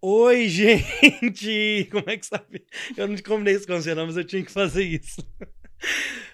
Oi, 0.00 0.46
gente! 0.48 1.88
Como 1.90 2.04
é 2.06 2.16
que 2.16 2.24
sabe? 2.24 2.64
Eu 2.96 3.08
não 3.08 3.16
combinei 3.16 3.54
isso 3.54 3.66
com 3.66 3.74
você, 3.74 3.96
não, 3.96 4.06
mas 4.06 4.16
eu 4.16 4.24
tinha 4.24 4.44
que 4.44 4.50
fazer 4.50 4.84
isso. 4.84 5.20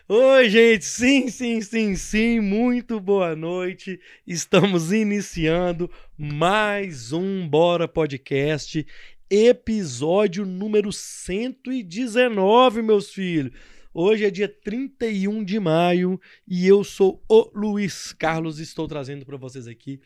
Oi, 0.06 0.50
gente! 0.50 0.84
Sim, 0.84 1.28
sim, 1.28 1.62
sim, 1.62 1.96
sim, 1.96 2.40
muito 2.40 3.00
boa 3.00 3.34
noite. 3.34 3.98
Estamos 4.26 4.92
iniciando 4.92 5.90
mais 6.14 7.10
um 7.10 7.48
Bora 7.48 7.88
Podcast, 7.88 8.86
episódio 9.30 10.44
número 10.44 10.92
119, 10.92 12.82
meus 12.82 13.14
filhos. 13.14 13.50
Hoje 13.94 14.26
é 14.26 14.30
dia 14.30 14.48
31 14.48 15.42
de 15.42 15.58
maio 15.58 16.20
e 16.46 16.66
eu 16.66 16.84
sou 16.84 17.24
o 17.26 17.50
Luiz 17.54 18.12
Carlos. 18.12 18.58
Estou 18.58 18.86
trazendo 18.86 19.24
para 19.24 19.38
vocês 19.38 19.66
aqui 19.66 20.00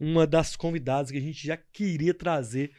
uma 0.00 0.26
das 0.26 0.56
convidadas 0.56 1.12
que 1.12 1.18
a 1.18 1.20
gente 1.20 1.46
já 1.46 1.56
queria 1.56 2.12
trazer 2.12 2.72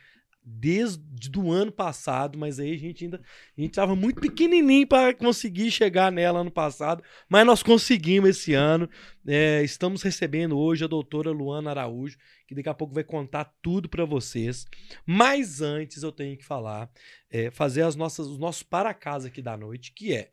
desde 0.46 1.40
o 1.40 1.52
ano 1.52 1.72
passado, 1.72 2.38
mas 2.38 2.60
aí 2.60 2.74
a 2.74 2.78
gente 2.78 3.04
ainda 3.04 3.18
a 3.18 3.62
gente 3.62 3.72
estava 3.72 3.96
muito 3.96 4.22
pequenininho 4.22 4.86
para 4.86 5.12
conseguir 5.16 5.72
chegar 5.72 6.12
nela 6.12 6.42
ano 6.42 6.52
passado, 6.52 7.04
mas 7.28 7.46
nós 7.46 7.64
conseguimos 7.64 8.30
esse 8.30 8.54
ano. 8.54 8.88
É, 9.28 9.64
estamos 9.64 10.04
recebendo 10.04 10.56
hoje 10.56 10.84
a 10.84 10.88
doutora 10.88 11.32
Luana 11.32 11.72
Araújo, 11.72 12.18
que 12.48 12.54
daqui 12.54 12.70
a 12.70 12.76
pouco 12.76 12.94
vai 12.94 13.04
contar 13.04 13.46
tudo 13.60 13.90
para 13.90 14.06
vocês. 14.06 14.68
Mas 15.04 15.62
antes 15.62 16.04
eu 16.04 16.12
tenho 16.12 16.38
que 16.38 16.46
falar, 16.46 16.92
é, 17.32 17.50
fazer 17.50 17.82
as 17.82 17.96
nossas, 17.96 18.28
os 18.28 18.38
nossos 18.38 18.62
para 18.62 18.94
casa 18.94 19.30
aqui 19.30 19.42
da 19.42 19.58
noite, 19.58 19.92
que 19.94 20.14
é 20.14 20.30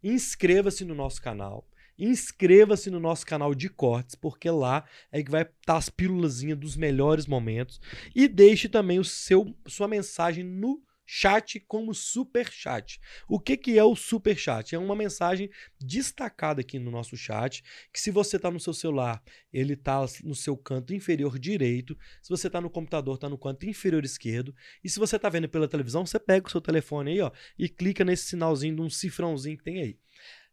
inscreva-se 0.00 0.84
no 0.84 0.94
nosso 0.94 1.20
canal 1.20 1.66
Inscreva-se 1.98 2.90
no 2.90 3.00
nosso 3.00 3.24
canal 3.24 3.54
de 3.54 3.68
cortes, 3.68 4.14
porque 4.14 4.50
lá 4.50 4.84
é 5.10 5.22
que 5.22 5.30
vai 5.30 5.42
estar 5.42 5.54
tá 5.64 5.76
as 5.76 5.88
pílulas 5.88 6.42
dos 6.42 6.76
melhores 6.76 7.26
momentos. 7.26 7.80
E 8.14 8.28
deixe 8.28 8.68
também 8.68 8.98
o 8.98 9.04
seu 9.04 9.54
sua 9.66 9.88
mensagem 9.88 10.44
no 10.44 10.82
chat 11.06 11.60
como 11.60 11.94
super 11.94 12.50
chat. 12.50 13.00
O 13.28 13.38
que, 13.38 13.56
que 13.56 13.78
é 13.78 13.84
o 13.84 13.94
super 13.94 14.36
chat? 14.36 14.74
É 14.74 14.78
uma 14.78 14.96
mensagem 14.96 15.48
destacada 15.80 16.60
aqui 16.60 16.78
no 16.78 16.90
nosso 16.90 17.16
chat, 17.16 17.62
que 17.92 18.00
se 18.00 18.10
você 18.10 18.36
está 18.36 18.50
no 18.50 18.58
seu 18.58 18.74
celular, 18.74 19.22
ele 19.52 19.74
está 19.74 20.04
no 20.24 20.34
seu 20.34 20.56
canto 20.56 20.92
inferior 20.92 21.38
direito, 21.38 21.96
se 22.20 22.28
você 22.28 22.48
está 22.48 22.60
no 22.60 22.68
computador, 22.68 23.14
está 23.14 23.28
no 23.28 23.38
canto 23.38 23.66
inferior 23.66 24.04
esquerdo, 24.04 24.54
e 24.82 24.90
se 24.90 24.98
você 24.98 25.16
está 25.16 25.28
vendo 25.28 25.48
pela 25.48 25.68
televisão, 25.68 26.04
você 26.04 26.18
pega 26.18 26.48
o 26.48 26.50
seu 26.50 26.60
telefone 26.60 27.12
aí 27.12 27.20
ó, 27.20 27.30
e 27.56 27.68
clica 27.68 28.04
nesse 28.04 28.26
sinalzinho 28.26 28.74
de 28.74 28.82
um 28.82 28.90
cifrãozinho 28.90 29.56
que 29.56 29.64
tem 29.64 29.80
aí. 29.80 29.98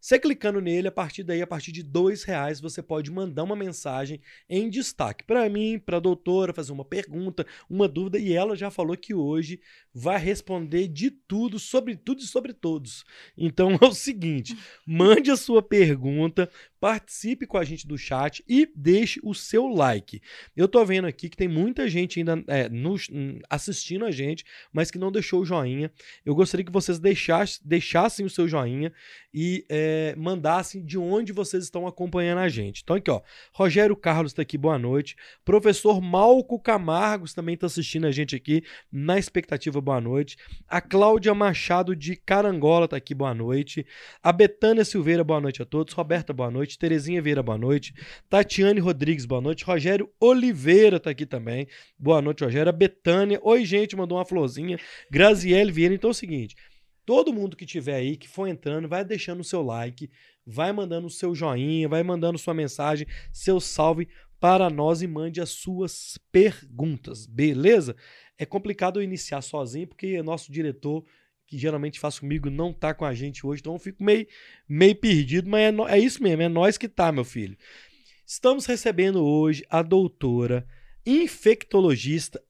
Você 0.03 0.19
clicando 0.19 0.59
nele, 0.59 0.89
a 0.89 0.91
partir 0.91 1.23
daí, 1.23 1.41
a 1.41 1.47
partir 1.47 1.71
de 1.71 1.81
dois 1.81 2.25
reais, 2.25 2.59
você 2.59 2.83
pode 2.83 3.09
mandar 3.09 3.45
uma 3.45 3.55
mensagem 3.55 4.19
em 4.49 4.69
destaque 4.69 5.23
para 5.23 5.47
mim, 5.47 5.79
para 5.79 5.95
a 5.95 5.99
doutora, 6.01 6.53
fazer 6.53 6.73
uma 6.73 6.83
pergunta, 6.83 7.47
uma 7.69 7.87
dúvida, 7.87 8.19
e 8.19 8.33
ela 8.33 8.53
já 8.53 8.69
falou 8.69 8.97
que 8.97 9.13
hoje 9.13 9.61
vai 9.93 10.17
responder 10.17 10.89
de 10.89 11.09
tudo, 11.09 11.57
sobre 11.57 11.95
tudo 11.95 12.19
e 12.19 12.27
sobre 12.27 12.51
todos. 12.51 13.05
Então 13.37 13.69
é 13.81 13.85
o 13.85 13.93
seguinte: 13.93 14.57
mande 14.85 15.31
a 15.31 15.37
sua 15.37 15.63
pergunta, 15.63 16.49
participe 16.83 17.47
com 17.47 17.57
a 17.57 17.63
gente 17.63 17.87
do 17.87 17.97
chat 17.97 18.43
e 18.45 18.69
deixe 18.75 19.17
o 19.23 19.33
seu 19.33 19.67
like. 19.67 20.21
Eu 20.53 20.67
tô 20.67 20.83
vendo 20.83 21.07
aqui 21.07 21.29
que 21.29 21.37
tem 21.37 21.47
muita 21.47 21.87
gente 21.87 22.19
ainda 22.19 22.43
é, 22.45 22.67
no, 22.67 22.97
assistindo 23.49 24.03
a 24.03 24.11
gente, 24.11 24.43
mas 24.69 24.91
que 24.91 24.97
não 24.97 25.09
deixou 25.09 25.39
o 25.39 25.45
joinha. 25.45 25.89
Eu 26.25 26.35
gostaria 26.35 26.65
que 26.65 26.71
vocês 26.73 26.99
deixassem, 26.99 27.61
deixassem 27.63 28.25
o 28.25 28.29
seu 28.29 28.49
joinha 28.49 28.91
e 29.33 29.65
é, 29.69 30.13
mandassem 30.17 30.83
de 30.83 30.97
onde 30.97 31.31
vocês 31.31 31.63
estão 31.63 31.87
acompanhando 31.87 32.39
a 32.39 32.49
gente. 32.49 32.81
Então 32.83 32.97
aqui, 32.97 33.09
ó, 33.09 33.21
Rogério 33.53 33.95
Carlos 33.95 34.33
está 34.33 34.41
aqui, 34.41 34.57
boa 34.57 34.77
noite. 34.77 35.15
Professor 35.45 36.01
Malco 36.01 36.59
Camargos 36.59 37.33
também 37.33 37.55
está 37.55 37.67
assistindo 37.67 38.07
a 38.07 38.11
gente 38.11 38.35
aqui, 38.35 38.61
na 38.91 39.17
expectativa, 39.17 39.79
boa 39.79 40.01
noite. 40.01 40.35
A 40.67 40.81
Cláudia 40.81 41.33
Machado 41.33 41.95
de 41.95 42.17
Carangola 42.17 42.85
está 42.85 42.97
aqui, 42.97 43.15
boa 43.15 43.33
noite. 43.33 43.87
A 44.21 44.33
Betânia 44.33 44.83
Silveira, 44.83 45.23
boa 45.23 45.39
noite 45.39 45.61
a 45.61 45.65
todos. 45.65 45.93
Roberta, 45.93 46.33
boa 46.33 46.51
noite 46.51 46.72
noite. 46.73 46.77
Terezinha 46.77 47.21
Vieira, 47.21 47.43
boa 47.43 47.57
noite. 47.57 47.93
Tatiane 48.29 48.79
Rodrigues, 48.79 49.25
boa 49.25 49.41
noite. 49.41 49.63
Rogério 49.63 50.09
Oliveira 50.19 50.99
tá 50.99 51.11
aqui 51.11 51.25
também. 51.25 51.67
Boa 51.97 52.21
noite, 52.21 52.43
Rogério. 52.43 52.69
A 52.69 52.73
Betânia. 52.73 53.39
Oi, 53.43 53.65
gente, 53.65 53.95
mandou 53.95 54.17
uma 54.17 54.25
florzinha. 54.25 54.77
Graziele 55.09 55.71
Vieira. 55.71 55.93
Então 55.93 56.09
é 56.09 56.11
o 56.11 56.15
seguinte: 56.15 56.55
todo 57.05 57.33
mundo 57.33 57.55
que 57.55 57.65
tiver 57.65 57.95
aí, 57.95 58.17
que 58.17 58.27
for 58.27 58.47
entrando, 58.47 58.87
vai 58.87 59.05
deixando 59.05 59.41
o 59.41 59.43
seu 59.43 59.61
like, 59.61 60.09
vai 60.45 60.71
mandando 60.71 61.07
o 61.07 61.11
seu 61.11 61.33
joinha, 61.35 61.87
vai 61.87 62.03
mandando 62.03 62.37
sua 62.37 62.53
mensagem, 62.53 63.07
seu 63.31 63.59
salve 63.59 64.07
para 64.39 64.69
nós 64.69 65.01
e 65.01 65.07
mande 65.07 65.39
as 65.39 65.51
suas 65.51 66.17
perguntas, 66.31 67.25
beleza? 67.25 67.95
É 68.37 68.45
complicado 68.45 68.99
eu 68.99 69.03
iniciar 69.03 69.41
sozinho, 69.41 69.87
porque 69.87 70.21
nosso 70.21 70.51
diretor 70.51 71.05
que 71.53 71.57
geralmente 71.59 71.99
faz 71.99 72.17
comigo 72.17 72.49
não 72.49 72.73
tá 72.73 72.95
com 72.95 73.05
a 73.05 73.13
gente 73.13 73.45
hoje, 73.45 73.61
então 73.61 73.73
eu 73.73 73.79
fico 73.79 74.03
meio, 74.03 74.25
meio 74.67 74.95
perdido, 74.95 75.47
mas 75.47 75.61
é, 75.61 75.71
no, 75.71 75.87
é 75.87 75.99
isso 75.99 76.23
mesmo, 76.23 76.41
é 76.41 76.49
nós 76.49 76.79
que 76.79 76.89
tá, 76.89 77.11
meu 77.11 77.23
filho. 77.23 77.55
Estamos 78.25 78.65
recebendo 78.65 79.23
hoje 79.23 79.63
a 79.69 79.83
doutora 79.83 80.65
infectologista, 81.05 82.41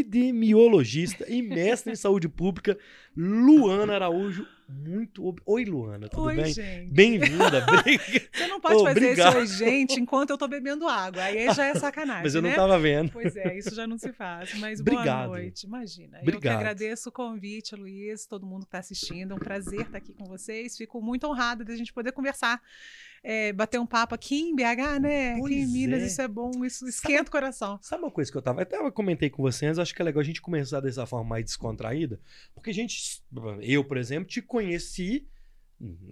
epidemiologista 0.00 1.26
e 1.28 1.42
mestre 1.42 1.92
em 1.92 1.96
saúde 1.96 2.28
pública, 2.28 2.78
Luana 3.16 3.94
Araújo. 3.94 4.46
Muito. 4.68 5.36
Oi, 5.44 5.64
Luana, 5.66 6.08
tudo 6.08 6.22
oi, 6.22 6.36
bem? 6.36 6.46
gente. 6.46 6.90
Bem-vinda. 6.90 7.66
Você 8.32 8.46
não 8.46 8.58
pode 8.58 8.82
fazer 8.82 9.00
obrigado. 9.00 9.38
esse 9.42 9.62
oi, 9.62 9.70
gente, 9.70 10.00
enquanto 10.00 10.30
eu 10.30 10.38
tô 10.38 10.48
bebendo 10.48 10.88
água. 10.88 11.24
Aí 11.24 11.52
já 11.52 11.66
é 11.66 11.74
sacanagem. 11.74 12.22
Mas 12.22 12.34
eu 12.34 12.40
né? 12.40 12.48
não 12.48 12.56
tava 12.56 12.78
vendo. 12.78 13.12
Pois 13.12 13.36
é, 13.36 13.58
isso 13.58 13.74
já 13.74 13.86
não 13.86 13.98
se 13.98 14.12
faz. 14.14 14.54
Mas 14.54 14.80
obrigado. 14.80 15.26
boa 15.26 15.38
noite. 15.38 15.66
Imagina. 15.66 16.20
Obrigado. 16.22 16.34
Eu 16.34 16.40
que 16.40 16.48
agradeço 16.48 17.10
o 17.10 17.12
convite, 17.12 17.76
Luiz, 17.76 18.24
todo 18.24 18.46
mundo 18.46 18.60
que 18.60 18.68
está 18.68 18.78
assistindo. 18.78 19.32
É 19.32 19.34
um 19.34 19.38
prazer 19.38 19.82
estar 19.82 19.98
aqui 19.98 20.14
com 20.14 20.24
vocês. 20.24 20.74
Fico 20.74 21.02
muito 21.02 21.26
honrada 21.26 21.64
de 21.66 21.72
a 21.72 21.76
gente 21.76 21.92
poder 21.92 22.12
conversar 22.12 22.58
é, 23.24 23.52
bater 23.52 23.78
um 23.78 23.86
papo 23.86 24.14
aqui 24.14 24.40
em 24.40 24.54
BH, 24.54 25.00
né? 25.00 25.38
Pois 25.38 25.44
aqui 25.44 25.62
em 25.62 25.66
Minas, 25.66 26.02
é. 26.02 26.06
isso 26.06 26.20
é 26.20 26.28
bom, 26.28 26.50
isso 26.64 26.88
esquenta 26.88 27.18
sabe, 27.18 27.28
o 27.28 27.30
coração. 27.30 27.78
Sabe 27.80 28.02
uma 28.02 28.10
coisa 28.10 28.30
que 28.30 28.36
eu 28.36 28.42
tava. 28.42 28.62
Até 28.62 28.76
eu 28.76 28.90
comentei 28.90 29.30
com 29.30 29.42
vocês, 29.42 29.78
acho 29.82 29.94
que 29.94 30.00
é 30.00 30.04
legal 30.04 30.20
a 30.20 30.24
gente 30.24 30.40
começar 30.40 30.80
dessa 30.80 31.06
forma 31.06 31.30
mais 31.30 31.44
descontraída, 31.44 32.20
porque 32.54 32.70
a 32.70 32.74
gente. 32.74 33.22
Eu, 33.60 33.84
por 33.84 33.96
exemplo, 33.96 34.28
te 34.28 34.40
conheci 34.40 35.28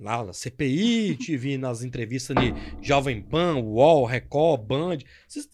lá 0.00 0.24
na 0.24 0.32
CPI, 0.32 1.16
te 1.20 1.36
vi 1.36 1.56
nas 1.56 1.82
entrevistas 1.82 2.36
de 2.36 2.52
Jovem 2.82 3.22
Pan, 3.22 3.56
UOL, 3.56 4.04
Record, 4.04 4.62
Band. 4.62 4.98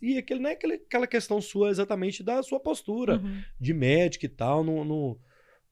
E 0.00 0.19
aquele, 0.19 0.41
não 0.41 0.50
é 0.50 0.54
aquela 0.54 1.06
questão 1.06 1.41
sua 1.41 1.71
exatamente 1.71 2.22
da 2.22 2.43
sua 2.43 2.59
postura 2.59 3.19
uhum. 3.19 3.43
de 3.60 3.75
médico 3.75 4.25
e 4.25 4.28
tal, 4.28 4.65
no, 4.65 4.84
no, 4.84 5.21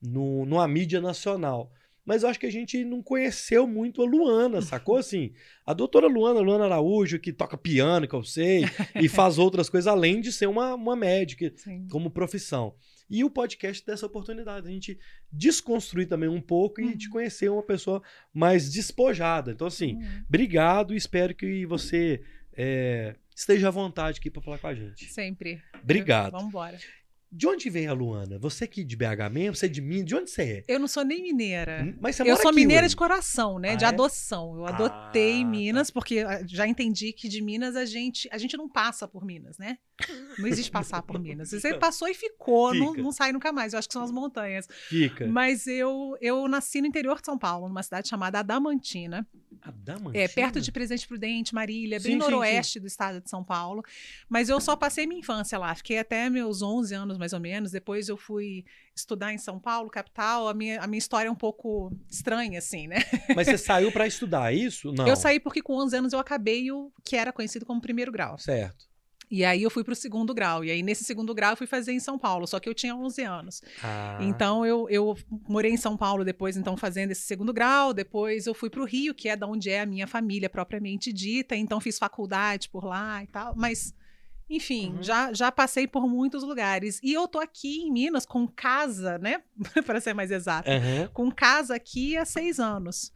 no, 0.01 0.45
numa 0.45 0.67
mídia 0.67 1.01
nacional 1.01 1.71
mas 2.05 2.23
eu 2.23 2.29
acho 2.29 2.39
que 2.39 2.45
a 2.45 2.51
gente 2.51 2.85
não 2.85 3.01
conheceu 3.01 3.65
muito 3.65 4.01
a 4.01 4.05
Luana, 4.05 4.61
sacou? 4.61 4.97
Assim, 4.97 5.33
a 5.65 5.73
doutora 5.73 6.07
Luana, 6.07 6.39
Luana 6.39 6.65
Araújo, 6.65 7.19
que 7.19 7.33
toca 7.33 7.57
piano, 7.57 8.07
que 8.07 8.13
eu 8.13 8.23
sei, 8.23 8.63
e 9.01 9.09
faz 9.09 9.37
outras 9.37 9.69
coisas, 9.69 9.87
além 9.87 10.21
de 10.21 10.31
ser 10.31 10.47
uma, 10.47 10.75
uma 10.75 10.95
médica 10.95 11.51
Sim. 11.55 11.87
como 11.89 12.11
profissão. 12.11 12.75
E 13.09 13.23
o 13.23 13.29
podcast 13.29 13.85
dessa 13.85 14.05
oportunidade, 14.05 14.67
a 14.67 14.71
gente 14.71 14.99
desconstruir 15.31 16.07
também 16.07 16.29
um 16.29 16.41
pouco 16.41 16.81
uhum. 16.81 16.91
e 16.91 16.97
te 16.97 17.09
conhecer 17.09 17.49
uma 17.49 17.63
pessoa 17.63 18.01
mais 18.33 18.71
despojada. 18.71 19.51
Então, 19.51 19.67
assim, 19.67 19.95
uhum. 19.95 20.23
obrigado 20.27 20.93
e 20.93 20.97
espero 20.97 21.33
que 21.33 21.65
você 21.65 22.21
é, 22.53 23.15
esteja 23.35 23.67
à 23.67 23.71
vontade 23.71 24.19
aqui 24.19 24.29
para 24.29 24.41
falar 24.41 24.57
com 24.57 24.67
a 24.67 24.75
gente. 24.75 25.05
Sempre. 25.05 25.61
Obrigado. 25.83 26.31
Vamos 26.31 26.47
embora. 26.47 26.77
De 27.35 27.47
onde 27.47 27.69
veio 27.69 27.91
a 27.91 27.93
Luana? 27.93 28.39
Você 28.39 28.63
aqui 28.63 28.81
de 28.81 28.95
BH 28.95 29.29
mesmo? 29.29 29.55
Você 29.55 29.65
é 29.65 29.69
de 29.69 29.81
Minas? 29.81 30.05
De 30.05 30.15
onde 30.15 30.31
você 30.31 30.41
é? 30.41 30.63
Eu 30.69 30.79
não 30.79 30.87
sou 30.87 31.03
nem 31.03 31.21
mineira. 31.21 31.93
Mas 31.99 32.15
você 32.15 32.23
eu 32.23 32.37
sou 32.37 32.47
aqui, 32.49 32.55
mineira 32.55 32.83
ué. 32.83 32.87
de 32.87 32.95
coração, 32.95 33.59
né? 33.59 33.71
Ah, 33.71 33.75
de 33.75 33.83
é? 33.83 33.87
adoção. 33.87 34.55
Eu 34.55 34.65
adotei 34.65 35.41
Ah, 35.41 35.45
Minas, 35.45 35.91
porque 35.91 36.19
ah, 36.19 36.41
já 36.47 36.65
entendi 36.65 37.11
que 37.11 37.27
de 37.27 37.41
Minas 37.41 37.75
a 37.75 37.83
gente, 37.83 38.29
a 38.31 38.37
gente 38.37 38.55
não 38.55 38.69
passa 38.69 39.05
por 39.05 39.25
Minas, 39.25 39.57
né? 39.57 39.77
Não 40.37 40.47
existe 40.47 40.71
passar 40.71 41.01
por 41.01 41.19
Minas. 41.19 41.51
Você 41.51 41.73
passou 41.73 42.07
e 42.07 42.13
ficou, 42.13 42.73
Não, 42.73 42.93
não 42.93 43.11
sai 43.11 43.31
nunca 43.31 43.51
mais. 43.51 43.73
Eu 43.73 43.79
acho 43.79 43.87
que 43.87 43.93
são 43.93 44.03
as 44.03 44.11
montanhas. 44.11 44.67
Fica. 44.87 45.27
Mas 45.27 45.67
eu, 45.67 46.17
eu 46.21 46.47
nasci 46.47 46.79
no 46.81 46.87
interior 46.87 47.19
de 47.19 47.25
São 47.25 47.37
Paulo, 47.37 47.67
numa 47.67 47.83
cidade 47.83 48.07
chamada 48.07 48.39
Adamantina. 48.39 49.27
Adamantina? 49.61 50.23
É, 50.23 50.27
perto 50.27 50.61
de 50.61 50.71
Presidente 50.71 51.07
Prudente, 51.07 51.55
Marília, 51.55 51.99
Sim, 51.99 52.09
bem 52.09 52.13
sim, 52.13 52.17
noroeste 52.19 52.79
do 52.79 52.87
estado 52.87 53.21
de 53.21 53.29
São 53.29 53.43
Paulo. 53.43 53.83
Mas 54.29 54.49
eu 54.49 54.59
só 54.59 54.75
passei 54.75 55.07
minha 55.07 55.19
infância 55.19 55.57
lá. 55.57 55.73
Fiquei 55.73 55.97
até 55.97 56.29
meus 56.29 56.61
11 56.61 56.93
anos, 56.93 57.17
mais 57.25 57.33
ou 57.33 57.39
menos. 57.39 57.71
Depois 57.71 58.07
eu 58.07 58.15
fui 58.15 58.63
estudar 58.95 59.33
em 59.33 59.37
São 59.37 59.59
Paulo, 59.59 59.89
capital. 59.89 60.47
A 60.47 60.53
minha, 60.53 60.79
a 60.79 60.85
minha 60.87 60.99
história 60.99 61.27
é 61.27 61.31
um 61.31 61.35
pouco 61.35 61.91
estranha, 62.09 62.59
assim, 62.59 62.87
né? 62.87 62.97
Mas 63.35 63.47
você 63.47 63.57
saiu 63.57 63.91
para 63.91 64.05
estudar 64.05 64.53
isso? 64.53 64.91
Não. 64.91 65.07
Eu 65.07 65.15
saí 65.15 65.39
porque 65.39 65.61
com 65.61 65.73
11 65.73 65.97
anos 65.97 66.13
eu 66.13 66.19
acabei 66.19 66.71
o 66.71 66.91
que 67.03 67.15
era 67.15 67.33
conhecido 67.33 67.65
como 67.65 67.81
primeiro 67.81 68.11
grau. 68.11 68.37
Certo. 68.37 68.85
E 69.31 69.43
aí 69.43 69.63
eu 69.63 69.71
fui 69.71 69.83
para 69.83 69.93
o 69.93 69.95
segundo 69.95 70.35
grau. 70.35 70.63
E 70.63 70.69
aí 70.69 70.83
nesse 70.83 71.03
segundo 71.03 71.33
grau 71.33 71.53
eu 71.53 71.57
fui 71.57 71.65
fazer 71.65 71.91
em 71.91 71.99
São 71.99 72.17
Paulo, 72.19 72.45
só 72.45 72.59
que 72.59 72.69
eu 72.69 72.75
tinha 72.75 72.95
11 72.95 73.23
anos. 73.23 73.61
Ah, 73.83 74.19
Então 74.21 74.63
eu, 74.63 74.87
eu 74.87 75.17
morei 75.49 75.71
em 75.71 75.77
São 75.77 75.97
Paulo 75.97 76.23
depois, 76.23 76.55
então 76.55 76.77
fazendo 76.77 77.09
esse 77.09 77.23
segundo 77.23 77.51
grau. 77.51 77.91
Depois 77.91 78.45
eu 78.45 78.53
fui 78.53 78.69
para 78.69 78.81
o 78.83 78.85
Rio, 78.85 79.15
que 79.15 79.27
é 79.27 79.35
da 79.35 79.47
onde 79.47 79.71
é 79.71 79.81
a 79.81 79.85
minha 79.85 80.05
família 80.05 80.47
propriamente 80.47 81.11
dita. 81.11 81.55
Então 81.55 81.81
fiz 81.81 81.97
faculdade 81.97 82.69
por 82.69 82.85
lá 82.85 83.23
e 83.23 83.27
tal. 83.27 83.55
Mas 83.55 83.95
Enfim, 84.49 84.93
Uhum. 84.97 85.03
já, 85.03 85.33
já 85.33 85.51
passei 85.51 85.87
por 85.87 86.07
muitos 86.07 86.43
lugares. 86.43 86.99
E 87.03 87.11
eu 87.13 87.27
tô 87.27 87.39
aqui 87.39 87.81
em 87.81 87.91
Minas 87.91 88.25
com 88.25 88.47
casa, 88.47 89.17
né? 89.17 89.41
Para 89.85 89.99
ser 89.99 90.13
mais 90.13 90.29
exato. 90.31 90.69
Aham. 90.69 91.09
Com 91.13 91.31
casa 91.31 91.75
aqui 91.75 92.15
há 92.15 92.25
seis 92.25 92.59
anos. 92.59 93.11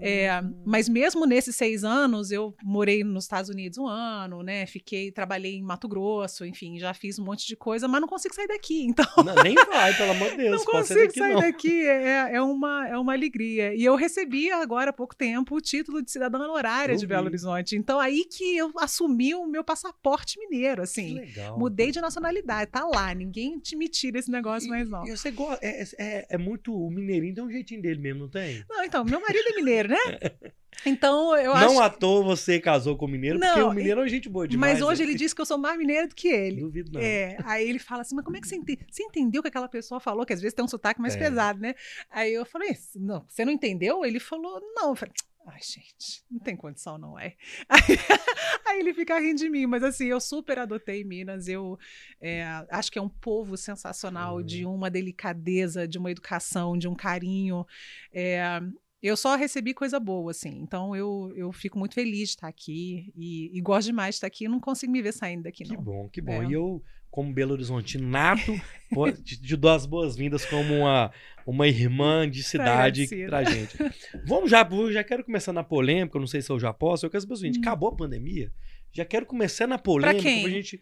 É, 0.00 0.40
Hum. 0.42 0.62
mas 0.66 0.88
mesmo 0.88 1.24
nesses 1.24 1.54
seis 1.54 1.84
anos, 1.84 2.32
eu 2.32 2.52
morei 2.64 3.04
nos 3.04 3.24
Estados 3.24 3.48
Unidos 3.48 3.78
um 3.78 3.86
ano, 3.86 4.42
né? 4.42 4.66
Fiquei, 4.66 5.12
trabalhei 5.12 5.54
em 5.54 5.62
Mato 5.62 5.86
Grosso, 5.86 6.44
enfim, 6.44 6.76
já 6.80 6.92
fiz 6.92 7.16
um 7.20 7.24
monte 7.24 7.46
de 7.46 7.54
coisa, 7.54 7.86
mas 7.86 8.00
não 8.00 8.08
consigo 8.08 8.34
sair 8.34 8.48
daqui. 8.48 8.84
Então, 8.94 9.06
Não, 9.24 9.34
nem 9.44 9.54
vai, 9.54 9.94
pelo 9.96 10.10
amor 10.10 10.30
de 10.30 10.36
Deus. 10.38 10.56
não 10.58 10.64
consigo 10.72 11.00
daqui, 11.06 11.18
sair 11.20 11.34
não. 11.34 11.40
daqui. 11.40 11.86
É, 11.86 12.34
é, 12.34 12.42
uma, 12.42 12.88
é 12.88 12.98
uma 12.98 13.12
alegria. 13.12 13.72
E 13.74 13.84
eu 13.84 13.94
recebi 13.94 14.50
agora 14.50 14.90
há 14.90 14.92
pouco 14.92 15.14
tempo 15.14 15.54
o 15.56 15.60
título 15.60 16.02
de 16.02 16.10
cidadã 16.10 16.38
honorária 16.40 16.94
Eu 16.94 16.98
de 16.98 17.06
Belo 17.06 17.22
vi. 17.22 17.28
Horizonte. 17.28 17.76
Então, 17.76 18.00
aí 18.00 18.24
que 18.24 18.56
eu 18.56 18.72
assumi 18.78 19.32
o 19.34 19.46
meu 19.46 19.62
passaporte 19.62 20.38
mineiro, 20.40 20.63
Que 20.72 20.82
assim. 20.82 21.14
legal. 21.14 21.58
Mudei 21.58 21.90
de 21.90 22.00
nacionalidade, 22.00 22.70
tá 22.70 22.84
lá. 22.86 23.14
Ninguém 23.14 23.58
te 23.58 23.76
me 23.76 23.88
tira 23.88 24.18
esse 24.18 24.30
negócio 24.30 24.68
mais, 24.68 24.88
não. 24.88 25.06
E 25.06 25.16
você 25.16 25.30
gosta, 25.30 25.64
é, 25.64 25.84
é, 25.98 26.26
é 26.30 26.38
muito. 26.38 26.74
O 26.74 26.90
mineirinho 26.90 27.34
tem 27.34 27.44
um 27.44 27.50
jeitinho 27.50 27.82
dele 27.82 28.00
mesmo, 28.00 28.20
não 28.20 28.28
tem? 28.28 28.64
Não, 28.68 28.84
então, 28.84 29.04
meu 29.04 29.20
marido 29.20 29.44
é 29.48 29.56
mineiro, 29.56 29.88
né? 29.88 29.98
Então, 30.84 31.36
eu 31.36 31.54
não 31.54 31.78
acho. 31.78 31.82
à 31.82 31.88
toa 31.90 32.22
você 32.22 32.58
casou 32.60 32.96
com 32.96 33.06
o 33.06 33.08
mineiro, 33.08 33.38
porque 33.38 33.60
Não, 33.60 33.70
o 33.70 33.72
mineiro 33.72 34.02
é 34.02 34.08
gente 34.08 34.28
boa 34.28 34.46
demais. 34.46 34.74
Mas 34.74 34.82
hoje 34.82 35.02
né? 35.02 35.10
ele 35.10 35.18
disse 35.18 35.34
que 35.34 35.40
eu 35.40 35.46
sou 35.46 35.56
mais 35.56 35.78
mineiro 35.78 36.08
do 36.08 36.14
que 36.14 36.28
ele. 36.28 36.60
Duvido 36.60 36.92
não. 36.92 37.00
É, 37.00 37.36
aí 37.44 37.68
ele 37.68 37.78
fala 37.78 38.02
assim, 38.02 38.14
mas 38.14 38.24
como 38.24 38.36
é 38.36 38.40
que 38.40 38.48
você, 38.48 38.56
ente... 38.56 38.78
você 38.90 39.02
entendeu 39.02 39.40
o 39.40 39.42
que 39.42 39.48
aquela 39.48 39.68
pessoa 39.68 40.00
falou? 40.00 40.26
Que 40.26 40.32
às 40.32 40.40
vezes 40.40 40.54
tem 40.54 40.64
um 40.64 40.68
sotaque 40.68 41.00
mais 41.00 41.14
É. 41.14 41.18
pesado, 41.18 41.60
né? 41.60 41.74
Aí 42.10 42.34
eu 42.34 42.44
falei, 42.44 42.76
não, 42.96 43.24
você 43.28 43.44
não 43.44 43.52
entendeu? 43.52 44.04
Ele 44.04 44.18
falou, 44.18 44.60
não. 44.74 44.90
Eu 44.90 44.96
falei, 44.96 45.14
ai, 45.46 45.60
gente, 45.62 46.24
não 46.30 46.38
tem 46.40 46.56
condição, 46.56 46.96
não 46.98 47.18
é? 47.18 47.34
Aí, 47.68 47.80
aí 48.66 48.80
ele 48.80 48.94
fica 48.94 49.18
rindo 49.18 49.38
de 49.38 49.48
mim, 49.50 49.66
mas 49.66 49.82
assim, 49.82 50.06
eu 50.06 50.20
super 50.20 50.58
adotei 50.58 51.04
Minas, 51.04 51.48
eu 51.48 51.78
é, 52.20 52.44
acho 52.70 52.90
que 52.90 52.98
é 52.98 53.02
um 53.02 53.08
povo 53.08 53.56
sensacional, 53.56 54.36
Uhum. 54.36 54.42
de 54.44 54.64
uma 54.66 54.90
delicadeza, 54.90 55.86
de 55.86 55.98
uma 55.98 56.10
educação, 56.10 56.76
de 56.76 56.88
um 56.88 56.94
carinho. 56.94 57.66
É, 58.12 58.60
eu 59.02 59.16
só 59.16 59.36
recebi 59.36 59.74
coisa 59.74 60.00
boa, 60.00 60.30
assim. 60.30 60.60
Então 60.62 60.96
eu, 60.96 61.30
eu 61.36 61.52
fico 61.52 61.78
muito 61.78 61.94
feliz 61.94 62.30
de 62.30 62.34
estar 62.36 62.48
aqui 62.48 63.12
e, 63.14 63.50
e 63.56 63.60
gosto 63.60 63.86
demais 63.88 64.14
de 64.14 64.16
estar 64.16 64.26
aqui. 64.26 64.48
Não 64.48 64.58
consigo 64.58 64.90
me 64.90 65.02
ver 65.02 65.12
saindo 65.12 65.42
daqui, 65.42 65.62
Que 65.64 65.74
não. 65.76 65.82
bom, 65.82 66.08
que 66.08 66.22
bom. 66.22 66.42
É. 66.42 66.46
E 66.46 66.52
eu, 66.54 66.82
como 67.14 67.32
Belo 67.32 67.52
Horizontino 67.52 68.08
nato, 68.08 68.60
te, 69.22 69.40
te 69.40 69.56
dou 69.56 69.70
as 69.70 69.86
boas-vindas 69.86 70.44
como 70.46 70.74
uma, 70.80 71.12
uma 71.46 71.68
irmã 71.68 72.28
de 72.28 72.42
cidade 72.42 73.02
agradecida. 73.04 73.28
pra 73.28 73.44
gente. 73.44 73.78
Vamos 74.26 74.50
já, 74.50 74.68
já 74.90 75.04
quero 75.04 75.22
começar 75.22 75.52
na 75.52 75.62
polêmica, 75.62 76.16
eu 76.16 76.20
não 76.20 76.26
sei 76.26 76.42
se 76.42 76.50
eu 76.50 76.58
já 76.58 76.72
posso. 76.72 77.06
Eu 77.06 77.10
quero 77.10 77.20
saber 77.20 77.34
o 77.34 77.36
seguinte: 77.36 77.58
Hum. 77.60 77.62
acabou 77.62 77.90
a 77.90 77.94
pandemia? 77.96 78.52
Já 78.92 79.04
quero 79.04 79.26
começar 79.26 79.68
na 79.68 79.78
polêmica 79.78 80.22
quem? 80.24 80.42
pra 80.42 80.50
gente. 80.50 80.80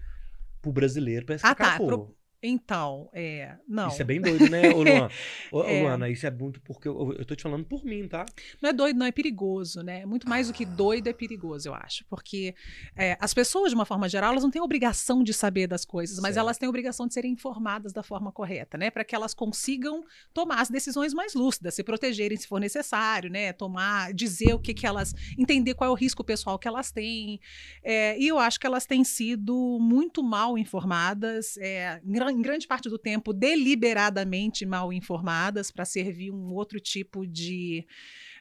Pro 0.62 0.72
brasileiro, 0.72 1.26
parece 1.26 1.44
que 1.44 1.50
Ah, 1.50 1.54
tá, 1.54 1.68
acabou. 1.74 1.86
pro- 1.86 2.16
Então, 2.42 3.08
é, 3.12 3.56
não. 3.68 3.88
Isso 3.88 4.02
é 4.02 4.04
bem 4.04 4.20
doido, 4.20 4.48
né, 4.50 4.70
ô 4.72 4.82
Luan? 4.82 5.08
Ô, 5.52 5.62
É. 5.62 5.82
Luana, 5.82 6.08
isso 6.08 6.26
é 6.26 6.30
muito 6.30 6.60
porque 6.60 6.88
eu, 6.88 7.14
eu 7.18 7.24
tô 7.24 7.34
te 7.36 7.42
falando 7.42 7.64
por 7.64 7.84
mim, 7.84 8.08
tá? 8.08 8.26
Não 8.60 8.70
é 8.70 8.72
doido, 8.72 8.96
não, 8.96 9.06
é 9.06 9.12
perigoso, 9.12 9.82
né? 9.82 10.04
Muito 10.04 10.28
mais 10.28 10.48
do 10.48 10.52
que 10.52 10.64
doido 10.64 11.06
é 11.08 11.12
perigoso, 11.12 11.68
eu 11.68 11.74
acho. 11.74 12.04
Porque 12.06 12.54
é, 12.96 13.16
as 13.20 13.32
pessoas, 13.32 13.70
de 13.70 13.74
uma 13.74 13.84
forma 13.84 14.08
geral, 14.08 14.32
elas 14.32 14.42
não 14.42 14.50
têm 14.50 14.60
obrigação 14.62 15.22
de 15.22 15.32
saber 15.32 15.66
das 15.66 15.84
coisas, 15.84 16.16
mas 16.18 16.34
Certo. 16.34 16.38
elas 16.44 16.58
têm 16.58 16.68
obrigação 16.68 17.06
de 17.06 17.14
serem 17.14 17.32
informadas 17.32 17.92
da 17.92 18.02
forma 18.02 18.32
correta, 18.32 18.76
né? 18.76 18.90
Para 18.90 19.04
que 19.04 19.14
elas 19.14 19.34
consigam 19.34 20.04
tomar 20.34 20.60
as 20.60 20.68
decisões 20.70 21.14
mais 21.14 21.34
lúcidas, 21.34 21.74
se 21.74 21.84
protegerem 21.84 22.36
se 22.36 22.46
for 22.48 22.58
necessário, 22.58 23.30
né? 23.30 23.52
Tomar, 23.52 24.12
dizer 24.12 24.54
o 24.54 24.58
que, 24.58 24.74
que 24.74 24.86
elas. 24.86 25.14
entender 25.38 25.74
qual 25.74 25.88
é 25.88 25.92
o 25.92 25.96
risco 25.96 26.24
pessoal 26.24 26.58
que 26.58 26.66
elas 26.66 26.90
têm. 26.90 27.40
É, 27.84 28.18
e 28.18 28.26
eu 28.28 28.38
acho 28.38 28.58
que 28.58 28.66
elas 28.66 28.86
têm 28.86 29.04
sido 29.04 29.78
muito 29.80 30.22
mal 30.22 30.56
informadas, 30.58 31.56
é, 31.58 32.00
em 32.32 32.40
gran- 32.40 32.52
em 32.52 32.52
grande 32.52 32.66
parte 32.66 32.88
do 32.88 32.98
tempo, 32.98 33.32
deliberadamente 33.32 34.64
mal 34.66 34.92
informadas, 34.92 35.70
para 35.70 35.84
servir 35.84 36.30
um 36.30 36.52
outro 36.54 36.78
tipo 36.80 37.26
de. 37.26 37.86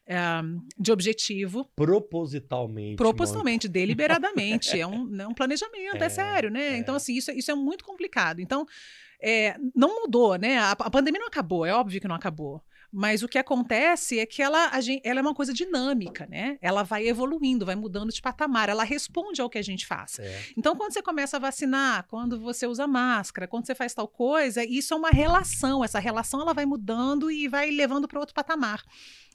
é, 0.07 0.17
de 0.77 0.91
objetivo, 0.91 1.69
Propositalmente. 1.75 2.97
propositalmente, 2.97 3.67
deliberadamente. 3.67 4.69
É 4.81 4.85
um, 4.87 5.21
é 5.21 5.27
um 5.27 5.33
planejamento, 5.33 6.01
é, 6.01 6.05
É, 6.05 6.09
sério, 6.09 6.49
né? 6.49 6.73
é. 6.73 6.77
Então, 6.77 6.95
assim, 6.95 7.15
isso, 7.15 7.31
é- 7.31 7.35
isso 7.35 7.51
é 7.51 7.55
muito 7.55 7.83
complicado. 7.85 8.39
Então, 8.41 8.65
é, 9.21 9.55
não 9.75 10.01
mudou, 10.01 10.35
né? 10.35 10.57
A, 10.57 10.71
a 10.71 10.89
pandemia 10.89 11.19
não 11.19 11.27
acabou, 11.27 11.65
é 11.65 11.73
óbvio 11.73 12.01
que 12.01 12.07
não 12.07 12.15
acabou. 12.15 12.61
Mas 12.91 13.23
o 13.23 13.27
que 13.27 13.37
acontece 13.37 14.19
é 14.19 14.25
que 14.25 14.41
ela, 14.41 14.69
a 14.69 14.81
gen- 14.81 15.01
ela 15.03 15.19
é 15.19 15.21
uma 15.21 15.33
coisa 15.33 15.53
dinâmica, 15.53 16.27
né? 16.29 16.57
Ela 16.61 16.83
vai 16.83 17.07
evoluindo, 17.07 17.65
vai 17.65 17.75
mudando 17.75 18.11
de 18.11 18.21
patamar, 18.21 18.67
ela 18.67 18.83
responde 18.83 19.41
ao 19.41 19.49
que 19.49 19.57
a 19.57 19.61
gente 19.61 19.85
faz. 19.85 20.11
Certo. 20.11 20.53
Então, 20.57 20.75
quando 20.75 20.91
você 20.93 21.01
começa 21.01 21.37
a 21.37 21.39
vacinar, 21.39 22.05
quando 22.07 22.39
você 22.39 22.67
usa 22.67 22.85
máscara, 22.87 23.47
quando 23.47 23.65
você 23.65 23.73
faz 23.73 23.93
tal 23.93 24.07
coisa, 24.07 24.63
isso 24.65 24.93
é 24.93 24.97
uma 24.97 25.09
relação. 25.09 25.83
Essa 25.83 25.99
relação 25.99 26.41
ela 26.41 26.53
vai 26.53 26.65
mudando 26.65 27.31
e 27.31 27.47
vai 27.47 27.71
levando 27.71 28.07
para 28.07 28.19
outro 28.19 28.35
patamar. 28.35 28.83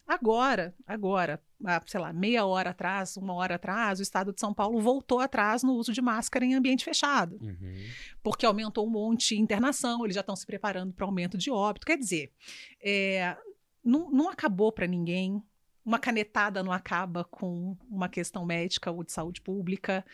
Agora, 0.06 0.72
agora, 0.86 1.42
há, 1.64 1.82
sei 1.86 2.00
lá, 2.00 2.12
meia 2.12 2.46
hora 2.46 2.70
atrás, 2.70 3.16
uma 3.16 3.34
hora 3.34 3.56
atrás, 3.56 3.98
o 3.98 4.02
estado 4.02 4.32
de 4.32 4.40
São 4.40 4.54
Paulo 4.54 4.80
voltou 4.80 5.18
atrás 5.18 5.62
no 5.64 5.72
uso 5.74 5.92
de 5.92 6.00
máscara 6.00 6.44
em 6.44 6.54
ambiente 6.54 6.84
fechado, 6.84 7.36
Uhum. 7.42 7.74
porque 8.22 8.46
aumentou 8.46 8.86
um 8.86 8.90
monte 8.90 9.34
de 9.34 9.40
internação, 9.40 10.04
eles 10.04 10.14
já 10.14 10.20
estão 10.20 10.36
se 10.36 10.46
preparando 10.46 10.92
para 10.92 11.04
aumento 11.04 11.36
de 11.36 11.50
óbito. 11.50 11.84
Quer 11.86 11.98
dizer, 11.98 12.32
é, 12.80 13.36
não, 13.84 14.10
não 14.10 14.28
acabou 14.28 14.70
para 14.70 14.86
ninguém. 14.86 15.42
Uma 15.84 15.98
canetada 16.00 16.62
não 16.64 16.72
acaba 16.72 17.22
com 17.24 17.76
uma 17.88 18.08
questão 18.08 18.44
médica 18.44 18.90
ou 18.90 19.04
de 19.04 19.12
saúde 19.12 19.40
pública. 19.40 20.04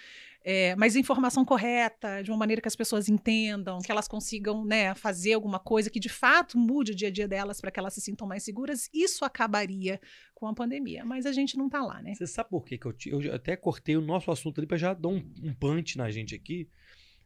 É, 0.45 0.75
mas 0.77 0.97
informação 0.97 1.45
correta, 1.45 2.21
de 2.23 2.31
uma 2.31 2.37
maneira 2.37 2.61
que 2.61 2.67
as 2.67 2.75
pessoas 2.75 3.09
entendam, 3.09 3.79
que 3.81 3.93
elas 3.93 4.09
consigam 4.09 4.65
né, 4.65 4.93
fazer 4.95 5.35
alguma 5.35 5.61
coisa 5.61 5.89
que 5.89 6.01
de 6.01 6.09
fato 6.09 6.59
mude 6.59 6.91
o 6.93 6.95
dia 6.95 7.09
a 7.09 7.11
dia 7.13 7.29
delas 7.29 7.61
para 7.61 7.71
que 7.71 7.79
elas 7.79 7.95
se 7.95 8.01
sintam 8.01 8.27
mais 8.27 8.43
seguras, 8.43 8.91
isso 8.93 9.25
acabaria 9.25 10.01
com 10.35 10.49
a 10.49 10.55
pandemia. 10.55 11.05
Mas 11.05 11.27
a 11.27 11.33
gente 11.33 11.57
não 11.57 11.67
está 11.67 11.81
lá, 11.83 12.03
né? 12.03 12.15
Você 12.15 12.27
sabe 12.27 12.51
por 12.51 12.65
quê 12.65 12.77
que 12.77 12.87
eu, 12.87 12.93
te- 12.93 13.11
eu 13.11 13.35
até 13.35 13.55
cortei 13.57 13.97
o 13.97 14.01
nosso 14.01 14.31
assunto 14.33 14.59
ali 14.59 14.67
pra 14.67 14.77
já 14.77 14.93
dar 14.95 15.09
um, 15.09 15.23
um 15.43 15.55
punch 15.55 15.97
na 15.97 16.11
gente 16.11 16.35
aqui? 16.35 16.69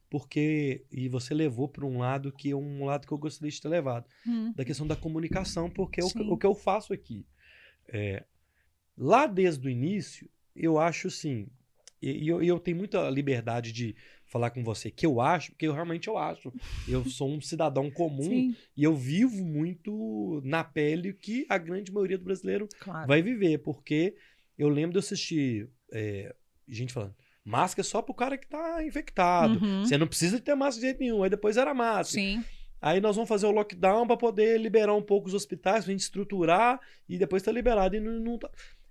Porque. 0.08 0.84
E 0.92 1.08
você 1.08 1.34
levou 1.34 1.68
para 1.68 1.84
um 1.84 1.98
lado 1.98 2.30
que 2.32 2.50
é 2.50 2.56
um 2.56 2.84
lado 2.84 3.06
que 3.06 3.12
eu 3.12 3.18
gostaria 3.18 3.50
de 3.50 3.60
ter 3.60 3.68
levado. 3.68 4.06
Hum, 4.26 4.52
Da 4.54 4.64
questão 4.64 4.86
da 4.86 4.94
comunicação, 4.94 5.68
porque 5.68 6.00
é 6.00 6.04
o, 6.04 6.08
que- 6.08 6.18
Sim. 6.18 6.30
o 6.30 6.36
que 6.36 6.46
eu 6.46 6.54
faço 6.54 6.92
aqui. 6.92 7.26
É, 7.88 8.24
lá 8.96 9.26
desde 9.26 9.66
o 9.66 9.70
início, 9.70 10.28
eu 10.54 10.78
acho 10.78 11.08
assim. 11.08 11.48
E, 12.06 12.25
e 12.25 12.29
eu, 12.29 12.43
eu 12.43 12.61
tenho 12.61 12.76
muita 12.76 13.11
liberdade 13.11 13.73
de 13.73 13.97
falar 14.25 14.50
com 14.50 14.62
você 14.62 14.91
que 14.91 15.05
eu 15.05 15.20
acho, 15.20 15.50
porque 15.50 15.67
eu 15.67 15.73
realmente 15.73 16.08
eu 16.08 16.17
acho. 16.17 16.53
Eu 16.87 17.05
sou 17.11 17.29
um 17.29 17.41
cidadão 17.41 17.91
comum 17.91 18.23
sim, 18.23 18.56
e 18.76 18.85
eu 18.85 18.94
vivo 18.94 19.44
muito 19.44 20.40
na 20.45 20.62
pele 20.62 21.11
o 21.11 21.14
que 21.14 21.45
a 21.49 21.59
grande 21.59 21.92
maioria 21.92 22.19
do 22.19 22.25
brasileiro 22.25 22.69
claro. 22.78 23.09
vai 23.09 23.21
viver, 23.23 23.59
porque 23.59 24.14
eu 24.57 24.69
lembro 24.69 24.92
de 24.92 24.99
assistir 24.99 25.69
é, 25.92 26.35
gente 26.69 26.92
falando, 26.92 27.14
máscara 27.45 27.87
é 27.87 27.88
só 27.88 28.00
pro 28.00 28.14
cara 28.14 28.38
que 28.38 28.47
tá 28.47 28.85
infectado. 28.85 29.59
Uhum, 29.64 29.85
Você 29.85 29.99
não 29.99 30.07
precisa 30.07 30.40
ter 30.40 30.54
máscara 30.54 30.80
de 30.80 30.87
jeito 30.87 31.00
nenhum. 31.00 31.23
Aí 31.23 31.30
depois 31.30 31.57
era 31.57 31.75
máscara. 31.75 32.04
Sim, 32.04 32.45
Aí 32.80 33.00
nós 33.00 33.16
vamos 33.16 33.28
fazer 33.28 33.47
o 33.47 33.50
lockdown 33.50 34.07
para 34.07 34.16
poder 34.16 34.61
liberar 34.61 34.95
um 34.95 35.02
pouco 35.02 35.28
os 35.28 35.35
hospitais, 35.35 35.85
pra 35.85 35.92
gente 35.92 36.02
estruturar 36.02 36.78
e 37.09 37.16
depois 37.16 37.42
tá 37.42 37.50
liberado. 37.50 37.97
E 37.97 38.00
não, 38.00 38.21
não 38.21 38.38
tá... 38.38 38.50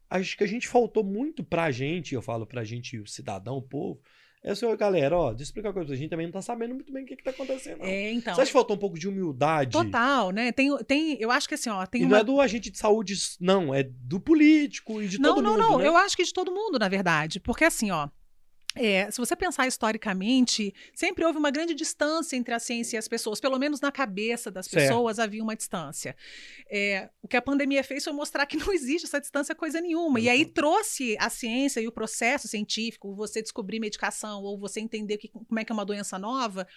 Acho 0.09 0.37
que 0.37 0.43
a 0.43 0.47
gente 0.47 0.67
faltou 0.67 1.03
muito 1.03 1.43
pra 1.43 1.71
gente, 1.71 2.13
eu 2.13 2.21
falo 2.21 2.45
pra 2.45 2.63
gente, 2.63 2.99
o 2.99 3.07
cidadão, 3.07 3.57
o 3.57 3.61
povo. 3.61 4.01
É 4.45 4.51
assim, 4.51 4.77
galera, 4.77 5.17
ó, 5.17 5.29
deixa 5.29 5.41
eu 5.41 5.45
explicar 5.45 5.69
uma 5.69 5.73
coisa. 5.73 5.93
A 5.93 5.95
gente 5.95 6.11
também 6.11 6.27
não 6.27 6.31
tá 6.31 6.41
sabendo 6.41 6.75
muito 6.75 6.93
bem 6.93 7.03
o 7.03 7.07
que, 7.07 7.15
que 7.15 7.23
tá 7.23 7.31
acontecendo. 7.31 7.79
não. 7.79 7.85
é, 7.85 8.11
então. 8.11 8.35
Você 8.35 8.41
acha 8.41 8.49
que 8.49 8.53
faltou 8.53 8.75
um 8.75 8.79
pouco 8.79 8.99
de 8.99 9.07
humildade? 9.07 9.71
Total, 9.71 10.29
né? 10.29 10.51
Tem, 10.51 10.77
tem, 10.83 11.17
eu 11.19 11.31
acho 11.31 11.47
que 11.47 11.55
assim, 11.55 11.71
ó, 11.71 11.83
tem 11.87 12.03
e 12.03 12.05
uma 12.05 12.11
não 12.11 12.17
é 12.19 12.23
do 12.23 12.39
agente 12.39 12.69
de 12.69 12.77
saúde, 12.77 13.15
não, 13.39 13.73
é 13.73 13.81
do 13.81 14.19
político 14.19 15.01
e 15.01 15.07
de 15.07 15.19
não, 15.19 15.33
todo 15.33 15.43
não, 15.43 15.51
mundo. 15.53 15.61
não. 15.61 15.77
né? 15.79 15.87
Eu 15.87 15.97
acho 15.97 16.15
que 16.15 16.23
de 16.23 16.31
todo 16.31 16.51
mundo, 16.51 16.77
na 16.77 16.87
verdade. 16.87 17.39
Porque 17.39 17.63
assim, 17.63 17.89
ó. 17.89 18.07
É, 18.75 19.09
se 19.09 19.17
você 19.17 19.35
pensar 19.35 19.65
historicamente, 19.67 20.73
sempre 20.93 21.23
houve 21.25 21.37
uma 21.39 21.49
grande 21.49 21.73
distância 21.73 22.35
entre 22.35 22.53
a 22.53 22.59
ciência 22.59 22.97
e 22.97 22.99
as 22.99 23.07
pessoas, 23.07 23.39
pelo 23.39 23.57
menos 23.57 23.79
na 23.81 23.91
cabeça 23.91 24.51
das 24.51 24.65
Certo. 24.67 24.83
pessoas 24.89 25.17
havia 25.19 25.41
uma 25.41 25.55
distância. 25.55 26.15
É, 26.69 27.09
o 27.21 27.27
que 27.27 27.37
a 27.37 27.41
pandemia 27.41 27.83
fez 27.83 28.03
foi 28.03 28.13
mostrar 28.13 28.45
que 28.45 28.57
não 28.69 28.73
existe 28.73 29.05
essa 29.05 29.19
distância 29.21 29.55
coisa 29.55 29.79
nenhuma. 29.81 30.15
Pelo 30.15 30.25
E 30.25 30.29
aí 30.29 30.45
contrário. 30.45 30.53
trouxe 30.73 31.15
a 31.19 31.29
ciência 31.29 31.79
e 31.79 31.87
o 31.87 31.91
processo 31.91 32.47
científico, 32.47 33.15
você 33.15 33.41
descobrir 33.41 33.79
medicação 33.79 34.41
ou 34.43 34.59
você 34.59 34.79
entender 34.79 35.17
que- 35.17 35.29
como 35.29 35.59
é 35.59 35.63
que 35.63 35.71
é 35.71 35.73
uma 35.73 35.85
doença 35.85 36.19
nova, 36.19 36.67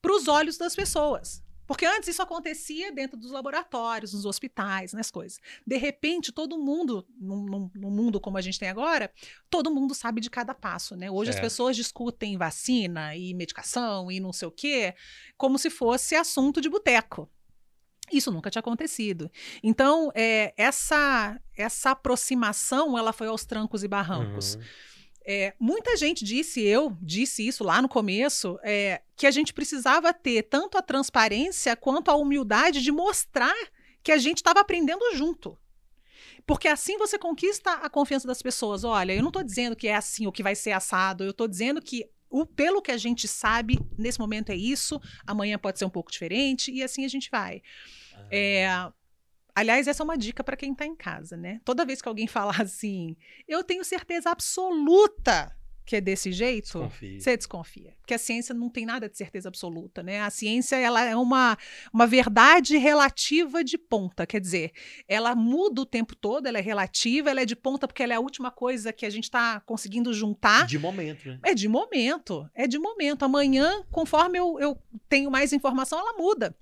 para 0.00 0.12
os 0.14 0.28
olhos 0.28 0.56
das 0.56 0.74
pessoas. 0.76 1.42
Porque 1.68 1.84
antes 1.84 2.08
isso 2.08 2.22
acontecia 2.22 2.90
dentro 2.90 3.18
dos 3.18 3.30
laboratórios, 3.30 4.14
nos 4.14 4.24
hospitais, 4.24 4.94
nas 4.94 5.10
coisas. 5.10 5.38
De 5.66 5.76
repente, 5.76 6.32
todo 6.32 6.56
mundo, 6.56 7.06
num, 7.20 7.70
mundo 7.74 8.18
como 8.18 8.38
a 8.38 8.40
gente 8.40 8.58
tem 8.58 8.70
agora, 8.70 9.12
todo 9.50 9.70
mundo 9.70 9.94
sabe 9.94 10.18
de 10.22 10.30
cada 10.30 10.54
passo, 10.54 10.96
né? 10.96 11.10
Hoje 11.10 11.28
as 11.28 11.36
Certo. 11.36 11.44
pessoas 11.44 11.76
discutem 11.76 12.38
vacina 12.38 13.14
e 13.14 13.34
medicação 13.34 14.10
e 14.10 14.18
não 14.18 14.32
sei 14.32 14.48
o 14.48 14.50
quê, 14.50 14.94
como 15.36 15.58
se 15.58 15.68
fosse 15.68 16.14
assunto 16.16 16.58
de 16.58 16.70
boteco. 16.70 17.30
Isso 18.10 18.32
nunca 18.32 18.50
tinha 18.50 18.60
acontecido. 18.60 19.30
Então, 19.62 20.10
é, 20.14 20.54
essa, 20.56 21.38
essa 21.54 21.90
aproximação, 21.90 22.96
ela 22.96 23.12
foi 23.12 23.26
aos 23.26 23.44
trancos 23.44 23.84
e 23.84 23.88
barrancos. 23.88 24.54
Uhum. 24.54 24.62
É, 25.30 25.52
muita 25.60 25.94
gente 25.94 26.24
disse, 26.24 26.62
eu 26.62 26.96
disse 27.02 27.46
isso 27.46 27.62
lá 27.62 27.82
no 27.82 27.88
começo, 27.88 28.58
é, 28.62 29.02
que 29.14 29.26
a 29.26 29.30
gente 29.30 29.52
precisava 29.52 30.10
ter 30.14 30.44
tanto 30.44 30.78
a 30.78 30.82
transparência 30.82 31.76
quanto 31.76 32.10
a 32.10 32.16
humildade 32.16 32.82
de 32.82 32.90
mostrar 32.90 33.54
que 34.02 34.10
a 34.10 34.16
gente 34.16 34.38
estava 34.38 34.60
aprendendo 34.60 35.04
junto. 35.14 35.58
Porque 36.46 36.66
assim 36.66 36.96
você 36.96 37.18
conquista 37.18 37.72
a 37.72 37.90
confiança 37.90 38.26
das 38.26 38.40
pessoas. 38.40 38.84
Olha, 38.84 39.12
eu 39.12 39.20
não 39.20 39.28
estou 39.28 39.42
dizendo 39.42 39.76
que 39.76 39.86
é 39.86 39.96
assim 39.96 40.24
ou 40.24 40.32
que 40.32 40.42
vai 40.42 40.54
ser 40.54 40.72
assado, 40.72 41.24
eu 41.24 41.30
estou 41.32 41.46
dizendo 41.46 41.82
que 41.82 42.08
o, 42.30 42.46
pelo 42.46 42.80
que 42.80 42.90
a 42.90 42.96
gente 42.96 43.28
sabe, 43.28 43.78
nesse 43.98 44.18
momento 44.18 44.48
é 44.48 44.56
isso, 44.56 44.98
amanhã 45.26 45.58
pode 45.58 45.78
ser 45.78 45.84
um 45.84 45.90
pouco 45.90 46.10
diferente, 46.10 46.72
e 46.72 46.82
assim 46.82 47.04
a 47.04 47.08
gente 47.08 47.30
vai. 47.30 47.60
Ah. 48.14 48.28
É, 48.30 48.92
aliás, 49.58 49.88
essa 49.88 50.02
é 50.02 50.04
uma 50.04 50.16
dica 50.16 50.44
para 50.44 50.56
quem 50.56 50.72
está 50.72 50.86
em 50.86 50.94
casa, 50.94 51.36
né? 51.36 51.60
Toda 51.64 51.84
vez 51.84 52.00
que 52.00 52.08
alguém 52.08 52.26
falar 52.26 52.60
assim, 52.62 53.16
eu 53.46 53.62
tenho 53.64 53.84
certeza 53.84 54.30
absoluta 54.30 55.54
que 55.88 55.96
é 55.96 56.02
desse 56.02 56.30
jeito, 56.32 56.80
desconfia. 56.80 57.18
você 57.18 57.34
desconfia. 57.34 57.94
Porque 58.00 58.12
a 58.12 58.18
ciência 58.18 58.54
não 58.54 58.68
tem 58.68 58.84
nada 58.84 59.08
de 59.08 59.16
certeza 59.16 59.48
absoluta, 59.48 60.02
né? 60.02 60.20
A 60.20 60.28
ciência 60.28 60.76
ela 60.76 61.02
é 61.02 61.16
uma, 61.16 61.56
uma 61.90 62.06
verdade 62.06 62.76
relativa 62.76 63.64
de 63.64 63.78
ponta, 63.78 64.26
quer 64.26 64.38
dizer, 64.38 64.70
ela 65.08 65.34
muda 65.34 65.80
o 65.80 65.86
tempo 65.86 66.14
todo, 66.14 66.46
ela 66.46 66.58
é 66.58 66.60
relativa, 66.60 67.30
ela 67.30 67.40
é 67.40 67.46
de 67.46 67.56
ponta 67.56 67.88
porque 67.88 68.02
ela 68.02 68.12
é 68.12 68.16
a 68.16 68.20
última 68.20 68.50
coisa 68.50 68.92
que 68.92 69.06
a 69.06 69.10
gente 69.10 69.24
está 69.24 69.60
conseguindo 69.60 70.12
juntar. 70.12 70.66
De 70.66 70.78
momento, 70.78 71.26
né? 71.26 71.38
É 71.42 71.54
de 71.54 71.66
momento, 71.66 72.46
é 72.54 72.66
de 72.66 72.78
momento. 72.78 73.24
Amanhã, 73.24 73.82
conforme 73.90 74.38
eu, 74.38 74.60
eu 74.60 74.78
tenho 75.08 75.30
mais 75.30 75.54
informação, 75.54 75.98
ela 75.98 76.18
muda. 76.18 76.54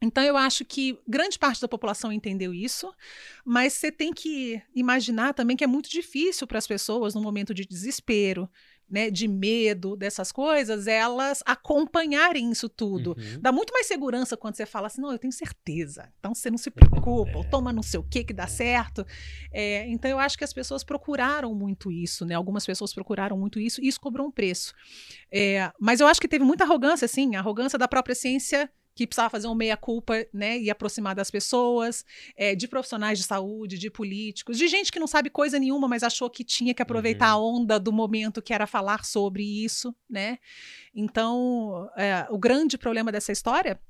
Então, 0.00 0.22
eu 0.22 0.36
acho 0.36 0.64
que 0.64 0.98
grande 1.06 1.38
parte 1.38 1.60
da 1.60 1.68
população 1.68 2.12
entendeu 2.12 2.54
isso, 2.54 2.92
mas 3.44 3.72
você 3.72 3.90
tem 3.90 4.12
que 4.12 4.60
imaginar 4.74 5.34
também 5.34 5.56
que 5.56 5.64
é 5.64 5.66
muito 5.66 5.90
difícil 5.90 6.46
para 6.46 6.58
as 6.58 6.66
pessoas, 6.66 7.14
no 7.14 7.20
momento 7.20 7.52
de 7.52 7.66
desespero, 7.66 8.48
né, 8.90 9.10
de 9.10 9.28
medo, 9.28 9.94
dessas 9.94 10.32
coisas, 10.32 10.86
elas 10.86 11.42
acompanharem 11.44 12.50
isso 12.50 12.68
tudo. 12.68 13.10
Uhum. 13.18 13.40
Dá 13.40 13.52
muito 13.52 13.72
mais 13.72 13.86
segurança 13.86 14.36
quando 14.36 14.54
você 14.54 14.64
fala 14.64 14.86
assim, 14.86 15.02
não, 15.02 15.12
eu 15.12 15.18
tenho 15.18 15.32
certeza. 15.32 16.10
Então 16.18 16.34
você 16.34 16.50
não 16.50 16.56
se 16.56 16.70
preocupa, 16.70 17.30
é. 17.30 17.36
ou 17.36 17.44
toma 17.44 17.72
não 17.72 17.82
sei 17.82 18.00
o 18.00 18.02
que 18.02 18.24
que 18.24 18.32
dá 18.32 18.46
certo. 18.46 19.04
É, 19.52 19.86
então 19.88 20.10
eu 20.10 20.18
acho 20.18 20.38
que 20.38 20.44
as 20.44 20.52
pessoas 20.52 20.82
procuraram 20.82 21.54
muito 21.54 21.92
isso, 21.92 22.24
né? 22.24 22.34
Algumas 22.34 22.64
pessoas 22.64 22.94
procuraram 22.94 23.36
muito 23.36 23.60
isso 23.60 23.82
e 23.82 23.88
isso 23.88 24.00
cobrou 24.00 24.26
um 24.26 24.30
preço. 24.30 24.72
É, 25.30 25.70
mas 25.78 26.00
eu 26.00 26.06
acho 26.06 26.20
que 26.20 26.28
teve 26.28 26.44
muita 26.44 26.64
arrogância, 26.64 27.04
assim, 27.04 27.36
arrogância 27.36 27.78
da 27.78 27.86
própria 27.86 28.14
ciência 28.14 28.70
que 28.98 29.06
precisava 29.06 29.30
fazer 29.30 29.46
um 29.46 29.54
meia-culpa, 29.54 30.26
né, 30.32 30.58
e 30.58 30.68
aproximar 30.68 31.14
das 31.14 31.30
pessoas, 31.30 32.04
é, 32.36 32.56
de 32.56 32.66
profissionais 32.66 33.16
de 33.16 33.24
saúde, 33.24 33.78
de 33.78 33.88
políticos, 33.88 34.58
de 34.58 34.66
gente 34.66 34.90
que 34.90 34.98
não 34.98 35.06
sabe 35.06 35.30
coisa 35.30 35.56
nenhuma, 35.56 35.86
mas 35.86 36.02
achou 36.02 36.28
que 36.28 36.42
tinha 36.42 36.74
que 36.74 36.82
aproveitar 36.82 37.36
uhum. 37.36 37.46
a 37.46 37.58
onda 37.58 37.78
do 37.78 37.92
momento 37.92 38.42
que 38.42 38.52
era 38.52 38.66
falar 38.66 39.04
sobre 39.04 39.44
isso, 39.44 39.94
né? 40.10 40.38
Então, 40.92 41.88
é, 41.96 42.26
o 42.28 42.38
grande 42.38 42.76
problema 42.76 43.12
dessa 43.12 43.30
história 43.30 43.80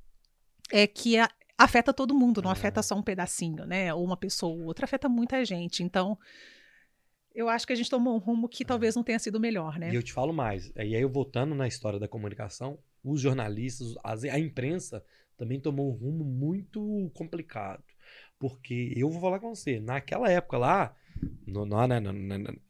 é 0.70 0.86
que 0.86 1.16
a, 1.16 1.30
afeta 1.56 1.90
todo 1.90 2.14
mundo, 2.14 2.42
não 2.42 2.50
afeta 2.50 2.82
só 2.82 2.94
um 2.94 3.02
pedacinho, 3.02 3.64
né? 3.64 3.94
Ou 3.94 4.04
uma 4.04 4.16
pessoa 4.16 4.54
ou 4.54 4.66
outra, 4.66 4.84
afeta 4.84 5.08
muita 5.08 5.42
gente. 5.42 5.82
Então, 5.82 6.18
eu 7.34 7.48
acho 7.48 7.66
que 7.66 7.72
a 7.72 7.76
gente 7.76 7.88
tomou 7.88 8.14
um 8.14 8.18
rumo 8.18 8.46
que 8.46 8.62
talvez 8.62 8.94
não 8.94 9.02
tenha 9.02 9.18
sido 9.18 9.40
melhor, 9.40 9.78
né? 9.78 9.90
E 9.90 9.94
eu 9.94 10.02
te 10.02 10.12
falo 10.12 10.34
mais. 10.34 10.70
E 10.76 10.80
aí, 10.80 10.94
eu 10.94 11.08
voltando 11.08 11.54
na 11.54 11.66
história 11.66 11.98
da 11.98 12.06
comunicação, 12.06 12.78
os 13.10 13.20
jornalistas, 13.20 13.94
a 14.04 14.38
imprensa 14.38 15.04
também 15.36 15.60
tomou 15.60 15.90
um 15.90 15.96
rumo 15.96 16.24
muito 16.24 17.10
complicado. 17.14 17.82
Porque 18.38 18.92
eu 18.96 19.10
vou 19.10 19.20
falar 19.20 19.40
com 19.40 19.54
você, 19.54 19.80
naquela 19.80 20.30
época 20.30 20.58
lá, 20.58 20.94
no, 21.46 21.66
no, 21.66 21.86
no, 21.86 22.12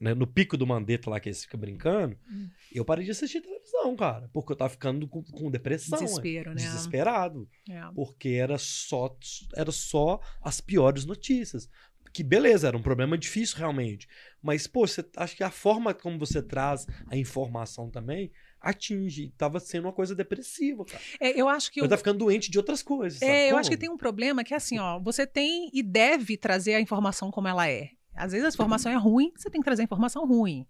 no, 0.00 0.14
no 0.14 0.26
pico 0.26 0.56
do 0.56 0.66
Mandetta 0.66 1.10
lá 1.10 1.20
que 1.20 1.28
eles 1.28 1.42
ficam 1.42 1.60
brincando, 1.60 2.16
hum. 2.30 2.48
eu 2.72 2.84
parei 2.84 3.04
de 3.04 3.10
assistir 3.10 3.40
televisão, 3.40 3.94
cara. 3.96 4.30
Porque 4.32 4.52
eu 4.52 4.56
tava 4.56 4.70
ficando 4.70 5.06
com, 5.06 5.22
com 5.22 5.50
depressão. 5.50 5.98
Desespero, 5.98 6.50
né? 6.50 6.56
Desesperado. 6.56 7.48
É. 7.68 7.80
Porque 7.94 8.30
era 8.30 8.56
só, 8.58 9.14
era 9.54 9.70
só 9.70 10.20
as 10.42 10.60
piores 10.60 11.04
notícias. 11.04 11.68
Que 12.12 12.22
beleza, 12.22 12.68
era 12.68 12.76
um 12.76 12.82
problema 12.82 13.18
difícil 13.18 13.58
realmente. 13.58 14.08
Mas, 14.42 14.66
pô, 14.66 14.86
você, 14.86 15.04
acho 15.16 15.36
que 15.36 15.44
a 15.44 15.50
forma 15.50 15.92
como 15.92 16.18
você 16.18 16.42
traz 16.42 16.86
a 17.08 17.16
informação 17.16 17.90
também 17.90 18.32
atinge. 18.60 19.32
Tava 19.36 19.60
sendo 19.60 19.84
uma 19.86 19.92
coisa 19.92 20.14
depressiva, 20.14 20.84
cara. 20.84 21.02
É, 21.20 21.40
eu 21.40 21.48
acho 21.48 21.70
que. 21.70 21.80
Eu, 21.80 21.84
eu 21.84 21.88
tá 21.88 21.96
ficando 21.96 22.18
doente 22.18 22.50
de 22.50 22.58
outras 22.58 22.82
coisas. 22.82 23.20
É, 23.22 23.50
eu 23.50 23.56
acho 23.56 23.70
que 23.70 23.76
tem 23.76 23.90
um 23.90 23.96
problema 23.96 24.44
que 24.44 24.54
é 24.54 24.56
assim, 24.56 24.78
ó. 24.78 24.98
Você 24.98 25.26
tem 25.26 25.70
e 25.72 25.82
deve 25.82 26.36
trazer 26.36 26.74
a 26.74 26.80
informação 26.80 27.30
como 27.30 27.48
ela 27.48 27.68
é. 27.68 27.90
Às 28.18 28.32
vezes 28.32 28.46
a 28.46 28.48
informação 28.48 28.90
é 28.92 28.96
ruim, 28.96 29.32
você 29.36 29.48
tem 29.48 29.60
que 29.60 29.64
trazer 29.64 29.82
a 29.82 29.84
informação 29.84 30.26
ruim. 30.26 30.66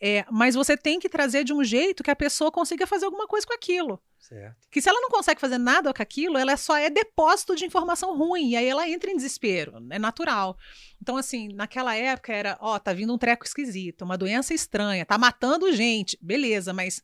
É, 0.00 0.24
mas 0.30 0.54
você 0.54 0.76
tem 0.76 0.98
que 0.98 1.08
trazer 1.08 1.44
de 1.44 1.52
um 1.52 1.62
jeito 1.64 2.02
que 2.02 2.10
a 2.10 2.16
pessoa 2.16 2.50
consiga 2.50 2.86
fazer 2.86 3.04
alguma 3.04 3.26
coisa 3.26 3.46
com 3.46 3.52
aquilo. 3.54 4.00
Certo. 4.18 4.68
Que 4.70 4.80
se 4.80 4.88
ela 4.88 5.00
não 5.00 5.10
consegue 5.10 5.40
fazer 5.40 5.58
nada 5.58 5.92
com 5.92 6.02
aquilo, 6.02 6.38
ela 6.38 6.56
só 6.56 6.76
é 6.76 6.88
depósito 6.88 7.56
de 7.56 7.64
informação 7.64 8.16
ruim. 8.16 8.50
E 8.50 8.56
aí 8.56 8.66
ela 8.66 8.88
entra 8.88 9.10
em 9.10 9.16
desespero. 9.16 9.84
É 9.90 9.98
natural. 9.98 10.56
Então, 11.00 11.16
assim, 11.16 11.48
naquela 11.52 11.96
época 11.96 12.32
era, 12.32 12.56
ó, 12.60 12.78
tá 12.78 12.92
vindo 12.92 13.12
um 13.12 13.18
treco 13.18 13.44
esquisito, 13.44 14.02
uma 14.02 14.16
doença 14.16 14.54
estranha, 14.54 15.04
tá 15.04 15.18
matando 15.18 15.72
gente. 15.72 16.16
Beleza, 16.22 16.72
mas 16.72 17.02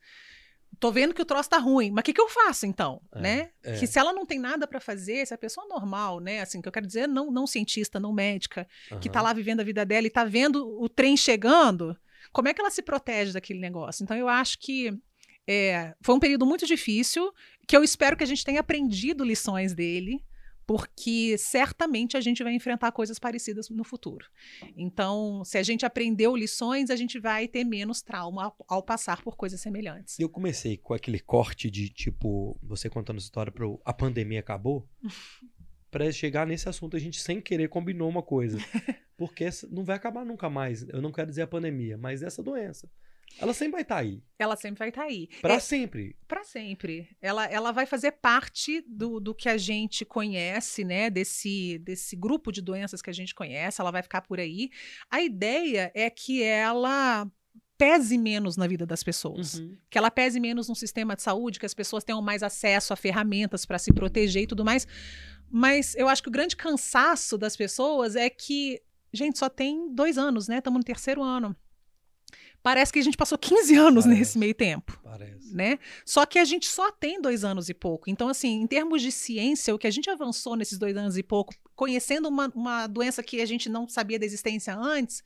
tô 0.79 0.93
vendo 0.93 1.15
que 1.15 1.23
o 1.23 1.25
troço 1.25 1.51
tá 1.51 1.59
ruim, 1.59 1.91
mas 1.91 2.03
o 2.03 2.05
que, 2.05 2.13
que 2.13 2.21
eu 2.21 2.29
faço 2.29 2.67
então, 2.67 3.01
é, 3.13 3.21
né? 3.21 3.51
É. 3.63 3.79
Que 3.79 3.87
se 3.87 3.99
ela 3.99 4.13
não 4.13 4.25
tem 4.25 4.39
nada 4.39 4.67
para 4.67 4.81
fazer, 4.81 5.27
se 5.27 5.35
a 5.35 5.39
pessoa 5.39 5.67
normal, 5.67 6.21
né, 6.21 6.41
assim, 6.41 6.61
que 6.61 6.69
eu 6.69 6.73
quero 6.73 6.87
dizer, 6.87 7.07
não, 7.09 7.31
não 7.31 7.47
cientista, 7.47 7.99
não 7.99 8.13
médica, 8.13 8.67
uhum. 8.91 9.01
que 9.01 9.09
tá 9.09 9.21
lá 9.21 9.33
vivendo 9.33 9.61
a 9.61 9.65
vida 9.65 9.85
dela 9.85 10.07
e 10.07 10.11
tá 10.11 10.25
vendo 10.25 10.81
o 10.81 10.89
trem 10.89 11.17
chegando, 11.17 11.97
como 12.33 12.49
é 12.49 12.55
que 12.55 12.61
ela 12.61 12.71
se 12.71 12.83
protege 12.83 13.33
daquele 13.33 13.61
negócio? 13.61 14.03
Então 14.03 14.17
eu 14.17 14.29
acho 14.29 14.59
que 14.59 14.97
é, 15.47 15.95
foi 16.03 16.15
um 16.15 16.21
período 16.21 16.45
muito 16.45 16.67
difícil, 16.67 17.33
que 17.67 17.77
eu 17.77 17.83
espero 17.83 18.17
que 18.17 18.25
a 18.25 18.27
gente 18.27 18.45
tenha 18.45 18.61
aprendido 18.61 19.25
lições 19.25 19.75
dele, 19.75 20.23
porque 20.69 21.39
certamente 21.39 22.15
a 22.15 22.21
gente 22.21 22.45
vai 22.45 22.53
enfrentar 22.53 22.93
coisas 22.93 23.19
parecidas 23.19 23.71
no 23.71 23.83
futuro. 23.83 24.27
Então, 24.77 25.43
se 25.43 25.57
a 25.57 25.63
gente 25.63 25.87
aprendeu 25.87 26.37
lições, 26.37 26.91
a 26.91 26.97
gente 26.97 27.19
vai 27.19 27.49
ter 27.49 27.65
menos 27.65 28.03
trauma 28.03 28.45
ao, 28.45 28.57
ao 28.69 28.83
passar 28.83 29.23
por 29.23 29.35
coisas 29.35 29.63
semelhantes. 29.63 30.21
Eu 30.21 30.29
comecei 30.29 30.77
com 30.77 30.93
aquele 30.93 31.21
corte 31.21 31.71
de 31.71 31.89
tipo, 31.89 32.55
você 32.63 32.91
contando 32.91 33.17
a 33.17 33.21
história 33.21 33.51
para 33.51 33.65
a 33.83 33.95
pandemia 33.95 34.41
acabou. 34.41 34.87
para 35.91 36.13
chegar 36.13 36.47
nesse 36.47 36.69
assunto, 36.69 36.99
a 36.99 37.01
gente 37.01 37.19
sem 37.19 37.41
querer 37.41 37.71
combinou 37.71 38.07
uma 38.07 38.23
coisa. 38.23 38.59
Porque 39.17 39.49
não 39.71 39.85
vai 39.85 39.97
acabar 39.97 40.23
nunca 40.23 40.51
mais. 40.51 40.87
Eu 40.87 41.01
não 41.01 41.11
quero 41.11 41.31
dizer 41.31 41.43
a 41.43 41.47
pandemia, 41.47 41.97
mas 41.97 42.23
essa 42.23 42.43
doença. 42.43 42.91
Ela 43.41 43.53
sempre 43.53 43.73
vai 43.73 43.83
estar 43.83 43.95
tá 43.95 44.01
aí. 44.01 44.23
Ela 44.39 44.57
sempre 44.57 44.79
vai 44.79 44.89
estar 44.89 45.03
tá 45.03 45.07
aí. 45.07 45.29
Para 45.41 45.55
é, 45.55 45.61
sempre. 45.61 46.17
Para 46.27 46.45
sempre. 46.45 47.09
Ela, 47.21 47.47
ela 47.47 47.73
vai 47.73 47.87
fazer 47.87 48.13
parte 48.13 48.85
do, 48.87 49.21
do 49.21 49.35
que 49.35 49.49
a 49.49 49.57
gente 49.57 50.05
conhece, 50.05 50.85
né? 50.85 51.11
Desse, 51.11 51.79
desse 51.79 52.17
grupo 52.17 52.51
de 52.51 52.61
doenças 52.61 53.01
que 53.03 53.11
a 53.11 53.13
gente 53.13 53.35
conhece. 53.35 53.81
Ela 53.81 53.91
vai 53.91 54.03
ficar 54.03 54.23
por 54.23 54.41
aí. 54.41 54.71
A 55.11 55.21
ideia 55.21 55.91
é 55.95 56.11
que 56.11 56.43
ela 56.43 57.31
pese 57.79 58.19
menos 58.19 58.57
na 58.57 58.67
vida 58.67 58.85
das 58.85 59.05
pessoas. 59.05 59.55
Uhum. 59.55 59.77
Que 59.89 59.97
ela 59.97 60.11
pese 60.11 60.41
menos 60.41 60.69
no 60.69 60.75
sistema 60.75 61.15
de 61.15 61.23
saúde, 61.23 61.61
que 61.61 61.67
as 61.67 61.75
pessoas 61.75 62.03
tenham 62.03 62.21
mais 62.21 62.43
acesso 62.43 62.93
a 62.93 62.97
ferramentas 62.97 63.65
para 63.65 63.79
se 63.79 63.93
proteger 63.93 64.43
e 64.43 64.47
tudo 64.49 64.65
mais. 64.65 64.87
Mas 65.49 65.95
eu 65.95 66.09
acho 66.09 66.23
que 66.23 66.29
o 66.29 66.33
grande 66.33 66.57
cansaço 66.57 67.39
das 67.39 67.57
pessoas 67.57 68.17
é 68.17 68.29
que, 68.29 68.83
gente, 69.13 69.39
só 69.39 69.49
tem 69.49 69.95
dois 69.95 70.19
anos, 70.19 70.49
né? 70.49 70.59
Estamos 70.59 70.79
no 70.79 70.85
terceiro 70.85 71.23
ano. 71.23 71.57
Parece 72.63 72.93
que 72.93 72.99
a 72.99 73.03
gente 73.03 73.17
passou 73.17 73.39
15 73.39 73.75
anos 73.77 74.05
Parece. 74.05 74.21
nesse 74.21 74.39
meio 74.39 74.55
tempo. 74.55 74.99
Parece. 75.03 75.55
Né? 75.55 75.79
Só 76.05 76.27
que 76.27 76.39
a 76.39 76.45
gente 76.45 76.67
só 76.67 76.91
tem 76.91 77.21
dois 77.21 77.45
anos 77.45 77.69
e 77.69 77.75
pouco. 77.75 78.11
Então, 78.11 78.29
assim, 78.29 78.61
em 78.61 78.67
termos 78.67 79.01
de 79.01 79.11
ciência, 79.11 79.75
o 79.75 79.79
que 79.79 79.87
a 79.87 79.91
gente 79.91 80.11
avançou 80.11 80.57
nesses 80.57 80.79
dois 80.79 80.97
anos 80.97 81.17
e 81.17 81.23
pouco, 81.23 81.55
conhecendo 81.75 82.29
uma, 82.29 82.51
uma 82.55 82.87
doença 82.87 83.23
que 83.23 83.41
a 83.41 83.47
gente 83.47 83.69
não 83.69 83.89
sabia 83.89 84.19
da 84.19 84.27
existência 84.27 84.77
antes, 84.77 85.23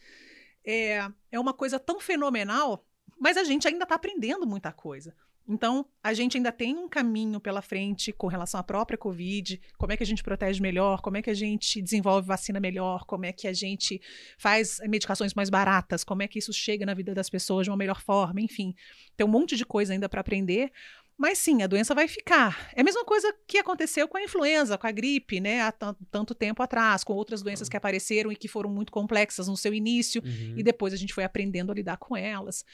é, 0.65 1.09
é 1.31 1.41
uma 1.41 1.53
coisa 1.53 1.79
tão 1.79 1.99
fenomenal, 1.99 2.87
mas 3.19 3.37
a 3.37 3.45
gente 3.45 3.67
ainda 3.67 3.85
está 3.85 3.95
aprendendo 3.95 4.47
muita 4.47 4.73
coisa. 4.73 5.15
Então, 5.49 5.87
a 6.03 6.15
gente 6.15 6.37
ainda 6.37 6.53
tem 6.53 6.77
um 6.77 6.89
caminho 6.89 7.41
pela 7.41 7.61
frente 7.61 8.13
com 8.13 8.27
relação 8.27 8.61
à 8.61 8.63
própria 8.63 8.97
Covid, 8.97 9.61
como 9.77 9.93
é 9.93 9.97
que 9.97 10.03
a 10.03 10.07
gente 10.07 10.23
protege 10.23 10.61
melhor, 10.61 11.01
como 11.01 11.17
é 11.17 11.23
que 11.23 11.31
a 11.31 11.35
gente 11.35 11.83
desenvolve 11.83 12.27
vacina 12.27 12.61
melhor, 12.61 13.05
como 13.05 13.25
é 13.25 13.33
que 13.33 13.49
a 13.49 13.53
gente 13.53 14.01
faz 14.39 14.79
medicações 14.89 15.35
mais 15.35 15.51
baratas, 15.51 16.05
como 16.05 16.23
é 16.23 16.29
que 16.29 16.39
isso 16.39 16.53
chega 16.53 16.87
na 16.87 16.95
vida 16.95 17.15
das 17.15 17.29
pessoas 17.29 17.65
de 17.65 17.71
uma 17.71 17.77
melhor 17.77 18.01
forma, 18.01 18.41
enfim. 18.41 18.75
Tem 19.17 19.27
um 19.27 19.31
monte 19.31 19.57
de 19.57 19.67
coisa 19.67 19.93
ainda 19.93 20.09
para 20.09 20.21
aprender, 20.21 20.71
mas 21.17 21.39
sim, 21.39 21.63
a 21.63 21.67
doença 21.67 21.95
vai 21.95 22.09
ficar. 22.09 22.71
É 22.75 22.81
a 22.81 22.85
mesma 22.85 23.05
coisa 23.05 23.33
que 23.47 23.59
aconteceu 23.59 24.09
com 24.09 24.17
a 24.17 24.23
influenza, 24.23 24.79
com 24.79 24.87
a 24.87 24.91
gripe, 24.91 25.41
né, 25.41 25.63
há 25.63 25.73
tanto 26.11 26.35
tempo 26.35 26.63
atrás, 26.63 27.05
com 27.05 27.13
outras 27.13 27.43
doenças 27.43 27.69
que 27.69 27.77
apareceram 27.77 28.33
e 28.33 28.37
que 28.37 28.49
foram 28.49 28.71
muito 28.71 28.91
complexas 28.91 29.47
no 29.47 29.57
seu 29.57 29.75
início, 29.75 30.23
uhum. 30.25 30.55
e 30.57 30.63
depois 30.63 30.93
a 30.93 30.97
gente 30.97 31.15
foi 31.15 31.25
aprendendo 31.25 31.71
a 31.71 31.75
lidar 31.75 31.97
com 31.97 32.17
elas. 32.17 32.65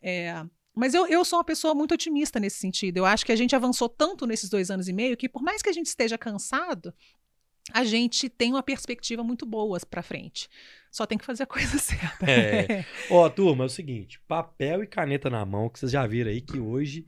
É, 0.00 0.42
mas 0.78 0.94
eu, 0.94 1.06
eu 1.08 1.24
sou 1.24 1.38
uma 1.38 1.44
pessoa 1.44 1.74
muito 1.74 1.92
otimista 1.92 2.38
nesse 2.38 2.58
sentido. 2.58 2.98
Eu 2.98 3.04
acho 3.04 3.26
que 3.26 3.32
a 3.32 3.36
gente 3.36 3.56
avançou 3.56 3.88
tanto 3.88 4.26
nesses 4.26 4.48
dois 4.48 4.70
anos 4.70 4.88
e 4.88 4.92
meio 4.92 5.16
que, 5.16 5.28
por 5.28 5.42
mais 5.42 5.60
que 5.60 5.68
a 5.68 5.72
gente 5.72 5.86
esteja 5.86 6.16
cansado, 6.16 6.94
a 7.72 7.84
gente 7.84 8.28
tem 8.28 8.52
uma 8.52 8.62
perspectiva 8.62 9.24
muito 9.24 9.44
boa 9.44 9.78
para 9.90 10.02
frente. 10.02 10.48
Só 10.90 11.04
tem 11.04 11.18
que 11.18 11.24
fazer 11.24 11.42
a 11.42 11.46
coisa 11.50 11.78
certa. 11.78 12.30
É. 12.30 12.84
Ó, 13.10 13.28
turma, 13.28 13.64
é 13.64 13.66
o 13.66 13.70
seguinte: 13.70 14.20
papel 14.28 14.84
e 14.84 14.86
caneta 14.86 15.28
na 15.28 15.44
mão, 15.44 15.68
que 15.68 15.80
vocês 15.80 15.90
já 15.90 16.06
viram 16.06 16.30
aí 16.30 16.40
que 16.40 16.60
hoje, 16.60 17.04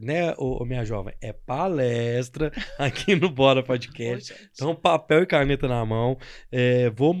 né, 0.00 0.32
ô, 0.38 0.62
ô, 0.62 0.64
minha 0.64 0.84
jovem, 0.84 1.14
é 1.20 1.32
palestra 1.32 2.50
aqui 2.78 3.14
no 3.14 3.28
Bora 3.30 3.62
Podcast. 3.62 4.34
Então, 4.52 4.74
papel 4.74 5.22
e 5.22 5.26
caneta 5.26 5.68
na 5.68 5.84
mão. 5.84 6.16
É, 6.50 6.88
vou 6.90 7.14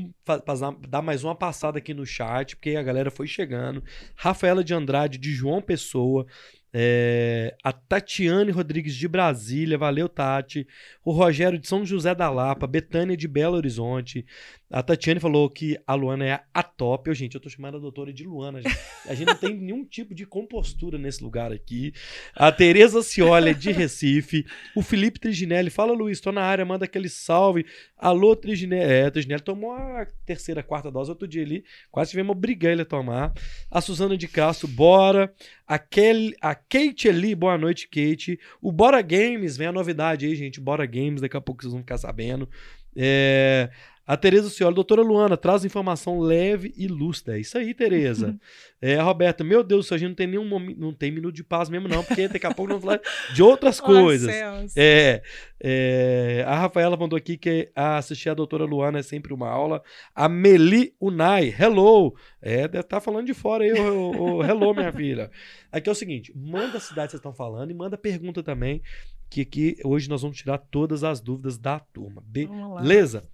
passar- 0.46 0.74
dar 0.88 1.02
mais 1.02 1.22
uma 1.22 1.34
passada 1.34 1.78
aqui 1.78 1.92
no 1.92 2.06
chat, 2.06 2.56
porque 2.56 2.76
a 2.76 2.82
galera 2.82 3.10
foi 3.10 3.26
chegando. 3.26 3.82
Rafaela 4.16 4.64
de 4.64 4.72
Andrade, 4.74 5.18
de 5.18 5.32
João 5.32 5.60
Pessoa. 5.60 6.26
é, 6.72 7.56
a 7.64 7.72
Tatiane 7.72 8.52
Rodrigues 8.52 8.94
de 8.94 9.08
Brasília, 9.08 9.76
valeu 9.76 10.08
Tati. 10.08 10.66
O 11.10 11.12
Rogério 11.12 11.58
de 11.58 11.66
São 11.66 11.84
José 11.84 12.14
da 12.14 12.30
Lapa, 12.30 12.68
Betânia 12.68 13.16
de 13.16 13.26
Belo 13.26 13.56
Horizonte. 13.56 14.24
A 14.70 14.80
Tatiane 14.80 15.18
falou 15.18 15.50
que 15.50 15.76
a 15.84 15.94
Luana 15.94 16.24
é 16.24 16.40
a 16.54 16.62
top. 16.62 17.10
Ô, 17.10 17.14
gente, 17.14 17.34
eu 17.34 17.40
tô 17.40 17.48
chamando 17.48 17.76
a 17.78 17.80
doutora 17.80 18.12
de 18.12 18.22
Luana. 18.22 18.62
gente. 18.62 18.78
A 19.08 19.14
gente 19.16 19.26
não 19.26 19.34
tem 19.34 19.52
nenhum 19.58 19.84
tipo 19.84 20.14
de 20.14 20.24
compostura 20.24 20.96
nesse 20.96 21.20
lugar 21.24 21.50
aqui. 21.50 21.92
A 22.36 22.52
Tereza 22.52 23.02
Cioli 23.02 23.52
de 23.52 23.72
Recife. 23.72 24.46
O 24.76 24.82
Felipe 24.82 25.18
Triginelli. 25.18 25.68
Fala, 25.70 25.92
Luiz, 25.92 26.20
tô 26.20 26.30
na 26.30 26.42
área, 26.42 26.64
manda 26.64 26.84
aquele 26.84 27.08
salve. 27.08 27.66
Alô, 27.98 28.36
Triginelli. 28.36 28.92
É, 28.92 29.10
Triginelli 29.10 29.42
tomou 29.42 29.72
a 29.72 30.06
terceira, 30.24 30.62
quarta 30.62 30.92
dose 30.92 31.10
outro 31.10 31.26
dia 31.26 31.42
ali. 31.42 31.64
Quase 31.90 32.10
tivemos 32.10 32.30
obrigar 32.30 32.70
ele 32.70 32.82
a 32.82 32.86
tomar. 32.86 33.32
A 33.68 33.80
Suzana 33.80 34.16
de 34.16 34.28
Castro, 34.28 34.68
bora. 34.68 35.34
A, 35.66 35.78
Kelly, 35.78 36.34
a 36.40 36.52
Kate 36.52 37.08
ali, 37.08 37.32
boa 37.32 37.56
noite, 37.56 37.88
Kate. 37.88 38.38
O 38.60 38.72
Bora 38.72 39.00
Games, 39.02 39.56
vem 39.56 39.68
a 39.68 39.72
novidade 39.72 40.26
aí, 40.26 40.34
gente. 40.34 40.60
Bora 40.60 40.84
Games, 40.84 40.99
daqui 41.20 41.36
a 41.36 41.40
pouco 41.40 41.62
vocês 41.62 41.72
vão 41.72 41.80
ficar 41.82 41.98
sabendo. 41.98 42.48
É, 42.96 43.70
a 44.06 44.16
Tereza 44.16 44.50
Cioli, 44.50 44.74
doutora 44.74 45.02
Luana, 45.02 45.36
traz 45.36 45.64
informação 45.64 46.18
leve 46.18 46.74
e 46.76 46.88
lúcida. 46.88 47.36
É 47.36 47.40
isso 47.40 47.56
aí, 47.56 47.72
Tereza. 47.72 48.36
é, 48.82 48.96
Roberta, 49.00 49.44
meu 49.44 49.62
Deus, 49.62 49.92
a 49.92 49.96
gente 49.98 50.08
não 50.08 50.14
tem 50.16 50.26
nenhum 50.26 50.44
momi- 50.48 50.74
não 50.76 50.92
tem 50.92 51.12
minuto 51.12 51.32
de 51.36 51.44
paz 51.44 51.68
mesmo, 51.70 51.86
não, 51.86 52.02
porque 52.02 52.26
daqui 52.26 52.44
a 52.44 52.52
pouco 52.52 52.70
vamos 52.72 52.84
falar 52.84 53.00
de 53.32 53.40
outras 53.40 53.78
Oh, 53.80 53.84
coisas. 53.84 54.32
céus. 54.34 54.72
É, 54.76 55.22
é, 55.62 56.44
a 56.48 56.56
Rafaela 56.58 56.96
mandou 56.96 57.16
aqui 57.16 57.36
que 57.38 57.70
assistir 57.76 58.28
a 58.30 58.34
doutora 58.34 58.64
Luana 58.64 58.98
é 58.98 59.02
sempre 59.02 59.32
uma 59.32 59.48
aula. 59.48 59.80
A 60.12 60.28
Meli 60.28 60.92
Unai, 61.00 61.54
hello. 61.56 62.16
É, 62.42 62.66
deve 62.66 62.80
estar 62.80 63.00
falando 63.00 63.26
de 63.26 63.34
fora 63.34 63.62
aí, 63.62 63.72
o- 63.72 64.38
o 64.38 64.42
hello, 64.44 64.74
minha 64.74 64.90
filha. 64.92 65.30
Aqui 65.70 65.88
é 65.88 65.92
o 65.92 65.94
seguinte: 65.94 66.32
manda 66.36 66.78
a 66.78 66.80
cidade 66.80 67.06
que 67.06 67.10
vocês 67.12 67.20
estão 67.20 67.32
falando 67.32 67.70
e 67.70 67.74
manda 67.74 67.96
pergunta 67.96 68.42
também, 68.42 68.82
que 69.30 69.40
aqui 69.42 69.76
hoje 69.84 70.08
nós 70.08 70.20
vamos 70.22 70.36
tirar 70.36 70.58
todas 70.58 71.04
as 71.04 71.20
dúvidas 71.20 71.56
da 71.56 71.78
turma. 71.78 72.20
Beleza? 72.26 73.30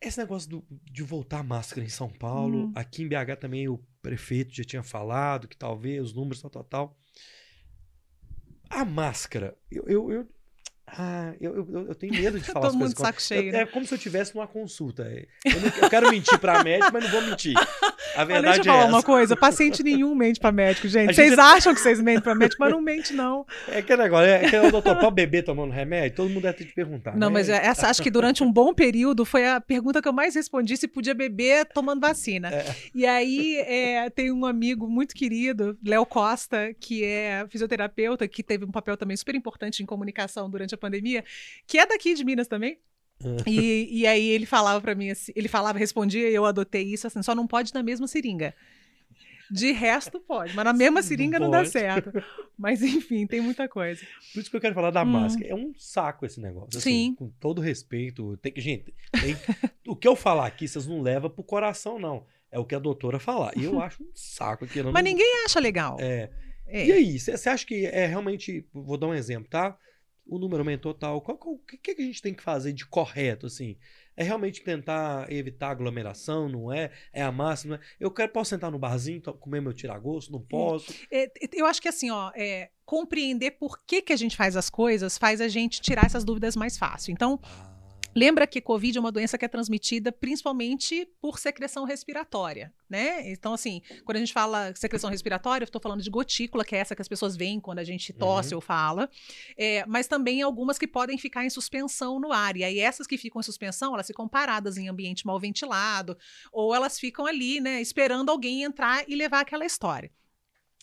Esse 0.00 0.18
negócio 0.18 0.48
do- 0.50 0.64
de 0.84 1.02
voltar 1.02 1.38
a 1.40 1.44
máscara 1.44 1.84
em 1.86 1.88
São 1.88 2.08
Paulo, 2.10 2.66
Hum. 2.66 2.72
aqui 2.74 3.02
em 3.02 3.08
BH 3.08 3.36
também 3.36 3.68
o 3.68 3.78
prefeito 4.02 4.52
já 4.52 4.64
tinha 4.64 4.82
falado 4.82 5.46
que 5.48 5.56
talvez 5.56 6.02
os 6.02 6.12
números 6.12 6.40
tal, 6.42 6.50
tal, 6.50 6.64
tal. 6.64 6.98
A 8.68 8.84
máscara, 8.84 9.56
eu, 9.70 9.84
eu, 9.86 10.10
eu- 10.12 10.28
ah, 10.86 11.32
eu, 11.40 11.54
eu, 11.56 11.86
eu 11.88 11.94
tenho 11.94 12.12
medo 12.12 12.38
de 12.38 12.44
falar 12.50 12.66
as 12.66 12.72
Todo 12.72 12.78
coisas. 12.80 12.94
mundo 12.94 12.94
de 12.94 13.00
saco 13.00 13.22
cheio, 13.22 13.48
Eu- 13.48 13.52
né? 13.52 13.60
É 13.62 13.66
como 13.66 13.86
se 13.86 13.94
eu 13.94 13.98
tivesse 13.98 14.34
numa 14.34 14.46
consulta. 14.46 15.04
é. 15.04 15.26
Eu, 15.44 15.60
não- 15.60 15.72
eu 15.82 15.88
quero 15.90 16.10
mentir 16.10 16.38
pra 16.38 16.62
médico, 16.64 16.90
mas 16.92 17.04
não 17.04 17.10
vou 17.10 17.22
mentir. 17.22 17.54
A 18.16 18.24
verdade 18.24 18.56
deixa 18.56 18.68
eu 18.70 18.74
é 18.74 18.76
falar 18.78 18.88
uma 18.90 19.02
coisa: 19.02 19.36
paciente 19.36 19.82
nenhum 19.82 20.14
mente 20.14 20.38
pra 20.40 20.52
médico, 20.52 20.86
gente. 20.88 21.14
Vocês 21.14 21.30
gente- 21.30 21.40
acham 21.40 21.74
que 21.74 21.80
vocês 21.80 22.00
mentem 22.00 22.20
pra 22.22 22.34
médico, 22.34 22.60
mas 22.60 22.70
não 22.72 22.80
mente, 22.82 23.12
não. 23.14 23.46
É 23.68 23.80
que 23.80 23.96
negócio, 23.96 24.26
é 24.26 24.50
que 24.50 24.56
o 24.56 24.70
doutor, 24.70 24.98
pode 24.98 25.14
beber 25.14 25.42
tomando 25.44 25.70
remédio? 25.72 26.16
Todo 26.16 26.28
mundo 26.28 26.42
deve 26.42 26.58
ter 26.58 26.64
te 26.66 26.74
perguntar. 26.74 27.12
Não, 27.16 27.28
né? 27.28 27.34
mas 27.34 27.48
essa 27.48 27.88
acho 27.88 28.02
que 28.02 28.10
durante 28.10 28.42
um 28.42 28.52
bom 28.52 28.74
período 28.74 29.24
foi 29.24 29.46
a 29.46 29.60
pergunta 29.60 30.02
que 30.02 30.08
eu 30.08 30.12
mais 30.12 30.34
respondi 30.34 30.76
se 30.76 30.86
podia 30.88 31.14
beber 31.14 31.64
tomando 31.66 32.00
vacina. 32.00 32.48
É. 32.52 32.66
E 32.94 33.06
aí 33.06 33.56
é, 33.66 34.10
tem 34.10 34.30
um 34.30 34.44
amigo 34.44 34.86
muito 34.88 35.14
querido, 35.14 35.78
Léo 35.84 36.04
Costa, 36.04 36.74
que 36.78 37.04
é 37.04 37.46
fisioterapeuta, 37.48 38.26
que 38.28 38.42
teve 38.42 38.64
um 38.64 38.70
papel 38.70 38.96
também 38.96 39.16
super 39.16 39.34
importante 39.34 39.82
em 39.82 39.86
comunicação 39.86 40.50
durante 40.50 40.71
a 40.74 40.78
pandemia, 40.78 41.24
que 41.66 41.78
é 41.78 41.86
daqui 41.86 42.14
de 42.14 42.24
Minas 42.24 42.46
também. 42.48 42.78
E, 43.46 44.00
e 44.00 44.06
aí 44.06 44.28
ele 44.30 44.46
falava 44.46 44.80
pra 44.80 44.94
mim 44.96 45.10
assim, 45.10 45.30
ele 45.36 45.46
falava, 45.46 45.78
respondia, 45.78 46.28
e 46.28 46.34
eu 46.34 46.44
adotei 46.44 46.82
isso 46.82 47.06
assim, 47.06 47.22
só 47.22 47.34
não 47.34 47.46
pode 47.46 47.72
na 47.72 47.82
mesma 47.82 48.08
seringa. 48.08 48.52
De 49.50 49.70
resto 49.70 50.18
pode, 50.18 50.54
mas 50.56 50.64
na 50.64 50.72
mesma 50.72 51.00
Não 51.00 51.06
seringa 51.06 51.38
não, 51.38 51.50
dá 51.50 51.58
pode. 51.58 51.70
certo. 51.70 52.10
Mas 52.58 52.82
enfim, 52.82 53.26
tem 53.26 53.40
muita 53.40 53.68
coisa. 53.68 54.00
Por 54.32 54.40
isso 54.40 54.50
que 54.50 54.56
eu 54.56 54.60
quero 54.60 54.74
falar 54.74 54.90
da 54.90 55.02
Hum. 55.02 55.06
máscara. 55.06 55.46
É 55.46 55.54
um 55.54 55.72
saco 55.76 56.24
esse 56.24 56.40
negócio. 56.40 56.78
assim, 56.78 56.80
Sim. 57.10 57.14
com 57.16 57.28
todo 57.38 57.60
respeito. 57.60 58.34
Tem 58.38 58.50
que, 58.50 58.60
gente, 58.62 58.94
tem- 59.20 59.36
o 59.86 59.94
que 59.94 60.08
eu 60.08 60.16
falar 60.16 60.46
aqui, 60.46 60.66
vocês 60.66 60.86
não 60.86 61.02
levam 61.02 61.28
pro 61.28 61.44
coração, 61.44 61.98
não. 61.98 62.24
É 62.50 62.58
o 62.58 62.64
que 62.64 62.74
a 62.74 62.78
doutora 62.78 63.18
falar. 63.18 63.52
E 63.56 63.64
eu 63.64 63.78
acho 63.80 64.02
um 64.02 64.10
saco 64.14 64.64
aqui. 64.64 64.82
Mas 64.82 65.04
ninguém 65.04 65.44
acha 65.44 65.60
legal. 65.60 65.96
É. 66.00 66.30
É. 66.66 66.86
E 66.86 66.92
aí, 66.92 67.18
você 67.20 67.48
acha 67.48 67.66
que 67.66 67.84
é 67.86 68.06
realmente. 68.06 68.64
Vou 68.72 68.96
dar 68.96 69.08
um 69.08 69.14
exemplo, 69.14 69.50
tá? 69.50 69.76
O 70.26 70.38
número 70.38 70.60
aumentou 70.60 70.94
tal. 70.94 71.20
Qual, 71.20 71.36
qual- 71.36 71.54
o 71.56 71.58
que, 71.58 71.76
que 71.94 72.02
a 72.02 72.04
gente 72.04 72.22
tem 72.22 72.32
que 72.32 72.42
fazer 72.42 72.72
de 72.72 72.86
correto, 72.86 73.46
assim? 73.46 73.76
É 74.16 74.22
realmente 74.22 74.62
tentar 74.62 75.30
evitar 75.32 75.70
aglomeração, 75.70 76.48
não 76.48 76.72
é? 76.72 76.90
É 77.12 77.22
a 77.22 77.32
máxima. 77.32 77.80
Eu 77.98 78.10
quero, 78.10 78.30
posso 78.32 78.50
sentar 78.50 78.70
no 78.70 78.78
barzinho, 78.78 79.20
comer 79.40 79.60
meu 79.60 79.72
tiragosto? 79.72 80.30
Não 80.32 80.40
posso. 80.40 80.92
É, 81.10 81.30
eu 81.54 81.66
acho 81.66 81.80
que 81.82 81.88
assim, 81.88 82.10
ó, 82.10 82.30
é, 82.34 82.70
compreender 82.84 83.52
por 83.52 83.82
que, 83.84 84.02
que 84.02 84.12
a 84.12 84.16
gente 84.16 84.36
faz 84.36 84.54
as 84.56 84.68
coisas 84.68 85.16
faz 85.18 85.40
a 85.40 85.48
gente 85.48 85.80
tirar 85.80 86.04
essas 86.06 86.24
dúvidas 86.24 86.54
mais 86.56 86.76
fácil. 86.78 87.10
Então, 87.12 87.40
Ah, 87.42 87.71
lembra 88.14 88.46
que 88.46 88.60
Covid 88.60 88.98
é 88.98 89.00
uma 89.00 89.12
doença 89.12 89.36
que 89.38 89.44
é 89.44 89.48
transmitida 89.48 90.10
principalmente 90.10 91.08
por 91.20 91.38
secreção 91.38 91.84
respiratória, 91.84 92.72
né? 92.88 93.30
Então, 93.30 93.52
assim, 93.54 93.80
quando 94.04 94.16
a 94.16 94.20
gente 94.20 94.32
fala 94.32 94.74
secreção 94.74 95.10
respiratória, 95.10 95.64
eu 95.64 95.66
estou 95.66 95.80
falando 95.80 96.02
de 96.02 96.10
gotícula, 96.10 96.64
que 96.64 96.74
é 96.74 96.78
essa 96.78 96.94
que 96.94 97.02
as 97.02 97.08
pessoas 97.08 97.36
veem 97.36 97.60
quando 97.60 97.78
a 97.78 97.84
gente 97.84 98.12
tosse 98.12 98.54
Uhum. 98.54 98.58
ou 98.58 98.60
fala, 98.60 99.08
É, 99.56 99.84
mas 99.86 100.06
também 100.06 100.42
algumas 100.42 100.78
que 100.78 100.86
podem 100.86 101.16
ficar 101.18 101.44
em 101.44 101.50
suspensão 101.50 102.20
no 102.20 102.32
ar. 102.32 102.56
E 102.56 102.64
aí, 102.64 102.78
essas 102.78 103.06
que 103.06 103.16
ficam 103.18 103.40
em 103.40 103.42
suspensão, 103.44 103.94
elas 103.94 104.06
ficam 104.06 104.28
paradas 104.28 104.76
em 104.76 104.88
ambiente 104.88 105.26
mal 105.26 105.38
ventilado, 105.38 106.16
ou 106.52 106.74
elas 106.74 106.98
ficam 106.98 107.26
ali, 107.26 107.60
né, 107.60 107.80
esperando 107.80 108.30
alguém 108.30 108.62
entrar 108.62 109.04
e 109.08 109.14
levar 109.14 109.40
aquela 109.40 109.64
história. 109.64 110.10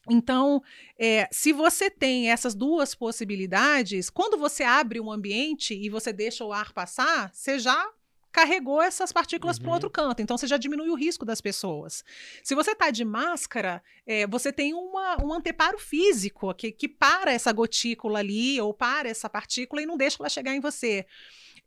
Então, 0.08 0.62
é, 0.98 1.28
se 1.32 1.52
você 1.52 1.90
tem 1.90 2.30
essas 2.32 2.54
duas 2.56 2.96
possibilidades, 2.96 4.10
quando 4.10 4.38
você 4.38 4.64
abre 4.64 5.00
um 5.00 5.12
ambiente 5.12 5.74
e 5.74 5.90
você 5.90 6.14
deixa 6.14 6.44
o 6.46 6.54
ar 6.54 6.72
passar, 6.74 7.32
você 7.34 7.60
já 7.60 7.90
carregou 8.32 8.80
essas 8.82 9.12
partículas 9.12 9.58
para 9.58 9.70
Uhum. 9.70 9.74
outro 9.74 9.90
canto. 9.90 10.22
Então, 10.22 10.38
você 10.38 10.46
já 10.46 10.56
diminui 10.56 10.90
o 10.90 10.96
risco 10.96 11.26
das 11.26 11.42
pessoas. 11.42 12.04
Se 12.44 12.54
você 12.54 12.72
está 12.72 12.92
de 12.92 13.04
máscara, 13.04 13.84
é, 14.06 14.28
você 14.28 14.54
tem 14.54 14.74
uma- 14.74 15.18
um 15.24 15.34
anteparo 15.34 15.80
físico 15.80 16.54
que, 16.54 16.72
que 16.72 16.88
para 16.88 17.32
essa 17.34 17.52
gotícula 17.52 18.20
ali 18.20 18.62
ou 18.62 18.72
para 18.74 19.10
essa 19.10 19.28
partícula 19.30 19.82
e 19.82 19.86
não 19.86 19.98
deixa 19.98 20.18
ela 20.20 20.30
chegar 20.30 20.54
em 20.56 20.60
você. 20.60 21.06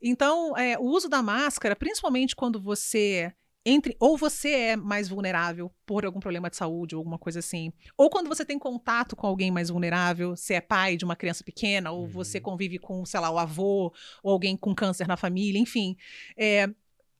Então, 0.01 0.55
é, 0.57 0.77
o 0.79 0.83
uso 0.83 1.09
da 1.09 1.21
máscara, 1.21 1.75
principalmente 1.75 2.35
quando 2.35 2.61
você 2.61 3.33
entre 3.65 3.95
ou 3.99 4.17
você 4.17 4.49
é 4.51 4.75
mais 4.75 5.07
vulnerável 5.07 5.71
por 5.85 6.05
algum 6.05 6.19
problema 6.19 6.49
de 6.49 6.57
saúde 6.57 6.95
ou 6.95 6.99
alguma 6.99 7.17
coisa 7.17 7.39
assim, 7.39 7.71
ou 7.97 8.09
quando 8.09 8.27
você 8.27 8.43
tem 8.45 8.59
contato 8.59 9.15
com 9.15 9.25
alguém 9.25 9.51
mais 9.51 9.69
vulnerável, 9.69 10.35
se 10.35 10.53
é 10.53 10.59
pai 10.61 10.97
de 10.97 11.05
uma 11.05 11.15
criança 11.15 11.43
pequena, 11.43 11.91
ou 11.91 12.01
Uhum. 12.01 12.07
você 12.09 12.39
convive 12.41 12.77
com, 12.77 13.05
sei 13.05 13.19
lá, 13.19 13.29
o 13.29 13.37
avô, 13.39 13.93
ou 14.21 14.31
alguém 14.33 14.57
com 14.57 14.75
câncer 14.75 15.07
na 15.07 15.15
família, 15.17 15.59
enfim. 15.59 15.95
é, 16.37 16.67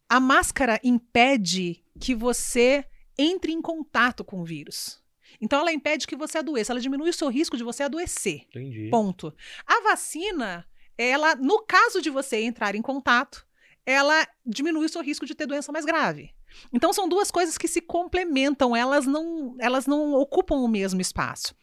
a 0.10 0.20
máscara 0.20 0.80
impede 0.84 1.84
que 2.00 2.14
você 2.14 2.86
entre 3.18 3.52
em 3.52 3.62
contato 3.62 4.24
com 4.24 4.42
o 4.42 4.46
vírus. 4.46 5.02
Então, 5.42 5.60
ela 5.60 5.72
impede 5.74 6.06
que 6.06 6.16
você 6.16 6.38
adoeça, 6.38 6.72
ela 6.74 6.80
diminui 6.80 7.10
o 7.10 7.14
seu 7.14 7.30
risco 7.30 7.58
de 7.58 7.64
você 7.64 7.84
adoecer. 7.84 8.46
entendi. 8.50 8.90
Ponto. 8.90 9.34
A 9.66 9.82
vacina, 9.82 10.68
ela, 10.98 11.36
no 11.36 11.64
caso 11.64 12.02
de 12.02 12.10
você 12.12 12.42
entrar 12.44 12.76
em 12.76 12.82
contato, 12.82 13.48
ela 13.86 14.28
diminui 14.46 14.86
o 14.86 14.90
seu 14.90 15.02
risco 15.02 15.26
de 15.26 15.36
ter 15.36 15.46
doença 15.46 15.72
mais 15.72 15.86
grave. 15.86 16.32
Então 16.72 16.94
são 16.94 17.10
duas 17.10 17.32
coisas 17.32 17.58
que 17.58 17.68
se 17.68 17.82
complementam, 17.82 18.76
elas 18.76 19.06
não, 19.06 19.56
elas 19.60 19.86
não 19.88 20.14
ocupam 20.14 20.56
o 20.56 20.68
mesmo 20.68 21.02
espaço. 21.02 21.56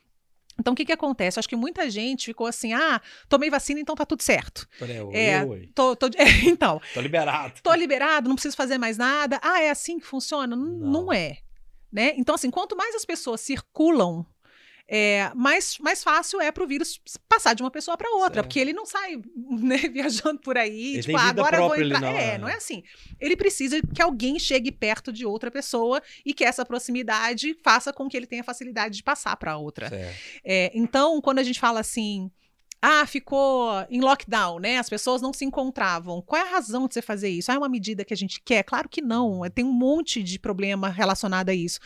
Então 0.59 0.73
o 0.75 0.77
que 0.77 0.85
que 0.85 0.93
acontece? 0.93 1.39
Acho 1.39 1.49
que 1.49 1.57
muita 1.57 1.89
gente 1.89 2.27
ficou 2.27 2.47
assim: 2.47 2.73
"Ah, 2.75 3.01
tomei 3.29 3.49
vacina, 3.49 3.81
então 3.81 3.95
tá 3.95 4.05
tudo 4.05 4.23
certo". 4.23 4.69
É? 5.15 5.41
Tô, 5.75 5.97
tô- 5.97 6.07
é, 6.19 6.29
então, 6.45 6.81
Tô 6.93 7.01
liberado. 7.01 7.61
tô 7.63 7.73
liberado, 7.75 8.29
não 8.29 8.37
preciso 8.37 8.57
fazer 8.57 8.77
mais 8.77 8.99
nada. 8.99 9.41
Ah, 9.43 9.63
é 9.63 9.71
assim 9.71 9.99
que 9.99 10.07
funciona? 10.07 10.55
N- 10.55 10.63
Não. 10.81 11.05
Não, 11.05 11.13
é. 11.13 11.39
Né? 11.91 12.13
Então, 12.17 12.35
assim, 12.35 12.51
quanto 12.51 12.77
mais 12.77 12.95
as 12.95 13.05
pessoas 13.07 13.41
circulam, 13.41 14.27
é, 14.93 15.31
mais, 15.37 15.79
mais 15.79 16.03
fácil 16.03 16.41
é 16.41 16.51
para 16.51 16.65
o 16.65 16.67
vírus 16.67 17.01
passar 17.29 17.55
de 17.55 17.63
uma 17.63 17.71
pessoa 17.71 17.97
para 17.97 18.11
outra, 18.11 18.35
Certo. 18.35 18.47
porque 18.47 18.59
ele 18.59 18.73
não 18.73 18.85
sai 18.85 19.17
né, 19.49 19.77
viajando 19.89 20.41
por 20.41 20.59
aí, 20.59 20.95
Ele 20.95 21.03
tipo, 21.05 21.17
ah, 21.17 21.29
agora 21.29 21.59
eu 21.59 21.69
vou 21.69 21.77
entrar. 21.77 22.01
não- 22.01 22.09
é, 22.09 22.35
é. 22.35 22.39
não 22.39 22.49
é 22.49 22.55
assim. 22.55 22.83
Ele 23.21 23.37
precisa 23.37 23.81
que 23.95 24.03
alguém 24.03 24.37
chegue 24.39 24.73
perto 24.73 25.13
de 25.13 25.25
outra 25.25 25.51
pessoa 25.51 26.03
e 26.27 26.35
que 26.35 26.45
essa 26.45 26.65
proximidade 26.67 27.57
faça 27.63 27.93
com 27.93 28.09
que 28.09 28.17
ele 28.17 28.27
tenha 28.27 28.43
facilidade 28.43 28.97
de 28.97 29.03
passar 29.05 29.37
para 29.37 29.57
outra. 29.57 29.89
É, 30.45 30.71
então, 30.75 31.21
quando 31.21 31.39
a 31.39 31.43
gente 31.45 31.61
fala 31.61 31.79
assim, 31.81 32.31
ah, 32.83 33.07
ficou 33.07 33.71
em 33.91 34.01
lockdown, 34.01 34.59
né? 34.59 34.79
As 34.79 34.89
pessoas 34.89 35.21
não 35.21 35.33
se 35.33 35.45
encontravam. 35.45 36.23
Qual 36.23 36.41
é 36.41 36.47
a 36.47 36.51
razão 36.51 36.89
de 36.89 36.95
você 36.95 37.03
fazer 37.03 37.29
isso? 37.29 37.51
Ah, 37.51 37.55
é 37.55 37.59
uma 37.59 37.69
medida 37.69 38.05
que 38.05 38.15
a 38.15 38.17
gente 38.17 38.41
quer? 38.43 38.63
Claro 38.63 38.89
que 38.89 39.03
não. 39.03 39.43
Tem 39.55 39.65
um 39.65 39.73
monte 39.73 40.23
de 40.23 40.39
problema 40.39 40.89
relacionado 40.89 41.51
a 41.51 41.55
isso. 41.55 41.79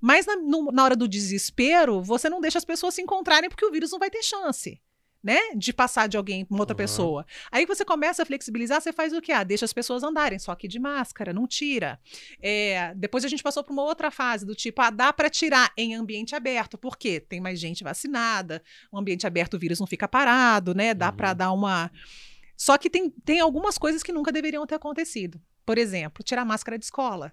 Mas 0.00 0.26
na, 0.26 0.36
no, 0.36 0.70
na 0.70 0.84
hora 0.84 0.96
do 0.96 1.08
desespero, 1.08 2.02
você 2.02 2.28
não 2.28 2.40
deixa 2.40 2.58
as 2.58 2.64
pessoas 2.64 2.94
se 2.94 3.00
encontrarem 3.02 3.48
porque 3.48 3.64
o 3.64 3.70
vírus 3.70 3.90
não 3.90 3.98
vai 3.98 4.10
ter 4.10 4.22
chance 4.22 4.80
né? 5.22 5.38
De 5.54 5.72
passar 5.72 6.08
de 6.08 6.16
alguém 6.16 6.44
para 6.44 6.58
outra 6.58 6.74
uhum. 6.74 6.78
pessoa. 6.78 7.26
Aí 7.50 7.64
você 7.64 7.84
começa 7.84 8.22
a 8.22 8.26
flexibilizar, 8.26 8.80
você 8.80 8.92
faz 8.92 9.12
o 9.12 9.20
quê? 9.20 9.32
Ah, 9.32 9.44
deixa 9.44 9.64
as 9.64 9.72
pessoas 9.72 10.02
andarem, 10.02 10.38
só 10.38 10.54
que 10.54 10.66
de 10.66 10.78
máscara, 10.78 11.32
não 11.32 11.46
tira. 11.46 12.00
É, 12.40 12.92
depois 12.94 13.24
a 13.24 13.28
gente 13.28 13.42
passou 13.42 13.62
para 13.62 13.72
uma 13.72 13.82
outra 13.82 14.10
fase, 14.10 14.44
do 14.44 14.54
tipo, 14.54 14.82
ah, 14.82 14.90
dá 14.90 15.12
para 15.12 15.30
tirar 15.30 15.72
em 15.76 15.94
ambiente 15.94 16.34
aberto, 16.34 16.76
por 16.76 16.96
quê? 16.96 17.20
Tem 17.20 17.40
mais 17.40 17.60
gente 17.60 17.84
vacinada, 17.84 18.62
o 18.90 18.98
ambiente 18.98 19.26
aberto 19.26 19.54
o 19.54 19.58
vírus 19.58 19.78
não 19.78 19.86
fica 19.86 20.08
parado, 20.08 20.74
né? 20.74 20.94
Dá 20.94 21.10
uhum. 21.10 21.16
para 21.16 21.34
dar 21.34 21.52
uma. 21.52 21.90
Só 22.56 22.76
que 22.76 22.90
tem, 22.90 23.10
tem 23.24 23.40
algumas 23.40 23.78
coisas 23.78 24.02
que 24.02 24.12
nunca 24.12 24.32
deveriam 24.32 24.66
ter 24.66 24.74
acontecido. 24.74 25.40
Por 25.64 25.78
exemplo, 25.78 26.24
tirar 26.24 26.44
máscara 26.44 26.78
de 26.78 26.84
escola 26.84 27.32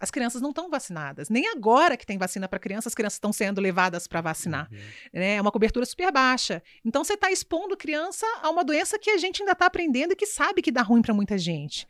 as 0.00 0.10
crianças 0.10 0.40
não 0.40 0.50
estão 0.50 0.70
vacinadas. 0.70 1.28
Nem 1.28 1.48
agora 1.48 1.96
que 1.96 2.06
tem 2.06 2.16
vacina 2.16 2.48
para 2.48 2.58
crianças, 2.58 2.88
as 2.88 2.94
crianças 2.94 3.16
estão 3.16 3.32
sendo 3.32 3.60
levadas 3.60 4.06
para 4.06 4.20
vacinar. 4.20 4.68
Uhum. 4.70 4.78
Né? 5.12 5.36
É 5.36 5.40
uma 5.40 5.50
cobertura 5.50 5.84
super 5.84 6.12
baixa. 6.12 6.62
Então 6.84 7.02
você 7.02 7.14
está 7.14 7.30
expondo 7.30 7.76
criança 7.76 8.26
a 8.42 8.50
uma 8.50 8.64
doença 8.64 8.98
que 8.98 9.10
a 9.10 9.18
gente 9.18 9.42
ainda 9.42 9.52
está 9.52 9.66
aprendendo 9.66 10.12
e 10.12 10.16
que 10.16 10.26
sabe 10.26 10.62
que 10.62 10.70
dá 10.70 10.82
ruim 10.82 11.02
para 11.02 11.14
muita 11.14 11.36
gente. 11.36 11.86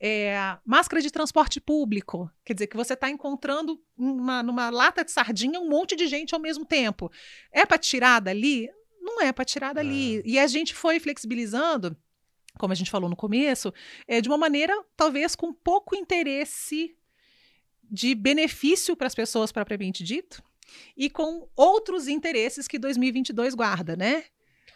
É, 0.00 0.56
máscara 0.64 1.02
de 1.02 1.10
transporte 1.10 1.60
público, 1.60 2.30
quer 2.44 2.54
dizer 2.54 2.66
que 2.68 2.76
você 2.76 2.94
está 2.94 3.10
encontrando 3.10 3.80
uma, 3.96 4.42
numa 4.42 4.70
lata 4.70 5.04
de 5.04 5.10
sardinha 5.10 5.58
um 5.58 5.68
monte 5.68 5.96
de 5.96 6.06
gente 6.06 6.34
ao 6.34 6.40
mesmo 6.40 6.64
tempo. 6.64 7.10
É 7.52 7.66
para 7.66 7.78
tirar 7.78 8.20
dali? 8.20 8.70
Não 9.00 9.20
é 9.20 9.32
para 9.32 9.44
tirar 9.44 9.74
dali. 9.74 10.18
É. 10.18 10.22
E 10.24 10.38
a 10.38 10.46
gente 10.46 10.74
foi 10.74 11.00
flexibilizando 11.00 11.96
como 12.58 12.72
a 12.72 12.76
gente 12.76 12.90
falou 12.90 13.08
no 13.08 13.16
começo, 13.16 13.72
é, 14.06 14.20
de 14.20 14.28
uma 14.28 14.36
maneira 14.36 14.74
talvez 14.96 15.36
com 15.36 15.52
pouco 15.52 15.94
interesse 15.94 16.97
de 17.90 18.14
benefício 18.14 18.96
para 18.96 19.06
as 19.06 19.14
pessoas 19.14 19.52
propriamente 19.52 20.02
dito 20.04 20.42
e 20.96 21.08
com 21.08 21.48
outros 21.56 22.08
interesses 22.08 22.68
que 22.68 22.78
2022 22.78 23.54
guarda, 23.54 23.96
né? 23.96 24.24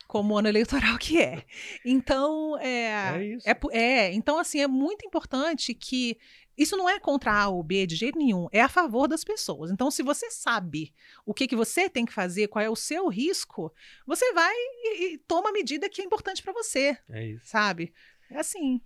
Como 0.06 0.36
ano 0.36 0.48
eleitoral 0.48 0.98
que 0.98 1.20
é. 1.20 1.44
Então, 1.84 2.58
é, 2.58 3.38
é, 3.44 3.50
é, 3.50 3.78
é, 3.78 4.12
então 4.12 4.38
assim, 4.38 4.60
é 4.60 4.66
muito 4.66 5.06
importante 5.06 5.74
que 5.74 6.18
isso 6.56 6.76
não 6.76 6.88
é 6.88 7.00
contra 7.00 7.32
A 7.32 7.48
ou 7.48 7.62
B 7.62 7.86
de 7.86 7.96
jeito 7.96 8.18
nenhum, 8.18 8.46
é 8.52 8.60
a 8.60 8.68
favor 8.68 9.08
das 9.08 9.24
pessoas. 9.24 9.70
Então, 9.70 9.90
se 9.90 10.02
você 10.02 10.30
sabe 10.30 10.92
o 11.24 11.32
que, 11.32 11.46
que 11.46 11.56
você 11.56 11.88
tem 11.88 12.04
que 12.04 12.12
fazer, 12.12 12.48
qual 12.48 12.62
é 12.62 12.68
o 12.68 12.76
seu 12.76 13.08
risco, 13.08 13.72
você 14.06 14.32
vai 14.32 14.54
e, 14.54 15.14
e 15.14 15.18
toma 15.18 15.48
a 15.48 15.52
medida 15.52 15.88
que 15.88 16.02
é 16.02 16.04
importante 16.04 16.42
para 16.42 16.52
você. 16.52 16.96
É 17.08 17.26
isso. 17.26 17.46
Sabe? 17.46 17.92
É 18.30 18.38
assim. 18.38 18.80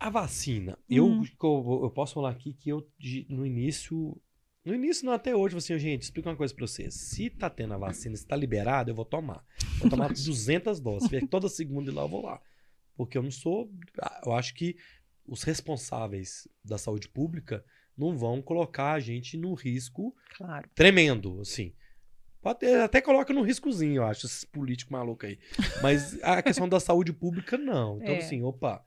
A 0.00 0.08
vacina, 0.08 0.78
eu, 0.88 1.06
hum. 1.06 1.22
eu, 1.22 1.80
eu, 1.82 1.90
posso 1.90 2.14
falar 2.14 2.30
aqui 2.30 2.54
que 2.54 2.70
eu, 2.70 2.88
no 3.28 3.44
início, 3.44 4.18
no 4.64 4.74
início 4.74 5.04
não 5.04 5.12
até 5.12 5.36
hoje, 5.36 5.54
assim, 5.54 5.78
gente, 5.78 6.04
explica 6.04 6.30
uma 6.30 6.36
coisa 6.36 6.54
pra 6.54 6.66
vocês. 6.66 6.94
Se 6.94 7.28
tá 7.28 7.50
tendo 7.50 7.74
a 7.74 7.76
vacina, 7.76 8.16
se 8.16 8.26
tá 8.26 8.34
liberado, 8.34 8.90
eu 8.90 8.94
vou 8.94 9.04
tomar. 9.04 9.44
Vou 9.78 9.90
tomar 9.90 10.08
200 10.08 10.80
doses. 10.80 11.10
Toda 11.28 11.50
segunda 11.50 11.90
e 11.90 11.94
lá 11.94 12.00
eu 12.00 12.08
vou 12.08 12.24
lá. 12.24 12.40
Porque 12.96 13.18
eu 13.18 13.22
não 13.22 13.30
sou, 13.30 13.70
ah, 14.00 14.22
eu 14.24 14.32
acho 14.32 14.54
que 14.54 14.74
os 15.26 15.42
responsáveis 15.42 16.48
da 16.64 16.78
saúde 16.78 17.06
pública 17.06 17.62
não 17.94 18.16
vão 18.16 18.40
colocar 18.40 18.92
a 18.92 19.00
gente 19.00 19.36
num 19.36 19.52
risco 19.52 20.16
claro. 20.34 20.66
tremendo, 20.74 21.42
assim. 21.42 21.74
Pode, 22.40 22.66
até 22.66 23.02
coloca 23.02 23.34
no 23.34 23.42
riscozinho, 23.42 23.96
eu 23.96 24.04
acho, 24.04 24.24
esses 24.24 24.44
políticos 24.44 24.90
malucos 24.90 25.28
aí. 25.28 25.38
Mas 25.82 26.18
a 26.22 26.40
questão 26.40 26.66
da 26.66 26.80
saúde 26.80 27.12
pública, 27.12 27.58
não. 27.58 27.98
Então, 28.00 28.14
é. 28.14 28.18
assim, 28.18 28.42
opa, 28.42 28.82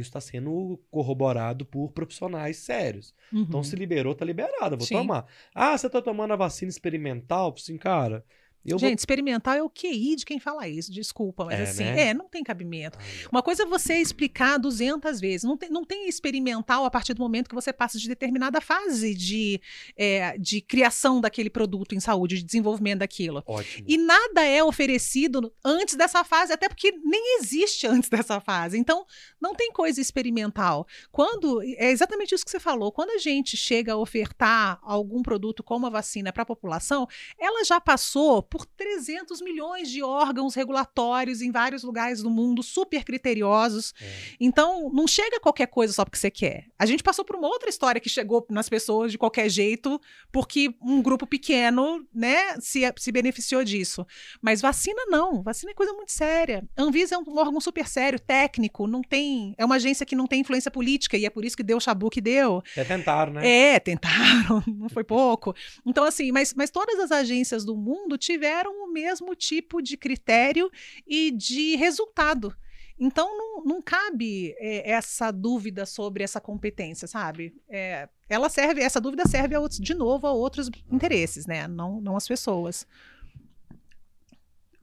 isso 0.00 0.08
está 0.08 0.20
sendo 0.20 0.80
corroborado 0.90 1.64
por 1.64 1.92
profissionais 1.92 2.58
sérios. 2.58 3.14
Então, 3.28 3.38
uhum. 3.40 3.46
Então, 3.48 3.62
se 3.64 3.76
liberou, 3.76 4.14
tá 4.14 4.24
liberado, 4.24 4.76
vou 4.76 4.86
Sim. 4.86 4.96
tomar. 4.96 5.26
Ah, 5.54 5.76
você 5.76 5.88
tá 5.88 6.02
tomando 6.02 6.32
a 6.32 6.36
vacina 6.36 6.68
experimental? 6.68 7.56
Sim, 7.56 7.76
cara, 7.78 8.24
eu 8.66 8.78
Gente, 8.78 8.90
vou... 8.90 8.96
experimental 8.96 9.54
é 9.54 9.62
o 9.62 9.70
QI 9.70 10.16
de 10.16 10.24
quem 10.24 10.38
fala 10.38 10.68
isso, 10.68 10.92
desculpa, 10.92 11.44
mas 11.44 11.58
é, 11.58 11.62
assim, 11.62 11.84
né? 11.84 12.08
é, 12.08 12.14
não 12.14 12.28
tem 12.28 12.42
cabimento. 12.42 12.98
Uma 13.30 13.42
coisa 13.42 13.62
é 13.62 13.66
você 13.66 13.94
explicar 13.94 14.58
200 14.58 15.20
vezes, 15.20 15.44
não 15.44 15.56
tem, 15.56 15.70
não 15.70 15.84
tem 15.84 16.08
experimental 16.08 16.84
a 16.84 16.90
partir 16.90 17.14
do 17.14 17.20
momento 17.20 17.48
que 17.48 17.54
você 17.54 17.72
passa 17.72 17.98
de 17.98 18.08
determinada 18.08 18.60
fase 18.60 19.14
de, 19.14 19.60
é, 19.96 20.36
de 20.38 20.60
criação 20.60 21.20
daquele 21.20 21.50
produto 21.50 21.94
em 21.94 22.00
saúde, 22.00 22.36
de 22.36 22.44
desenvolvimento 22.44 23.00
daquilo. 23.00 23.42
Ótimo. 23.46 23.86
E 23.88 23.96
nada 23.98 24.42
é 24.42 24.62
oferecido 24.62 25.52
antes 25.64 25.94
dessa 25.94 26.24
fase, 26.24 26.52
até 26.52 26.68
porque 26.68 26.92
nem 26.92 27.38
existe 27.38 27.86
antes 27.88 28.08
dessa 28.08 28.40
fase. 28.40 28.78
Então, 28.78 29.04
não 29.40 29.54
tem 29.54 29.72
coisa 29.72 30.00
experimental. 30.00 30.86
Quando, 31.10 31.62
é 31.62 31.90
exatamente 31.90 32.34
isso 32.34 32.44
que 32.44 32.50
você 32.50 32.60
falou, 32.60 32.92
quando 32.92 33.10
a 33.10 33.18
gente 33.18 33.56
chega 33.56 33.92
a 33.92 33.96
ofertar 33.96 34.78
algum 34.82 35.22
produto 35.22 35.62
como 35.62 35.86
a 35.86 35.90
vacina 35.90 36.32
para 36.32 36.42
a 36.42 36.46
população, 36.46 37.06
ela 37.38 37.64
já 37.64 37.80
passou 37.80 38.42
por 38.42 38.55
300 38.64 39.40
milhões 39.40 39.90
de 39.90 40.02
órgãos 40.02 40.54
regulatórios 40.54 41.42
em 41.42 41.50
vários 41.50 41.82
lugares 41.82 42.22
do 42.22 42.30
mundo, 42.30 42.62
super 42.62 43.04
criteriosos. 43.04 43.92
É. 44.00 44.36
Então, 44.40 44.90
não 44.92 45.06
chega 45.06 45.40
qualquer 45.40 45.66
coisa 45.66 45.92
só 45.92 46.04
porque 46.04 46.18
você 46.18 46.30
quer. 46.30 46.66
A 46.78 46.86
gente 46.86 47.02
passou 47.02 47.24
por 47.24 47.36
uma 47.36 47.48
outra 47.48 47.68
história 47.68 48.00
que 48.00 48.08
chegou 48.08 48.46
nas 48.50 48.68
pessoas 48.68 49.12
de 49.12 49.18
qualquer 49.18 49.48
jeito, 49.48 50.00
porque 50.32 50.74
um 50.80 51.02
grupo 51.02 51.26
pequeno, 51.26 52.06
né, 52.14 52.58
se, 52.60 52.80
se 52.96 53.12
beneficiou 53.12 53.64
disso. 53.64 54.06
Mas 54.40 54.60
vacina 54.60 55.04
não. 55.08 55.42
Vacina 55.42 55.72
é 55.72 55.74
coisa 55.74 55.92
muito 55.92 56.12
séria. 56.12 56.64
Anvisa 56.76 57.14
é 57.14 57.18
um 57.18 57.24
órgão 57.36 57.60
super 57.60 57.86
sério, 57.86 58.18
técnico, 58.18 58.86
não 58.86 59.02
tem. 59.02 59.54
É 59.58 59.64
uma 59.64 59.76
agência 59.76 60.06
que 60.06 60.16
não 60.16 60.26
tem 60.26 60.40
influência 60.40 60.70
política, 60.70 61.16
e 61.16 61.26
é 61.26 61.30
por 61.30 61.44
isso 61.44 61.56
que 61.56 61.62
deu 61.62 61.76
o 61.76 61.80
chabu 61.80 62.10
que 62.10 62.20
deu. 62.20 62.62
É 62.76 62.84
tentaram, 62.84 63.32
né? 63.32 63.74
É, 63.74 63.80
tentaram, 63.80 64.62
não 64.66 64.88
foi 64.88 65.04
pouco. 65.04 65.54
Então, 65.84 66.04
assim, 66.04 66.32
mas, 66.32 66.54
mas 66.54 66.70
todas 66.70 66.98
as 66.98 67.10
agências 67.10 67.64
do 67.64 67.76
mundo 67.76 68.16
tiveram 68.16 68.45
tiveram 68.46 68.84
o 68.84 68.92
mesmo 68.92 69.34
tipo 69.34 69.82
de 69.82 69.96
critério 69.96 70.70
e 71.06 71.30
de 71.30 71.74
resultado. 71.76 72.54
Então, 72.98 73.36
não, 73.36 73.64
não 73.64 73.82
cabe 73.82 74.54
é, 74.58 74.90
essa 74.90 75.30
dúvida 75.30 75.84
sobre 75.84 76.24
essa 76.24 76.40
competência, 76.40 77.06
sabe? 77.06 77.54
É, 77.68 78.08
ela 78.28 78.48
serve, 78.48 78.80
essa 78.80 79.00
dúvida 79.00 79.26
serve 79.26 79.54
a 79.54 79.60
outros, 79.60 79.80
de 79.80 79.94
novo 79.94 80.26
a 80.26 80.32
outros 80.32 80.70
interesses, 80.90 81.46
né? 81.46 81.68
Não, 81.68 82.00
não 82.00 82.16
as 82.16 82.26
pessoas. 82.26 82.86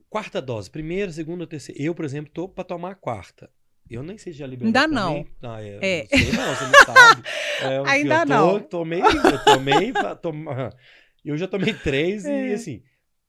Quarta 0.08 0.40
dose, 0.40 0.70
primeira, 0.70 1.10
segunda, 1.10 1.44
terceira. 1.44 1.82
Eu, 1.82 1.92
por 1.92 2.04
exemplo, 2.04 2.30
tô 2.32 2.48
para 2.48 2.62
tomar 2.62 2.92
a 2.92 2.94
quarta. 2.94 3.50
Eu 3.90 4.02
nem 4.02 4.16
sei 4.16 4.32
se 4.32 4.38
já 4.38 4.46
liberou. 4.46 4.68
Ainda 4.68 4.86
não. 4.86 5.26
Ah, 5.42 5.60
é, 5.60 5.78
é. 5.82 6.08
Não 6.10 6.18
sei 6.18 6.32
não, 6.32 6.54
você 6.54 6.64
não 6.64 6.94
sabe. 6.94 7.22
É, 7.60 7.82
Ainda 7.86 8.14
eu 8.14 8.20
tô, 8.20 8.26
não. 8.26 8.60
Tomei, 8.60 9.00
eu 9.00 9.44
tomei, 9.44 9.92
tom... 10.20 10.44
eu 11.24 11.36
já 11.36 11.46
tomei 11.46 11.72
três 11.72 12.24
é. 12.24 12.48
e 12.50 12.52
assim, 12.52 12.82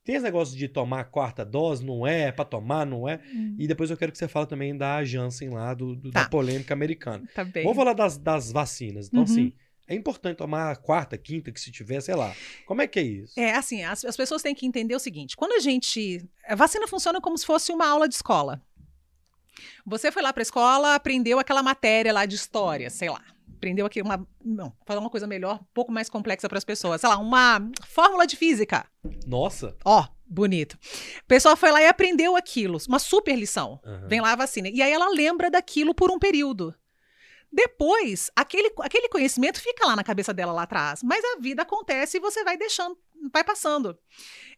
tem 0.06 0.14
esse 0.14 0.24
negócio 0.24 0.56
de 0.56 0.68
tomar 0.68 1.00
a 1.00 1.04
quarta 1.04 1.44
dose, 1.44 1.84
não 1.84 2.06
é? 2.06 2.30
Para 2.30 2.44
tomar, 2.44 2.86
não 2.86 3.08
é? 3.08 3.20
Hum. 3.34 3.56
E 3.58 3.66
depois 3.66 3.90
eu 3.90 3.96
quero 3.96 4.12
que 4.12 4.16
você 4.16 4.28
fale 4.28 4.46
também 4.46 4.74
da 4.74 5.04
Janssen 5.04 5.50
lá, 5.50 5.74
do, 5.74 5.96
do 5.96 6.12
tá. 6.12 6.22
da 6.22 6.28
polêmica 6.28 6.72
americana. 6.72 7.28
Tá 7.34 7.44
bem. 7.44 7.64
Vamos 7.64 7.76
falar 7.76 7.92
das, 7.92 8.16
das 8.16 8.52
vacinas. 8.52 9.08
Então, 9.08 9.18
uhum. 9.18 9.24
assim, 9.24 9.52
é 9.88 9.96
importante 9.96 10.36
tomar 10.36 10.70
a 10.70 10.76
quarta, 10.76 11.18
quinta, 11.18 11.50
que 11.50 11.60
se 11.60 11.72
tiver, 11.72 12.00
sei 12.00 12.14
lá. 12.14 12.32
Como 12.66 12.80
é 12.80 12.86
que 12.86 13.00
é 13.00 13.02
isso? 13.02 13.38
É, 13.38 13.56
assim, 13.56 13.82
as, 13.82 14.04
as 14.04 14.16
pessoas 14.16 14.42
têm 14.42 14.54
que 14.54 14.64
entender 14.64 14.94
o 14.94 15.00
seguinte: 15.00 15.36
quando 15.36 15.54
a 15.54 15.60
gente. 15.60 16.24
A 16.46 16.54
vacina 16.54 16.86
funciona 16.86 17.20
como 17.20 17.36
se 17.36 17.44
fosse 17.44 17.72
uma 17.72 17.88
aula 17.88 18.08
de 18.08 18.14
escola. 18.14 18.62
Você 19.84 20.12
foi 20.12 20.22
lá 20.22 20.32
para 20.32 20.42
a 20.42 20.44
escola, 20.44 20.94
aprendeu 20.94 21.40
aquela 21.40 21.64
matéria 21.64 22.12
lá 22.12 22.26
de 22.26 22.36
história, 22.36 22.90
sei 22.90 23.10
lá 23.10 23.24
aprendeu 23.66 23.84
aqui 23.84 24.00
uma. 24.00 24.26
Não, 24.44 24.72
falar 24.86 25.00
uma 25.00 25.10
coisa 25.10 25.26
melhor, 25.26 25.56
um 25.60 25.66
pouco 25.74 25.90
mais 25.90 26.08
complexa 26.08 26.48
para 26.48 26.58
as 26.58 26.64
pessoas. 26.64 27.00
Sei 27.00 27.10
lá, 27.10 27.18
uma 27.18 27.60
fórmula 27.88 28.26
de 28.26 28.36
física. 28.36 28.86
Nossa! 29.26 29.76
Ó, 29.84 30.06
bonito. 30.24 30.74
O 30.74 31.26
pessoal 31.26 31.56
foi 31.56 31.72
lá 31.72 31.82
e 31.82 31.88
aprendeu 31.88 32.36
aquilo. 32.36 32.78
Uma 32.88 33.00
super 33.00 33.34
lição. 33.34 33.80
Uhum. 33.84 34.08
Vem 34.08 34.20
lá 34.20 34.32
a 34.32 34.36
vacina. 34.36 34.68
E 34.68 34.80
aí 34.80 34.92
ela 34.92 35.08
lembra 35.08 35.50
daquilo 35.50 35.94
por 35.94 36.12
um 36.12 36.18
período. 36.18 36.74
Depois, 37.52 38.30
aquele, 38.36 38.72
aquele 38.80 39.08
conhecimento 39.08 39.60
fica 39.60 39.86
lá 39.86 39.96
na 39.96 40.04
cabeça 40.04 40.32
dela 40.34 40.52
lá 40.52 40.62
atrás, 40.62 41.02
mas 41.02 41.24
a 41.24 41.40
vida 41.40 41.62
acontece 41.62 42.18
e 42.18 42.20
você 42.20 42.44
vai 42.44 42.56
deixando, 42.56 42.98
vai 43.32 43.44
passando. 43.44 43.98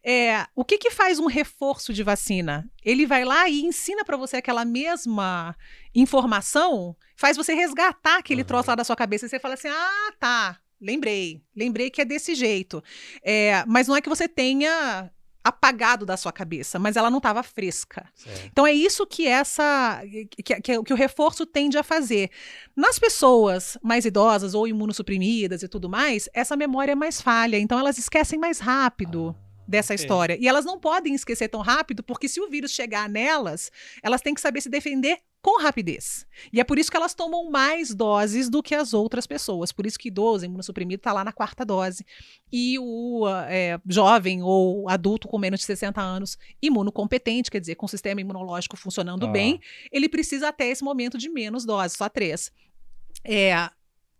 É, 0.03 0.45
o 0.55 0.63
que, 0.63 0.77
que 0.77 0.91
faz 0.91 1.19
um 1.19 1.25
reforço 1.25 1.93
de 1.93 2.03
vacina? 2.03 2.69
Ele 2.83 3.05
vai 3.05 3.25
lá 3.25 3.49
e 3.49 3.61
ensina 3.61 4.05
para 4.05 4.17
você 4.17 4.37
aquela 4.37 4.63
mesma 4.63 5.55
informação, 5.93 6.95
faz 7.15 7.35
você 7.35 7.53
resgatar 7.53 8.17
aquele 8.17 8.41
uhum. 8.41 8.47
troço 8.47 8.69
lá 8.69 8.75
da 8.75 8.83
sua 8.83 8.95
cabeça 8.95 9.25
e 9.25 9.29
você 9.29 9.39
fala 9.39 9.55
assim: 9.55 9.67
ah, 9.67 10.13
tá, 10.19 10.59
lembrei, 10.79 11.41
lembrei 11.55 11.89
que 11.89 12.01
é 12.01 12.05
desse 12.05 12.33
jeito. 12.33 12.83
É, 13.21 13.63
mas 13.67 13.87
não 13.87 13.95
é 13.95 14.01
que 14.01 14.09
você 14.09 14.27
tenha 14.27 15.11
apagado 15.43 16.05
da 16.05 16.17
sua 16.17 16.31
cabeça, 16.31 16.77
mas 16.77 16.95
ela 16.95 17.09
não 17.09 17.17
estava 17.17 17.41
fresca. 17.43 18.07
Certo. 18.13 18.47
Então 18.51 18.67
é 18.67 18.73
isso 18.73 19.05
que 19.05 19.27
essa 19.27 20.01
que, 20.31 20.43
que, 20.43 20.83
que, 20.83 20.93
o 20.93 20.95
reforço 20.95 21.45
tende 21.45 21.77
a 21.77 21.83
fazer. 21.83 22.29
Nas 22.75 22.99
pessoas 22.99 23.77
mais 23.81 24.05
idosas 24.05 24.53
ou 24.53 24.67
imunossuprimidas 24.67 25.63
e 25.63 25.67
tudo 25.67 25.89
mais, 25.89 26.29
essa 26.33 26.55
memória 26.55 26.91
é 26.91 26.95
mais 26.95 27.21
falha, 27.21 27.57
então 27.57 27.79
elas 27.79 27.97
esquecem 27.97 28.39
mais 28.39 28.59
rápido. 28.59 29.35
Ah 29.37 29.49
dessa 29.69 29.93
história. 29.93 30.35
E 30.41 30.47
elas 30.47 30.65
não 30.65 30.79
podem 30.79 31.13
esquecer 31.13 31.47
tão 31.47 31.61
rápido, 31.61 32.01
porque 32.01 32.27
se 32.27 32.41
o 32.41 32.49
vírus 32.49 32.71
chegar 32.71 33.07
nelas, 33.07 33.71
elas 34.01 34.19
têm 34.19 34.33
que 34.33 34.41
saber 34.41 34.61
se 34.61 34.67
defender 34.69 35.19
com 35.41 35.61
rapidez. 35.61 36.25
E 36.51 36.59
é 36.59 36.63
por 36.63 36.77
isso 36.77 36.91
que 36.91 36.97
elas 36.97 37.13
tomam 37.13 37.49
mais 37.49 37.93
doses 37.95 38.49
do 38.49 38.61
que 38.61 38.75
as 38.75 38.93
outras 38.93 39.25
pessoas. 39.25 39.71
Por 39.71 39.85
isso 39.85 39.97
que 39.97 40.09
idoso, 40.09 40.45
imunossuprimido, 40.45 40.99
está 40.99 41.13
lá 41.13 41.23
na 41.23 41.31
quarta 41.31 41.65
dose. 41.65 42.05
E 42.51 42.77
o 42.79 43.25
é, 43.47 43.79
jovem 43.87 44.43
ou 44.43 44.89
adulto 44.89 45.27
com 45.27 45.37
menos 45.37 45.61
de 45.61 45.65
60 45.65 46.01
anos, 46.01 46.37
imunocompetente, 46.61 47.49
quer 47.49 47.59
dizer, 47.59 47.75
com 47.75 47.85
o 47.85 47.89
sistema 47.89 48.19
imunológico 48.19 48.75
funcionando 48.75 49.25
Ah. 49.25 49.29
bem, 49.29 49.61
ele 49.91 50.09
precisa 50.09 50.49
até 50.49 50.67
esse 50.67 50.83
momento 50.83 51.17
de 51.17 51.29
menos 51.29 51.65
doses, 51.65 51.97
só 51.97 52.09
três. 52.09 52.51
É, 53.23 53.69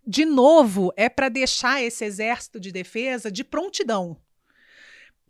de 0.07 0.25
novo, 0.25 0.91
é 0.95 1.09
para 1.09 1.29
deixar 1.29 1.83
esse 1.83 2.05
exército 2.05 2.59
de 2.59 2.71
defesa 2.71 3.29
de 3.31 3.43
prontidão. 3.43 4.17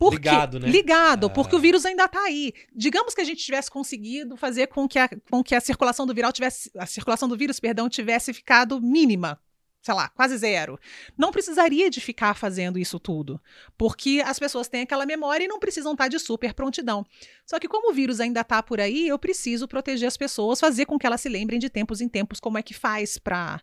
Porque- 0.00 0.16
Ligado, 0.16 0.58
né? 0.58 0.68
Ligado, 0.68 1.26
Ah. 1.26 1.30
porque 1.30 1.54
o 1.54 1.58
vírus 1.58 1.84
ainda 1.84 2.06
está 2.06 2.22
aí. 2.24 2.54
Digamos 2.74 3.14
que 3.14 3.20
a 3.20 3.24
gente 3.24 3.44
tivesse 3.44 3.70
conseguido 3.70 4.34
fazer 4.34 4.66
com 4.68 4.88
que 4.88 4.98
a, 4.98 5.08
com 5.30 5.44
que 5.44 5.54
a 5.54 5.60
circulação 5.60 6.06
do 6.06 6.14
viral 6.14 6.32
tivesse, 6.32 6.70
a 6.76 6.86
circulação 6.86 7.28
do 7.28 7.36
vírus, 7.36 7.60
perdão, 7.60 7.86
tivesse 7.86 8.32
ficado 8.32 8.80
mínima, 8.80 9.38
sei 9.82 9.92
lá, 9.94 10.08
quase 10.08 10.36
zero. 10.38 10.78
Não 11.18 11.30
precisaria 11.30 11.90
de 11.90 12.00
ficar 12.00 12.32
fazendo 12.34 12.78
isso 12.78 12.98
tudo, 12.98 13.38
porque 13.76 14.22
as 14.24 14.38
pessoas 14.38 14.68
têm 14.68 14.82
aquela 14.82 15.04
memória 15.04 15.44
e 15.44 15.48
não 15.48 15.58
precisam 15.58 15.92
estar 15.92 16.08
de 16.08 16.18
super 16.18 16.54
prontidão. 16.54 17.04
Só 17.46 17.58
que 17.58 17.68
como 17.68 17.90
o 17.90 17.94
vírus 17.94 18.20
ainda 18.20 18.40
está 18.40 18.62
por 18.62 18.80
aí, 18.80 19.06
eu 19.08 19.18
preciso 19.18 19.68
proteger 19.68 20.06
as 20.08 20.16
pessoas, 20.16 20.60
fazer 20.60 20.86
com 20.86 20.98
que 20.98 21.06
elas 21.06 21.20
se 21.20 21.28
lembrem 21.28 21.58
de 21.58 21.68
tempos 21.68 22.00
em 22.00 22.08
tempos 22.08 22.40
como 22.40 22.56
é 22.58 22.62
que 22.62 22.72
faz 22.74 23.18
para 23.18 23.60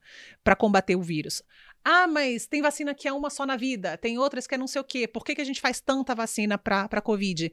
combater 0.57 0.95
o 0.95 1.01
vírus. 1.01 1.41
Ah, 1.89 2.05
mas 2.05 2.45
tem 2.45 2.61
vacina 2.61 2.93
que 2.93 3.07
é 3.07 3.13
uma 3.13 3.29
só 3.29 3.45
na 3.45 3.55
vida, 3.55 3.97
tem 3.97 4.17
outras 4.17 4.45
que 4.45 4.53
é 4.53 4.57
não 4.57 4.67
sei 4.67 4.81
o 4.81 4.83
quê. 4.83 5.07
Por 5.07 5.23
que, 5.23 5.33
que 5.33 5.39
a 5.39 5.45
gente 5.45 5.61
faz 5.61 5.79
tanta 5.79 6.13
vacina 6.13 6.57
para 6.57 7.01
Covid? 7.01 7.49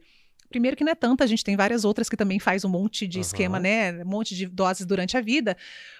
Primeiro 0.49 0.77
que 0.77 0.83
não 0.83 0.91
é 0.91 0.95
tanta, 0.95 1.23
a 1.23 1.27
gente 1.27 1.43
tem 1.43 1.55
várias 1.55 1.83
outras 1.83 2.07
que 2.07 2.15
também 2.15 2.39
faz 2.39 2.63
um 2.63 2.69
monte 2.69 3.07
de 3.07 3.17
Aham. 3.17 3.21
esquema, 3.21 3.59
né? 3.59 3.91
Um 4.03 4.07
monte 4.07 4.35
de 4.35 4.45
doses 4.45 4.85
durante 4.85 5.17
a 5.17 5.21
vida. 5.21 5.57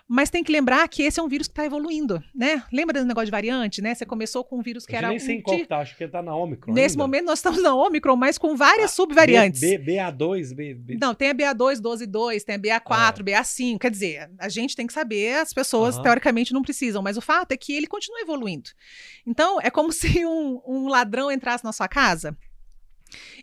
Mas 0.07 0.29
tem 0.29 0.43
que 0.43 0.51
lembrar 0.51 0.87
que 0.87 1.01
esse 1.01 1.19
é 1.19 1.23
um 1.23 1.27
vírus 1.27 1.47
que 1.47 1.51
está 1.51 1.65
evoluindo, 1.65 2.23
né? 2.33 2.63
Lembra 2.71 2.99
do 3.01 3.07
negócio 3.07 3.25
de 3.25 3.31
variante, 3.31 3.81
né? 3.81 3.95
Você 3.95 4.05
começou 4.05 4.43
com 4.43 4.59
um 4.59 4.61
vírus 4.61 4.85
que 4.85 4.93
Eu 4.93 4.97
era 4.99 5.09
nem 5.09 5.17
sei 5.19 5.35
um 5.35 5.39
em 5.39 5.41
qual 5.41 5.57
de- 5.57 5.65
tá, 5.65 5.79
acho 5.79 5.97
que 5.97 6.07
tá 6.07 6.21
na 6.21 6.35
Omicron. 6.35 6.73
Nesse 6.73 6.93
ainda. 6.93 7.03
momento 7.03 7.25
nós 7.25 7.39
estamos 7.39 7.61
na 7.63 7.73
Omicron, 7.75 8.15
mas 8.15 8.37
com 8.37 8.55
várias 8.55 8.91
subvariantes. 8.91 9.59
B, 9.59 9.77
B, 9.79 9.93
BA2, 9.95 10.53
B, 10.55 10.73
B... 10.75 10.97
Não, 11.01 11.15
tem 11.15 11.29
a 11.31 11.33
BA2, 11.33 11.81
12.2, 11.81 12.43
tem 12.43 12.55
a 12.55 12.59
BA4, 12.59 13.19
É. 13.21 13.23
BA5. 13.23 13.79
Quer 13.79 13.89
dizer, 13.89 14.29
a 14.37 14.47
gente 14.47 14.75
tem 14.75 14.85
que 14.85 14.93
saber, 14.93 15.37
as 15.37 15.51
pessoas 15.53 15.95
Aham. 15.95 16.03
teoricamente 16.03 16.53
não 16.53 16.61
precisam, 16.61 17.01
mas 17.01 17.17
o 17.17 17.21
fato 17.21 17.51
é 17.51 17.57
que 17.57 17.73
ele 17.73 17.87
continua 17.87 18.21
evoluindo. 18.21 18.69
Então, 19.25 19.59
é 19.59 19.71
como 19.71 19.91
se 20.21 20.23
um, 20.23 20.61
um 20.67 20.87
ladrão 20.87 21.31
entrasse 21.31 21.63
na 21.63 21.73
sua 21.73 21.87
casa. 21.87 22.37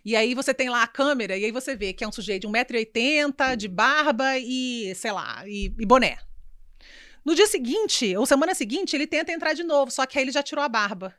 E 0.03 0.15
aí 0.15 0.33
você 0.33 0.53
tem 0.53 0.69
lá 0.69 0.83
a 0.83 0.87
câmera, 0.87 1.37
e 1.37 1.45
aí 1.45 1.51
você 1.51 1.75
vê 1.75 1.93
que 1.93 2.03
é 2.03 2.07
um 2.07 2.11
sujeito 2.11 2.41
de 2.41 2.47
1,80m, 2.47 3.55
de 3.55 3.67
barba 3.67 4.37
e, 4.37 4.93
sei 4.95 5.11
lá, 5.11 5.43
e, 5.47 5.73
e 5.79 5.85
boné. 5.85 6.17
No 7.23 7.33
dia 7.35 7.47
seguinte, 7.47 8.15
ou 8.17 8.25
semana 8.25 8.53
seguinte, 8.53 8.95
ele 8.95 9.07
tenta 9.07 9.31
entrar 9.31 9.53
de 9.53 9.63
novo, 9.63 9.91
só 9.91 10.05
que 10.05 10.17
aí 10.17 10.23
ele 10.25 10.31
já 10.31 10.43
tirou 10.43 10.63
a 10.63 10.69
barba. 10.69 11.15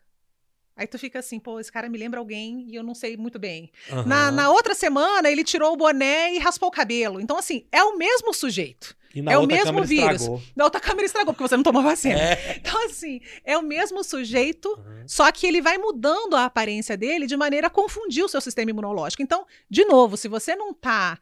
Aí 0.77 0.87
tu 0.87 0.99
fica 0.99 1.21
assim, 1.21 1.39
pô, 1.39 1.61
esse 1.61 1.71
cara 1.71 1.89
me 1.89 1.97
lembra 1.97 2.19
alguém 2.19 2.67
e 2.69 2.75
eu 2.75 2.83
não 2.83 2.95
sei 2.95 3.17
muito 3.17 3.39
bem. 3.39 3.71
Na, 4.05 4.29
Aham. 4.29 4.31
na 4.33 4.51
outra 4.51 4.75
semana, 4.75 5.31
ele 5.31 5.45
tirou 5.45 5.73
o 5.73 5.77
boné 5.77 6.35
e 6.35 6.39
raspou 6.39 6.69
o 6.69 6.73
cabelo. 6.73 7.21
Então, 7.21 7.39
assim, 7.39 7.67
é 7.71 7.83
o 7.85 7.97
mesmo 7.97 8.35
sujeito. 8.35 8.97
É 9.31 9.39
o 9.39 9.47
mesmo 9.47 9.83
vírus. 9.85 10.23
estragou. 10.23 10.43
Na 10.57 10.65
outra 10.65 10.81
câmera 10.81 11.07
estragou, 11.07 11.33
porque 11.35 11.49
você 11.49 11.57
não 11.57 11.63
tomou 11.65 11.83
vacina. 11.83 12.19
É. 12.21 12.57
Então, 12.57 12.85
assim, 12.87 13.21
é 13.45 13.57
o 13.59 13.63
mesmo 13.63 14.03
sujeito, 14.03 14.69
Uhum. 14.69 15.05
só 15.07 15.31
que 15.31 15.47
ele 15.47 15.61
vai 15.61 15.79
mudando 15.79 16.35
a 16.35 16.45
aparência 16.47 16.97
dele 16.97 17.27
de 17.27 17.37
maneira 17.37 17.67
a 17.67 17.71
confundir 17.71 18.25
o 18.25 18.29
seu 18.29 18.41
sistema 18.41 18.71
imunológico. 18.71 19.23
Então, 19.23 19.47
de 19.71 19.85
novo, 19.85 20.17
se 20.17 20.29
você 20.29 20.57
não 20.57 20.71
está 20.71 21.19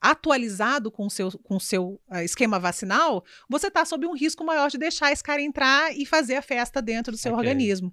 atualizado 0.00 0.90
com 0.90 1.06
o 1.06 1.10
seu, 1.10 1.30
com 1.38 1.58
seu 1.58 2.00
ah, 2.08 2.22
esquema 2.24 2.58
vacinal, 2.58 3.24
você 3.48 3.68
está 3.68 3.84
sob 3.84 4.06
um 4.06 4.14
risco 4.14 4.44
maior 4.44 4.70
de 4.70 4.78
deixar 4.78 5.12
esse 5.12 5.22
cara 5.22 5.40
entrar 5.40 5.96
e 5.96 6.04
fazer 6.06 6.36
a 6.36 6.42
festa 6.42 6.80
dentro 6.82 7.12
do 7.12 7.18
seu 7.18 7.32
Ok. 7.32 7.40
organismo. 7.48 7.92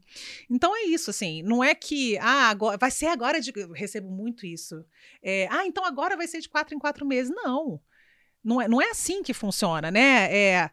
Então 0.50 0.76
é 0.76 0.84
isso, 0.84 1.10
assim, 1.10 1.41
não 1.43 1.63
é 1.63 1.74
que, 1.76 2.17
ah, 2.19 2.50
agora, 2.50 2.78
vai 2.78 2.91
ser 2.91 3.08
agora 3.08 3.39
de. 3.41 3.52
Eu 3.56 3.72
recebo 3.72 4.10
muito 4.10 4.45
isso. 4.45 4.84
É, 5.22 5.48
ah, 5.52 5.65
então 5.65 5.84
agora 5.86 6.15
vai 6.15 6.28
ser 6.28 6.39
de 6.39 6.50
quatro 6.50 6.76
em 6.76 6.80
quatro 6.80 7.06
meses. 7.06 7.34
Não. 7.34 7.80
Não 8.43 8.62
é, 8.62 8.67
não 8.67 8.82
é 8.82 8.89
assim 8.91 9.21
que 9.23 9.34
funciona, 9.34 9.91
né? 9.91 10.34
É, 10.34 10.69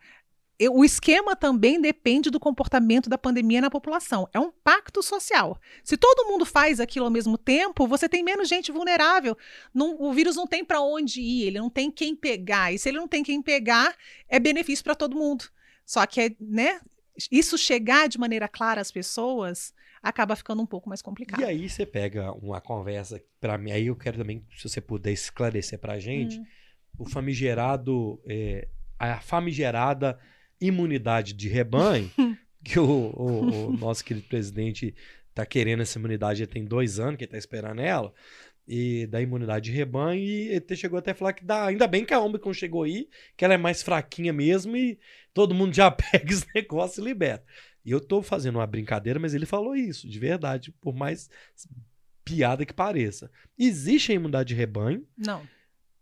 o 0.71 0.85
esquema 0.85 1.37
também 1.37 1.79
depende 1.81 2.31
do 2.31 2.41
comportamento 2.41 3.11
da 3.11 3.19
pandemia 3.19 3.61
na 3.61 3.69
população. 3.71 4.27
É 4.33 4.41
um 4.41 4.51
pacto 4.51 5.03
social. 5.03 5.61
Se 5.85 5.97
todo 5.97 6.27
mundo 6.29 6.47
faz 6.47 6.81
aquilo 6.81 7.05
ao 7.05 7.11
mesmo 7.11 7.37
tempo, 7.37 7.87
você 7.87 8.09
tem 8.09 8.23
menos 8.23 8.49
gente 8.49 8.73
vulnerável. 8.73 9.37
Não- 9.75 9.97
o 10.01 10.13
vírus 10.15 10.35
não 10.37 10.47
tem 10.47 10.65
para 10.65 10.81
onde 10.81 11.21
ir, 11.21 11.49
ele 11.49 11.59
não 11.59 11.69
tem 11.69 11.91
quem 11.91 12.17
pegar. 12.17 12.73
E 12.73 12.79
se 12.79 12.89
ele 12.89 12.97
não 12.99 13.09
tem 13.09 13.23
quem 13.23 13.43
pegar, 13.43 13.95
é 14.29 14.39
benefício 14.41 14.83
para 14.85 14.95
todo 14.95 15.17
mundo. 15.17 15.45
Só 15.85 16.07
que, 16.07 16.21
é, 16.21 16.31
né? 16.41 16.81
Isso 17.31 17.57
chegar 17.59 18.09
de 18.09 18.19
maneira 18.19 18.47
clara 18.49 18.81
às 18.81 18.91
pessoas 18.91 19.75
acaba 20.03 20.37
ficando 20.37 20.63
um 20.63 20.67
pouco 20.67 20.89
mais 20.89 21.03
complicado. 21.03 21.41
E 21.41 21.45
aí 21.45 21.69
você 21.69 21.85
pega 21.85 22.33
uma 22.33 22.61
conversa, 22.61 23.23
pra 23.41 23.59
mim, 23.59 23.73
aí 23.73 23.87
eu 23.89 23.97
quero 23.97 24.19
também, 24.19 24.43
se 24.57 24.69
você 24.69 24.81
puder 24.81 25.13
esclarecer 25.13 25.79
pra 25.79 25.99
gente, 25.99 26.39
Hum. 26.39 26.47
O 26.99 27.05
famigerado, 27.05 28.21
é, 28.27 28.69
a 28.99 29.21
famigerada 29.21 30.19
imunidade 30.61 31.33
de 31.35 31.49
rebanho, 31.49 32.11
que 32.65 32.79
o, 32.79 32.85
o- 32.89 33.69
o 33.69 33.77
nosso 33.77 34.05
querido 34.05 34.27
presidente 34.27 34.95
tá 35.35 35.45
querendo 35.45 35.83
essa 35.83 35.99
imunidade 35.99 36.41
já 36.41 36.47
tem 36.47 36.65
dois 36.65 36.99
anos 36.99 37.17
que 37.17 37.25
ele 37.25 37.31
tá 37.33 37.39
esperando 37.39 37.81
ela, 37.81 38.13
e 38.67 39.07
da 39.07 39.21
imunidade 39.21 39.67
de 39.71 39.77
rebanho, 39.77 40.19
e 40.21 40.49
ele 40.49 40.77
chegou 40.77 40.99
até 40.99 41.11
a 41.13 41.15
falar 41.15 41.33
que 41.35 41.45
dá, 41.45 41.67
ainda 41.67 41.87
bem 41.87 42.05
que 42.05 42.13
a 42.15 42.19
Omicron 42.21 42.53
chegou 42.53 42.83
aí, 42.83 43.09
que 43.37 43.45
ela 43.45 43.55
é 43.55 43.59
mais 43.59 43.83
fraquinha 43.83 44.33
mesmo, 44.33 44.77
e 44.77 44.99
todo 45.35 45.55
mundo 45.55 45.75
já 45.75 45.91
pega 45.93 46.33
esse 46.33 46.47
negócio 46.55 47.01
e 47.01 47.05
libera. 47.05 47.45
E 47.85 47.91
eu 47.93 48.01
tô 48.01 48.23
fazendo 48.23 48.57
uma 48.57 48.67
brincadeira, 48.67 49.21
mas 49.21 49.35
ele 49.35 49.47
falou 49.47 49.77
isso, 49.77 50.09
de 50.09 50.19
verdade, 50.19 50.73
por 50.81 50.95
mais 50.97 51.29
piada 52.25 52.67
que 52.67 52.73
pareça. 52.73 53.31
Existe 53.57 54.11
a 54.11 54.15
imunidade 54.17 54.49
de 54.49 54.55
rebanho, 54.55 55.07
Não. 55.17 55.47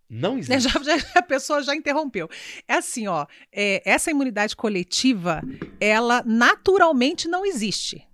Não 0.08 0.36
existe. 0.38 0.68
já- 0.68 0.82
já- 0.82 1.08
a 1.16 1.22
pessoa 1.22 1.62
já 1.62 1.74
interrompeu. 1.74 2.28
É 2.68 2.74
assim, 2.74 3.06
ó, 3.06 3.26
é, 3.52 3.82
essa 3.84 4.10
imunidade 4.10 4.54
coletiva, 4.56 5.42
ela 5.80 6.22
naturalmente 6.26 7.28
não 7.28 7.44
existe. 7.44 8.06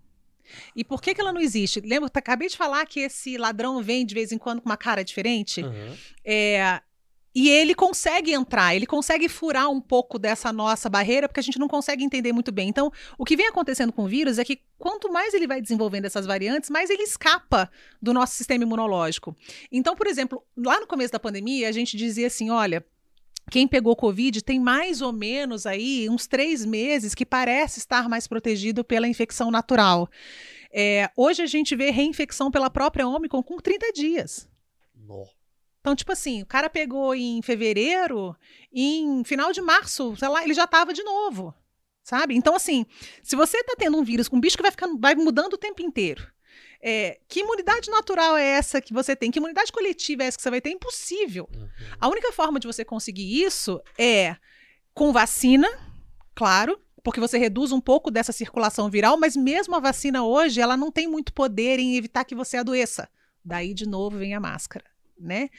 E 0.74 0.82
por 0.84 1.00
que, 1.00 1.14
que 1.14 1.20
ela 1.20 1.32
não 1.32 1.40
existe? 1.40 1.80
Lembra, 1.80 2.10
acabei 2.12 2.48
de 2.48 2.56
falar 2.56 2.84
que 2.86 3.00
esse 3.00 3.36
ladrão 3.38 3.80
vem 3.82 4.04
de 4.04 4.14
vez 4.14 4.32
em 4.32 4.38
quando 4.38 4.60
com 4.60 4.68
uma 4.68 4.76
cara 4.76 5.04
diferente? 5.04 5.62
Aham. 5.62 5.96
É, 6.24 6.80
e 7.34 7.48
ele 7.48 7.74
consegue 7.74 8.32
entrar, 8.32 8.74
ele 8.74 8.86
consegue 8.86 9.28
furar 9.28 9.70
um 9.70 9.80
pouco 9.80 10.18
dessa 10.18 10.52
nossa 10.52 10.88
barreira, 10.88 11.28
porque 11.28 11.40
a 11.40 11.42
gente 11.42 11.58
não 11.58 11.68
consegue 11.68 12.02
entender 12.02 12.32
muito 12.32 12.50
bem. 12.50 12.68
Então, 12.68 12.92
o 13.16 13.24
que 13.24 13.36
vem 13.36 13.46
acontecendo 13.46 13.92
com 13.92 14.04
o 14.04 14.08
vírus 14.08 14.38
é 14.38 14.44
que 14.44 14.60
quanto 14.78 15.12
mais 15.12 15.32
ele 15.32 15.46
vai 15.46 15.60
desenvolvendo 15.60 16.06
essas 16.06 16.26
variantes, 16.26 16.70
mais 16.70 16.90
ele 16.90 17.02
escapa 17.02 17.70
do 18.02 18.12
nosso 18.12 18.34
sistema 18.34 18.64
imunológico. 18.64 19.36
Então, 19.70 19.94
por 19.94 20.08
exemplo, 20.08 20.42
lá 20.56 20.80
no 20.80 20.86
começo 20.86 21.12
da 21.12 21.20
pandemia, 21.20 21.68
a 21.68 21.72
gente 21.72 21.96
dizia 21.96 22.26
assim: 22.26 22.50
olha. 22.50 22.84
Quem 23.50 23.66
pegou 23.66 23.96
Covid 23.96 24.44
tem 24.44 24.60
mais 24.60 25.02
ou 25.02 25.12
menos 25.12 25.66
aí 25.66 26.08
uns 26.08 26.28
três 26.28 26.64
meses 26.64 27.16
que 27.16 27.26
parece 27.26 27.80
estar 27.80 28.08
mais 28.08 28.28
protegido 28.28 28.84
pela 28.84 29.08
infecção 29.08 29.50
natural. 29.50 30.08
É, 30.72 31.10
hoje 31.16 31.42
a 31.42 31.46
gente 31.46 31.74
vê 31.74 31.90
reinfecção 31.90 32.48
pela 32.48 32.70
própria 32.70 33.08
Omicron 33.08 33.42
com 33.42 33.56
30 33.56 33.92
dias. 33.92 34.48
Nó. 34.94 35.24
Então, 35.80 35.96
tipo 35.96 36.12
assim, 36.12 36.42
o 36.42 36.46
cara 36.46 36.68
pegou 36.68 37.14
em 37.14 37.40
fevereiro, 37.42 38.36
em 38.72 39.24
final 39.24 39.52
de 39.52 39.60
março, 39.60 40.14
sei 40.16 40.28
lá, 40.28 40.44
ele 40.44 40.54
já 40.54 40.66
tava 40.66 40.92
de 40.92 41.02
novo. 41.02 41.54
Sabe? 42.02 42.34
Então, 42.34 42.54
assim, 42.56 42.86
se 43.22 43.36
você 43.36 43.62
tá 43.62 43.74
tendo 43.78 43.96
um 43.96 44.02
vírus, 44.04 44.28
um 44.32 44.40
bicho 44.40 44.56
que 44.56 44.62
vai 44.62 44.70
ficando, 44.70 44.98
vai 44.98 45.14
mudando 45.14 45.54
o 45.54 45.58
tempo 45.58 45.82
inteiro. 45.82 46.26
é, 46.82 47.18
que 47.28 47.40
imunidade 47.40 47.90
natural 47.90 48.36
é 48.36 48.44
essa 48.44 48.80
que 48.80 48.92
você 48.92 49.14
tem? 49.14 49.30
Que 49.30 49.38
imunidade 49.38 49.70
coletiva 49.70 50.22
é 50.22 50.26
essa 50.26 50.36
que 50.36 50.42
você 50.42 50.50
vai 50.50 50.60
ter? 50.60 50.70
Impossível. 50.70 51.48
Uhum. 51.54 51.68
A 52.00 52.08
única 52.08 52.32
forma 52.32 52.58
de 52.58 52.66
você 52.66 52.84
conseguir 52.84 53.42
isso 53.42 53.80
é 53.98 54.36
com 54.94 55.12
vacina, 55.12 55.68
claro, 56.34 56.80
porque 57.02 57.20
você 57.20 57.38
reduz 57.38 57.70
um 57.70 57.80
pouco 57.80 58.10
dessa 58.10 58.32
circulação 58.32 58.88
viral, 58.90 59.18
mas 59.18 59.36
mesmo 59.36 59.74
a 59.76 59.80
vacina 59.80 60.24
hoje, 60.24 60.60
ela 60.60 60.76
não 60.76 60.90
tem 60.90 61.06
muito 61.06 61.32
poder 61.32 61.78
em 61.78 61.96
evitar 61.96 62.24
que 62.24 62.34
você 62.34 62.56
adoeça. 62.56 63.08
Daí, 63.44 63.74
de 63.74 63.86
novo, 63.86 64.18
vem 64.18 64.34
a 64.34 64.40
máscara. 64.40 64.84
Né? 65.20 65.50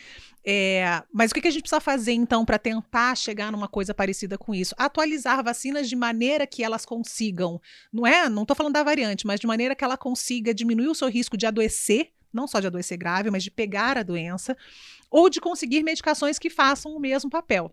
É, 0.44 1.04
mas 1.14 1.30
o 1.30 1.36
que 1.36 1.48
a 1.48 1.52
gente 1.52 1.62
precisa 1.62 1.80
fazer 1.80 2.14
então 2.14 2.44
para 2.44 2.58
tentar 2.58 3.16
chegar 3.16 3.52
numa 3.52 3.68
coisa 3.68 3.94
parecida 3.94 4.40
com 4.40 4.56
isso? 4.56 4.74
Atualizar 4.76 5.44
vacinas 5.44 5.88
de 5.88 5.96
maneira 5.96 6.48
que 6.48 6.64
elas 6.64 6.84
consigam, 6.84 7.62
não 7.94 8.08
é? 8.08 8.28
Não 8.28 8.42
estou 8.42 8.56
falando 8.56 8.74
da 8.74 8.84
variante, 8.84 9.28
mas 9.28 9.40
de 9.40 9.46
maneira 9.46 9.76
que 9.76 9.84
ela 9.84 9.98
consiga 9.98 10.52
diminuir 10.52 10.88
o 10.88 10.96
seu 10.96 11.10
risco 11.10 11.38
de 11.38 11.46
adoecer, 11.46 12.12
não 12.34 12.48
só 12.48 12.60
de 12.60 12.66
adoecer 12.66 12.98
grave, 12.98 13.30
mas 13.30 13.44
de 13.44 13.52
pegar 13.52 14.00
a 14.00 14.04
doença, 14.04 14.58
ou 15.12 15.30
de 15.30 15.40
conseguir 15.40 15.84
medicações 15.84 16.40
que 16.40 16.50
façam 16.50 16.96
o 16.96 17.00
mesmo 17.00 17.30
papel. 17.30 17.72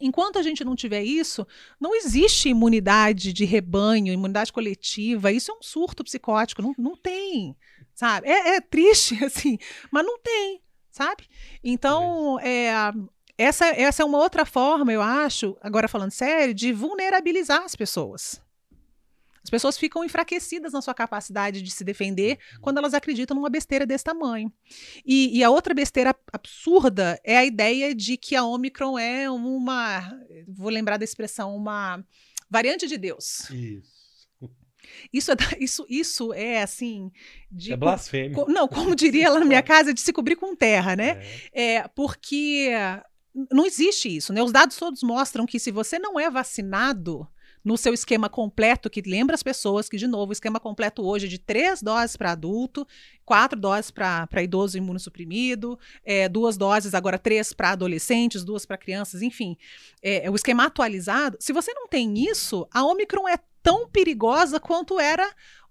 Enquanto 0.00 0.38
a 0.38 0.42
gente 0.42 0.64
não 0.64 0.74
tiver 0.74 1.02
isso, 1.02 1.46
não 1.78 1.94
existe 1.94 2.48
imunidade 2.48 3.34
de 3.34 3.44
rebanho, 3.44 4.12
imunidade 4.12 4.52
coletiva. 4.52 5.30
Isso 5.30 5.52
é 5.52 5.54
um 5.54 5.62
surto 5.62 6.02
psicótico, 6.02 6.62
não, 6.62 6.74
não 6.78 6.96
tem. 6.96 7.54
sabe? 7.94 8.26
É, 8.26 8.56
é 8.56 8.60
triste, 8.62 9.18
assim, 9.22 9.58
mas 9.90 10.04
não 10.04 10.18
tem, 10.18 10.62
sabe? 10.90 11.24
Então, 11.62 12.38
é, 12.40 12.72
essa, 13.38 13.66
essa 13.68 14.02
é 14.02 14.04
uma 14.04 14.18
outra 14.18 14.44
forma, 14.44 14.92
eu 14.92 15.00
acho, 15.00 15.56
agora 15.60 15.88
falando 15.88 16.10
sério, 16.10 16.52
de 16.52 16.72
vulnerabilizar 16.72 17.62
as 17.62 17.74
pessoas. 17.74 18.40
As 19.42 19.48
pessoas 19.48 19.78
ficam 19.78 20.04
enfraquecidas 20.04 20.72
na 20.72 20.82
sua 20.82 20.92
capacidade 20.92 21.62
de 21.62 21.70
se 21.70 21.82
defender 21.82 22.38
Uhum. 22.54 22.60
quando 22.60 22.78
elas 22.78 22.92
acreditam 22.92 23.34
numa 23.34 23.48
besteira 23.48 23.86
desse 23.86 24.04
tamanho. 24.04 24.52
E, 25.04 25.38
e 25.38 25.42
a 25.42 25.48
outra 25.48 25.72
besteira 25.72 26.14
absurda 26.30 27.18
é 27.24 27.38
a 27.38 27.44
ideia 27.44 27.94
de 27.94 28.16
que 28.18 28.36
a 28.36 28.44
Omicron 28.44 28.98
é 28.98 29.30
uma, 29.30 30.18
vou 30.46 30.68
lembrar 30.68 30.98
da 30.98 31.04
expressão, 31.04 31.56
uma 31.56 32.04
variante 32.50 32.86
de 32.86 32.98
Deus. 32.98 33.48
Isso. 33.50 33.99
Isso 35.12 35.30
é, 35.32 35.36
isso, 35.60 35.86
isso 35.88 36.32
é 36.34 36.62
assim. 36.62 37.10
De, 37.50 37.72
É 37.72 37.76
blasfêmia. 37.76 38.34
co- 38.34 38.50
não, 38.50 38.66
como 38.68 38.94
diria 38.94 39.30
lá 39.30 39.40
na 39.40 39.44
minha 39.46 39.62
casa, 39.64 39.92
de 39.94 40.00
se 40.00 40.12
cobrir 40.12 40.36
com 40.36 40.54
terra, 40.54 40.94
né? 40.96 41.22
É. 41.52 41.76
É, 41.76 41.88
porque 41.88 42.70
não 43.50 43.64
existe 43.66 44.14
isso, 44.14 44.32
né? 44.32 44.42
Os 44.42 44.52
dados 44.52 44.76
todos 44.76 45.02
mostram 45.02 45.46
que 45.46 45.58
se 45.58 45.70
você 45.70 45.98
não 45.98 46.18
é 46.18 46.28
vacinado 46.30 47.26
no 47.62 47.76
seu 47.76 47.92
esquema 47.92 48.26
completo, 48.26 48.88
que 48.88 49.02
lembra 49.02 49.34
as 49.34 49.42
pessoas 49.42 49.86
que, 49.86 49.98
de 49.98 50.06
novo, 50.06 50.30
o 50.30 50.32
esquema 50.32 50.58
completo 50.58 51.02
hoje 51.06 51.26
é 51.26 51.28
de 51.28 51.38
três 51.38 51.82
doses 51.82 52.16
para 52.16 52.32
adulto, 52.32 52.86
quatro 53.22 53.60
doses 53.60 53.90
para 53.90 54.42
idoso 54.42 54.78
imunossuprimido, 54.78 55.78
é, 56.02 56.26
duas 56.26 56.56
doses, 56.56 56.94
agora 56.94 57.18
três 57.18 57.52
para 57.52 57.72
adolescentes, 57.72 58.44
duas 58.44 58.64
para 58.64 58.78
crianças, 58.78 59.20
enfim. 59.20 59.58
É, 60.02 60.24
é 60.24 60.30
o 60.30 60.34
esquema 60.36 60.64
atualizado. 60.64 61.36
Se 61.38 61.52
você 61.52 61.70
não 61.74 61.86
tem 61.86 62.18
isso, 62.30 62.66
a 62.72 62.82
Omicron 62.82 63.28
é 63.28 63.36
tão 63.62 63.88
perigosa 63.88 64.58
quanto 64.60 64.98
era 64.98 65.28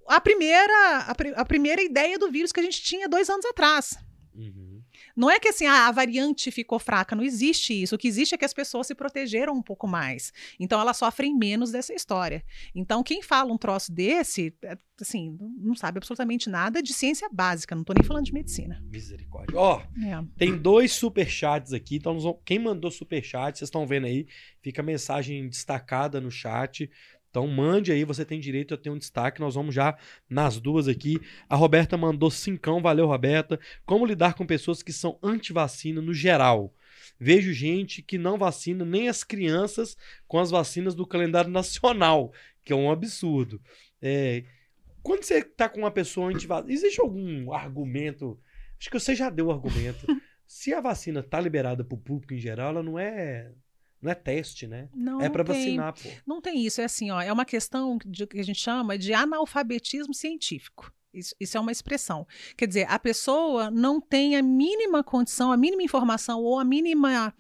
a 0.08 0.20
primeira, 0.20 0.74
a, 1.08 1.12
a 1.38 1.46
primeira 1.46 1.82
ideia 1.82 2.18
do 2.18 2.32
vírus 2.32 2.52
que 2.52 2.60
a 2.60 2.64
gente 2.64 2.82
tinha 2.82 3.08
dois 3.08 3.30
anos 3.30 3.46
atrás. 3.46 3.98
Uhum. 4.34 4.82
Não 5.16 5.30
é 5.30 5.38
que 5.38 5.50
assim, 5.50 5.66
ah, 5.66 5.88
a 5.88 5.92
variante 5.92 6.50
ficou 6.50 6.80
fraca, 6.80 7.14
não 7.16 7.24
existe 7.24 7.74
isso. 7.74 7.96
O 7.96 7.98
que 7.98 8.08
existe 8.08 8.34
é 8.34 8.38
que 8.38 8.46
as 8.46 8.54
pessoas 8.54 8.88
se 8.88 8.96
protegeram 8.96 9.54
um 9.54 9.62
pouco 9.62 9.86
mais. 9.86 10.32
Então 10.58 10.80
elas 10.80 10.96
sofrem 10.96 11.36
menos 11.38 11.72
dessa 11.72 11.94
história. 11.94 12.42
Então 12.74 13.04
quem 13.04 13.22
fala 13.22 13.52
um 13.52 13.58
troço 13.58 13.92
desse, 13.92 14.56
é, 14.64 14.78
assim, 15.02 15.38
não 15.58 15.76
sabe 15.76 15.98
absolutamente 15.98 16.50
nada 16.50 16.82
de 16.82 16.94
ciência 16.94 17.28
básica, 17.34 17.76
não 17.76 17.84
tô 17.84 17.92
nem 17.94 18.04
falando 18.04 18.26
de 18.26 18.34
medicina. 18.34 18.82
Misericórdia. 18.90 19.58
Ó, 19.58 19.82
É. 19.82 20.24
tem 20.38 20.58
dois 20.58 20.94
superchats 20.94 21.74
aqui. 21.74 21.98
Então, 21.98 22.18
vamos- 22.18 22.40
quem 22.46 22.60
mandou 22.60 22.90
superchat, 22.90 23.58
vocês 23.58 23.68
estão 23.68 23.86
vendo 23.86 24.06
aí, 24.06 24.26
fica 24.62 24.82
a 24.82 24.86
mensagem 24.86 25.50
destacada 25.50 26.22
no 26.22 26.32
chat. 26.32 26.90
Então, 27.30 27.46
mande 27.48 27.92
aí, 27.92 28.04
você 28.04 28.26
tem 28.26 28.40
direito 28.40 28.74
a 28.74 28.78
ter 28.78 28.90
um 28.90 28.98
destaque. 28.98 29.40
Nós 29.40 29.56
vamos 29.56 29.74
já 29.74 29.98
nas 30.30 30.60
duas 30.60 30.88
aqui. 30.88 31.20
A 31.48 31.56
Roberta 31.56 31.96
mandou 31.96 32.32
cincão, 32.32 32.82
valeu, 32.82 33.06
Roberta. 33.06 33.60
Como 33.86 34.06
lidar 34.06 34.34
com 34.34 34.46
pessoas 34.46 34.82
que 34.82 34.92
são 34.92 35.20
anti-vacina 35.22 36.02
no 36.02 36.14
geral? 36.14 36.74
Vejo 37.20 37.54
gente 37.54 38.02
que 38.02 38.18
não 38.18 38.38
vacina 38.38 38.84
nem 38.84 39.10
as 39.10 39.24
crianças 39.24 39.96
com 40.28 40.40
as 40.40 40.50
vacinas 40.50 40.96
do 40.96 41.06
calendário 41.06 41.52
nacional, 41.52 42.34
que 42.64 42.74
é 42.74 42.76
um 42.76 42.92
absurdo. 42.92 43.62
É, 44.02 44.44
quando 45.04 45.24
você 45.24 45.44
tá 45.44 45.70
com 45.70 45.80
uma 45.80 45.92
pessoa 45.92 46.30
anti-vacina, 46.30 46.74
existe 46.74 47.00
algum 47.00 47.54
argumento? 47.54 48.40
Acho 48.80 48.90
que 48.90 49.00
você 49.00 49.14
já 49.14 49.30
deu 49.30 49.48
o 49.48 49.52
argumento. 49.52 50.06
Se 50.48 50.74
a 50.74 50.82
vacina 50.82 51.22
tá 51.22 51.40
liberada 51.40 51.84
pro 51.84 51.96
público 51.96 52.34
em 52.34 52.40
geral, 52.40 52.70
ela 52.70 52.82
não 52.82 52.98
é 52.98 53.52
não 54.02 54.12
é 54.12 54.16
teste, 54.16 54.68
né? 54.68 54.90
Não, 54.94 55.20
é 55.22 55.30
para 55.30 55.44
vacinar, 55.44 55.94
pô. 55.94 56.10
Não 56.26 56.40
tem 56.42 56.66
isso, 56.66 56.80
é 56.82 56.86
assim, 56.86 57.12
ó, 57.12 57.22
é 57.22 57.32
uma 57.32 57.46
questão 57.46 57.98
de- 58.06 58.26
que 58.28 58.40
a 58.40 58.44
gente 58.44 58.60
chama 58.60 58.98
de 58.98 59.14
analfabetismo 59.14 60.14
científico. 60.14 60.92
Isso, 61.14 61.34
isso 61.40 61.58
é 61.58 61.60
uma 61.60 61.72
expressão. 61.72 62.28
Quer 62.56 62.68
dizer, 62.68 62.86
a 62.90 63.00
pessoa 63.00 63.72
não 63.72 64.00
tem 64.00 64.36
a 64.36 64.44
mínima 64.44 65.04
condição, 65.04 65.52
a 65.52 65.58
mínima 65.58 65.82
informação 65.82 66.42
ou 66.44 66.60
a 66.60 66.64
mínima 66.64 67.34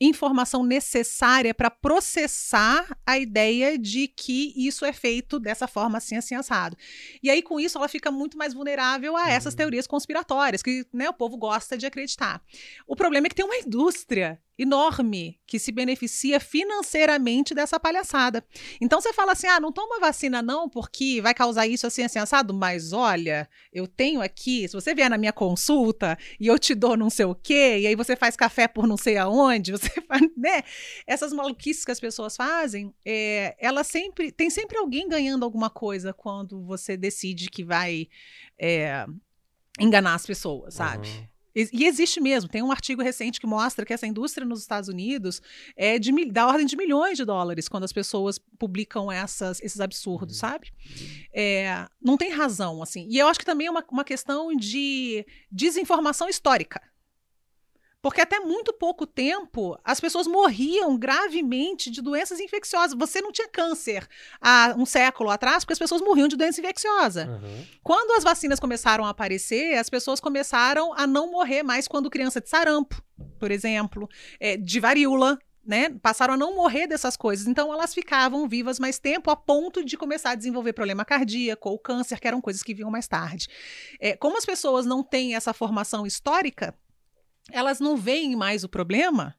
informação 0.00 0.62
necessária 0.62 1.54
para 1.54 1.70
processar 1.70 2.96
a 3.04 3.18
ideia 3.18 3.78
de 3.78 4.06
que 4.08 4.52
isso 4.56 4.84
é 4.84 4.92
feito 4.92 5.38
dessa 5.40 5.66
forma 5.66 5.98
assim, 5.98 6.16
assim, 6.16 6.34
assado. 6.34 6.76
E 7.22 7.30
aí, 7.30 7.42
com 7.42 7.58
isso, 7.58 7.78
ela 7.78 7.88
fica 7.88 8.10
muito 8.10 8.36
mais 8.36 8.52
vulnerável 8.54 9.16
a 9.16 9.28
essas 9.30 9.54
Uhum. 9.54 9.58
teorias 9.58 9.86
conspiratórias, 9.86 10.62
que 10.62 10.86
né, 10.92 11.08
o 11.08 11.14
povo 11.14 11.36
gosta 11.36 11.76
de 11.78 11.86
acreditar. 11.86 12.42
O 12.86 12.94
problema 12.94 13.26
é 13.26 13.30
que 13.30 13.34
tem 13.34 13.44
uma 13.44 13.56
indústria 13.56 14.40
enorme 14.58 15.38
que 15.46 15.58
se 15.58 15.70
beneficia 15.70 16.40
financeiramente 16.40 17.54
dessa 17.54 17.78
palhaçada. 17.78 18.44
Então 18.80 19.00
você 19.00 19.12
fala 19.12 19.32
assim: 19.32 19.46
ah, 19.46 19.60
não 19.60 19.72
toma 19.72 20.00
vacina 20.00 20.40
não, 20.42 20.68
porque 20.68 21.20
vai 21.20 21.34
causar 21.34 21.66
isso 21.66 21.86
assim, 21.86 22.02
assim, 22.02 22.18
assado. 22.18 22.54
Mas 22.54 22.92
olha, 22.92 23.48
eu 23.72 23.86
tenho 23.86 24.20
aqui, 24.20 24.66
se 24.68 24.74
você 24.74 24.94
vier 24.94 25.10
na 25.10 25.18
minha 25.18 25.32
consulta 25.32 26.18
e 26.40 26.46
eu 26.46 26.58
te 26.58 26.74
dou 26.74 26.96
não 26.96 27.10
sei 27.10 27.26
o 27.26 27.34
quê, 27.34 27.78
e 27.80 27.86
aí 27.86 27.94
você 27.94 28.16
faz 28.16 28.36
café 28.36 28.66
por 28.66 28.86
não 28.86 28.96
sei 28.96 29.16
aonde, 29.16 29.72
você 29.72 30.00
faz, 30.02 30.22
né? 30.36 30.62
Essas 31.06 31.32
maluquices 31.32 31.84
que 31.84 31.92
as 31.92 32.00
pessoas 32.00 32.36
fazem, 32.36 32.94
é, 33.04 33.56
ela 33.58 33.84
sempre. 33.84 34.32
Tem 34.32 34.50
sempre 34.50 34.78
alguém 34.78 35.08
ganhando 35.08 35.44
alguma 35.44 35.70
coisa 35.70 36.12
quando 36.12 36.64
você 36.64 36.96
decide 36.96 37.50
que 37.50 37.64
vai. 37.64 38.08
é, 38.58 39.06
enganar 39.78 40.14
as 40.14 40.26
pessoas, 40.26 40.74
sabe? 40.74 41.08
Aham. 41.08 41.35
E 41.56 41.68
e 41.72 41.84
existe 41.86 42.20
mesmo. 42.20 42.48
Tem 42.50 42.62
um 42.62 42.70
artigo 42.70 43.02
recente 43.02 43.40
que 43.40 43.46
mostra 43.46 43.84
que 43.86 43.92
essa 43.94 44.06
indústria 44.06 44.46
nos 44.46 44.60
Estados 44.60 44.88
Unidos 44.90 45.40
é 45.74 45.98
de, 45.98 46.12
da 46.30 46.46
ordem 46.46 46.66
de 46.66 46.76
milhões 46.76 47.16
de 47.16 47.24
dólares 47.24 47.66
quando 47.68 47.84
as 47.84 47.92
pessoas 47.92 48.38
publicam 48.58 49.10
essas, 49.10 49.60
esses 49.62 49.80
absurdos, 49.80 50.36
Uhum. 50.36 50.40
sabe? 50.40 50.72
É, 51.32 51.86
não 52.00 52.16
tem 52.16 52.30
razão, 52.30 52.82
assim. 52.82 53.06
E 53.10 53.18
eu 53.18 53.26
acho 53.26 53.38
que 53.38 53.46
também 53.46 53.66
é 53.66 53.70
uma, 53.70 53.84
uma 53.90 54.04
questão 54.04 54.54
de 54.54 55.24
desinformação 55.50 56.28
histórica. 56.28 56.80
Porque 58.06 58.20
até 58.20 58.38
muito 58.38 58.72
pouco 58.72 59.04
tempo 59.04 59.76
as 59.82 59.98
pessoas 59.98 60.28
morriam 60.28 60.96
gravemente 60.96 61.90
de 61.90 62.00
doenças 62.00 62.38
infecciosas. 62.38 62.96
Você 62.96 63.20
não 63.20 63.32
tinha 63.32 63.48
câncer 63.48 64.06
há 64.40 64.76
um 64.78 64.86
século 64.86 65.28
atrás 65.28 65.64
porque 65.64 65.72
as 65.72 65.78
pessoas 65.80 66.00
morriam 66.00 66.28
de 66.28 66.36
doença 66.36 66.60
infecciosa. 66.60 67.24
Aham. 67.24 67.64
Quando 67.82 68.16
as 68.16 68.22
vacinas 68.22 68.60
começaram 68.60 69.04
a 69.04 69.10
aparecer, 69.10 69.76
as 69.76 69.90
pessoas 69.90 70.20
começaram 70.20 70.94
a 70.94 71.04
não 71.04 71.32
morrer 71.32 71.64
mais 71.64 71.88
quando 71.88 72.08
criança 72.08 72.40
de 72.40 72.48
sarampo, 72.48 73.02
por 73.40 73.50
exemplo, 73.50 74.08
é, 74.38 74.56
de 74.56 74.78
varíola. 74.78 75.36
Né? 75.64 75.90
Passaram 76.00 76.34
a 76.34 76.36
não 76.36 76.54
morrer 76.54 76.86
dessas 76.86 77.16
coisas, 77.16 77.48
então 77.48 77.72
elas 77.72 77.92
ficavam 77.92 78.46
vivas 78.46 78.78
mais 78.78 79.00
tempo 79.00 79.32
a 79.32 79.34
ponto 79.34 79.84
de 79.84 79.96
começar 79.96 80.30
a 80.30 80.34
desenvolver 80.36 80.72
problema 80.72 81.04
cardíaco 81.04 81.68
ou 81.68 81.76
câncer, 81.76 82.20
que 82.20 82.28
eram 82.28 82.40
coisas 82.40 82.62
que 82.62 82.72
vinham 82.72 82.88
mais 82.88 83.08
tarde. 83.08 83.48
É, 83.98 84.16
como 84.16 84.38
as 84.38 84.46
pessoas 84.46 84.86
não 84.86 85.02
têm 85.02 85.34
essa 85.34 85.52
formação 85.52 86.06
histórica, 86.06 86.72
elas 87.50 87.80
não 87.80 87.96
veem 87.96 88.34
mais 88.36 88.64
o 88.64 88.68
problema. 88.68 89.34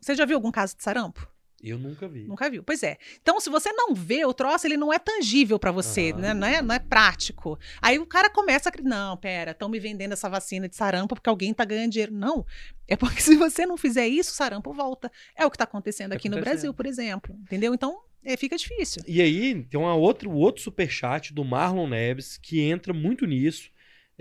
Você 0.00 0.14
já 0.14 0.24
viu 0.24 0.36
algum 0.36 0.50
caso 0.50 0.76
de 0.76 0.82
sarampo? 0.82 1.30
Eu 1.62 1.78
nunca 1.78 2.08
vi. 2.08 2.24
Nunca 2.24 2.50
viu. 2.50 2.60
Pois 2.64 2.82
é. 2.82 2.98
Então, 3.20 3.38
se 3.38 3.48
você 3.48 3.70
não 3.72 3.94
vê 3.94 4.24
o 4.24 4.34
troço, 4.34 4.66
ele 4.66 4.76
não 4.76 4.92
é 4.92 4.98
tangível 4.98 5.60
pra 5.60 5.70
você, 5.70 6.10
Aham. 6.10 6.20
né? 6.20 6.34
Não 6.34 6.46
é, 6.48 6.60
não 6.60 6.74
é 6.74 6.80
prático. 6.80 7.56
Aí 7.80 8.00
o 8.00 8.06
cara 8.06 8.28
começa 8.28 8.68
a. 8.68 8.72
Não, 8.82 9.16
pera, 9.16 9.52
estão 9.52 9.68
me 9.68 9.78
vendendo 9.78 10.10
essa 10.10 10.28
vacina 10.28 10.68
de 10.68 10.74
sarampo 10.74 11.14
porque 11.14 11.30
alguém 11.30 11.54
tá 11.54 11.64
ganhando 11.64 11.92
dinheiro. 11.92 12.12
Não. 12.12 12.44
É 12.88 12.96
porque 12.96 13.20
se 13.22 13.36
você 13.36 13.64
não 13.64 13.76
fizer 13.76 14.08
isso, 14.08 14.32
o 14.32 14.34
sarampo 14.34 14.72
volta. 14.72 15.08
É 15.36 15.46
o 15.46 15.50
que 15.52 15.56
tá 15.56 15.62
acontecendo 15.62 16.10
Tá 16.10 16.16
aqui 16.16 16.28
no 16.28 16.34
acontecendo. 16.34 16.54
Brasil, 16.56 16.74
por 16.74 16.84
exemplo. 16.84 17.32
Entendeu? 17.42 17.72
Então, 17.72 17.96
é, 18.24 18.36
fica 18.36 18.56
difícil. 18.56 19.04
E 19.06 19.22
aí, 19.22 19.62
tem 19.62 19.78
uma 19.78 19.94
outra, 19.94 20.28
o 20.28 20.34
outro 20.34 20.60
superchat 20.60 21.32
do 21.32 21.44
Marlon 21.44 21.86
Neves, 21.88 22.38
que 22.38 22.60
entra 22.60 22.92
muito 22.92 23.24
nisso. 23.24 23.70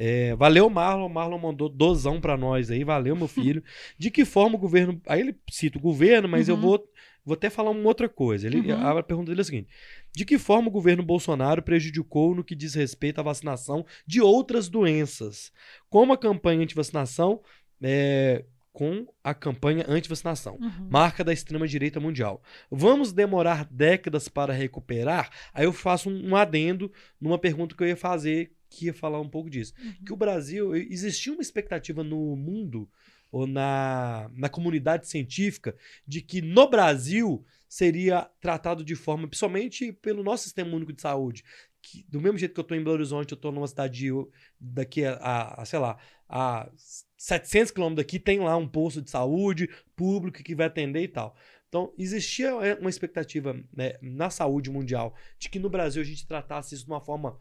É, 0.03 0.35
valeu, 0.35 0.67
Marlon. 0.69 1.07
Marlon 1.09 1.37
mandou 1.37 1.69
dozão 1.69 2.19
pra 2.19 2.35
nós 2.35 2.71
aí. 2.71 2.83
Valeu, 2.83 3.15
meu 3.15 3.27
filho. 3.59 3.63
De 3.97 4.09
que 4.09 4.25
forma 4.25 4.55
o 4.55 4.59
governo. 4.59 4.99
Aí 5.07 5.19
ele 5.21 5.35
cita 5.49 5.77
o 5.77 5.81
governo, 5.81 6.27
mas 6.27 6.49
eu 6.49 6.55
Uhum. 6.55 6.61
vou, 6.61 6.83
vou 7.23 7.33
até 7.35 7.49
falar 7.51 7.69
uma 7.69 7.87
outra 7.87 8.09
coisa. 8.09 8.47
Ele, 8.47 8.59
Uhum. 8.71 8.87
A 8.87 9.03
pergunta 9.03 9.29
dele 9.29 9.41
é 9.41 9.43
a 9.43 9.45
seguinte: 9.45 9.67
De 10.15 10.25
que 10.25 10.39
forma 10.39 10.69
o 10.69 10.71
governo 10.71 11.03
Bolsonaro 11.03 11.61
prejudicou 11.61 12.33
no 12.33 12.43
que 12.43 12.55
diz 12.55 12.73
respeito 12.73 13.19
à 13.19 13.23
vacinação 13.23 13.85
de 14.07 14.19
outras 14.21 14.67
doenças? 14.69 15.51
Como 15.89 16.11
a 16.13 16.17
campanha 16.17 16.63
anti-vacinação. 16.63 17.41
é, 17.83 18.45
com 18.73 19.05
a 19.23 19.33
campanha 19.33 19.83
anti-vacinação 19.87 20.55
Uhum. 20.61 20.87
marca 20.89 21.23
da 21.25 21.33
extrema-direita 21.33 21.99
mundial. 21.99 22.41
Vamos 22.71 23.11
demorar 23.11 23.65
décadas 23.69 24.29
para 24.29 24.53
recuperar? 24.53 25.29
Aí 25.53 25.65
eu 25.65 25.73
faço 25.73 26.09
um 26.09 26.35
adendo 26.37 26.89
numa 27.19 27.37
pergunta 27.37 27.75
que 27.75 27.83
eu 27.83 27.87
ia 27.87 27.97
fazer, 27.97 28.51
que 28.71 28.85
ia 28.85 28.93
falar 28.93 29.19
um 29.19 29.29
pouco 29.29 29.49
disso. 29.49 29.73
Uhum. 29.83 29.93
Que 30.05 30.13
o 30.13 30.15
Brasil, 30.15 30.75
existia 30.75 31.33
uma 31.33 31.41
expectativa 31.41 32.03
no 32.03 32.35
mundo 32.35 32.89
ou 33.31 33.45
na, 33.45 34.29
na 34.33 34.49
comunidade 34.49 35.07
científica 35.07 35.75
de 36.07 36.21
que 36.21 36.41
no 36.41 36.69
Brasil 36.69 37.45
seria 37.67 38.29
tratado 38.39 38.83
de 38.83 38.95
forma, 38.95 39.27
principalmente 39.27 39.91
pelo 39.93 40.23
nosso 40.23 40.43
sistema 40.43 40.75
único 40.75 40.91
de 40.91 41.01
saúde, 41.01 41.43
que 41.81 42.05
do 42.09 42.19
mesmo 42.21 42.37
jeito 42.37 42.53
que 42.53 42.59
eu 42.59 42.63
estou 42.63 42.77
em 42.77 42.83
Belo 42.83 42.95
Horizonte, 42.95 43.31
eu 43.31 43.35
estou 43.35 43.51
numa 43.51 43.67
cidade 43.67 43.99
de- 43.99 44.11
daqui 44.59 45.03
a, 45.05 45.13
a- 45.15 45.61
a, 45.61 45.65
sei 45.65 45.79
lá, 45.79 45.97
a 46.27 46.69
700 47.17 47.71
quilômetros 47.71 48.05
daqui, 48.05 48.19
tem 48.19 48.39
lá 48.39 48.55
um 48.57 48.67
posto 48.67 49.01
de 49.01 49.09
saúde 49.09 49.69
público 49.95 50.43
que 50.43 50.55
vai 50.55 50.67
atender 50.67 51.01
e 51.01 51.07
tal. 51.07 51.35
Então, 51.69 51.93
existia 51.97 52.49
é, 52.49 52.75
uma 52.75 52.89
expectativa 52.89 53.53
né, 53.73 53.93
na 54.01 54.29
saúde 54.29 54.69
mundial 54.69 55.15
de 55.39 55.49
que 55.49 55.57
no 55.57 55.69
Brasil 55.69 56.01
a 56.01 56.05
gente 56.05 56.27
tratasse 56.27 56.75
isso 56.75 56.83
de 56.85 56.91
uma 56.91 56.99
forma 56.99 57.39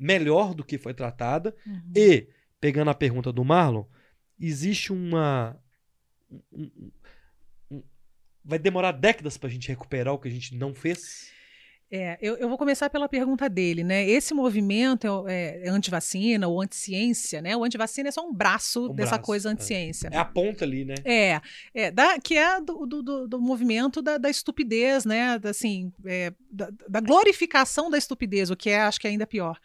melhor 0.00 0.54
do 0.54 0.64
que 0.64 0.78
foi 0.78 0.94
tratada 0.94 1.54
Uhum. 1.66 1.92
e 1.94 2.26
pegando 2.60 2.90
a 2.90 2.94
pergunta 2.94 3.30
do 3.32 3.44
Marlon, 3.44 3.84
existe 4.40 4.92
uma. 4.92 5.56
um- 6.52 6.90
um- 7.70 7.82
vai 8.44 8.58
demorar 8.58 8.92
décadas 8.92 9.36
pra 9.36 9.48
gente 9.50 9.68
recuperar 9.68 10.14
o 10.14 10.18
que 10.18 10.28
a 10.28 10.30
gente 10.30 10.54
não 10.56 10.72
fez? 10.74 11.30
É, 11.92 12.16
eu, 12.22 12.36
eu 12.36 12.48
vou 12.48 12.56
começar 12.56 12.88
pela 12.88 13.08
pergunta 13.08 13.48
dele, 13.48 13.82
né? 13.82 14.08
Esse 14.08 14.32
movimento 14.32 15.26
é, 15.26 15.60
é, 15.62 15.66
é 15.66 15.68
antivacina 15.70 16.46
ou 16.46 16.60
anti-ciência, 16.62 17.42
né? 17.42 17.56
O 17.56 17.64
antivacina 17.64 18.08
é 18.08 18.12
só 18.12 18.24
um 18.24 18.32
braço 18.32 18.90
Um 18.92 18.94
dessa 18.94 19.10
braço, 19.16 19.24
coisa 19.24 19.48
é. 19.48 19.52
anti-ciência. 19.52 20.08
É 20.12 20.16
a 20.16 20.24
ponta 20.24 20.64
ali, 20.64 20.84
né? 20.84 20.94
É, 21.04 21.40
é 21.74 21.90
da, 21.90 22.20
que 22.20 22.36
é 22.36 22.60
do, 22.60 22.86
do, 22.86 23.02
do- 23.02 23.26
do 23.28 23.40
movimento 23.40 24.00
da, 24.00 24.18
da 24.18 24.30
estupidez, 24.30 25.04
né? 25.04 25.36
Da, 25.38 25.50
assim, 25.50 25.92
é, 26.06 26.32
da, 26.48 26.70
da 26.88 27.00
glorificação 27.00 27.90
da 27.90 27.98
estupidez, 27.98 28.50
o 28.50 28.56
que 28.56 28.70
é, 28.70 28.82
acho 28.82 29.00
que 29.00 29.08
é 29.08 29.10
ainda 29.10 29.26
pior. 29.26 29.58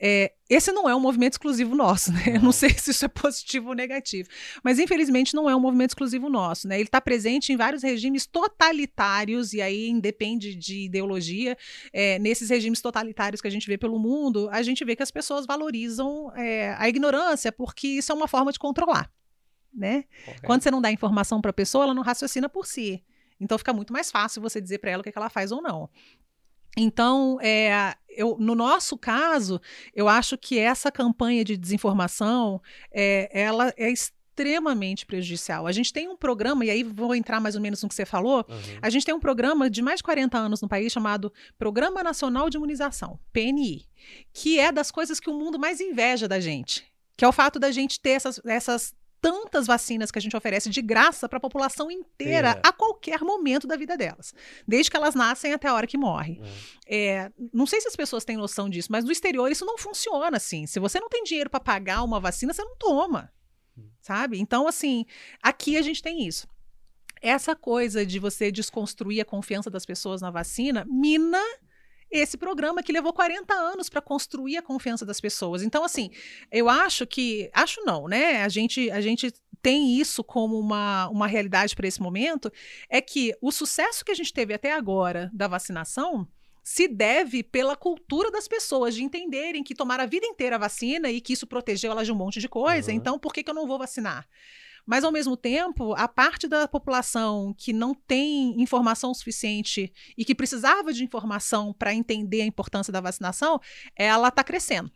É, 0.00 0.32
esse 0.48 0.70
não 0.70 0.88
é 0.88 0.94
um 0.94 1.00
movimento 1.00 1.32
exclusivo 1.32 1.74
nosso, 1.74 2.12
né? 2.12 2.22
Eu 2.28 2.34
Não. 2.34 2.42
não 2.42 2.52
sei 2.52 2.70
se 2.70 2.92
isso 2.92 3.04
é 3.04 3.08
positivo 3.08 3.70
ou 3.70 3.74
negativo. 3.74 4.28
Mas, 4.62 4.78
infelizmente, 4.78 5.34
não 5.34 5.50
é 5.50 5.56
um 5.56 5.60
movimento 5.60 5.90
exclusivo 5.90 6.28
nosso, 6.28 6.68
né? 6.68 6.76
Ele 6.76 6.84
está 6.84 7.00
presente 7.00 7.52
em 7.52 7.56
vários 7.56 7.82
regimes 7.82 8.24
totalitários, 8.24 9.52
e 9.52 9.60
aí 9.60 9.88
independe 9.88 10.54
de 10.54 10.84
ideologia. 10.84 11.56
É, 11.92 12.18
nesses 12.20 12.48
regimes 12.48 12.80
totalitários 12.80 13.40
que 13.40 13.48
a 13.48 13.50
gente 13.50 13.66
vê 13.66 13.76
pelo 13.76 13.98
mundo, 13.98 14.48
a 14.52 14.62
gente 14.62 14.84
vê 14.84 14.94
que 14.94 15.02
as 15.02 15.10
pessoas 15.10 15.44
valorizam 15.46 16.32
é, 16.36 16.74
a 16.78 16.88
ignorância, 16.88 17.50
porque 17.50 17.88
isso 17.88 18.12
é 18.12 18.14
uma 18.14 18.28
forma 18.28 18.52
de 18.52 18.58
controlar, 18.58 19.10
né? 19.74 20.04
Correto. 20.24 20.42
Quando 20.44 20.62
você 20.62 20.70
não 20.70 20.80
dá 20.80 20.92
informação 20.92 21.40
para 21.40 21.50
a 21.50 21.54
pessoa, 21.54 21.84
ela 21.84 21.94
não 21.94 22.02
raciocina 22.02 22.48
por 22.48 22.66
si. 22.66 23.02
Então 23.40 23.58
fica 23.58 23.72
muito 23.72 23.92
mais 23.92 24.10
fácil 24.10 24.40
você 24.42 24.60
dizer 24.60 24.78
para 24.78 24.90
ela 24.90 25.00
o 25.00 25.02
que, 25.02 25.08
é 25.08 25.12
que 25.12 25.18
ela 25.18 25.30
faz 25.30 25.50
ou 25.50 25.60
não. 25.60 25.90
Então, 26.76 27.38
é, 27.40 27.96
eu, 28.18 28.36
no 28.40 28.56
nosso 28.56 28.98
caso, 28.98 29.60
eu 29.94 30.08
acho 30.08 30.36
que 30.36 30.58
essa 30.58 30.90
campanha 30.90 31.44
de 31.44 31.56
desinformação, 31.56 32.60
é, 32.92 33.30
ela 33.32 33.72
é 33.76 33.88
extremamente 33.88 35.06
prejudicial. 35.06 35.68
A 35.68 35.72
gente 35.72 35.92
tem 35.92 36.08
um 36.08 36.16
programa, 36.16 36.64
e 36.64 36.70
aí 36.70 36.82
vou 36.82 37.14
entrar 37.14 37.40
mais 37.40 37.54
ou 37.54 37.60
menos 37.60 37.80
no 37.80 37.88
que 37.88 37.94
você 37.94 38.04
falou, 38.04 38.44
Aham. 38.48 38.60
a 38.82 38.90
gente 38.90 39.06
tem 39.06 39.14
um 39.14 39.20
programa 39.20 39.70
de 39.70 39.80
mais 39.80 39.98
de 39.98 40.02
40 40.02 40.36
anos 40.36 40.60
no 40.60 40.68
país 40.68 40.92
chamado 40.92 41.32
Programa 41.56 42.02
Nacional 42.02 42.50
de 42.50 42.56
Imunização, 42.56 43.20
PNI, 43.32 43.86
que 44.32 44.58
é 44.58 44.72
das 44.72 44.90
coisas 44.90 45.20
que 45.20 45.30
o 45.30 45.34
mundo 45.34 45.58
mais 45.58 45.80
inveja 45.80 46.26
da 46.26 46.40
gente, 46.40 46.84
que 47.16 47.24
é 47.24 47.28
o 47.28 47.32
fato 47.32 47.60
da 47.60 47.70
gente 47.70 48.00
ter 48.00 48.10
essas, 48.10 48.40
essas 48.44 48.92
tantas 49.20 49.66
vacinas 49.66 50.10
que 50.10 50.18
a 50.18 50.22
gente 50.22 50.36
oferece 50.36 50.70
de 50.70 50.80
graça 50.80 51.28
para 51.28 51.38
a 51.38 51.40
população 51.40 51.90
inteira 51.90 52.60
É. 52.64 52.68
a 52.68 52.72
qualquer 52.72 53.20
momento 53.20 53.66
da 53.66 53.76
vida 53.76 53.96
delas, 53.96 54.32
desde 54.66 54.90
que 54.90 54.96
elas 54.96 55.14
nascem 55.14 55.52
até 55.52 55.68
a 55.68 55.74
hora 55.74 55.86
que 55.86 55.98
morrem. 55.98 56.40
É. 56.86 57.06
É, 57.24 57.32
não 57.52 57.66
sei 57.66 57.80
se 57.80 57.88
as 57.88 57.96
pessoas 57.96 58.24
têm 58.24 58.36
noção 58.36 58.68
disso, 58.68 58.88
mas 58.90 59.04
no 59.04 59.12
exterior 59.12 59.50
isso 59.50 59.64
não 59.64 59.76
funciona 59.76 60.36
assim. 60.36 60.66
Se 60.66 60.78
você 60.80 61.00
não 61.00 61.08
tem 61.08 61.22
dinheiro 61.24 61.50
para 61.50 61.60
pagar 61.60 62.02
uma 62.02 62.20
vacina, 62.20 62.52
você 62.52 62.62
não 62.62 62.76
toma. 62.76 63.32
Sabe? 64.00 64.38
Então, 64.40 64.66
assim, 64.66 65.04
aqui 65.42 65.76
a 65.76 65.82
gente 65.82 66.02
tem 66.02 66.26
isso. 66.26 66.48
Essa 67.20 67.54
coisa 67.54 68.06
de 68.06 68.18
você 68.18 68.50
desconstruir 68.50 69.20
a 69.20 69.24
confiança 69.24 69.68
das 69.70 69.84
pessoas 69.84 70.20
na 70.22 70.30
vacina 70.30 70.84
mina 70.88 71.42
esse 72.10 72.36
programa 72.36 72.82
que 72.82 72.92
levou 72.92 73.12
40 73.12 73.52
anos 73.54 73.88
para 73.88 74.00
construir 74.00 74.56
a 74.56 74.62
confiança 74.62 75.04
das 75.04 75.20
pessoas. 75.20 75.62
Então, 75.62 75.84
assim, 75.84 76.10
eu 76.50 76.68
acho 76.68 77.06
que. 77.06 77.50
Acho 77.52 77.84
não, 77.84 78.08
né? 78.08 78.42
A 78.42 78.48
gente, 78.48 78.90
a 78.90 79.00
gente 79.00 79.32
tem 79.60 79.98
isso 79.98 80.22
como 80.22 80.58
uma, 80.58 81.08
uma 81.08 81.26
realidade 81.26 81.74
para 81.74 81.86
esse 81.86 82.00
momento, 82.00 82.50
é 82.88 83.00
que 83.00 83.34
o 83.40 83.50
sucesso 83.50 84.04
que 84.04 84.12
a 84.12 84.14
gente 84.14 84.32
teve 84.32 84.54
até 84.54 84.72
agora 84.72 85.30
da 85.32 85.48
vacinação 85.48 86.26
se 86.62 86.86
deve 86.86 87.42
pela 87.42 87.74
cultura 87.74 88.30
das 88.30 88.46
pessoas, 88.46 88.94
de 88.94 89.02
entenderem 89.02 89.64
que 89.64 89.74
tomaram 89.74 90.04
a 90.04 90.06
vida 90.06 90.26
inteira 90.26 90.56
a 90.56 90.58
vacina 90.58 91.10
e 91.10 91.18
que 91.18 91.32
isso 91.32 91.46
protegeu 91.46 91.90
elas 91.90 92.06
de 92.06 92.12
um 92.12 92.14
monte 92.14 92.40
de 92.40 92.48
coisa, 92.48 92.90
Aham. 92.90 92.96
então 92.98 93.18
por 93.18 93.32
que, 93.32 93.42
que 93.42 93.50
eu 93.50 93.54
não 93.54 93.66
vou 93.66 93.78
vacinar? 93.78 94.28
Mas, 94.88 95.04
ao 95.04 95.12
mesmo 95.12 95.36
tempo, 95.36 95.92
a 95.92 96.08
parte 96.08 96.48
da 96.48 96.66
população 96.66 97.54
que 97.58 97.74
não 97.74 97.92
tem 97.92 98.58
informação 98.58 99.12
suficiente 99.12 99.92
e 100.16 100.24
que 100.24 100.34
precisava 100.34 100.94
de 100.94 101.04
informação 101.04 101.74
para 101.74 101.92
entender 101.92 102.40
a 102.40 102.46
importância 102.46 102.90
da 102.90 102.98
vacinação, 102.98 103.60
ela 103.94 104.28
está 104.28 104.42
crescendo. 104.42 104.90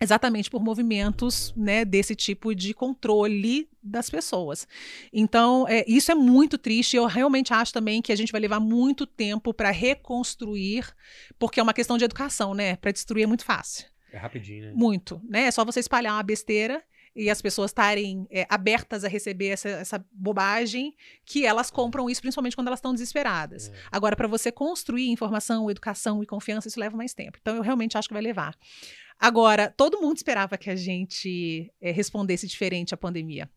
Exatamente 0.00 0.48
por 0.48 0.64
movimentos 0.64 1.52
né, 1.54 1.84
desse 1.84 2.14
tipo 2.14 2.54
de 2.54 2.72
controle 2.72 3.68
das 3.82 4.08
pessoas. 4.08 4.66
Então, 5.12 5.66
é, 5.68 5.84
isso 5.86 6.10
é 6.10 6.14
muito 6.14 6.56
triste. 6.56 6.96
Eu 6.96 7.04
realmente 7.04 7.52
acho 7.52 7.70
também 7.70 8.00
que 8.00 8.12
a 8.12 8.16
gente 8.16 8.32
vai 8.32 8.40
levar 8.40 8.60
muito 8.60 9.04
tempo 9.04 9.52
para 9.52 9.70
reconstruir, 9.70 10.86
porque 11.38 11.60
é 11.60 11.62
uma 11.62 11.74
questão 11.74 11.98
de 11.98 12.04
educação, 12.04 12.54
né? 12.54 12.76
Para 12.76 12.92
destruir 12.92 13.24
é 13.24 13.26
muito 13.26 13.44
fácil. 13.44 13.84
É 14.10 14.16
rapidinho, 14.16 14.68
né? 14.68 14.72
Muito, 14.74 15.20
né? 15.28 15.42
É 15.42 15.50
só 15.50 15.66
você 15.66 15.80
espalhar 15.80 16.14
uma 16.14 16.22
besteira 16.22 16.82
e 17.18 17.28
as 17.28 17.42
pessoas 17.42 17.72
estarem 17.72 18.26
é, 18.30 18.46
abertas 18.48 19.04
a 19.04 19.08
receber 19.08 19.48
essa, 19.48 19.68
essa 19.68 20.06
bobagem, 20.12 20.94
que 21.26 21.44
elas 21.44 21.68
compram 21.68 22.08
isso, 22.08 22.20
principalmente 22.20 22.54
quando 22.54 22.68
elas 22.68 22.78
estão 22.78 22.92
desesperadas. 22.92 23.68
É. 23.68 23.72
Agora, 23.90 24.14
para 24.14 24.28
você 24.28 24.52
construir 24.52 25.10
informação, 25.10 25.68
educação 25.68 26.22
e 26.22 26.26
confiança, 26.26 26.68
isso 26.68 26.78
leva 26.78 26.96
mais 26.96 27.12
tempo. 27.12 27.36
Então, 27.40 27.56
eu 27.56 27.62
realmente 27.62 27.98
acho 27.98 28.06
que 28.06 28.14
vai 28.14 28.22
levar. 28.22 28.56
Agora, 29.18 29.74
todo 29.76 30.00
mundo 30.00 30.16
esperava 30.16 30.56
que 30.56 30.70
a 30.70 30.76
gente 30.76 31.72
é, 31.80 31.90
respondesse 31.90 32.46
diferente 32.46 32.94
à 32.94 32.96
pandemia. 32.96 33.50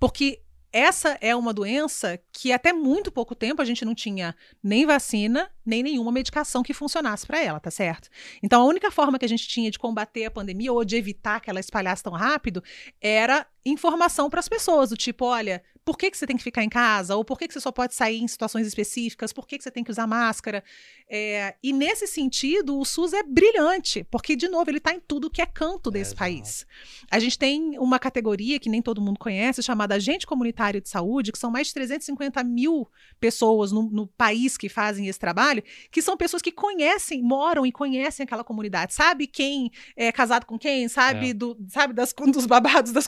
Porque 0.00 0.40
essa 0.76 1.16
é 1.22 1.34
uma 1.34 1.54
doença 1.54 2.20
que 2.30 2.52
até 2.52 2.70
muito 2.70 3.10
pouco 3.10 3.34
tempo 3.34 3.62
a 3.62 3.64
gente 3.64 3.82
não 3.82 3.94
tinha 3.94 4.36
nem 4.62 4.84
vacina, 4.84 5.50
nem 5.64 5.82
nenhuma 5.82 6.12
medicação 6.12 6.62
que 6.62 6.74
funcionasse 6.74 7.26
para 7.26 7.42
ela, 7.42 7.58
tá 7.58 7.70
certo? 7.70 8.10
Então 8.42 8.60
a 8.60 8.66
única 8.66 8.90
forma 8.90 9.18
que 9.18 9.24
a 9.24 9.28
gente 9.28 9.48
tinha 9.48 9.70
de 9.70 9.78
combater 9.78 10.26
a 10.26 10.30
pandemia 10.30 10.70
ou 10.70 10.84
de 10.84 10.94
evitar 10.96 11.40
que 11.40 11.48
ela 11.48 11.60
espalhasse 11.60 12.02
tão 12.02 12.12
rápido 12.12 12.62
era 13.00 13.46
informação 13.70 14.30
para 14.30 14.40
as 14.40 14.48
pessoas, 14.48 14.90
do 14.90 14.96
tipo, 14.96 15.24
olha, 15.24 15.62
por 15.84 15.96
que, 15.96 16.10
que 16.10 16.18
você 16.18 16.26
tem 16.26 16.36
que 16.36 16.42
ficar 16.42 16.64
em 16.64 16.68
casa? 16.68 17.14
Ou 17.14 17.24
por 17.24 17.38
que, 17.38 17.46
que 17.46 17.54
você 17.54 17.60
só 17.60 17.70
pode 17.70 17.94
sair 17.94 18.20
em 18.20 18.26
situações 18.26 18.66
específicas? 18.66 19.32
Por 19.32 19.46
que, 19.46 19.56
que 19.56 19.62
você 19.62 19.70
tem 19.70 19.84
que 19.84 19.90
usar 19.90 20.04
máscara? 20.04 20.64
É, 21.08 21.54
e 21.62 21.72
nesse 21.72 22.08
sentido, 22.08 22.76
o 22.76 22.84
SUS 22.84 23.12
é 23.12 23.22
brilhante, 23.22 24.04
porque, 24.10 24.34
de 24.34 24.48
novo, 24.48 24.68
ele 24.68 24.78
está 24.78 24.92
em 24.92 24.98
tudo 24.98 25.30
que 25.30 25.40
é 25.40 25.46
canto 25.46 25.88
desse 25.88 26.08
exato. 26.10 26.18
país. 26.18 26.66
A 27.08 27.20
gente 27.20 27.38
tem 27.38 27.78
uma 27.78 28.00
categoria 28.00 28.58
que 28.58 28.68
nem 28.68 28.82
todo 28.82 29.00
mundo 29.00 29.16
conhece, 29.16 29.62
chamada 29.62 29.94
Agente 29.94 30.26
Comunitário 30.26 30.80
de 30.80 30.88
Saúde, 30.88 31.30
que 31.30 31.38
são 31.38 31.52
mais 31.52 31.68
de 31.68 31.74
350 31.74 32.42
mil 32.42 32.88
pessoas 33.20 33.70
no, 33.70 33.84
no 33.84 34.08
país 34.08 34.56
que 34.56 34.68
fazem 34.68 35.06
esse 35.06 35.20
trabalho, 35.20 35.62
que 35.92 36.02
são 36.02 36.16
pessoas 36.16 36.42
que 36.42 36.50
conhecem, 36.50 37.22
moram 37.22 37.64
e 37.64 37.70
conhecem 37.70 38.24
aquela 38.24 38.42
comunidade. 38.42 38.92
Sabe 38.92 39.28
quem 39.28 39.70
é 39.94 40.10
casado 40.10 40.46
com 40.46 40.58
quem? 40.58 40.88
Sabe, 40.88 41.30
É. 41.30 41.34
do, 41.34 41.56
sabe 41.68 41.94
das, 41.94 42.12
dos 42.32 42.46
babados, 42.46 42.90
das 42.90 43.06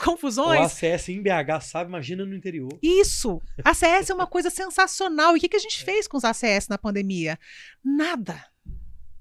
O? 0.49 0.63
ACS 0.63 1.09
em 1.09 1.23
BH, 1.23 1.61
sabe? 1.63 1.89
Imagina 1.89 2.25
no 2.25 2.35
interior. 2.35 2.71
Isso! 2.83 3.41
A 3.65 3.71
ACS 3.71 4.11
é 4.11 4.15
uma 4.15 4.27
coisa 4.29 4.51
sensacional. 4.51 5.35
E 5.35 5.39
o 5.39 5.41
que, 5.41 5.49
que 5.49 5.57
a 5.57 5.61
gente 5.61 5.85
fez 5.85 6.07
com 6.07 6.17
os 6.17 6.25
ACS 6.25 6.69
na 6.69 6.79
pandemia? 6.79 7.39
Nada. 7.85 8.45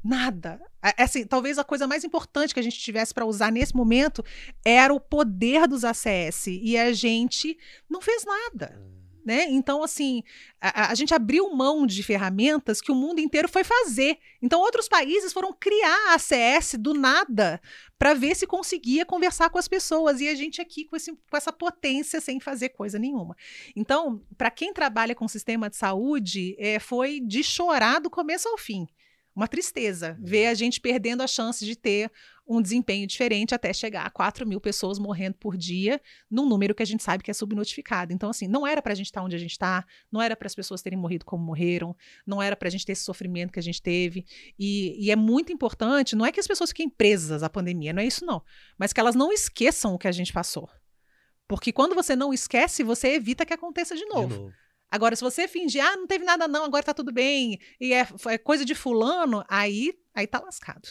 Nada. 0.03 0.59
É, 0.83 1.03
Assim, 1.03 1.25
talvez 1.25 1.57
a 1.57 1.63
coisa 1.63 1.85
mais 1.85 2.03
importante 2.03 2.53
que 2.53 2.59
a 2.59 2.63
gente 2.63 2.79
tivesse 2.79 3.13
para 3.13 3.25
usar 3.25 3.51
nesse 3.51 3.75
momento 3.75 4.23
era 4.63 4.93
o 4.93 4.99
poder 4.99 5.67
dos 5.67 5.83
ACS. 5.83 6.47
E 6.47 6.77
a 6.77 6.93
gente 6.93 7.57
não 7.89 8.01
fez 8.01 8.23
nada. 8.23 8.96
Né? 9.27 9.43
Então, 9.49 9.83
assim, 9.83 10.23
a, 10.61 10.83
a- 10.83 10.91
a 10.91 10.95
gente 10.95 11.13
abriu 11.13 11.53
mão 11.53 11.85
de 11.85 12.01
ferramentas 12.01 12.79
que 12.79 12.93
o 12.93 12.95
mundo 12.95 13.19
inteiro 13.19 13.49
foi 13.49 13.61
fazer. 13.61 14.17
Então, 14.41 14.61
outros 14.61 14.87
países 14.87 15.33
foram 15.33 15.51
criar 15.51 16.13
ACS 16.13 16.75
do 16.79 16.93
nada 16.93 17.59
para 17.99 18.13
ver 18.13 18.35
se 18.37 18.47
conseguia 18.47 19.05
conversar 19.05 19.49
com 19.49 19.57
as 19.57 19.67
pessoas. 19.67 20.21
E 20.21 20.29
a 20.29 20.33
gente 20.33 20.61
aqui 20.61 20.85
com, 20.85 20.95
esse- 20.95 21.11
com 21.11 21.35
essa 21.35 21.51
potência 21.51 22.21
sem 22.21 22.39
fazer 22.39 22.69
coisa 22.69 22.97
nenhuma. 22.97 23.35
Então, 23.75 24.23
para 24.37 24.49
quem 24.49 24.71
trabalha 24.71 25.13
com 25.13 25.27
sistema 25.27 25.69
de 25.69 25.75
saúde, 25.75 26.55
é, 26.57 26.79
foi 26.79 27.19
de 27.19 27.43
chorar 27.43 27.99
do 27.99 28.09
começo 28.09 28.47
ao 28.47 28.57
fim. 28.57 28.87
Uma 29.35 29.47
tristeza 29.49 30.17
ver 30.21 30.47
a 30.47 30.53
gente 30.53 30.79
perdendo 30.79 31.21
a 31.21 31.27
chance 31.27 31.65
de 31.65 31.75
ter 31.75 32.09
um 32.47 32.61
desempenho 32.61 33.05
diferente 33.05 33.53
até 33.53 33.73
chegar 33.73 34.05
a 34.05 34.09
4 34.09 34.47
mil 34.47 34.61
pessoas 34.61 34.97
morrendo 34.97 35.35
por 35.35 35.57
dia, 35.57 36.01
num 36.31 36.47
número 36.47 36.73
que 36.73 36.81
a 36.81 36.85
gente 36.85 37.03
sabe 37.03 37.23
que 37.23 37.29
é 37.29 37.33
subnotificado. 37.33 38.13
Então, 38.13 38.29
assim, 38.29 38.47
não 38.47 38.65
era 38.65 38.81
para 38.81 38.93
a 38.93 38.95
gente 38.95 39.07
estar 39.07 39.21
onde 39.21 39.35
a 39.35 39.39
gente 39.39 39.51
está, 39.51 39.85
não 40.11 40.21
era 40.21 40.35
para 40.35 40.47
as 40.47 40.55
pessoas 40.55 40.81
terem 40.81 40.97
morrido 40.97 41.25
como 41.25 41.43
morreram, 41.43 41.95
não 42.25 42.41
era 42.41 42.55
para 42.55 42.67
a 42.67 42.71
gente 42.71 42.85
ter 42.85 42.93
esse 42.93 43.03
sofrimento 43.03 43.51
que 43.51 43.59
a 43.59 43.63
gente 43.63 43.81
teve. 43.81 44.25
E, 44.57 45.05
e 45.05 45.11
é 45.11 45.15
muito 45.15 45.51
importante, 45.51 46.15
não 46.15 46.25
é 46.25 46.31
que 46.31 46.39
as 46.39 46.47
pessoas 46.47 46.69
fiquem 46.69 46.89
presas 46.89 47.43
à 47.43 47.49
pandemia, 47.49 47.91
não 47.91 48.01
é 48.01 48.05
isso 48.05 48.25
não, 48.25 48.41
mas 48.77 48.93
que 48.93 48.99
elas 48.99 49.15
não 49.15 49.31
esqueçam 49.31 49.93
o 49.93 49.99
que 49.99 50.07
a 50.07 50.11
gente 50.11 50.31
passou. 50.31 50.69
Porque 51.47 51.71
quando 51.71 51.95
você 51.95 52.15
não 52.15 52.33
esquece, 52.33 52.83
você 52.83 53.09
evita 53.09 53.45
que 53.45 53.53
aconteça 53.53 53.95
de 53.95 54.05
novo. 54.05 54.27
De 54.27 54.39
novo. 54.39 54.53
Agora, 54.89 55.15
se 55.15 55.23
você 55.23 55.47
fingir, 55.47 55.83
ah, 55.83 55.97
não 55.97 56.07
teve 56.07 56.23
nada 56.23 56.47
não, 56.47 56.63
agora 56.63 56.83
tá 56.83 56.93
tudo 56.93 57.11
bem, 57.11 57.59
e 57.79 57.93
é, 57.93 58.07
é 58.27 58.37
coisa 58.37 58.63
de 58.63 58.73
fulano, 58.73 59.43
aí, 59.49 59.93
aí 60.13 60.25
tá 60.25 60.39
lascado. 60.39 60.87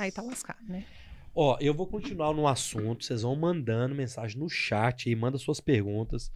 Aí 0.00 0.10
tá 0.10 0.22
lascado, 0.22 0.66
né? 0.66 0.86
Ó, 1.34 1.58
eu 1.60 1.74
vou 1.74 1.86
continuar 1.86 2.32
no 2.32 2.48
assunto. 2.48 3.04
Vocês 3.04 3.20
vão 3.20 3.36
mandando 3.36 3.94
mensagem 3.94 4.38
no 4.38 4.48
chat 4.48 5.10
aí, 5.10 5.14
manda 5.14 5.36
suas 5.36 5.60
perguntas. 5.60 6.32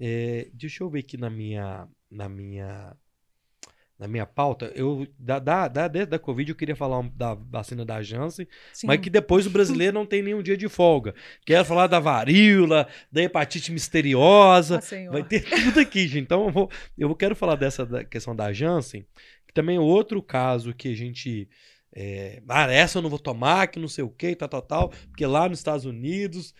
É, 0.00 0.48
deixa 0.54 0.82
eu 0.82 0.88
ver 0.88 1.00
aqui 1.00 1.18
na 1.18 1.28
minha, 1.28 1.86
na 2.10 2.26
minha, 2.26 2.96
na 3.98 4.08
minha 4.08 4.24
pauta, 4.24 4.72
eu 4.74 5.06
da, 5.18 5.38
da, 5.38 5.68
da, 5.68 5.88
desde 5.88 6.10
da 6.10 6.18
Covid 6.18 6.50
eu 6.50 6.56
queria 6.56 6.74
falar 6.74 7.02
da 7.14 7.34
vacina 7.34 7.84
da 7.84 8.02
Janssen, 8.02 8.48
Sim. 8.72 8.86
mas 8.86 8.98
que 8.98 9.10
depois 9.10 9.46
o 9.46 9.50
brasileiro 9.50 9.92
não 9.92 10.06
tem 10.06 10.22
nenhum 10.22 10.42
dia 10.42 10.56
de 10.56 10.68
folga. 10.68 11.14
Quero 11.44 11.66
falar 11.66 11.88
da 11.88 12.00
varíola, 12.00 12.88
da 13.12 13.22
hepatite 13.22 13.70
misteriosa, 13.70 14.78
Ah, 14.78 15.10
vai 15.12 15.22
ter 15.22 15.44
tudo 15.44 15.80
aqui, 15.80 16.08
gente. 16.08 16.24
Então 16.24 16.46
eu, 16.46 16.50
vou, 16.50 16.70
eu 16.96 17.14
quero 17.14 17.36
falar 17.36 17.56
dessa 17.56 17.84
da 17.84 18.02
questão 18.02 18.34
da 18.34 18.50
Janssen, 18.54 19.06
que 19.46 19.52
também 19.52 19.76
é 19.76 19.80
outro 19.80 20.22
caso 20.22 20.72
que 20.72 20.88
a 20.88 20.96
gente. 20.96 21.46
É, 21.94 22.42
ah, 22.48 22.70
essa 22.70 22.98
eu 22.98 23.02
não 23.02 23.10
vou 23.10 23.18
tomar, 23.18 23.66
que 23.68 23.78
não 23.78 23.88
sei 23.88 24.02
o 24.04 24.10
que, 24.10 24.34
tal, 24.34 24.48
tal, 24.48 24.62
tal, 24.62 24.88
porque 25.08 25.26
lá 25.26 25.48
nos 25.48 25.58
Estados 25.58 25.84
Unidos, 25.84 26.54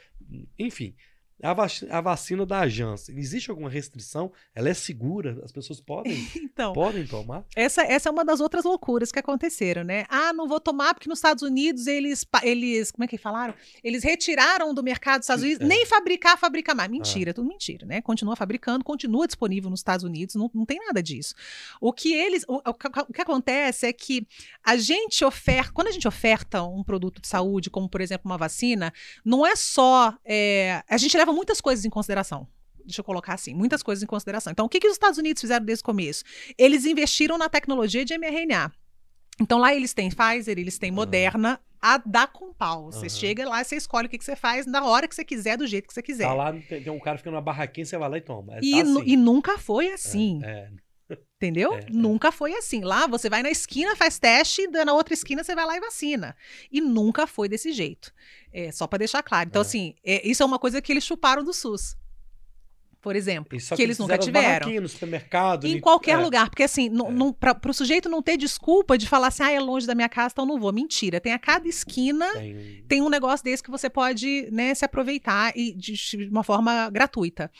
enfim. 0.59 0.95
A, 1.43 1.53
vaci- 1.53 1.87
a 1.91 2.01
vacina 2.01 2.47
da 2.47 2.69
Janssen, 2.69 3.19
existe 3.19 3.51
alguma 3.51 3.69
restrição? 3.69 4.33
Ela 4.55 4.69
é 4.69 4.75
segura? 4.75 5.41
As 5.45 5.51
pessoas 5.53 5.81
podem, 5.81 6.15
Então, 6.37 6.73
podem 6.73 7.07
tomar? 7.07 7.45
essa, 7.57 7.83
essa 7.83 8.09
é 8.09 8.13
uma 8.13 8.25
das 8.25 8.41
outras 8.41 8.65
loucuras 8.65 9.11
que 9.11 9.19
aconteceram, 9.19 9.83
né? 9.83 10.05
Ah, 10.09 10.33
não 10.33 10.47
vou 10.47 10.61
tomar 10.61 10.95
porque 10.95 11.09
nos 11.09 11.19
Estados 11.19 11.43
Unidos 11.43 11.87
eles, 11.87 12.25
eles 12.43 12.91
como 12.93 13.05
é 13.05 13.09
que 13.09 13.19
falaram? 13.19 13.55
Eles 13.83 14.03
retiraram 14.05 14.73
do 14.73 14.83
mercado 14.83 15.19
dos 15.19 15.25
Estados 15.25 15.43
Unidos, 15.45 15.63
É. 15.63 15.67
nem 15.69 15.85
fabricar, 15.87 16.39
fabrica 16.39 16.75
mais. 16.75 16.91
Mentira, 16.91 17.35
tudo 17.35 17.49
mentira, 17.49 17.85
né? 17.87 18.01
Continua 18.01 18.37
fabricando, 18.37 18.85
continua 18.85 19.27
disponível 19.27 19.69
nos 19.71 19.81
Estados 19.81 20.05
Unidos, 20.05 20.35
não, 20.35 20.51
não 20.55 20.65
tem 20.65 20.79
nada 20.79 21.03
disso. 21.03 21.35
O 21.81 21.93
que 21.93 22.13
eles, 22.13 22.45
o, 22.47 22.61
o 22.65 23.13
que 23.13 23.21
acontece 23.21 23.87
é 23.87 23.93
que 23.93 24.27
a 24.63 24.77
gente 24.77 25.25
oferta, 25.25 25.73
quando 25.73 25.89
a 25.89 25.93
gente 25.93 26.07
oferta 26.07 26.63
um 26.63 26.85
produto 26.85 27.21
de 27.21 27.27
saúde, 27.27 27.69
como 27.71 27.89
por 27.89 28.01
exemplo 28.01 28.31
uma 28.31 28.39
vacina, 28.39 28.93
não 29.25 29.45
é 29.47 29.57
só, 29.57 30.15
é, 30.25 30.83
a 30.89 30.97
gente 30.97 31.17
leva 31.17 31.32
muitas 31.33 31.61
coisas 31.61 31.85
em 31.85 31.91
consideração. 31.91 32.47
Deixa 32.85 33.01
eu 33.01 33.05
colocar 33.05 33.35
assim, 33.35 33.55
muitas 33.55 33.83
coisas 33.83 34.03
em 34.03 34.07
consideração. 34.07 34.51
Então, 34.51 34.67
o 34.67 34.69
que, 34.69 34.81
que 34.81 34.87
os 34.87 34.93
Estados 34.93 35.19
Unidos 35.19 35.41
fizeram 35.41 35.65
desde 35.65 35.83
o 35.83 35.85
começo? 35.85 36.25
Eles 36.59 36.85
investiram 36.85 37.39
na 37.39 37.49
tecnologia 37.49 38.05
de 38.05 38.17
mRNA. 38.19 38.73
Então, 39.41 39.59
lá 39.59 39.75
eles 39.75 39.95
têm 39.95 40.11
Pfizer, 40.11 40.59
eles 40.59 40.79
têm. 40.79 40.91
Moderna, 40.91 41.61
a 41.81 41.99
da 41.99 42.27
com 42.27 42.53
pau. 42.53 42.93
Você 42.93 43.07
Aham. 43.07 43.09
chega 43.09 43.49
lá, 43.49 43.63
você 43.63 43.77
escolhe 43.77 44.07
o 44.07 44.11
que, 44.11 44.19
que 44.19 44.25
você 44.25 44.37
faz 44.37 44.67
na 44.67 44.85
hora 44.85 45.09
que 45.09 45.15
você 45.15 45.25
quiser, 45.25 45.57
do 45.57 45.67
jeito 45.67 45.89
que 45.89 45.95
você 45.95 46.03
quiser. 46.03 46.27
Tá 46.27 46.35
lá, 46.35 46.53
tem, 46.53 46.89
um 46.91 47.01
cara 47.01 47.19
ficando 47.19 47.35
numa 47.35 47.43
barraquinha, 47.43 47.85
você 47.85 47.97
vai 47.97 48.09
lá 48.09 48.19
e 48.19 48.21
toma. 48.21 48.57
É, 48.57 48.61
e, 48.63 48.73
tá 48.73 48.83
assim. 48.83 49.03
e 49.05 49.17
nunca 49.17 49.59
foi 49.59 49.91
assim. 49.91 50.41
É, 50.45 50.49
é. 50.49 50.69
Entendeu? 51.43 51.75
É, 51.75 51.79
é. 51.79 51.87
Nunca 51.91 52.31
foi 52.31 52.55
assim. 52.55 52.83
Lá 52.83 53.09
você 53.09 53.29
vai 53.29 53.43
na 53.43 53.51
esquina, 53.51 53.97
faz 53.97 54.17
teste, 54.17 54.63
e 54.63 54.85
na 54.85 54.93
outra 54.95 55.13
esquina 55.13 55.43
você 55.43 55.57
vai 55.57 55.67
lá 55.67 55.77
e 55.77 55.81
vacina. 55.81 56.37
E 56.71 56.81
nunca 56.81 57.27
foi 57.27 57.49
desse 57.49 57.73
jeito. 57.73 58.13
É, 58.53 58.71
só 58.71 58.87
para 58.87 58.99
deixar 59.01 59.25
claro. 59.25 59.49
Então, 59.49 59.61
É. 59.61 59.65
assim, 59.65 59.95
é, 60.05 60.27
isso 60.29 60.41
é 60.41 60.47
uma 60.47 60.59
coisa 60.59 60.81
que 60.81 60.93
eles 60.93 61.03
chuparam 61.03 61.43
do 61.43 61.53
SUS. 61.53 61.97
Por 63.01 63.17
exemplo. 63.17 63.57
E 63.57 63.61
só 63.61 63.75
que 63.75 63.83
eles 63.83 63.99
nunca 63.99 64.17
tiveram. 64.17 64.71
no 64.81 64.89
supermercado. 64.89 65.67
Em 65.67 65.81
qualquer 65.81 66.13
é. 66.13 66.17
lugar, 66.19 66.49
porque 66.49 66.63
assim, 66.63 66.89
É. 66.89 67.33
para 67.41 67.71
o 67.71 67.75
sujeito 67.75 68.09
não 68.09 68.23
ter 68.23 68.37
desculpa 68.37 68.97
de 68.97 69.09
falar 69.09 69.27
assim, 69.27 69.43
ah, 69.43 69.51
é 69.51 69.59
longe 69.59 69.85
da 69.85 69.97
minha 69.97 70.09
casa, 70.09 70.31
então 70.35 70.47
não 70.47 70.61
vou. 70.61 70.73
Mentira. 70.73 71.21
Tem 71.21 71.33
a 71.33 71.39
cada 71.41 71.67
esquina 71.67 72.33
Tem- 72.35 72.85
tem 72.87 73.03
um 73.03 73.09
negócio 73.09 73.43
desse 73.43 73.61
que 73.65 73.71
você 73.73 73.91
pode 73.91 74.49
né, 74.53 74.73
se 74.77 74.85
aproveitar 74.85 75.53
e 75.57 75.73
de, 75.75 75.95
de 75.95 76.29
uma 76.29 76.45
forma 76.45 76.89
gratuita. 76.91 77.51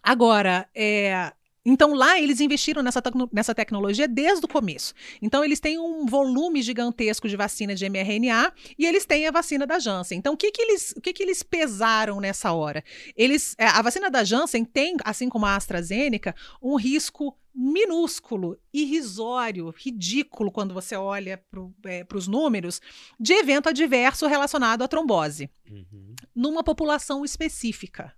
Agora, 0.00 0.68
é, 0.72 1.32
então 1.64 1.94
lá 1.94 2.18
eles 2.20 2.40
investiram 2.40 2.82
nessa, 2.82 3.00
tecno- 3.00 3.28
nessa 3.32 3.54
tecnologia 3.54 4.08
desde 4.08 4.44
o 4.44 4.48
começo. 4.48 4.92
Então 5.20 5.44
eles 5.44 5.60
têm 5.60 5.78
um 5.78 6.04
volume 6.06 6.60
gigantesco 6.62 7.28
de 7.28 7.36
vacina 7.36 7.74
de 7.74 7.88
mRNA 7.88 8.52
e 8.78 8.84
eles 8.86 9.04
têm 9.06 9.26
a 9.26 9.30
vacina 9.30 9.66
da 9.66 9.78
Janssen. 9.78 10.18
Então 10.18 10.34
o 10.34 10.36
que, 10.36 10.50
que, 10.50 10.60
eles, 10.62 10.92
o 10.96 11.00
que, 11.00 11.12
que 11.12 11.22
eles 11.22 11.42
pesaram 11.42 12.20
nessa 12.20 12.52
hora? 12.52 12.82
Eles, 13.16 13.54
é, 13.58 13.66
a 13.66 13.80
vacina 13.82 14.10
da 14.10 14.24
Janssen 14.24 14.64
tem, 14.64 14.96
assim 15.04 15.28
como 15.28 15.46
a 15.46 15.54
AstraZeneca, 15.56 16.34
um 16.60 16.74
risco 16.76 17.36
minúsculo, 17.54 18.58
irrisório, 18.72 19.72
ridículo 19.76 20.50
quando 20.50 20.72
você 20.72 20.96
olha 20.96 21.42
para 21.50 22.16
os 22.18 22.26
números 22.26 22.80
de 23.20 23.34
evento 23.34 23.68
adverso 23.68 24.26
relacionado 24.26 24.82
à 24.82 24.88
trombose 24.88 25.50
Uhum. 25.70 26.14
numa 26.34 26.62
população 26.64 27.24
específica. 27.24 28.14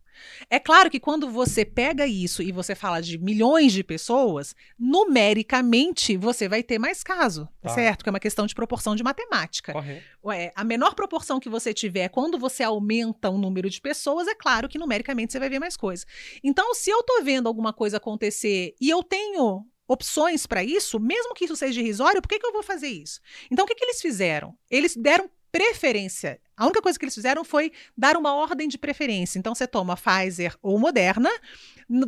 É 0.50 0.58
claro 0.58 0.90
que 0.90 1.00
quando 1.00 1.28
você 1.30 1.64
pega 1.64 2.06
isso 2.06 2.42
e 2.42 2.52
você 2.52 2.74
fala 2.74 3.00
de 3.00 3.18
milhões 3.18 3.72
de 3.72 3.82
pessoas, 3.84 4.54
numericamente 4.78 6.16
você 6.16 6.48
vai 6.48 6.62
ter 6.62 6.78
mais 6.78 7.02
caso, 7.02 7.48
Tá. 7.60 7.70
certo? 7.70 8.02
Que 8.02 8.08
é 8.08 8.12
uma 8.12 8.20
questão 8.20 8.46
de 8.46 8.54
proporção 8.54 8.94
de 8.94 9.02
matemática. 9.02 9.72
Correto. 9.72 10.04
Ué, 10.24 10.52
a 10.54 10.64
menor 10.64 10.94
proporção 10.94 11.40
que 11.40 11.48
você 11.48 11.72
tiver 11.72 12.08
quando 12.08 12.38
você 12.38 12.62
aumenta 12.62 13.30
o 13.30 13.38
número 13.38 13.68
de 13.70 13.80
pessoas, 13.80 14.26
é 14.28 14.34
claro 14.34 14.68
que 14.68 14.78
numericamente 14.78 15.32
você 15.32 15.38
vai 15.38 15.48
ver 15.48 15.58
mais 15.58 15.76
coisa. 15.76 16.04
Então, 16.42 16.74
se 16.74 16.90
eu 16.90 17.02
tô 17.02 17.22
vendo 17.22 17.46
alguma 17.46 17.72
coisa 17.72 17.96
acontecer 17.96 18.74
e 18.80 18.90
eu 18.90 19.02
tenho 19.02 19.64
opções 19.86 20.46
para 20.46 20.64
isso, 20.64 20.98
mesmo 20.98 21.34
que 21.34 21.44
isso 21.44 21.56
seja 21.56 21.80
irrisório, 21.80 22.22
por 22.22 22.28
que, 22.28 22.38
que 22.38 22.46
eu 22.46 22.52
vou 22.52 22.62
fazer 22.62 22.88
isso? 22.88 23.20
Então, 23.50 23.64
o 23.64 23.68
que, 23.68 23.74
que 23.74 23.84
eles 23.84 24.00
fizeram? 24.00 24.56
Eles 24.70 24.96
deram 24.96 25.28
preferência. 25.54 26.40
A 26.56 26.64
única 26.64 26.82
coisa 26.82 26.98
que 26.98 27.04
eles 27.04 27.14
fizeram 27.14 27.44
foi 27.44 27.70
dar 27.96 28.16
uma 28.16 28.34
ordem 28.34 28.66
de 28.66 28.76
preferência. 28.76 29.38
Então, 29.38 29.54
você 29.54 29.68
toma 29.68 29.96
Pfizer 29.96 30.56
ou 30.60 30.76
Moderna. 30.80 31.30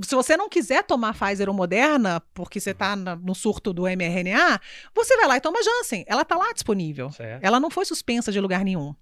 Se 0.02 0.16
você 0.16 0.36
não 0.36 0.48
quiser 0.48 0.82
tomar 0.82 1.16
Pfizer 1.16 1.48
ou 1.48 1.54
Moderna, 1.54 2.20
porque 2.34 2.58
você 2.58 2.70
está 2.70 2.96
no 2.96 3.36
surto 3.36 3.72
do 3.72 3.82
mRNA, 3.84 4.60
você 4.92 5.16
vai 5.16 5.28
lá 5.28 5.36
e 5.36 5.40
toma 5.40 5.62
Janssen. 5.62 6.04
Ela 6.08 6.22
está 6.22 6.36
lá 6.36 6.52
disponível. 6.52 7.12
Certo. 7.12 7.44
Ela 7.44 7.60
não 7.60 7.70
foi 7.70 7.84
suspensa 7.84 8.32
de 8.32 8.40
lugar 8.40 8.64
nenhum. 8.64 8.92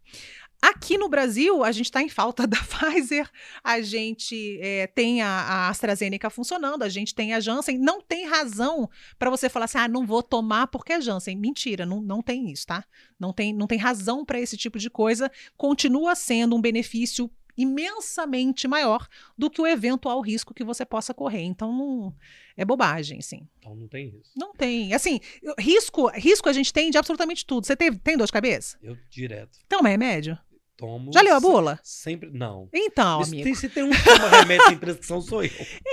Aqui 0.60 0.96
no 0.96 1.08
Brasil, 1.08 1.62
a 1.62 1.70
gente 1.72 1.86
está 1.86 2.02
em 2.02 2.08
falta 2.08 2.46
da 2.46 2.56
Pfizer, 2.64 3.30
a 3.62 3.80
gente 3.82 4.58
é, 4.62 4.86
tem 4.86 5.20
a, 5.20 5.28
a 5.28 5.68
AstraZeneca 5.68 6.30
funcionando, 6.30 6.82
a 6.82 6.88
gente 6.88 7.14
tem 7.14 7.34
a 7.34 7.40
Janssen. 7.40 7.78
Não 7.78 8.00
tem 8.00 8.26
razão 8.26 8.88
para 9.18 9.30
você 9.30 9.48
falar 9.48 9.66
assim, 9.66 9.78
ah, 9.78 9.88
não 9.88 10.06
vou 10.06 10.22
tomar 10.22 10.66
porque 10.68 10.94
é 10.94 11.00
Janssen. 11.00 11.36
Mentira, 11.36 11.84
não, 11.84 12.00
não 12.00 12.22
tem 12.22 12.50
isso, 12.50 12.66
tá? 12.66 12.84
Não 13.18 13.32
tem, 13.32 13.52
não 13.52 13.66
tem 13.66 13.78
razão 13.78 14.24
para 14.24 14.40
esse 14.40 14.56
tipo 14.56 14.78
de 14.78 14.88
coisa. 14.88 15.30
Continua 15.56 16.14
sendo 16.14 16.56
um 16.56 16.60
benefício 16.60 17.30
imensamente 17.56 18.66
maior 18.68 19.06
do 19.36 19.50
que 19.50 19.60
o 19.60 19.66
eventual 19.66 20.20
risco 20.20 20.54
que 20.54 20.64
você 20.64 20.84
possa 20.84 21.12
correr. 21.14 21.42
Então, 21.42 21.72
não, 21.72 22.14
é 22.56 22.64
bobagem, 22.64 23.20
sim. 23.20 23.46
Então 23.58 23.74
não 23.74 23.88
tem 23.88 24.08
isso. 24.20 24.32
Não 24.36 24.52
tem. 24.52 24.92
Assim, 24.94 25.20
risco, 25.58 26.08
risco 26.08 26.48
a 26.48 26.52
gente 26.52 26.72
tem 26.72 26.90
de 26.90 26.98
absolutamente 26.98 27.44
tudo. 27.44 27.66
Você 27.66 27.76
teve, 27.76 27.98
tem 27.98 28.16
dor 28.16 28.26
de 28.26 28.32
cabeça? 28.32 28.78
Eu 28.82 28.96
direto 29.10 29.58
Toma 29.68 29.88
remédio? 29.88 30.38
tomo. 30.76 31.12
Já 31.12 31.22
leu 31.22 31.36
a 31.36 31.40
bula? 31.40 31.78
Sempre. 31.82 32.30
Não. 32.32 32.68
Então, 32.72 33.22
Se 33.22 33.30
amigo. 33.30 33.44
tem, 33.44 33.54
se 33.54 33.68
tem 33.68 33.84
um 33.84 33.90
que 33.90 34.04
toma 34.04 34.28
remédio 34.28 34.66
sem 34.66 34.76
prescrição, 34.78 35.20
sou 35.20 35.44
eu. 35.44 35.50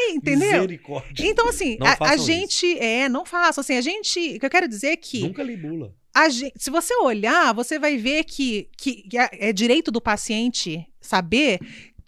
Entendeu? 0.09 0.53
Misericórdia. 0.53 1.26
Então, 1.26 1.47
assim, 1.47 1.78
a, 1.82 1.93
a 1.93 1.97
façam 1.97 2.16
isso. 2.16 2.26
gente. 2.26 2.80
É, 2.80 3.07
não 3.07 3.24
faço. 3.26 3.59
Assim, 3.59 3.76
a 3.76 3.82
gente. 3.82 4.20
O 4.36 4.39
que 4.39 4.45
eu 4.45 4.49
quero 4.49 4.68
dizer 4.68 4.88
é 4.88 4.97
que. 4.97 5.22
Nunca 5.22 5.43
li 5.43 5.55
bula. 5.55 5.95
A 6.14 6.30
gen- 6.30 6.51
se 6.57 6.70
você 6.70 6.93
olhar, 6.95 7.53
você 7.53 7.80
vai 7.80 7.97
ver 7.97 8.24
que, 8.24 8.70
que, 8.78 9.03
que 9.03 9.18
é, 9.18 9.49
é 9.49 9.53
direito 9.53 9.91
do 9.91 10.01
paciente 10.01 10.86
saber 10.99 11.59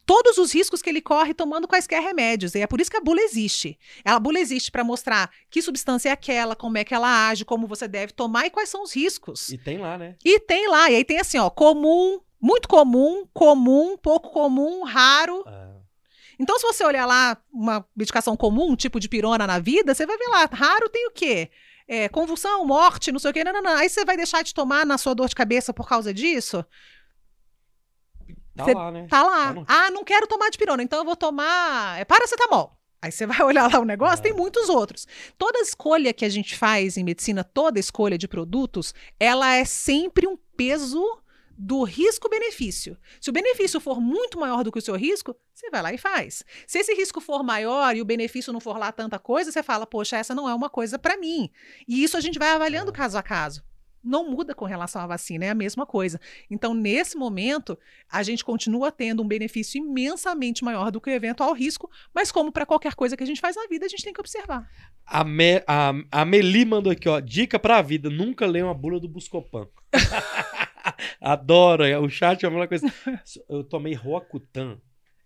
todos 0.06 0.38
os 0.38 0.54
riscos 0.54 0.82
que 0.82 0.90
ele 0.90 1.02
corre 1.02 1.34
tomando 1.34 1.68
quaisquer 1.68 2.02
remédios. 2.02 2.54
E 2.56 2.60
é 2.60 2.68
por 2.68 2.82
isso 2.82 2.92
que 2.92 2.98
a 2.98 3.02
bula 3.02 3.22
existe. 3.22 3.80
A 4.04 4.20
bula 4.20 4.38
existe 4.40 4.70
para 4.70 4.84
mostrar 4.84 5.32
que 5.50 5.62
substância 5.62 6.10
é 6.10 6.12
aquela, 6.12 6.56
como 6.56 6.78
é 6.78 6.84
que 6.84 6.94
ela 6.94 7.30
age, 7.30 7.46
como 7.46 7.66
você 7.68 7.88
deve 7.88 8.12
tomar 8.12 8.46
e 8.46 8.50
quais 8.50 8.68
são 8.70 8.84
os 8.84 8.94
riscos. 8.94 9.50
E 9.50 9.58
tem 9.58 9.78
lá, 9.78 9.98
né? 9.98 10.16
E 10.24 10.40
tem 10.42 10.68
lá, 10.68 10.92
e 10.92 10.96
aí 10.96 11.06
tem 11.06 11.20
assim, 11.20 11.38
ó, 11.38 11.50
comum, 11.50 12.20
muito 12.42 12.68
comum, 12.68 13.26
comum, 13.34 13.98
pouco 13.98 14.30
comum, 14.32 14.84
raro. 14.84 15.44
Ah, 15.48 15.70
Então, 16.38 16.60
se 16.60 16.66
você 16.66 16.84
olhar 16.84 17.06
lá 17.06 17.38
uma 17.54 17.86
medicação 17.96 18.36
comum, 18.36 18.72
um 18.72 18.76
tipo 18.76 19.00
de 19.00 19.08
pirona 19.08 19.48
na 19.48 19.60
vida, 19.60 19.94
você 19.96 20.06
vai 20.06 20.18
ver 20.18 20.28
lá, 20.28 20.50
raro 20.52 20.90
tem 20.90 21.08
o 21.08 21.12
quê? 21.12 21.50
É, 21.88 22.08
convulsão, 22.10 22.66
morte, 22.66 23.12
não 23.12 23.20
sei 23.20 23.32
o 23.32 23.34
quê, 23.34 23.44
não, 23.44 23.54
não, 23.54 23.62
não. 23.62 23.76
Aí 23.76 23.90
você 23.90 24.06
vai 24.06 24.16
deixar 24.18 24.42
de 24.44 24.54
tomar 24.54 24.86
na 24.86 24.98
sua 24.98 25.14
dor 25.14 25.28
de 25.28 25.36
cabeça 25.36 25.74
por 25.74 25.88
causa 25.88 26.14
disso? 26.14 26.66
tá 28.56 28.66
Cê 28.66 28.74
lá, 28.74 28.92
né? 28.92 29.08
Tá 29.10 29.24
lá. 29.24 29.48
Tá 29.48 29.54
no- 29.54 29.66
Ah, 29.68 29.92
não 29.92 30.04
quero 30.04 30.28
tomar 30.28 30.50
de 30.50 30.58
pirona, 30.58 30.84
então 30.84 31.00
eu 31.00 31.06
vou 31.06 31.16
tomar 31.16 32.00
é, 32.00 32.06
paracetamol. 32.06 32.78
Aí 33.02 33.12
você 33.12 33.26
vai 33.28 33.42
olhar 33.44 33.72
lá 33.72 33.80
o 33.80 33.86
negócio, 33.86 34.20
Ah. 34.20 34.24
tem 34.24 34.34
muitos 34.34 34.70
outros. 34.70 35.08
Toda 35.38 35.60
escolha 35.60 36.14
que 36.14 36.24
a 36.26 36.30
gente 36.30 36.58
faz 36.58 36.96
em 36.98 37.04
medicina, 37.04 37.44
toda 37.44 37.80
escolha 37.80 38.18
de 38.18 38.28
produtos, 38.28 38.94
ela 39.20 39.54
é 39.56 39.66
sempre 39.66 40.28
um 40.28 40.38
peso 40.56 41.04
do 41.58 41.84
risco-benefício. 41.84 42.98
Se 43.22 43.30
o 43.30 43.34
benefício 43.34 43.80
for 43.80 44.02
muito 44.02 44.40
maior 44.40 44.64
do 44.64 44.72
que 44.72 44.80
o 44.80 44.82
seu 44.82 44.96
risco, 44.96 45.36
você 45.54 45.70
vai 45.70 45.82
lá 45.82 45.94
e 45.94 45.98
faz. 45.98 46.44
Se 46.68 46.80
esse 46.80 46.94
risco 46.94 47.22
for 47.22 47.44
maior 47.44 47.96
e 47.96 48.02
o 48.02 48.06
benefício 48.06 48.52
não 48.52 48.60
for 48.60 48.78
lá 48.78 48.92
tanta 48.92 49.20
coisa, 49.20 49.52
você 49.52 49.62
fala, 49.64 49.86
poxa, 49.86 50.18
essa 50.18 50.34
não 50.34 50.50
é 50.50 50.54
uma 50.54 50.70
coisa 50.70 50.98
para 50.98 51.18
mim. 51.18 51.50
E 51.88 52.04
isso 52.04 52.18
a 52.18 52.22
gente 52.22 52.40
vai 52.40 52.50
avaliando 52.50 52.92
Ah. 52.92 52.94
caso 52.94 53.18
a 53.18 53.24
caso. 53.24 53.64
Não 54.06 54.30
muda 54.30 54.54
com 54.54 54.66
relação 54.66 55.02
à 55.02 55.08
vacina, 55.08 55.46
é 55.46 55.50
a 55.50 55.56
mesma 55.56 55.86
coisa. 55.86 56.20
Então, 56.52 56.74
nesse 56.74 57.16
momento, 57.18 57.80
a 58.12 58.22
gente 58.22 58.44
continua 58.44 58.92
tendo 58.92 59.24
um 59.24 59.28
benefício 59.28 59.78
imensamente 59.78 60.62
maior 60.62 60.92
do 60.92 61.00
que 61.00 61.10
o 61.10 61.14
eventual 61.14 61.54
risco, 61.54 61.90
mas 62.14 62.30
como 62.30 62.52
para 62.52 62.66
qualquer 62.66 62.96
coisa 62.96 63.16
que 63.16 63.24
a 63.24 63.26
gente 63.26 63.40
faz 63.40 63.56
na 63.56 63.66
vida, 63.68 63.86
a 63.86 63.90
gente 63.90 64.04
tem 64.04 64.12
que 64.12 64.20
observar. 64.20 64.70
A, 65.06 65.24
Me, 65.24 65.64
a, 65.66 65.94
a 66.12 66.26
Meli 66.26 66.66
mandou 66.66 66.92
aqui, 66.92 67.08
ó. 67.08 67.22
Dica 67.22 67.58
pra 67.58 67.82
vida: 67.82 68.10
nunca 68.10 68.46
leia 68.46 68.66
uma 68.66 68.74
bula 68.74 69.00
do 69.00 69.08
Buscopan. 69.08 69.68
Adoro. 71.22 71.84
O 72.04 72.10
chat 72.10 72.44
é 72.44 72.48
a 72.48 72.52
mesma 72.52 72.68
coisa. 72.68 72.88
Eu 73.50 73.64
tomei 73.64 73.94
Roacutan. 73.94 74.80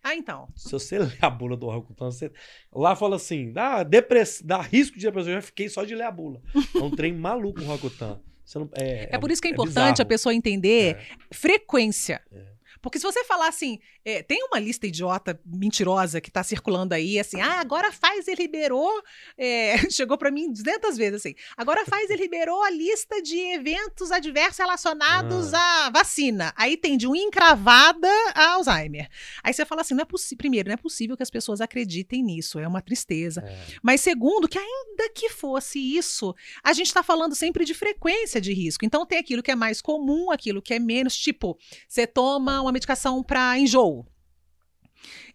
Ah, 0.03 0.15
então. 0.15 0.47
Se 0.55 0.71
você 0.71 0.99
ler 0.99 1.17
a 1.21 1.29
bula 1.29 1.57
do 1.57 1.67
Rocutan, 1.69 2.11
você... 2.11 2.31
lá 2.73 2.95
fala 2.95 3.17
assim, 3.17 3.51
dá, 3.51 3.83
depress... 3.83 4.41
dá 4.41 4.61
risco 4.61 4.97
de 4.97 5.05
depressão. 5.05 5.31
Eu 5.33 5.37
já 5.37 5.41
fiquei 5.41 5.67
só 5.67 5.83
de 5.83 5.93
ler 5.95 6.03
a 6.05 6.11
bula. 6.11 6.41
É 6.75 6.79
um 6.79 6.91
trem 6.91 7.13
maluco 7.13 7.59
o 7.61 7.65
Rocutan. 7.65 8.19
Você 8.45 8.59
não... 8.59 8.69
é, 8.75 9.09
É 9.15 9.17
por 9.19 9.29
isso 9.31 9.41
que 9.41 9.49
é 9.49 9.51
é 9.51 9.53
importante 9.53 9.77
a 9.77 10.05
bizarro. 10.05 10.07
pessoa 10.07 10.33
entender 10.33 10.95
É. 10.95 11.35
frequência. 11.35 12.21
É. 12.31 12.56
Porque 12.81 12.99
se 12.99 13.03
você 13.05 13.23
falar 13.23 13.47
assim, 13.47 13.79
é, 14.05 14.21
tem 14.23 14.43
uma 14.43 14.59
lista 14.59 14.87
idiota, 14.87 15.39
mentirosa, 15.45 16.21
que 16.21 16.31
tá 16.31 16.43
circulando 16.43 16.93
aí, 16.93 17.19
assim, 17.19 17.39
ah, 17.41 17.59
agora 17.59 17.87
a 17.89 17.91
Pfizer 17.91 18.35
liberou, 18.37 18.91
é, 19.37 19.89
chegou 19.89 20.17
pra 20.17 20.31
mim 20.31 20.51
200 20.51 20.97
vezes, 20.97 21.15
assim, 21.21 21.35
agora 21.55 21.81
a 21.81 21.85
Pfizer 21.85 22.17
liberou 22.17 22.61
a 22.63 22.69
lista 22.69 23.21
de 23.21 23.37
eventos 23.37 24.11
adversos 24.11 24.57
relacionados 24.59 25.53
Ah. 25.53 25.87
à 25.87 25.89
vacina. 25.89 26.53
Aí 26.55 26.77
tem 26.77 26.97
de 26.97 27.07
um 27.07 27.15
encravada 27.15 28.07
a 28.33 28.53
Alzheimer. 28.53 29.09
Aí 29.43 29.53
você 29.53 29.65
fala 29.65 29.81
assim, 29.81 29.93
não 29.93 30.01
é 30.01 30.05
possível, 30.05 30.37
primeiro, 30.37 30.69
não 30.69 30.73
é 30.73 30.77
possível 30.77 31.15
que 31.17 31.23
as 31.23 31.29
pessoas 31.29 31.61
acreditem 31.61 32.23
nisso, 32.23 32.59
é 32.59 32.67
uma 32.67 32.81
tristeza. 32.81 33.41
É. 33.41 33.65
Mas 33.81 34.01
segundo, 34.01 34.47
que 34.47 34.57
ainda 34.57 35.09
que 35.13 35.29
fosse 35.29 35.79
isso, 35.79 36.35
a 36.63 36.73
gente 36.73 36.87
está 36.87 37.03
falando 37.03 37.35
sempre 37.35 37.65
de 37.65 37.73
frequência 37.73 38.39
de 38.41 38.53
risco. 38.53 38.85
Então 38.85 39.05
tem 39.05 39.17
aquilo 39.17 39.41
que 39.43 39.51
é 39.51 39.55
mais 39.55 39.81
comum, 39.81 40.31
aquilo 40.31 40.61
que 40.61 40.73
é 40.73 40.79
menos, 40.79 41.15
tipo, 41.17 41.57
você 41.87 42.05
toma 42.07 42.61
uma 42.67 42.73
medicação 42.73 43.23
para 43.23 43.57
enjoo. 43.57 44.05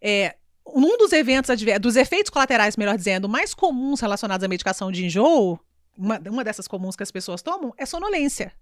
É, 0.01 0.37
um 0.66 0.97
dos 0.97 1.12
eventos, 1.12 1.51
dos 1.80 1.97
efeitos 1.97 2.30
colaterais, 2.30 2.76
melhor 2.76 2.97
dizendo, 2.97 3.28
mais 3.28 3.55
comuns 3.55 4.01
relacionados 4.01 4.45
à 4.45 4.49
medicação 4.49 4.91
de 4.93 5.05
enjoo, 5.05 5.59
uma, 5.97 6.18
uma 6.28 6.45
dessas 6.45 6.66
comuns 6.68 6.97
que 6.97 7.03
as 7.03 7.11
pessoas 7.11 7.43
tomam, 7.43 7.72
é 7.76 7.85
sonolência. 7.85 8.53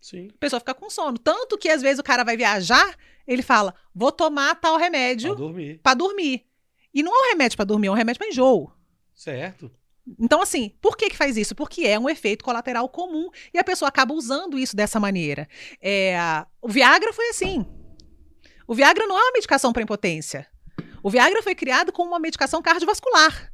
Sim. 0.00 0.28
A 0.34 0.38
pessoa 0.38 0.60
fica 0.60 0.74
com 0.74 0.88
sono. 0.88 1.18
Tanto 1.18 1.58
que 1.58 1.68
às 1.68 1.82
vezes 1.82 1.98
o 1.98 2.04
cara 2.04 2.22
vai 2.24 2.36
viajar, 2.36 2.96
ele 3.26 3.42
fala: 3.42 3.74
vou 3.94 4.12
tomar 4.12 4.54
tal 4.56 4.76
remédio 4.76 5.30
Pra 5.34 5.44
dormir. 5.44 5.80
para 5.82 5.94
dormir. 5.94 6.46
E 6.94 7.02
não 7.02 7.12
é 7.12 7.26
um 7.26 7.30
remédio 7.32 7.56
para 7.56 7.64
dormir, 7.64 7.88
é 7.88 7.90
um 7.90 7.94
remédio 7.94 8.18
para 8.18 8.28
enjoo. 8.28 8.72
Certo. 9.14 9.70
Então, 10.20 10.40
assim, 10.40 10.72
por 10.80 10.96
que, 10.96 11.10
que 11.10 11.16
faz 11.16 11.36
isso? 11.36 11.54
Porque 11.54 11.82
é 11.82 11.98
um 11.98 12.08
efeito 12.08 12.44
colateral 12.44 12.88
comum 12.88 13.28
e 13.52 13.58
a 13.58 13.64
pessoa 13.64 13.88
acaba 13.88 14.14
usando 14.14 14.56
isso 14.56 14.76
dessa 14.76 15.00
maneira. 15.00 15.48
É, 15.82 16.16
o 16.62 16.68
Viagra 16.68 17.12
foi 17.12 17.28
assim. 17.30 17.66
O 18.66 18.74
Viagra 18.74 19.06
não 19.06 19.16
é 19.18 19.22
uma 19.22 19.32
medicação 19.32 19.72
para 19.72 19.82
impotência. 19.82 20.46
O 21.02 21.10
Viagra 21.10 21.42
foi 21.42 21.54
criado 21.54 21.92
como 21.92 22.10
uma 22.10 22.18
medicação 22.18 22.60
cardiovascular. 22.62 23.52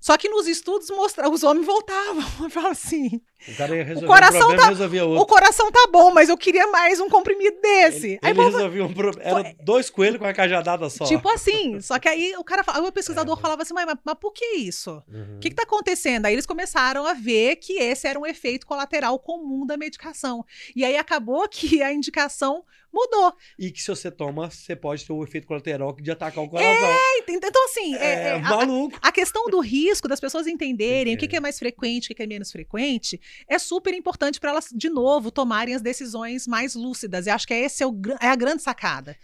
Só 0.00 0.18
que 0.18 0.28
nos 0.28 0.46
estudos 0.46 0.90
mostra, 0.90 1.30
os 1.30 1.42
homens 1.42 1.64
voltavam. 1.64 2.20
Falavam 2.50 2.72
assim: 2.72 3.22
O 3.48 3.56
cara 3.56 3.74
ia 3.74 3.84
resolver 3.84 4.06
coração 4.06 4.36
um 4.36 4.40
problema 4.42 4.62
tá- 4.62 4.68
resolvia 4.68 5.06
o 5.06 5.10
outro. 5.12 5.26
coração 5.26 5.72
tá 5.72 5.88
bom, 5.90 6.10
mas 6.12 6.28
eu 6.28 6.36
queria 6.36 6.66
mais 6.66 7.00
um 7.00 7.08
comprimido 7.08 7.58
desse. 7.62 8.06
Ele, 8.08 8.18
Aí 8.20 8.30
ele 8.32 8.42
resolvia 8.42 8.84
um 8.84 8.92
problema. 8.92 9.40
Era 9.40 9.56
dois 9.62 9.88
coelhos 9.88 10.18
com 10.20 10.26
a 10.26 10.34
cajadada 10.34 10.90
só. 10.90 11.06
Tipo 11.06 11.26
assim, 11.30 11.80
só 11.80 11.98
que 11.98 12.06
aí 12.06 12.34
o 12.36 12.44
cara, 12.44 12.62
o 12.82 12.92
pesquisador 12.92 13.38
É. 13.38 13.40
falava 13.40 13.62
assim, 13.62 13.72
mas, 13.72 13.86
mas, 13.86 13.96
mas 14.04 14.14
por 14.20 14.32
que 14.34 14.44
isso? 14.56 15.02
Uhum. 15.08 15.36
O 15.36 15.40
que 15.40 15.48
está 15.48 15.62
acontecendo? 15.62 16.26
Aí 16.26 16.34
eles 16.34 16.44
começaram 16.44 17.06
a 17.06 17.14
ver 17.14 17.56
que 17.56 17.72
esse 17.78 18.06
era 18.06 18.18
um 18.20 18.26
efeito 18.26 18.66
colateral 18.66 19.18
comum 19.18 19.64
da 19.64 19.78
medicação. 19.78 20.44
E 20.76 20.84
aí 20.84 20.98
acabou 20.98 21.48
que 21.48 21.82
a 21.82 21.90
indicação 21.94 22.62
mudou. 22.94 23.34
E 23.58 23.70
que 23.70 23.82
se 23.82 23.88
você 23.88 24.10
toma, 24.10 24.50
você 24.50 24.74
pode 24.76 25.04
ter 25.04 25.12
o 25.12 25.22
efeito 25.24 25.46
colateral 25.46 25.94
de 25.94 26.10
atacar 26.10 26.42
o 26.44 26.48
coração. 26.48 26.70
É, 26.88 27.18
ent- 27.18 27.44
Então, 27.44 27.64
assim, 27.66 27.94
é- 27.96 27.98
É, 27.98 28.14
é, 28.28 28.32
a- 28.34 28.38
maluco. 28.38 28.98
a, 29.02 29.10
questão 29.12 29.46
do 29.50 29.60
risco, 29.60 30.06
das 30.08 30.20
pessoas 30.20 30.46
entenderem 30.46 31.14
o 31.14 31.18
que, 31.18 31.24
É. 31.24 31.28
que 31.28 31.36
é 31.36 31.40
mais 31.40 31.58
frequente, 31.58 32.10
o 32.12 32.14
que, 32.14 32.22
é 32.22 32.26
menos 32.26 32.50
frequente, 32.52 33.20
é 33.48 33.58
super 33.58 33.92
importante 33.92 34.38
para 34.40 34.50
elas, 34.50 34.68
de 34.72 34.88
novo, 34.88 35.30
tomarem 35.30 35.74
as 35.74 35.82
decisões 35.82 36.46
mais 36.46 36.74
lúcidas. 36.74 37.26
Eu 37.26 37.34
acho 37.34 37.46
que 37.46 37.54
esse 37.54 37.82
é, 37.82 37.86
o, 37.86 37.92
é 38.20 38.28
a 38.28 38.36
grande 38.36 38.62
sacada. 38.62 39.16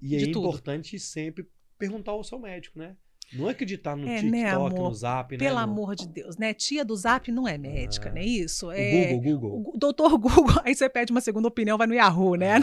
E 0.00 0.16
é 0.16 0.18
tudo. 0.32 0.48
importante 0.48 0.98
sempre 0.98 1.46
perguntar 1.78 2.12
ao 2.12 2.24
seu 2.24 2.38
médico, 2.38 2.78
né? 2.78 2.96
Não 3.32 3.48
acreditar 3.48 3.94
no 3.96 4.08
É, 4.08 4.16
TikTok, 4.16 4.30
né, 4.30 4.50
amor? 4.50 4.72
no 4.72 4.94
Zap, 4.94 5.32
né? 5.32 5.38
Pelo 5.38 5.58
amor 5.58 5.94
de 5.94 6.08
Deus, 6.08 6.36
né? 6.38 6.54
Tia 6.54 6.84
do 6.84 6.96
Zap 6.96 7.30
não 7.30 7.46
é 7.46 7.58
médica, 7.58 8.08
Ah. 8.08 8.12
né? 8.12 8.24
Isso. 8.24 8.68
O 8.68 8.72
É... 8.72 9.12
Google, 9.12 9.38
Google. 9.38 9.72
O 9.74 9.78
doutor 9.78 10.16
Google, 10.18 10.46
aí 10.64 10.74
você 10.74 10.88
pede 10.88 11.12
uma 11.12 11.20
segunda 11.20 11.46
opinião, 11.48 11.76
vai 11.76 11.86
no 11.86 11.94
Yahoo, 11.94 12.36
né? 12.36 12.54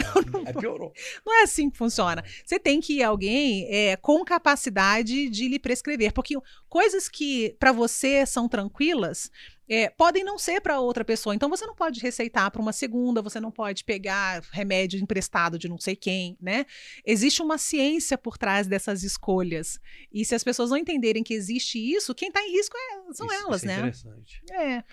Aí 0.44 0.52
piorou. 0.54 0.92
Não 1.24 1.32
é 1.40 1.42
assim 1.44 1.70
que 1.70 1.76
funciona. 1.78 2.24
Você 2.44 2.58
tem 2.58 2.80
que 2.80 2.94
ir 2.94 3.02
alguém 3.02 3.66
é, 3.70 3.96
com 3.96 4.24
capacidade 4.24 5.28
de 5.28 5.48
lhe 5.48 5.58
prescrever, 5.58 6.12
porque 6.12 6.34
coisas 6.68 7.08
que 7.08 7.54
para 7.58 7.72
você 7.72 8.24
são 8.26 8.48
tranquilas 8.48 9.30
é, 9.68 9.88
podem 9.90 10.22
não 10.24 10.38
ser 10.38 10.60
para 10.60 10.78
outra 10.80 11.04
pessoa. 11.04 11.34
Então 11.34 11.48
você 11.48 11.66
não 11.66 11.74
pode 11.74 12.00
receitar 12.00 12.50
para 12.50 12.60
uma 12.62 12.72
segunda, 12.72 13.20
você 13.22 13.40
não 13.40 13.50
pode 13.50 13.84
pegar 13.84 14.42
remédio 14.52 15.00
emprestado 15.00 15.58
de 15.58 15.68
não 15.68 15.78
sei 15.78 15.96
quem, 15.96 16.36
né? 16.40 16.66
Existe 17.04 17.42
uma 17.42 17.58
ciência 17.58 18.16
por 18.16 18.38
trás 18.38 18.66
dessas 18.66 19.02
escolhas. 19.02 19.78
E 20.12 20.24
se 20.24 20.34
as 20.34 20.44
pessoas 20.44 20.70
não 20.70 20.76
entenderem 20.76 21.22
que 21.22 21.34
existe 21.34 21.78
isso, 21.78 22.14
quem 22.14 22.28
está 22.28 22.40
em 22.42 22.52
risco 22.52 22.76
é- 22.76 23.12
são 23.14 23.26
Isso- 23.26 23.34
elas, 23.34 23.56
isso 23.62 23.64
é 23.64 23.68
né? 23.68 23.78
interessante. 23.78 24.42
É. 24.52 24.84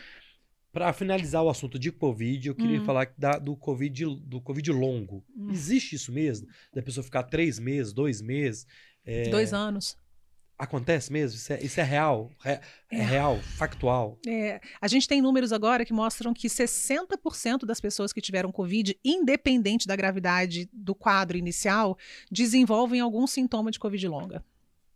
Para 0.71 0.91
finalizar 0.91 1.43
o 1.43 1.49
assunto 1.49 1.77
de 1.77 1.91
Covid, 1.91 2.47
eu 2.47 2.55
queria 2.55 2.81
Hum. 2.81 2.85
falar 2.85 3.13
da- 3.15 3.37
do, 3.37 3.55
COVID, 3.55 4.05
do 4.21 4.41
Covid 4.41 4.71
longo. 4.71 5.23
Hum. 5.37 5.51
Existe 5.51 5.95
isso 5.95 6.11
mesmo? 6.11 6.47
Da 6.73 6.81
pessoa 6.81 7.03
ficar 7.03 7.21
três 7.23 7.59
meses, 7.59 7.93
dois 7.93 8.21
meses? 8.23 8.65
É, 9.05 9.29
Dois 9.29 9.53
anos. 9.53 9.95
Acontece 10.57 11.11
mesmo? 11.11 11.37
Isso 11.37 11.51
é, 11.51 11.63
isso 11.63 11.79
é 11.79 11.83
real? 11.83 12.31
É, 12.45 12.61
é 12.91 13.01
real? 13.01 13.39
Factual? 13.39 14.19
É, 14.27 14.61
a 14.79 14.87
gente 14.87 15.07
tem 15.07 15.21
números 15.21 15.51
agora 15.51 15.83
que 15.83 15.93
mostram 15.93 16.33
que 16.33 16.47
60% 16.47 17.65
das 17.65 17.81
pessoas 17.81 18.13
que 18.13 18.21
tiveram 18.21 18.51
Covid, 18.51 18.97
independente 19.03 19.87
da 19.87 19.95
gravidade 19.95 20.69
do 20.71 20.93
quadro 20.93 21.37
inicial, 21.37 21.97
desenvolvem 22.31 23.01
algum 23.01 23.25
sintoma 23.25 23.71
de 23.71 23.79
Covid 23.79 24.07
longa. 24.07 24.43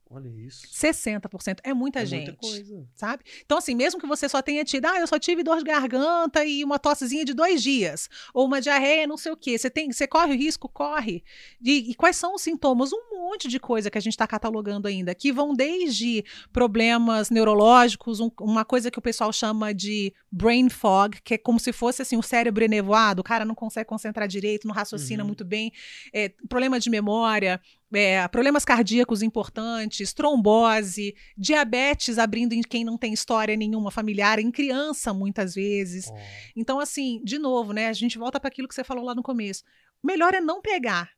Olha 0.10 0.30
isso. 0.30 0.66
60%. 0.72 1.60
É 1.64 1.74
muita 1.74 1.99
é 1.99 2.05
gente. 2.05 2.28
muita 2.28 2.38
coisa. 2.38 2.88
Sabe? 2.95 3.24
Então, 3.45 3.58
assim, 3.58 3.76
mesmo 3.76 3.99
que 3.99 4.08
você 4.08 4.30
só 4.30 4.41
tenha 4.41 4.64
tido, 4.64 4.86
ah, 4.86 4.97
eu 4.99 5.05
só 5.08 5.20
tive 5.20 5.43
dor 5.43 5.58
de 5.58 5.66
garganta 5.66 6.45
e 6.45 6.64
uma 6.64 6.80
tossezinha 6.80 7.26
de 7.26 7.34
dois 7.34 7.62
dias, 7.62 8.10
ou 8.34 8.45
uma 8.45 8.62
diarreia, 8.62 9.05
não 9.05 9.18
sei 9.18 9.32
o 9.34 9.38
quê, 9.38 9.58
você, 9.58 9.70
tem, 9.70 9.91
você 9.91 10.08
corre 10.08 10.34
o 10.34 10.38
risco? 10.38 10.70
Corre. 10.70 11.24
E, 11.62 11.91
e 11.91 11.95
quais 11.95 12.16
são 12.16 12.36
os 12.36 12.41
sintomas? 12.41 12.91
Um 12.93 13.18
monte 13.18 13.49
de 13.49 13.60
coisa 13.60 13.89
que 13.91 13.97
a 13.97 14.01
gente 14.01 14.14
está 14.14 14.26
catalogando 14.26 14.88
ainda, 14.88 15.14
que 15.14 15.32
vão 15.32 15.53
desde 15.53 16.24
problemas 16.53 17.30
neurológicos, 17.30 18.20
um- 18.20 18.32
uma 18.39 18.64
coisa 18.64 18.89
que 18.89 18.99
o 18.99 19.01
pessoal 19.01 19.32
chama 19.34 19.74
de 19.74 20.14
brain 20.32 20.70
fog, 20.70 21.20
que 21.22 21.34
é 21.34 21.38
como 21.38 21.60
se 21.60 21.74
fosse 21.74 22.01
assim, 22.01 22.16
o 22.18 22.24
cérebro 22.24 22.64
enevoado, 22.64 23.20
o 23.22 23.24
cara 23.24 23.43
não 23.43 23.55
consegue 23.55 23.88
concentrar 23.89 24.28
direito, 24.28 24.68
não 24.68 24.74
raciocina 24.74 25.24
Uhum. 25.24 25.28
muito 25.28 25.43
bem, 25.43 25.72
é, 26.14 26.30
problema 26.47 26.80
de 26.80 26.89
memória, 26.89 27.60
é, 27.93 28.27
problemas 28.27 28.65
cardíacos 28.65 29.21
importantes, 29.21 30.13
trombose, 30.13 31.15
diabetes 31.38 32.17
abrindo 32.17 32.53
em 32.53 32.61
quem 32.61 32.83
não 32.83 32.97
tem 32.97 33.13
história 33.13 33.55
nenhuma 33.55 33.91
familiar, 33.91 34.39
em 34.39 34.51
criança 34.51 35.13
muitas 35.13 35.55
vezes. 35.55 36.09
Ó, 36.09 36.17
Então, 36.55 36.79
assim, 36.79 37.21
de 37.23 37.39
novo, 37.39 37.73
né? 37.73 37.88
A 37.88 37.93
gente 37.93 38.17
volta 38.17 38.39
para 38.39 38.49
aquilo 38.49 38.67
que 38.67 38.75
você 38.75 38.83
falou 38.83 39.05
lá 39.05 39.15
no 39.15 39.23
começo. 39.23 39.63
Melhor 40.03 40.33
é 40.33 40.41
não 40.41 40.61
pegar. 40.61 41.11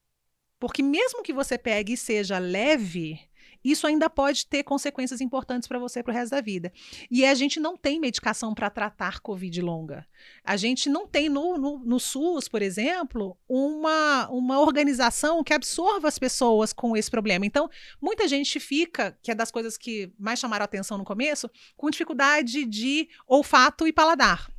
Porque 0.59 0.83
mesmo 0.83 1.23
que 1.23 1.31
você 1.33 1.57
pegue 1.57 1.93
e 1.93 1.97
seja 1.97 2.37
leve, 2.37 3.19
isso 3.63 3.85
ainda 3.87 4.09
pode 4.09 4.45
ter 4.45 4.63
consequências 4.63 5.21
importantes 5.21 5.67
para 5.67 5.79
você 5.79 6.01
pro 6.01 6.13
resto 6.13 6.31
da 6.31 6.41
vida. 6.41 6.71
E 7.09 7.25
a 7.25 7.33
gente 7.33 7.59
não 7.59 7.75
tem 7.75 7.99
medicação 7.99 8.53
para 8.53 8.69
tratar 8.69 9.19
Covid 9.19 9.61
longa. 9.61 10.05
A 10.43 10.55
gente 10.57 10.89
não 10.89 11.07
tem 11.07 11.29
no, 11.29 11.57
no, 11.57 11.79
no 11.79 11.99
SUS, 11.99 12.47
por 12.47 12.61
exemplo, 12.61 13.37
uma, 13.47 14.29
uma 14.29 14.59
organização 14.59 15.43
que 15.43 15.53
absorva 15.53 16.07
as 16.07 16.17
pessoas 16.17 16.71
com 16.73 16.95
esse 16.95 17.09
problema. 17.09 17.45
Então, 17.45 17.69
muita 18.01 18.27
gente 18.27 18.59
fica, 18.59 19.17
que 19.21 19.31
é 19.31 19.35
das 19.35 19.51
coisas 19.51 19.77
que 19.77 20.11
mais 20.17 20.39
chamaram 20.39 20.65
atenção 20.65 20.97
no 20.97 21.05
começo, 21.05 21.49
com 21.75 21.89
dificuldade 21.89 22.65
de 22.65 23.09
olfato 23.27 23.87
e 23.87 23.93
paladar. 23.93 24.49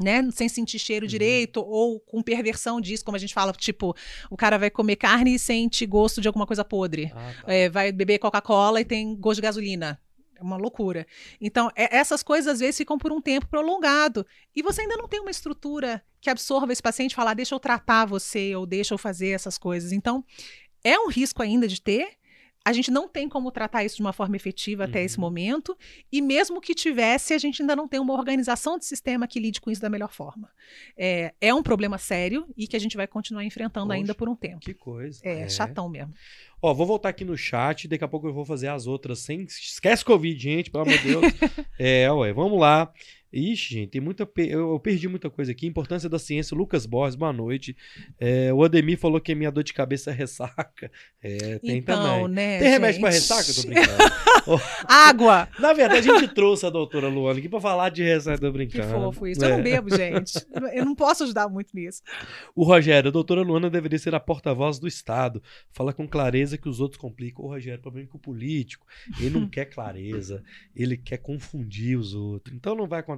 Né? 0.00 0.28
Sem 0.32 0.48
sentir 0.48 0.78
cheiro 0.78 1.04
Uhum. 1.06 1.10
direito, 1.10 1.60
ou 1.60 1.98
com 1.98 2.22
perversão 2.22 2.80
disso, 2.80 3.04
como 3.04 3.16
a 3.16 3.18
gente 3.20 3.34
fala, 3.34 3.52
tipo, 3.52 3.94
o 4.30 4.36
cara 4.36 4.56
vai 4.56 4.70
comer 4.70 4.94
carne 4.96 5.34
e 5.34 5.38
sente 5.38 5.84
gosto 5.86 6.20
de 6.20 6.28
alguma 6.28 6.46
coisa 6.46 6.64
podre. 6.64 7.10
ah, 7.14 7.32
tá. 7.44 7.52
É, 7.52 7.68
vai 7.68 7.90
beber 7.90 8.18
Coca-Cola 8.18 8.80
e 8.80 8.84
tem 8.84 9.16
gosto 9.16 9.36
de 9.36 9.42
gasolina. 9.42 10.00
É 10.36 10.42
uma 10.42 10.56
loucura. 10.56 11.04
Então, 11.40 11.68
é- 11.74 11.96
essas 11.96 12.22
coisas 12.22 12.52
às 12.54 12.60
vezes 12.60 12.76
ficam 12.76 12.96
por 12.96 13.10
um 13.10 13.20
tempo 13.20 13.48
prolongado. 13.48 14.24
E 14.54 14.62
você 14.62 14.82
ainda 14.82 14.96
não 14.96 15.08
tem 15.08 15.18
uma 15.18 15.32
estrutura 15.32 16.00
que 16.20 16.30
absorva 16.30 16.72
esse 16.72 16.80
paciente 16.82 17.10
e 17.10 17.14
falar, 17.16 17.34
deixa 17.34 17.54
eu 17.56 17.58
tratar 17.58 18.04
você, 18.06 18.54
ou 18.54 18.64
deixa 18.64 18.94
eu 18.94 18.98
fazer 18.98 19.30
essas 19.30 19.58
coisas. 19.58 19.90
Então, 19.90 20.24
é 20.84 20.96
um 20.96 21.08
risco 21.08 21.42
ainda 21.42 21.66
de 21.66 21.80
ter. 21.82 22.10
A 22.68 22.72
gente 22.72 22.90
não 22.90 23.08
tem 23.08 23.28
como 23.28 23.50
tratar 23.50 23.82
isso 23.82 23.96
de 23.96 24.02
uma 24.02 24.12
forma 24.12 24.36
efetiva 24.36 24.84
até 24.84 24.98
Uhum. 24.98 25.04
esse 25.06 25.18
momento. 25.18 25.76
E 26.12 26.20
mesmo 26.20 26.60
que 26.60 26.74
tivesse, 26.74 27.32
a 27.32 27.38
gente 27.38 27.62
ainda 27.62 27.74
não 27.74 27.88
tem 27.88 27.98
uma 27.98 28.12
organização 28.12 28.76
de 28.78 28.84
sistema 28.84 29.26
que 29.26 29.40
lide 29.40 29.58
com 29.58 29.70
isso 29.70 29.80
da 29.80 29.88
melhor 29.88 30.12
forma. 30.12 30.50
É, 30.96 31.32
é 31.40 31.54
um 31.54 31.62
problema 31.62 31.96
sério 31.96 32.46
e 32.56 32.66
que 32.66 32.76
a 32.76 32.78
gente 32.78 32.94
vai 32.94 33.06
continuar 33.06 33.42
enfrentando 33.42 33.86
Poxa. 33.86 33.96
ainda 33.98 34.14
por 34.14 34.28
um 34.28 34.36
tempo. 34.36 34.60
Que 34.60 34.74
coisa. 34.74 35.18
É, 35.24 35.48
chatão 35.48 35.88
mesmo. 35.88 36.12
Ó, 36.60 36.74
vou 36.74 36.86
voltar 36.86 37.08
aqui 37.10 37.24
no 37.24 37.36
chat, 37.38 37.86
daqui 37.88 38.04
a 38.04 38.08
pouco 38.08 38.26
eu 38.26 38.34
vou 38.34 38.44
fazer 38.44 38.68
as 38.68 38.86
outras 38.86 39.20
sem. 39.20 39.44
Esquece 39.44 40.04
Covid, 40.04 40.38
gente, 40.38 40.70
pelo 40.70 40.82
amor 40.82 40.98
de 40.98 41.04
Deus. 41.04 41.24
é, 41.78 42.10
ué, 42.12 42.32
vamos 42.32 42.58
lá. 42.60 42.92
Ixi, 43.32 43.74
gente, 43.74 43.90
tem 43.90 44.00
muita. 44.00 44.24
pe- 44.24 44.48
Eu, 44.48 44.72
eu 44.72 44.80
perdi 44.80 45.06
muita 45.08 45.28
coisa 45.28 45.52
aqui. 45.52 45.66
Importância 45.66 46.08
da 46.08 46.18
ciência, 46.18 46.56
Lucas 46.56 46.86
Borges, 46.86 47.14
boa 47.14 47.32
noite. 47.32 47.76
É, 48.18 48.52
o 48.52 48.62
Ademir 48.64 48.98
falou 48.98 49.20
que 49.20 49.34
minha 49.34 49.50
dor 49.50 49.62
de 49.62 49.72
cabeça 49.74 50.10
é 50.10 50.14
ressaca. 50.14 50.90
É, 51.22 51.58
tem 51.58 51.78
então, 51.78 52.02
também. 52.02 52.28
né? 52.28 52.58
Tem 52.58 52.68
remédio 52.70 53.00
pra 53.00 53.10
gente? 53.10 53.20
ressaca? 53.20 53.50
Eu 53.50 53.54
tô 53.54 53.68
brincando. 53.68 54.62
Água! 54.88 55.48
Na 55.58 55.72
verdade, 55.72 56.10
a 56.10 56.18
gente 56.18 56.32
trouxe 56.34 56.64
a 56.64 56.70
doutora 56.70 57.08
Luana 57.08 57.38
aqui 57.38 57.48
pra 57.48 57.60
falar 57.60 57.90
de 57.90 58.02
ressaca, 58.02 58.38
tô 58.38 58.46
Que 58.46 58.52
brincando. 58.52 58.92
fofo 58.92 59.26
isso. 59.26 59.44
É. 59.44 59.50
Eu 59.52 59.56
não 59.56 59.62
bebo, 59.62 59.94
gente. 59.94 60.32
Eu 60.72 60.84
não 60.86 60.94
posso 60.94 61.24
ajudar 61.24 61.48
muito 61.48 61.70
nisso. 61.74 62.02
O 62.54 62.64
Rogério, 62.64 63.08
a 63.08 63.12
doutora 63.12 63.42
Luana 63.42 63.68
deveria 63.68 63.98
ser 63.98 64.14
a 64.14 64.20
porta-voz 64.20 64.78
do 64.78 64.88
Estado. 64.88 65.42
Fala 65.70 65.92
com 65.92 66.08
clareza 66.08 66.56
que 66.56 66.68
os 66.68 66.80
outros 66.80 66.98
complicam. 67.00 67.44
O 67.44 67.48
Rogério, 67.48 67.80
problema 67.82 68.08
que 68.08 68.16
o 68.16 68.18
político, 68.18 68.86
ele 69.20 69.30
não 69.38 69.46
quer 69.50 69.66
clareza, 69.66 70.42
ele 70.74 70.96
quer 70.96 71.18
confundir 71.18 71.98
os 71.98 72.14
outros. 72.14 72.56
Então 72.56 72.74
não 72.74 72.86
vai 72.86 73.00
acontecer. 73.00 73.17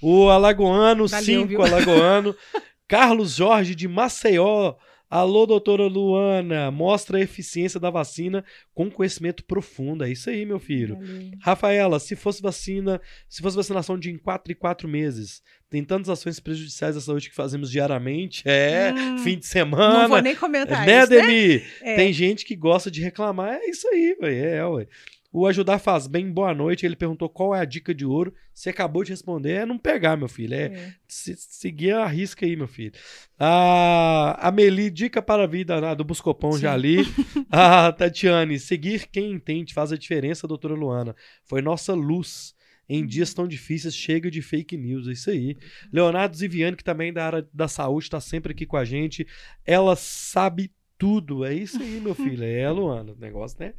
O 0.00 0.28
Alagoano, 0.28 1.06
Valeu, 1.08 1.24
5 1.24 1.46
viu? 1.46 1.62
Alagoano. 1.62 2.34
Carlos 2.88 3.34
Jorge 3.36 3.74
de 3.74 3.88
Maceió. 3.88 4.74
Alô, 5.08 5.44
doutora 5.44 5.82
Luana, 5.86 6.70
mostra 6.70 7.18
a 7.18 7.20
eficiência 7.20 7.78
da 7.78 7.90
vacina 7.90 8.42
com 8.74 8.90
conhecimento 8.90 9.44
profundo. 9.44 10.04
É 10.04 10.10
isso 10.10 10.30
aí, 10.30 10.46
meu 10.46 10.58
filho. 10.58 10.98
Rafaela, 11.42 12.00
se 12.00 12.16
fosse 12.16 12.40
vacina, 12.40 12.98
se 13.28 13.42
fosse 13.42 13.54
vacinação 13.54 13.98
de 13.98 14.10
em 14.10 14.16
4 14.16 14.52
e 14.52 14.54
4 14.54 14.88
meses, 14.88 15.42
tem 15.68 15.84
tantas 15.84 16.08
ações 16.08 16.40
prejudiciais 16.40 16.96
à 16.96 17.00
saúde 17.02 17.28
que 17.28 17.34
fazemos 17.36 17.70
diariamente. 17.70 18.42
É, 18.46 18.90
Hum, 18.96 19.18
fim 19.18 19.32
de 19.32 19.36
Não 19.36 19.42
semana. 19.42 20.08
vou 20.08 20.22
nem 20.22 20.34
comentar 20.34 20.86
né, 20.86 21.02
isso, 21.02 21.10
né? 21.12 21.20
Demi? 21.20 21.62
É. 21.82 21.96
Tem 21.96 22.10
gente 22.10 22.46
que 22.46 22.56
gosta 22.56 22.90
de 22.90 23.02
reclamar. 23.02 23.52
É 23.62 23.68
isso 23.68 23.86
aí, 23.88 24.16
ué. 24.22 24.56
É, 24.56 24.66
ué. 24.66 24.86
O 25.34 25.46
Ajudar 25.46 25.78
Faz 25.78 26.06
Bem, 26.06 26.30
boa 26.30 26.52
noite. 26.54 26.84
Ele 26.84 26.94
perguntou 26.94 27.26
qual 27.28 27.54
é 27.54 27.60
a 27.60 27.64
dica 27.64 27.94
de 27.94 28.04
ouro. 28.04 28.34
Você 28.52 28.68
acabou 28.68 29.02
de 29.02 29.10
responder. 29.12 29.52
É 29.62 29.66
não 29.66 29.78
pegar, 29.78 30.14
meu 30.14 30.28
filho. 30.28 30.52
É 30.54 30.64
É. 30.66 30.94
se- 31.08 31.34
seguir 31.38 31.94
a 31.94 32.06
risca 32.06 32.44
aí, 32.44 32.54
meu 32.54 32.68
filho. 32.68 32.92
A 33.38 34.48
Amelie, 34.48 34.90
dica 34.90 35.22
para 35.22 35.44
a 35.44 35.46
vida 35.46 35.80
né, 35.80 35.94
do 35.94 36.04
Buscopão, 36.04 36.52
Sim. 36.52 36.60
já 36.60 36.76
li. 36.76 36.98
A 37.50 37.90
Tatiane, 37.92 38.58
seguir 38.58 39.06
quem 39.08 39.32
entende 39.32 39.72
faz 39.72 39.90
a 39.90 39.96
diferença, 39.96 40.46
doutora 40.46 40.74
Luana. 40.74 41.16
Foi 41.44 41.62
nossa 41.62 41.94
luz. 41.94 42.54
Em 42.88 43.06
dias 43.06 43.32
tão 43.32 43.48
difíceis, 43.48 43.94
chega 43.96 44.30
de 44.30 44.42
fake 44.42 44.76
news, 44.76 45.08
é 45.08 45.12
isso 45.12 45.30
aí. 45.30 45.56
Leonardo 45.90 46.36
Ziviane, 46.36 46.76
que 46.76 46.84
também 46.84 47.08
é 47.08 47.12
da 47.12 47.24
área 47.24 47.48
da 47.54 47.66
saúde, 47.68 48.04
está 48.06 48.20
sempre 48.20 48.52
aqui 48.52 48.66
com 48.66 48.76
a 48.76 48.84
gente. 48.84 49.26
Ela 49.64 49.96
sabe 49.96 50.70
tudo, 50.98 51.42
é 51.44 51.54
isso 51.54 51.80
aí, 51.80 52.00
meu 52.00 52.14
filho. 52.14 52.44
É, 52.44 52.68
Luana, 52.70 53.12
o 53.12 53.16
negócio, 53.16 53.56
né? 53.60 53.72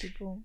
Tipo, 0.00 0.40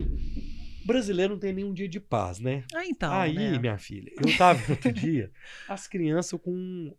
Brasileiro 0.86 1.34
não 1.34 1.40
tem 1.40 1.54
nenhum 1.54 1.74
dia 1.74 1.88
de 1.88 2.00
paz, 2.00 2.40
né? 2.40 2.64
ah, 2.74 2.86
então. 2.86 3.12
Aí, 3.14 3.34
né? 3.34 3.58
minha 3.58 3.78
filha, 3.78 4.12
eu 4.18 4.38
tava 4.38 4.62
outro 4.72 4.92
dia 4.92 5.32
as 5.68 5.88
crianças 5.88 6.40
com 6.40 6.94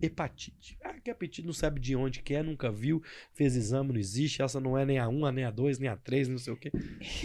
hepatite. 0.00 0.78
Ah, 0.82 0.94
que 0.94 1.10
hepatite 1.10 1.42
não 1.46 1.52
sabe 1.52 1.80
de 1.80 1.96
onde 1.96 2.20
que 2.22 2.34
é, 2.34 2.42
nunca 2.42 2.70
viu, 2.70 3.02
fez 3.32 3.56
exame, 3.56 3.92
não 3.92 3.98
existe, 4.00 4.42
essa 4.42 4.60
não 4.60 4.78
é 4.78 4.84
nem 4.84 4.98
a 4.98 5.08
1, 5.08 5.30
nem 5.32 5.44
a 5.44 5.50
2, 5.50 5.78
nem 5.78 5.88
a 5.88 5.96
3, 5.96 6.28
não 6.28 6.38
sei 6.38 6.52
o 6.52 6.56
quê. 6.56 6.70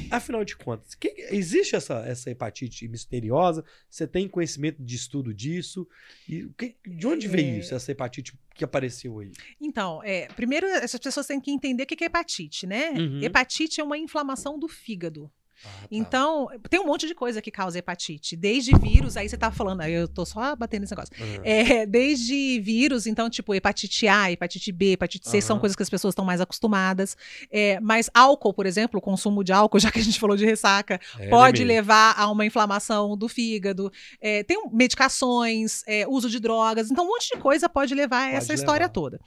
Afinal 0.10 0.44
de 0.44 0.56
contas, 0.56 0.96
que- 0.96 1.14
existe 1.32 1.76
essa, 1.76 2.00
essa 2.06 2.30
hepatite 2.32 2.88
misteriosa? 2.88 3.64
Você 3.90 4.08
tem 4.08 4.28
conhecimento 4.28 4.82
de 4.84 4.96
estudo 4.96 5.34
disso? 5.34 5.88
E 6.28 6.48
que- 6.58 6.76
de 6.86 7.06
onde 7.08 7.28
veio 7.28 7.56
É. 7.56 7.60
isso, 7.60 7.76
essa 7.76 7.92
hepatite 7.92 8.34
que 8.56 8.64
apareceu 8.64 9.20
aí? 9.20 9.32
Então, 9.62 10.02
é, 10.04 10.28
primeiro 10.30 10.66
essas 10.66 11.00
pessoas 11.00 11.28
têm 11.28 11.40
que 11.40 11.52
entender 11.52 11.84
o 11.84 11.86
que 11.86 12.04
é 12.04 12.08
hepatite, 12.08 12.66
né? 12.66 12.92
Uhum. 12.92 13.22
Hepatite 13.22 13.80
é 13.80 13.84
uma 13.84 13.98
inflamação 13.98 14.58
do 14.58 14.68
fígado. 14.68 15.32
Ah, 15.66 15.70
tá. 15.82 15.88
Então, 15.92 16.48
tem 16.70 16.80
um 16.80 16.86
monte 16.86 17.08
de 17.08 17.16
coisa 17.16 17.42
que 17.42 17.50
causa 17.52 17.80
hepatite. 17.80 18.36
Desde 18.36 18.78
vírus, 18.78 19.18
aí 19.18 19.28
você 19.28 19.38
tá 19.38 19.52
falando, 19.52 19.82
aí 19.82 19.94
eu 19.94 20.08
tô 20.08 20.26
só 20.26 20.56
batendo 20.56 20.82
nesse 20.82 20.94
negócio. 20.94 21.14
Ah. 21.20 21.42
É, 21.44 21.86
desde 21.86 22.60
vírus, 22.60 23.08
então, 23.08 23.30
tipo, 23.30 23.54
hepatite 23.54 24.08
A, 24.08 24.32
hepatite 24.32 24.72
B, 24.72 24.94
hepatite 24.94 25.28
C, 25.30 25.42
são 25.42 25.56
Aham. 25.56 25.62
coisas 25.62 25.76
que 25.76 25.84
as 25.84 25.90
pessoas 25.90 26.12
estão 26.14 26.26
mais 26.26 26.40
acostumadas. 26.42 27.18
É, 27.52 27.80
mas 27.80 28.10
álcool, 28.14 28.54
por 28.54 28.66
exemplo, 28.66 29.00
o 29.00 29.02
consumo 29.02 29.44
de 29.44 29.52
álcool, 29.52 29.80
já 29.80 29.92
que 29.92 30.00
a 30.00 30.04
gente 30.04 30.20
falou 30.20 30.36
de 30.38 30.46
ressaca, 30.46 31.00
É, 31.20 31.30
pode 31.30 31.62
né, 31.64 31.74
levar 31.76 32.14
a 32.18 32.30
uma 32.30 32.46
inflamação 32.46 33.18
do 33.18 33.28
fígado. 33.28 33.92
É, 34.22 34.44
tem 34.44 34.58
medicações, 34.72 35.84
é, 35.88 36.08
uso 36.08 36.30
de 36.30 36.40
drogas. 36.40 36.92
Então, 36.92 37.04
um 37.06 37.08
monte 37.08 37.30
de 37.34 37.42
coisa 37.42 37.68
pode 37.70 37.94
levar 37.96 38.24
a 38.24 38.26
Pode 38.26 38.38
essa 38.38 38.54
história 38.54 38.84
levar. 38.86 38.90
toda. 38.94 39.20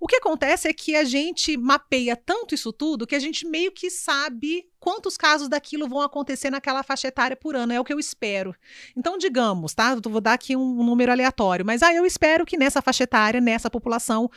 O 0.00 0.06
que 0.06 0.16
acontece 0.16 0.68
é 0.68 0.72
que 0.72 0.94
a 0.94 1.02
gente 1.02 1.56
mapeia 1.56 2.14
tanto 2.14 2.54
isso 2.54 2.72
tudo 2.72 3.06
que 3.06 3.16
a 3.16 3.18
gente 3.18 3.46
meio 3.46 3.72
que 3.72 3.90
sabe 3.90 4.64
quantos 4.78 5.16
casos 5.16 5.48
daquilo 5.48 5.88
vão 5.88 6.00
acontecer 6.00 6.50
naquela 6.50 6.84
faixa 6.84 7.08
etária 7.08 7.36
por 7.36 7.56
ano. 7.56 7.72
É 7.72 7.80
o 7.80 7.84
que 7.84 7.92
eu 7.92 7.98
espero. 7.98 8.54
Então, 8.96 9.18
digamos, 9.18 9.74
tá? 9.74 9.98
Eu 10.04 10.10
vou 10.10 10.20
dar 10.20 10.34
aqui 10.34 10.54
um 10.54 10.84
número 10.84 11.10
aleatório, 11.10 11.66
mas 11.66 11.82
ah, 11.82 11.92
eu 11.92 12.06
espero 12.06 12.46
que 12.46 12.56
nessa 12.56 12.80
faixa 12.80 13.02
etária, 13.04 13.40
nessa 13.40 13.68
população 13.68 14.30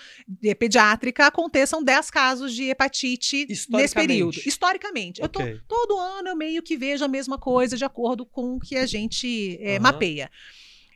eh, 0.44 0.56
pediátrica, 0.56 1.28
aconteçam 1.28 1.84
10 1.84 2.10
casos 2.10 2.54
de 2.56 2.64
hepatite 2.70 3.46
nesse 3.70 3.94
período. 3.94 4.38
Historicamente. 4.44 5.22
Eu 5.22 5.30
tô, 5.30 5.42
todo 5.68 5.98
ano 6.00 6.30
eu 6.30 6.36
meio 6.36 6.64
que 6.64 6.76
vejo 6.76 7.06
a 7.06 7.08
mesma 7.08 7.38
coisa 7.38 7.78
de 7.78 7.86
acordo 7.86 8.26
com 8.26 8.56
o 8.56 8.60
que 8.60 8.76
a 8.76 8.88
gente 8.88 9.60
eh, 9.62 9.74
Aham. 9.74 9.80
mapeia. 9.84 10.32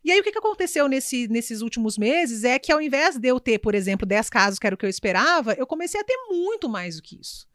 E 0.06 0.12
aí, 0.12 0.20
o 0.20 0.24
que, 0.24 0.32
que 0.32 0.38
aconteceu 0.38 0.88
nesse- 0.88 1.28
nesses 1.28 1.62
últimos 1.62 1.98
meses 1.98 2.44
é 2.44 2.60
que, 2.60 2.72
ao 2.72 2.80
invés 2.80 3.18
de 3.18 3.28
eu 3.28 3.40
ter, 3.40 3.58
por 3.58 3.74
exemplo, 3.74 4.06
10 4.06 4.30
casos, 4.30 4.60
que 4.60 4.68
era 4.68 4.76
o 4.76 4.78
que 4.78 4.86
eu 4.86 4.90
esperava, 4.90 5.54
eu 5.56 5.66
comecei 5.66 6.00
a 6.00 6.04
ter 6.04 6.16
muito 6.30 6.70
mais 6.70 6.98
do 6.98 7.02
que 7.02 7.20
isso. 7.20 7.48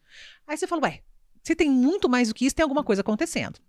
Aí 0.48 0.56
você 0.56 0.66
fala, 0.66 0.82
ué, 0.82 1.00
se 1.44 1.54
tem 1.54 1.70
muito 1.70 2.08
mais 2.08 2.26
do 2.26 2.34
que 2.34 2.44
isso, 2.44 2.56
tem 2.56 2.64
alguma 2.64 2.82
coisa 2.82 3.02
acontecendo. 3.02 3.60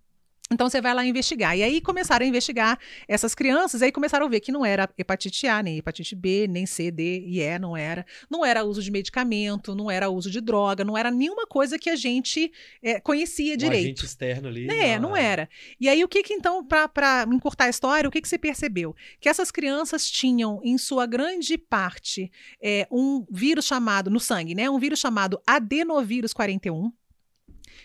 Então 0.52 0.70
você 0.70 0.82
vai 0.82 0.94
lá 0.94 1.06
investigar. 1.06 1.58
E 1.58 1.64
aí 1.64 1.80
começaram 1.82 2.26
a 2.26 2.30
investigar 2.30 2.78
essas 3.08 3.34
crianças, 3.34 3.82
e 3.82 3.86
aí 3.86 3.92
começaram 3.92 4.26
a 4.26 4.30
ver 4.30 4.42
que 4.42 4.52
não 4.52 4.66
era 4.66 4.90
hepatite 4.98 5.48
A, 5.48 5.64
nem 5.64 5.78
hepatite 5.78 6.16
B, 6.16 6.48
nem 6.50 6.66
C, 6.66 6.92
D 6.92 7.24
e 7.26 7.42
E, 7.42 7.58
não 7.58 7.76
era. 7.76 8.06
Não 8.30 8.46
era 8.46 8.64
uso 8.64 8.82
de 8.84 8.92
medicamento, 8.92 9.74
não 9.74 9.90
era 9.90 10.10
uso 10.10 10.30
de 10.30 10.42
droga, 10.42 10.84
não 10.84 10.98
era 10.98 11.10
nenhuma 11.10 11.48
coisa 11.48 11.80
que 11.80 11.90
a 11.90 11.96
gente 11.96 12.52
eh, 12.84 13.00
conhecia 13.00 13.54
Um 13.54 13.58
direito. 13.58 13.86
agente 13.86 14.06
externo 14.06 14.48
ali. 14.50 14.70
É, 14.70 15.00
não 15.00 15.16
era. 15.16 15.50
E 15.80 15.88
aí, 15.88 16.04
o 16.04 16.08
que 16.08 16.22
que 16.24 16.34
então, 16.34 16.66
para 16.66 17.26
encurtar 17.32 17.66
a 17.66 17.70
história, 17.70 18.08
o 18.08 18.12
que 18.12 18.22
que 18.22 18.28
você 18.28 18.38
percebeu? 18.38 18.96
Que 19.20 19.30
essas 19.30 19.52
crianças 19.52 20.10
tinham, 20.10 20.60
em 20.64 20.78
sua 20.78 21.06
grande 21.06 21.58
parte, 21.58 22.32
é, 22.62 22.88
um 22.92 23.26
vírus 23.32 23.66
chamado, 23.66 24.10
no 24.10 24.20
sangue, 24.20 24.54
né? 24.54 24.70
Um 24.70 24.80
vírus 24.80 25.00
chamado 25.00 25.40
adenovírus 25.48 26.34
41, 26.34 26.92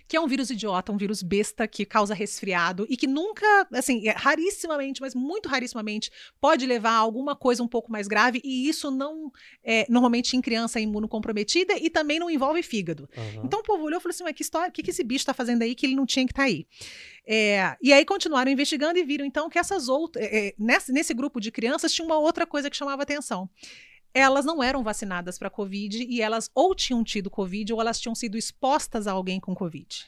que 0.08 0.16
é 0.16 0.20
um 0.20 0.26
vírus 0.26 0.50
idiota, 0.50 0.92
um 0.92 0.96
vírus 0.96 1.22
besta 1.22 1.66
que 1.66 1.84
causa 1.84 2.14
resfriado 2.14 2.86
e 2.88 2.96
que 2.96 3.06
nunca, 3.06 3.46
assim, 3.72 4.08
é, 4.08 4.12
rarissimamente, 4.12 5.00
mas 5.00 5.14
muito 5.14 5.48
rarissimamente, 5.48 6.10
pode 6.40 6.66
levar 6.66 6.92
a 6.92 6.98
alguma 6.98 7.34
coisa 7.34 7.62
um 7.62 7.68
pouco 7.68 7.90
mais 7.90 8.06
grave 8.06 8.40
e 8.44 8.68
isso 8.68 8.90
não, 8.90 9.32
é, 9.64 9.86
normalmente 9.88 10.36
em 10.36 10.40
criança 10.40 10.78
é 10.78 10.82
imunocomprometida 10.82 11.76
e 11.78 11.90
também 11.90 12.18
não 12.18 12.30
envolve 12.30 12.62
fígado. 12.62 13.08
Aham. 13.16 13.42
Então 13.44 13.60
o 13.60 13.62
povo 13.62 13.84
olhou 13.84 13.98
e 13.98 14.02
falou 14.02 14.12
assim: 14.12 14.24
mas 14.24 14.34
que 14.34 14.42
história, 14.42 14.68
o 14.68 14.72
que, 14.72 14.82
que 14.82 14.90
esse 14.90 15.04
bicho 15.04 15.22
está 15.22 15.34
fazendo 15.34 15.62
aí 15.62 15.74
que 15.74 15.86
ele 15.86 15.94
não 15.94 16.06
tinha 16.06 16.26
que 16.26 16.32
estar 16.32 16.44
aí? 16.44 16.66
É, 17.26 17.76
e 17.82 17.92
aí 17.92 18.04
continuaram 18.04 18.50
investigando 18.50 18.98
e 18.98 19.04
viram 19.04 19.24
então 19.24 19.48
que 19.48 19.58
essas 19.58 19.88
outras. 19.88 20.24
é, 20.24 20.48
é, 20.48 20.54
nesse, 20.58 20.92
nesse 20.92 21.12
grupo 21.12 21.40
de 21.40 21.50
crianças 21.50 21.92
tinha 21.92 22.04
uma 22.04 22.18
outra 22.18 22.46
coisa 22.46 22.70
que 22.70 22.76
chamava 22.76 23.02
atenção. 23.02 23.48
Elas 24.18 24.46
não 24.46 24.62
eram 24.62 24.82
vacinadas 24.82 25.38
para 25.38 25.50
Covid 25.50 26.02
e 26.08 26.22
elas 26.22 26.50
ou 26.54 26.74
tinham 26.74 27.04
tido 27.04 27.28
Covid 27.28 27.70
ou 27.74 27.80
elas 27.82 28.00
tinham 28.00 28.14
sido 28.14 28.38
expostas 28.38 29.06
a 29.06 29.12
alguém 29.12 29.38
com 29.38 29.54
Covid. 29.54 30.06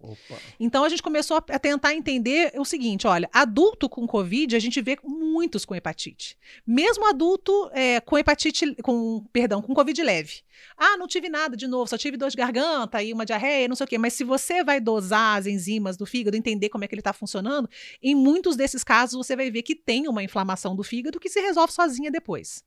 Opa. 0.00 0.40
Então 0.58 0.82
a 0.84 0.88
gente 0.88 1.00
começou 1.00 1.36
a 1.36 1.58
tentar 1.58 1.94
entender 1.94 2.52
o 2.56 2.64
seguinte: 2.64 3.06
olha, 3.06 3.30
adulto 3.32 3.88
com 3.88 4.08
Covid, 4.08 4.56
a 4.56 4.58
gente 4.58 4.80
vê 4.80 4.98
muitos 5.04 5.64
com 5.64 5.72
hepatite. 5.72 6.36
Mesmo 6.66 7.06
adulto 7.06 7.70
é, 7.72 8.00
com 8.00 8.18
hepatite, 8.18 8.74
com, 8.82 9.24
perdão, 9.32 9.62
com 9.62 9.72
Covid 9.72 10.02
leve. 10.02 10.42
Ah, 10.76 10.96
não 10.96 11.06
tive 11.06 11.28
nada 11.28 11.56
de 11.56 11.68
novo, 11.68 11.88
só 11.88 11.96
tive 11.96 12.16
dor 12.16 12.30
de 12.30 12.36
garganta 12.36 13.02
e 13.02 13.12
uma 13.12 13.24
diarreia, 13.24 13.68
não 13.68 13.76
sei 13.76 13.84
o 13.84 13.88
quê. 13.88 13.98
Mas 13.98 14.14
se 14.14 14.24
você 14.24 14.64
vai 14.64 14.80
dosar 14.80 15.38
as 15.38 15.46
enzimas 15.46 15.96
do 15.96 16.04
fígado, 16.04 16.36
entender 16.36 16.70
como 16.70 16.84
é 16.84 16.88
que 16.88 16.94
ele 16.94 17.00
está 17.00 17.12
funcionando, 17.12 17.70
em 18.02 18.16
muitos 18.16 18.56
desses 18.56 18.82
casos 18.82 19.16
você 19.16 19.36
vai 19.36 19.48
ver 19.48 19.62
que 19.62 19.76
tem 19.76 20.08
uma 20.08 20.24
inflamação 20.24 20.74
do 20.74 20.82
fígado 20.82 21.20
que 21.20 21.28
se 21.28 21.40
resolve 21.40 21.72
sozinha 21.72 22.10
depois. 22.10 22.64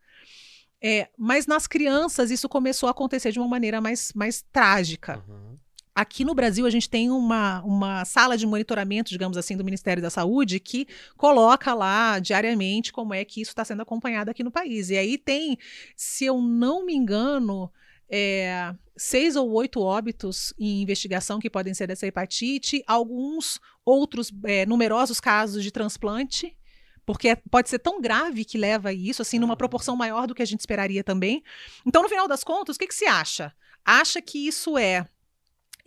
É, 0.82 1.10
mas 1.18 1.48
nas 1.48 1.66
crianças 1.66 2.30
isso 2.30 2.48
começou 2.48 2.88
a 2.88 2.92
acontecer 2.92 3.32
de 3.32 3.40
uma 3.40 3.48
maneira 3.48 3.82
mais, 3.82 4.12
mais 4.14 4.44
trágica. 4.52 5.24
Aham. 5.28 5.58
Aqui 5.98 6.24
no 6.24 6.36
Brasil, 6.36 6.64
a 6.68 6.70
gente 6.70 6.88
tem 6.88 7.10
uma, 7.10 7.60
uma 7.64 8.06
sala 8.06 8.38
de 8.38 8.46
monitoramento, 8.46 9.10
digamos 9.10 9.36
assim, 9.36 9.58
do 9.58 9.66
Ministério 9.66 10.00
da 10.00 10.12
Saúde, 10.12 10.60
que 10.60 10.88
coloca 11.18 11.74
lá 11.74 12.20
diariamente 12.20 12.94
como 12.94 13.16
é 13.16 13.26
que 13.26 13.42
isso 13.42 13.50
está 13.50 13.66
sendo 13.66 13.82
acompanhado 13.82 14.30
aqui 14.30 14.44
no 14.44 14.52
país. 14.52 14.92
E 14.92 14.96
aí 14.96 15.18
tem, 15.18 15.58
se 15.96 16.24
eu 16.24 16.40
não 16.40 16.86
me 16.86 16.94
engano, 16.94 17.72
é, 18.08 18.76
seis 18.96 19.36
ou 19.36 19.52
oito 19.54 19.82
óbitos 19.82 20.54
em 20.60 20.84
investigação 20.84 21.40
que 21.40 21.50
podem 21.50 21.74
ser 21.74 21.88
dessa 21.88 22.06
hepatite, 22.06 22.84
alguns 22.86 23.60
outros 23.84 24.32
é, 24.44 24.68
numerosos 24.68 25.20
casos 25.20 25.64
de 25.64 25.72
transplante. 25.72 26.56
Porque 27.08 27.30
é- 27.30 27.38
pode 27.50 27.70
ser 27.70 27.80
tão 27.80 28.02
grave 28.02 28.44
que 28.44 28.58
leva 28.58 28.92
isso, 28.92 29.22
assim, 29.22 29.40
numa 29.40 29.56
proporção 29.56 29.96
maior 29.96 30.28
do 30.28 30.36
que 30.36 30.42
a 30.42 30.46
gente 30.46 30.60
esperaria 30.60 31.06
também. 31.06 31.42
Então, 31.86 32.04
no 32.04 32.10
final 32.10 32.28
das 32.28 32.44
contas, 32.44 32.76
o 32.76 32.80
que, 32.80 32.86
que 32.86 32.94
se 32.94 33.06
acha? 33.06 33.54
Acha 33.86 34.22
que 34.22 34.46
isso 34.46 34.78
é 34.78 35.08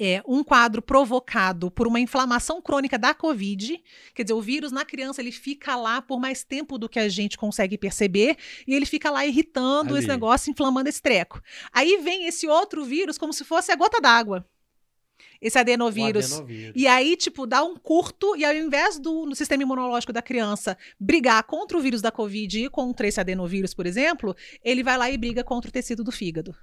é 0.02 0.22
um 0.26 0.42
quadro 0.42 0.80
provocado 0.80 1.70
por 1.70 1.86
uma 1.86 2.00
inflamação 2.00 2.62
crônica 2.62 2.98
da 2.98 3.12
COVID, 3.12 3.82
quer 4.14 4.22
dizer, 4.22 4.32
o 4.32 4.40
vírus 4.40 4.72
na 4.72 4.82
criança 4.82 5.20
ele 5.20 5.30
fica 5.30 5.76
lá 5.76 6.00
por 6.00 6.18
mais 6.18 6.42
tempo 6.42 6.78
do 6.78 6.88
que 6.88 6.98
a 6.98 7.06
gente 7.06 7.36
consegue 7.36 7.76
perceber 7.76 8.38
e 8.66 8.74
ele 8.74 8.86
fica 8.86 9.10
lá 9.10 9.26
irritando 9.26 9.90
Ali. 9.90 9.98
esse 9.98 10.08
negócio, 10.08 10.50
inflamando 10.50 10.88
esse 10.88 11.02
treco. 11.02 11.42
Aí 11.70 11.98
vem 12.02 12.26
esse 12.26 12.46
outro 12.48 12.82
vírus 12.82 13.18
como 13.18 13.34
se 13.34 13.44
fosse 13.44 13.70
a 13.70 13.76
gota 13.76 14.00
d'água. 14.00 14.46
Esse 15.40 15.58
adenovírus. 15.58 16.32
Adenovírus. 16.32 16.72
E 16.76 16.86
aí, 16.86 17.16
tipo, 17.16 17.46
dá 17.46 17.62
um 17.64 17.76
curto, 17.76 18.36
e 18.36 18.44
ao 18.44 18.54
invés 18.54 18.98
do 18.98 19.24
no 19.24 19.34
sistema 19.34 19.62
imunológico 19.62 20.12
da 20.12 20.20
criança 20.20 20.76
brigar 20.98 21.42
contra 21.44 21.78
o 21.78 21.80
vírus 21.80 22.02
da 22.02 22.10
Covid 22.10 22.64
e 22.64 22.68
contra 22.68 23.06
esse 23.06 23.20
adenovírus, 23.20 23.72
por 23.72 23.86
exemplo, 23.86 24.36
ele 24.62 24.82
vai 24.82 24.98
lá 24.98 25.10
e 25.10 25.16
briga 25.16 25.42
contra 25.42 25.68
o 25.68 25.72
tecido 25.72 26.04
do 26.04 26.12
fígado. 26.12 26.54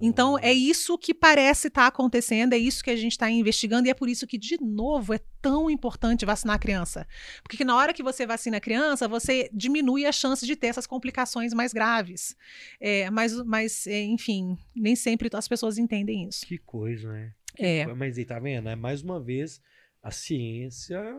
Então, 0.00 0.38
é 0.38 0.52
isso 0.52 0.98
que 0.98 1.14
parece 1.14 1.68
estar 1.68 1.86
acontecendo, 1.86 2.52
é 2.52 2.58
isso 2.58 2.84
que 2.84 2.90
a 2.90 2.96
gente 2.96 3.12
está 3.12 3.30
investigando, 3.30 3.88
e 3.88 3.90
é 3.90 3.94
por 3.94 4.08
isso 4.08 4.26
que, 4.26 4.36
de 4.36 4.60
novo, 4.60 5.14
é 5.14 5.20
tão 5.40 5.70
importante 5.70 6.26
vacinar 6.26 6.56
a 6.56 6.58
criança. 6.58 7.06
Porque 7.42 7.64
na 7.64 7.76
hora 7.76 7.94
que 7.94 8.02
você 8.02 8.26
vacina 8.26 8.58
a 8.58 8.60
criança, 8.60 9.08
você 9.08 9.48
diminui 9.52 10.04
a 10.04 10.12
chance 10.12 10.46
de 10.46 10.54
ter 10.54 10.68
essas 10.68 10.86
complicações 10.86 11.54
mais 11.54 11.72
graves. 11.72 12.36
É, 12.78 13.10
mas, 13.10 13.34
mas 13.44 13.86
é, 13.86 14.02
enfim, 14.02 14.58
nem 14.74 14.94
sempre 14.94 15.30
as 15.32 15.48
pessoas 15.48 15.78
entendem 15.78 16.28
isso. 16.28 16.46
Que 16.46 16.58
coisa, 16.58 17.12
né? 17.12 17.32
É. 17.58 17.86
Mas 17.86 18.16
aí, 18.18 18.24
tá 18.24 18.38
vendo? 18.38 18.68
É 18.68 18.76
mais 18.76 19.02
uma 19.02 19.20
vez 19.20 19.60
a 20.02 20.10
ciência 20.10 21.18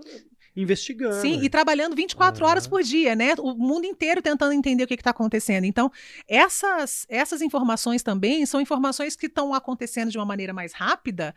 investigando. 0.55 1.21
Sim, 1.21 1.41
e 1.43 1.49
trabalhando 1.49 1.95
24 1.95 2.45
horas 2.45 2.65
Ah. 2.65 2.69
por 2.69 2.83
dia, 2.83 3.15
né? 3.15 3.33
O 3.39 3.53
mundo 3.55 3.85
inteiro 3.85 4.21
tentando 4.21 4.53
entender 4.53 4.83
o 4.83 4.87
que 4.87 4.95
está 4.95 5.11
acontecendo. 5.11 5.63
Então, 5.65 5.89
essas, 6.27 7.05
essas 7.09 7.41
informações 7.41 8.03
também 8.03 8.45
são 8.45 8.59
informações 8.59 9.15
que 9.15 9.27
estão 9.27 9.53
acontecendo 9.53 10.11
de 10.11 10.17
uma 10.17 10.25
maneira 10.25 10.53
mais 10.53 10.73
rápida, 10.73 11.33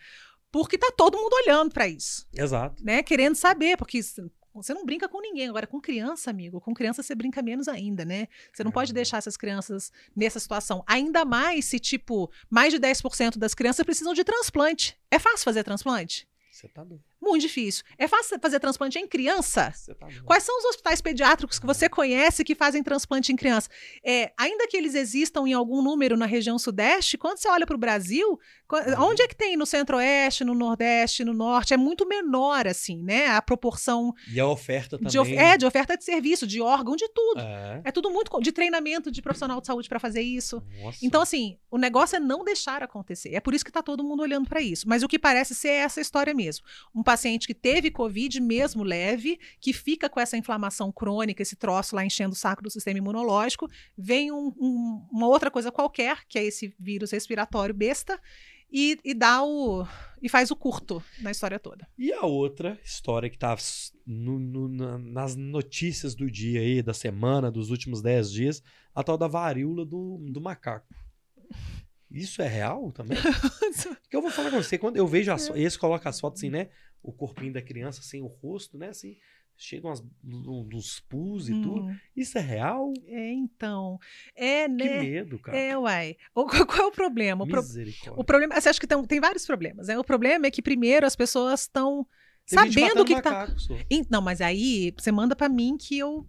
porque 0.50 0.78
tá 0.78 0.90
todo 0.96 1.18
mundo 1.18 1.32
olhando 1.44 1.70
para 1.72 1.86
isso, 1.86 2.26
Exato. 2.34 2.82
né? 2.84 3.02
Querendo 3.02 3.34
saber, 3.34 3.76
porque 3.76 4.00
você 4.62 4.72
não 4.74 4.84
brinca 4.84 5.08
com 5.08 5.20
ninguém. 5.20 5.48
Agora, 5.48 5.66
com 5.66 5.80
criança, 5.80 6.30
amigo, 6.30 6.60
com 6.60 6.72
criança 6.74 7.02
você 7.02 7.14
brinca 7.14 7.42
menos 7.42 7.68
ainda, 7.68 8.04
né? 8.04 8.28
Você 8.52 8.62
não 8.64 8.70
pode 8.70 8.90
É. 8.92 8.94
deixar 8.94 9.18
essas 9.18 9.36
crianças 9.36 9.92
nessa 10.14 10.38
situação. 10.38 10.82
Ainda 10.86 11.24
mais 11.24 11.64
se, 11.64 11.78
tipo, 11.80 12.30
mais 12.50 12.72
de 12.72 12.78
10% 12.78 13.38
das 13.38 13.54
crianças 13.54 13.84
precisam 13.84 14.14
de 14.14 14.24
transplante. 14.24 14.96
É 15.10 15.18
fácil 15.18 15.44
fazer 15.44 15.64
transplante? 15.64 16.26
Você 16.50 16.68
tá 16.68 16.84
doido. 16.84 17.02
Muito 17.24 17.42
difícil. 17.42 17.82
É 17.98 18.06
fácil 18.06 18.38
fazer 18.40 18.60
transplante 18.60 18.98
em 18.98 19.06
criança? 19.08 19.72
Tá. 19.98 20.06
Quais 20.24 20.42
são 20.44 20.56
os 20.58 20.64
hospitais 20.66 21.00
pediátricos 21.00 21.58
que 21.58 21.66
você 21.66 21.88
conhece 21.88 22.44
que 22.44 22.54
fazem 22.54 22.82
transplante 22.82 23.32
em 23.32 23.36
criança? 23.36 23.68
É, 24.04 24.32
ainda 24.38 24.66
que 24.68 24.76
eles 24.76 24.94
existam 24.94 25.46
em 25.46 25.52
algum 25.54 25.82
número 25.82 26.16
na 26.16 26.26
região 26.26 26.58
sudeste, 26.58 27.16
quando 27.18 27.38
você 27.38 27.48
olha 27.48 27.66
para 27.66 27.74
o 27.76 27.78
Brasil, 27.78 28.38
Uhum. 28.72 29.10
onde 29.10 29.22
é 29.22 29.28
que 29.28 29.36
tem 29.36 29.56
no 29.56 29.64
centro-oeste, 29.66 30.42
no 30.44 30.54
nordeste, 30.54 31.22
no 31.24 31.32
norte? 31.32 31.72
É 31.72 31.76
muito 31.76 32.06
menor, 32.08 32.66
assim, 32.66 33.02
né? 33.02 33.26
A 33.28 33.40
proporção 33.40 34.12
E 34.32 34.40
a 34.40 34.46
oferta 34.48 34.96
também. 34.98 35.10
de, 35.10 35.18
of- 35.18 35.34
é, 35.34 35.56
de 35.56 35.64
oferta 35.66 35.96
de 35.96 36.04
serviço, 36.04 36.46
de 36.46 36.60
órgão, 36.60 36.96
de 36.96 37.08
tudo. 37.08 37.40
É. 37.40 37.82
É 37.84 37.92
tudo 37.92 38.10
muito. 38.10 38.24
de 38.40 38.50
treinamento 38.52 39.10
de 39.12 39.22
profissional 39.22 39.60
de 39.60 39.66
saúde 39.66 39.88
para 39.88 40.00
fazer 40.00 40.22
isso. 40.22 40.62
Nossa. 40.82 40.98
Então, 41.02 41.22
assim, 41.22 41.56
o 41.70 41.78
negócio 41.78 42.16
é 42.16 42.20
não 42.20 42.42
deixar 42.42 42.82
acontecer. 42.82 43.32
É 43.34 43.38
por 43.40 43.54
isso 43.54 43.64
que 43.64 43.70
está 43.70 43.82
todo 43.82 44.02
mundo 44.02 44.22
olhando 44.22 44.48
para 44.48 44.60
isso. 44.60 44.88
Mas 44.88 45.02
o 45.02 45.08
que 45.08 45.18
parece 45.18 45.54
ser 45.54 45.68
essa 45.68 46.00
história 46.00 46.34
mesmo. 46.34 46.64
Um 46.94 47.02
paciente 47.14 47.46
que 47.46 47.54
teve 47.54 47.90
Covid, 47.90 48.40
mesmo 48.40 48.82
leve, 48.82 49.38
que 49.60 49.72
fica 49.72 50.08
com 50.08 50.18
essa 50.20 50.36
inflamação 50.36 50.90
crônica, 50.90 51.42
esse 51.42 51.54
troço 51.56 51.94
lá 51.94 52.04
enchendo 52.04 52.32
o 52.34 52.36
saco 52.36 52.62
do 52.62 52.70
sistema 52.70 52.98
imunológico, 52.98 53.68
vem 53.96 54.32
um- 54.32 54.52
um- 54.58 55.08
uma 55.12 55.28
outra 55.28 55.50
coisa 55.50 55.70
qualquer, 55.70 56.24
que 56.28 56.38
é 56.38 56.44
esse 56.44 56.74
vírus 56.78 57.12
respiratório 57.12 57.74
besta, 57.74 58.20
e, 58.72 58.98
e 59.04 59.14
dá 59.14 59.44
o. 59.44 59.86
e 60.20 60.28
faz 60.28 60.50
o 60.50 60.56
curto 60.56 61.00
na 61.20 61.30
história 61.30 61.58
toda. 61.60 61.86
E 61.96 62.12
a 62.12 62.22
outra 62.26 62.76
história 62.82 63.30
que 63.30 63.38
tá 63.38 63.56
no- 64.04 64.40
no- 64.40 64.68
na- 64.68 64.98
nas 64.98 65.36
notícias 65.36 66.14
do 66.16 66.28
dia 66.28 66.60
aí, 66.60 66.82
da 66.82 66.92
semana, 66.94 67.50
dos 67.52 67.70
últimos 67.70 68.02
10 68.02 68.32
dias, 68.32 68.60
a 68.92 69.04
tal 69.04 69.16
da 69.16 69.28
varíola 69.28 69.84
do, 69.86 70.18
do 70.32 70.40
macaco. 70.40 70.92
Isso 72.10 72.42
é 72.42 72.48
real 72.48 72.90
também? 72.92 73.18
Porque 74.02 74.16
eu 74.16 74.22
vou 74.22 74.30
falar 74.30 74.50
com 74.50 74.62
você, 74.62 74.78
quando 74.78 74.96
eu 74.96 75.06
vejo 75.06 75.32
as, 75.32 75.50
esse 75.54 75.78
coloca 75.78 76.08
as 76.08 76.18
fotos 76.20 76.40
assim, 76.40 76.50
né? 76.50 76.68
O 77.04 77.12
corpinho 77.12 77.52
da 77.52 77.62
criança 77.62 78.02
sem 78.02 78.22
o 78.22 78.26
rosto, 78.26 78.76
né? 78.78 78.88
Assim, 78.88 79.16
chegam 79.56 79.90
umas, 79.90 80.00
um- 80.24 80.68
uns 80.74 81.00
pus 81.00 81.48
e 81.48 81.52
tudo. 81.60 81.84
Hum, 81.84 81.96
Isso 82.16 82.38
é 82.38 82.40
real? 82.40 82.92
é, 83.06 83.32
então. 83.32 83.98
É, 84.34 84.66
Que 84.66 84.74
né? 84.74 85.02
medo, 85.02 85.38
cara. 85.38 85.56
É, 85.56 85.78
uai. 85.78 86.16
O- 86.34 86.46
qual 86.66 86.78
é 86.78 86.86
o 86.86 86.90
problema? 86.90 87.44
O 87.44 87.46
pro-. 87.46 87.62
O 88.16 88.24
problema, 88.24 88.60
você 88.60 88.68
acha 88.70 88.80
que 88.80 88.86
tem, 88.86 89.04
tem 89.04 89.20
vários 89.20 89.46
problemas, 89.46 89.86
né? 89.88 89.98
O 89.98 90.02
problema 90.04 90.46
é 90.46 90.50
que 90.50 90.62
primeiro 90.62 91.06
as 91.06 91.14
pessoas 91.14 91.60
estão 91.60 92.06
sabendo 92.46 93.02
o 93.02 93.04
que, 93.04 93.14
que 93.14 93.22
tá. 93.22 93.30
macaco, 93.30 93.52
Não, 94.10 94.20
mas 94.22 94.40
aí 94.40 94.92
você 94.98 95.12
manda 95.12 95.36
pra 95.36 95.48
mim 95.48 95.76
que 95.76 95.98
eu 95.98 96.26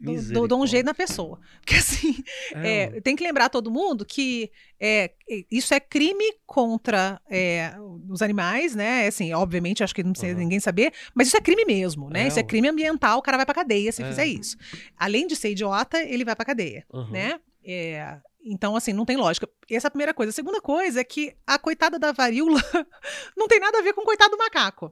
dou- 0.00 0.48
dou, 0.48 0.62
um 0.62 0.66
jeito 0.66 0.86
na 0.86 0.94
pessoa. 0.94 1.38
Porque 1.60 1.74
assim, 1.76 2.14
É, 2.54 2.82
é, 2.96 3.00
tem 3.00 3.14
que 3.14 3.22
lembrar 3.24 3.48
todo 3.48 3.70
mundo 3.70 4.04
que 4.04 4.50
é, 4.78 5.12
é, 5.28 5.44
isso 5.50 5.72
é 5.74 5.80
crime 5.80 6.24
contra 6.46 7.20
é, 7.30 7.74
os 8.08 8.22
animais, 8.22 8.74
né? 8.74 9.06
Assim, 9.06 9.32
obviamente, 9.32 9.84
acho 9.84 9.94
que 9.94 10.02
não 10.02 10.12
precisa 10.12 10.32
Aham. 10.32 10.40
ninguém 10.40 10.60
saber, 10.60 10.92
mas 11.14 11.28
isso 11.28 11.36
é 11.36 11.40
crime 11.40 11.64
mesmo, 11.64 12.08
né? 12.10 12.24
É, 12.24 12.28
isso 12.28 12.38
é 12.38 12.42
crime 12.42 12.68
ambiental, 12.68 13.18
o 13.18 13.22
cara 13.22 13.36
vai 13.36 13.46
pra 13.46 13.54
cadeia 13.54 13.92
se 13.92 14.02
É. 14.02 14.06
fizer 14.08 14.26
isso. 14.26 14.56
Além 14.96 15.26
de 15.26 15.36
ser 15.36 15.50
idiota, 15.50 16.02
ele 16.02 16.24
vai 16.24 16.34
pra 16.34 16.44
cadeia 16.44 16.84
aham. 16.92 17.10
né? 17.10 17.40
É, 17.64 18.18
então, 18.42 18.74
assim, 18.74 18.92
não 18.94 19.04
tem 19.04 19.18
lógica. 19.18 19.46
Essa 19.70 19.86
é 19.86 19.88
a 19.88 19.90
primeira 19.90 20.14
coisa. 20.14 20.30
A 20.30 20.32
segunda 20.32 20.62
coisa 20.62 21.00
é 21.00 21.04
que 21.04 21.36
a 21.46 21.58
coitada 21.58 21.98
da 21.98 22.10
varíola 22.10 22.58
não 23.36 23.46
tem 23.46 23.60
nada 23.60 23.78
a 23.78 23.82
ver 23.82 23.92
com 23.92 24.00
o 24.00 24.04
coitado 24.04 24.30
do 24.30 24.38
macaco. 24.38 24.90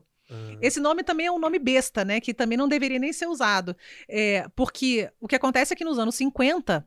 Esse 0.60 0.80
nome 0.80 1.02
também 1.02 1.26
é 1.26 1.32
um 1.32 1.38
nome 1.38 1.58
besta, 1.58 2.04
né? 2.04 2.20
Que 2.20 2.34
também 2.34 2.58
não 2.58 2.68
deveria 2.68 2.98
nem 2.98 3.12
ser 3.12 3.26
usado. 3.26 3.76
É, 4.08 4.46
porque 4.54 5.10
o 5.20 5.26
que 5.26 5.36
acontece 5.36 5.72
é 5.72 5.76
que 5.76 5.84
nos 5.84 5.98
anos 5.98 6.14
50, 6.16 6.84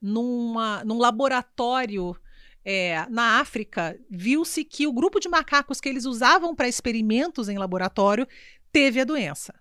numa, 0.00 0.82
num 0.84 0.98
laboratório 0.98 2.16
é, 2.64 3.06
na 3.10 3.40
África, 3.40 3.98
viu-se 4.10 4.64
que 4.64 4.86
o 4.86 4.92
grupo 4.92 5.20
de 5.20 5.28
macacos 5.28 5.80
que 5.80 5.88
eles 5.88 6.04
usavam 6.04 6.54
para 6.54 6.68
experimentos 6.68 7.48
em 7.48 7.58
laboratório 7.58 8.26
teve 8.72 9.00
a 9.00 9.04
doença. 9.04 9.54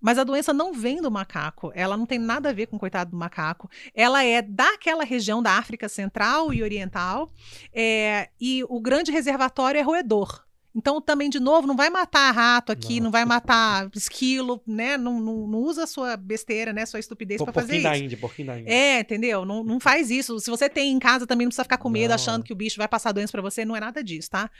Mas 0.00 0.18
a 0.18 0.24
doença 0.24 0.52
não 0.52 0.74
vem 0.74 1.00
do 1.00 1.10
macaco, 1.10 1.72
ela 1.74 1.96
não 1.96 2.04
tem 2.04 2.18
nada 2.18 2.50
a 2.50 2.52
ver 2.52 2.66
com 2.66 2.76
o 2.76 2.78
coitado 2.78 3.12
do 3.12 3.16
macaco. 3.16 3.70
Ela 3.94 4.22
é 4.22 4.42
daquela 4.42 5.02
região 5.02 5.42
da 5.42 5.52
África 5.52 5.88
Central 5.88 6.52
e 6.52 6.62
Oriental, 6.62 7.32
é, 7.72 8.28
e 8.38 8.62
o 8.68 8.78
grande 8.80 9.10
reservatório 9.10 9.78
é 9.78 9.82
roedor. 9.82 10.43
Então, 10.76 11.00
também, 11.00 11.30
de 11.30 11.38
novo, 11.38 11.68
não 11.68 11.76
vai 11.76 11.88
matar 11.88 12.32
rato 12.32 12.72
aqui, 12.72 12.96
Não. 12.96 13.04
não, 13.04 13.10
vai 13.12 13.24
matar 13.24 13.88
esquilo, 13.94 14.60
né? 14.66 14.96
Não, 14.96 15.20
não, 15.20 15.46
não 15.46 15.58
usa 15.60 15.84
a 15.84 15.86
sua 15.86 16.16
besteira, 16.16 16.72
né? 16.72 16.84
Sua 16.84 16.98
estupidez 16.98 17.40
para 17.40 17.52
fazer 17.52 17.76
isso. 17.76 18.04
Índia, 18.04 18.18
porquinho 18.18 18.48
da 18.48 18.58
Índia. 18.58 18.72
É, 18.72 19.00
entendeu? 19.00 19.44
Não, 19.44 19.62
não 19.62 19.78
faz 19.78 20.10
isso. 20.10 20.40
Se 20.40 20.50
você 20.50 20.68
tem 20.68 20.90
em 20.90 20.98
casa, 20.98 21.28
também 21.28 21.44
não 21.44 21.50
precisa 21.50 21.62
ficar 21.62 21.78
com 21.78 21.88
medo 21.88 22.12
achando 22.12 22.42
que 22.42 22.52
o 22.52 22.56
bicho 22.56 22.76
vai 22.76 22.88
passar 22.88 23.12
doença 23.12 23.30
para 23.30 23.40
você. 23.40 23.64
Não 23.64 23.76
é 23.76 23.80
nada 23.80 24.02
disso, 24.02 24.30
tá? 24.30 24.50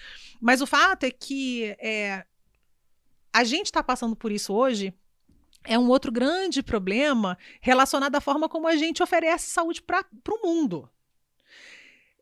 Mas 0.41 0.61
o 0.61 0.67
fato 0.67 1.03
é 1.03 1.11
que 1.11 1.75
é, 1.81 2.25
a 3.33 3.43
gente 3.43 3.67
está 3.67 3.83
passando 3.83 4.15
por 4.15 4.31
isso 4.31 4.55
hoje. 4.55 4.95
É 5.67 5.77
um 5.79 5.89
outro 5.89 6.13
grande 6.13 6.63
problema 6.63 7.37
relacionado 7.61 8.15
à 8.15 8.21
forma 8.21 8.49
como 8.49 8.69
a 8.69 8.77
gente 8.77 9.03
oferece 9.03 9.51
saúde 9.51 9.83
para 9.83 10.05
o 10.31 10.47
mundo. 10.47 10.89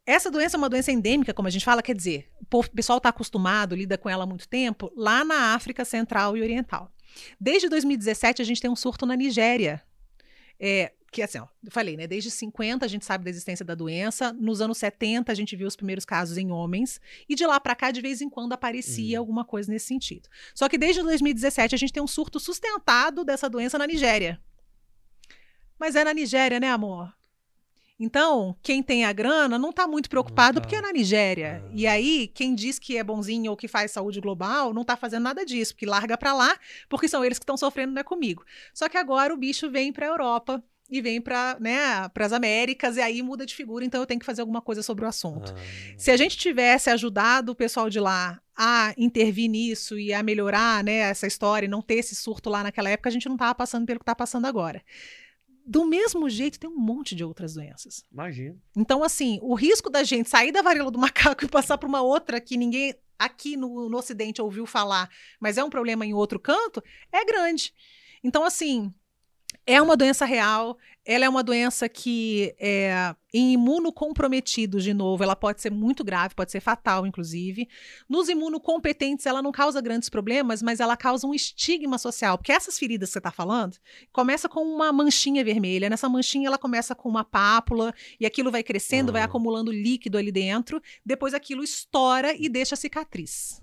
Essa 0.05 0.31
doença 0.31 0.57
é 0.57 0.59
uma 0.59 0.69
doença 0.69 0.91
endêmica, 0.91 1.33
como 1.33 1.47
a 1.47 1.51
gente 1.51 1.65
fala, 1.65 1.81
quer 1.83 1.95
dizer, 1.95 2.29
o 2.41 2.45
povo- 2.45 2.69
o 2.69 2.73
pessoal 2.75 2.97
está 2.99 3.11
acostumado, 3.11 3.75
lida 3.77 3.97
com 3.97 4.09
ela 4.11 4.25
há 4.25 4.27
muito 4.27 4.49
tempo, 4.49 4.93
lá 4.97 5.25
na 5.25 5.55
África 5.55 5.85
Central 5.85 6.37
e 6.37 6.43
Oriental. 6.43 6.91
Desde 7.41 7.69
2017, 7.69 8.43
a 8.43 8.45
gente 8.45 8.61
tem 8.61 8.71
um 8.71 8.75
surto 8.77 9.07
na 9.07 9.15
Nigéria. 9.15 9.81
É, 10.59 10.93
que 11.13 11.21
assim, 11.23 11.39
ó, 11.39 11.47
eu 11.63 11.71
falei, 11.71 11.97
né? 11.97 12.07
Desde 12.07 12.31
50 12.31 12.85
a 12.85 12.89
gente 12.89 13.05
sabe 13.05 13.23
da 13.25 13.31
existência 13.31 13.65
da 13.65 13.75
doença. 13.75 14.33
Nos 14.33 14.61
anos 14.61 14.79
70 14.79 15.31
a 15.31 15.35
gente 15.35 15.55
viu 15.55 15.67
os 15.69 15.77
primeiros 15.77 16.05
casos 16.05 16.37
em 16.39 16.51
homens. 16.51 17.01
E 17.29 17.35
de 17.35 17.47
lá 17.47 17.61
para 17.61 17.75
cá, 17.77 17.91
de 17.91 18.01
vez 18.01 18.21
em 18.23 18.29
quando, 18.31 18.53
aparecia 18.55 19.19
Hum. 19.19 19.21
alguma 19.23 19.45
coisa 19.45 19.71
nesse 19.71 19.87
sentido. 19.87 20.29
Só 20.55 20.69
que 20.69 20.79
desde 20.79 21.03
2017 21.03 21.75
a 21.75 21.79
gente 21.79 21.93
tem 21.93 22.03
um 22.03 22.07
surto 22.07 22.41
sustentado 22.41 23.25
dessa 23.25 23.49
doença 23.49 23.77
na 23.77 23.87
Nigéria. 23.87 24.41
Mas 25.79 25.95
é 25.97 26.03
na 26.05 26.15
Nigéria, 26.15 26.59
né, 26.59 26.71
amor? 26.71 27.13
Então, 28.03 28.57
quem 28.61 28.83
tem 28.83 29.05
a 29.05 29.13
grana 29.13 29.57
não 29.57 29.71
está 29.71 29.87
muito 29.87 30.11
preocupado 30.11 30.57
tá. 30.57 30.61
porque 30.61 30.75
é 30.75 30.81
na 30.81 30.93
Nigéria. 30.93 31.63
Ah. 31.65 31.71
E 31.73 31.87
aí, 31.87 32.27
quem 32.35 32.53
diz 32.53 32.77
que 32.77 32.99
é 32.99 33.05
bonzinho 33.05 33.53
ou 33.53 33.57
que 33.57 33.69
faz 33.69 33.93
saúde 33.93 34.21
global 34.21 34.75
não 34.75 34.83
está 34.83 34.97
fazendo 34.97 35.23
nada 35.23 35.47
disso, 35.47 35.73
porque 35.73 35.87
larga 35.87 36.19
para 36.19 36.35
lá, 36.35 36.59
porque 36.89 37.07
são 37.07 37.25
eles 37.25 37.39
que 37.39 37.45
estão 37.45 37.57
sofrendo, 37.57 37.93
não 37.93 38.01
é 38.01 38.05
comigo. 38.05 38.45
Só 38.75 38.89
que 38.89 38.99
agora 38.99 39.33
o 39.33 39.37
bicho 39.37 39.71
vem 39.71 39.93
para 39.93 40.07
a 40.07 40.09
Europa 40.09 40.65
e 40.91 41.01
vem 41.01 41.21
para 41.21 41.57
né, 41.61 42.11
as 42.15 42.33
Américas, 42.33 42.97
e 42.97 43.01
aí 43.01 43.23
muda 43.23 43.47
de 43.47 43.55
figura, 43.55 43.85
então 43.85 44.01
eu 44.01 44.07
tenho 44.07 44.19
que 44.21 44.27
fazer 44.27 44.41
alguma 44.43 44.61
coisa 44.61 44.83
sobre 44.83 45.05
o 45.05 45.09
assunto. 45.09 45.55
Ah, 45.57 45.95
Se 45.97 46.11
a 46.11 46.17
gente 46.17 46.37
tivesse 46.37 46.91
ajudado 46.91 47.53
o 47.53 47.55
pessoal 47.55 47.89
de 47.89 48.01
lá 48.01 48.43
a 48.55 48.93
intervir 48.99 49.49
nisso 49.49 49.99
e 49.99 50.13
a 50.13 50.23
melhorar 50.23 50.83
né, 50.85 50.97
essa 50.97 51.27
história 51.27 51.67
e 51.67 51.69
não 51.69 51.81
ter 51.81 51.95
esse 51.95 52.15
surto 52.15 52.51
lá 52.51 52.65
naquela 52.65 52.91
época, 52.91 53.09
a 53.09 53.13
gente 53.13 53.27
não 53.27 53.37
estava 53.37 53.55
passando 53.55 53.87
pelo 53.87 54.01
que 54.01 54.03
está 54.03 54.15
passando 54.15 54.45
agora. 54.45 54.83
Do 55.65 55.85
mesmo 55.85 56.29
jeito, 56.29 56.59
tem 56.59 56.69
um 56.69 56.77
monte 56.77 57.15
de 57.15 57.25
outras 57.25 57.55
doenças. 57.55 58.05
Imagina. 58.13 58.57
Então, 58.77 59.05
assim, 59.05 59.39
o 59.43 59.55
risco 59.55 59.89
da 59.89 60.03
gente 60.03 60.29
sair 60.29 60.53
da 60.53 60.63
varíola 60.63 60.91
do 60.91 60.99
macaco 61.01 61.45
e 61.45 61.49
passar 61.49 61.79
para 61.79 61.89
uma 61.89 62.03
outra 62.03 62.41
que 62.41 62.57
ninguém 62.57 62.95
aqui 63.19 63.57
no, 63.57 63.89
no 63.89 63.99
Ocidente 63.99 64.43
ouviu 64.43 64.67
falar, 64.67 65.09
mas 65.39 65.57
é 65.57 65.63
um 65.63 65.71
problema 65.71 66.05
em 66.05 66.13
outro 66.13 66.41
canto, 66.41 66.83
é 67.13 67.25
grande. 67.25 67.73
Então, 68.25 68.45
assim, 68.45 68.93
é 69.67 69.81
uma 69.81 69.97
doença 69.97 70.25
real, 70.25 70.77
ela 71.05 71.25
é 71.25 71.29
uma 71.29 71.43
doença 71.43 71.89
que, 71.89 72.55
é, 72.61 73.15
em 73.35 73.53
imunocomprometidos, 73.55 74.85
de 74.85 74.95
novo, 74.95 75.23
ela 75.25 75.35
pode 75.35 75.61
ser 75.61 75.71
muito 75.71 76.05
grave, 76.05 76.35
pode 76.35 76.53
ser 76.53 76.61
fatal, 76.61 77.05
inclusive. 77.05 77.69
Nos 78.09 78.29
imunocompetentes, 78.29 79.27
ela 79.27 79.43
não 79.43 79.51
causa 79.51 79.81
grandes 79.81 80.09
problemas, 80.09 80.63
mas 80.63 80.79
ela 80.79 80.97
causa 80.97 81.27
um 81.27 81.35
estigma 81.35 81.99
social. 81.99 82.39
Porque 82.39 82.53
essas 82.53 82.79
feridas 82.79 83.09
que 83.09 83.15
você 83.15 83.19
está 83.19 83.33
falando, 83.33 83.77
começa 84.13 84.49
com 84.49 84.63
uma 84.63 84.93
manchinha 84.93 85.45
vermelha. 85.45 85.91
Nessa 85.91 86.09
manchinha, 86.09 86.47
ela 86.47 86.59
começa 86.59 86.95
com 86.95 87.09
uma 87.09 87.25
pápula, 87.25 87.93
e 88.21 88.25
aquilo 88.25 88.53
vai 88.53 88.63
crescendo, 88.63 89.13
vai 89.13 89.23
acumulando 89.23 89.73
líquido 89.73 90.17
ali 90.17 90.31
dentro. 90.31 90.81
Depois, 91.05 91.35
aquilo 91.35 91.65
estoura 91.65 92.33
e 92.39 92.49
deixa 92.49 92.77
cicatriz. 92.77 93.61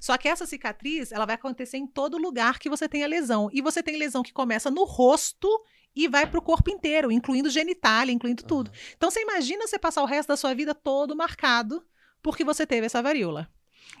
Só 0.00 0.16
que 0.16 0.28
essa 0.28 0.46
cicatriz, 0.46 1.12
ela 1.12 1.26
vai 1.26 1.36
acontecer 1.36 1.76
em 1.76 1.86
todo 1.86 2.18
lugar 2.18 2.58
que 2.58 2.68
você 2.68 2.88
tem 2.88 3.04
a 3.04 3.06
lesão. 3.06 3.48
E 3.52 3.60
você 3.62 3.82
tem 3.82 3.96
lesão 3.96 4.22
que 4.22 4.32
começa 4.32 4.70
no 4.70 4.84
rosto 4.84 5.48
e 5.94 6.08
vai 6.08 6.26
para 6.26 6.38
o 6.38 6.42
corpo 6.42 6.70
inteiro, 6.70 7.12
incluindo 7.12 7.50
genitália, 7.50 8.12
incluindo 8.12 8.42
tudo. 8.44 8.68
Uhum. 8.68 8.74
Então 8.96 9.10
você 9.10 9.20
imagina 9.20 9.66
você 9.66 9.78
passar 9.78 10.02
o 10.02 10.06
resto 10.06 10.28
da 10.28 10.36
sua 10.36 10.54
vida 10.54 10.74
todo 10.74 11.16
marcado 11.16 11.84
porque 12.22 12.42
você 12.42 12.66
teve 12.66 12.86
essa 12.86 13.02
varíola. 13.02 13.48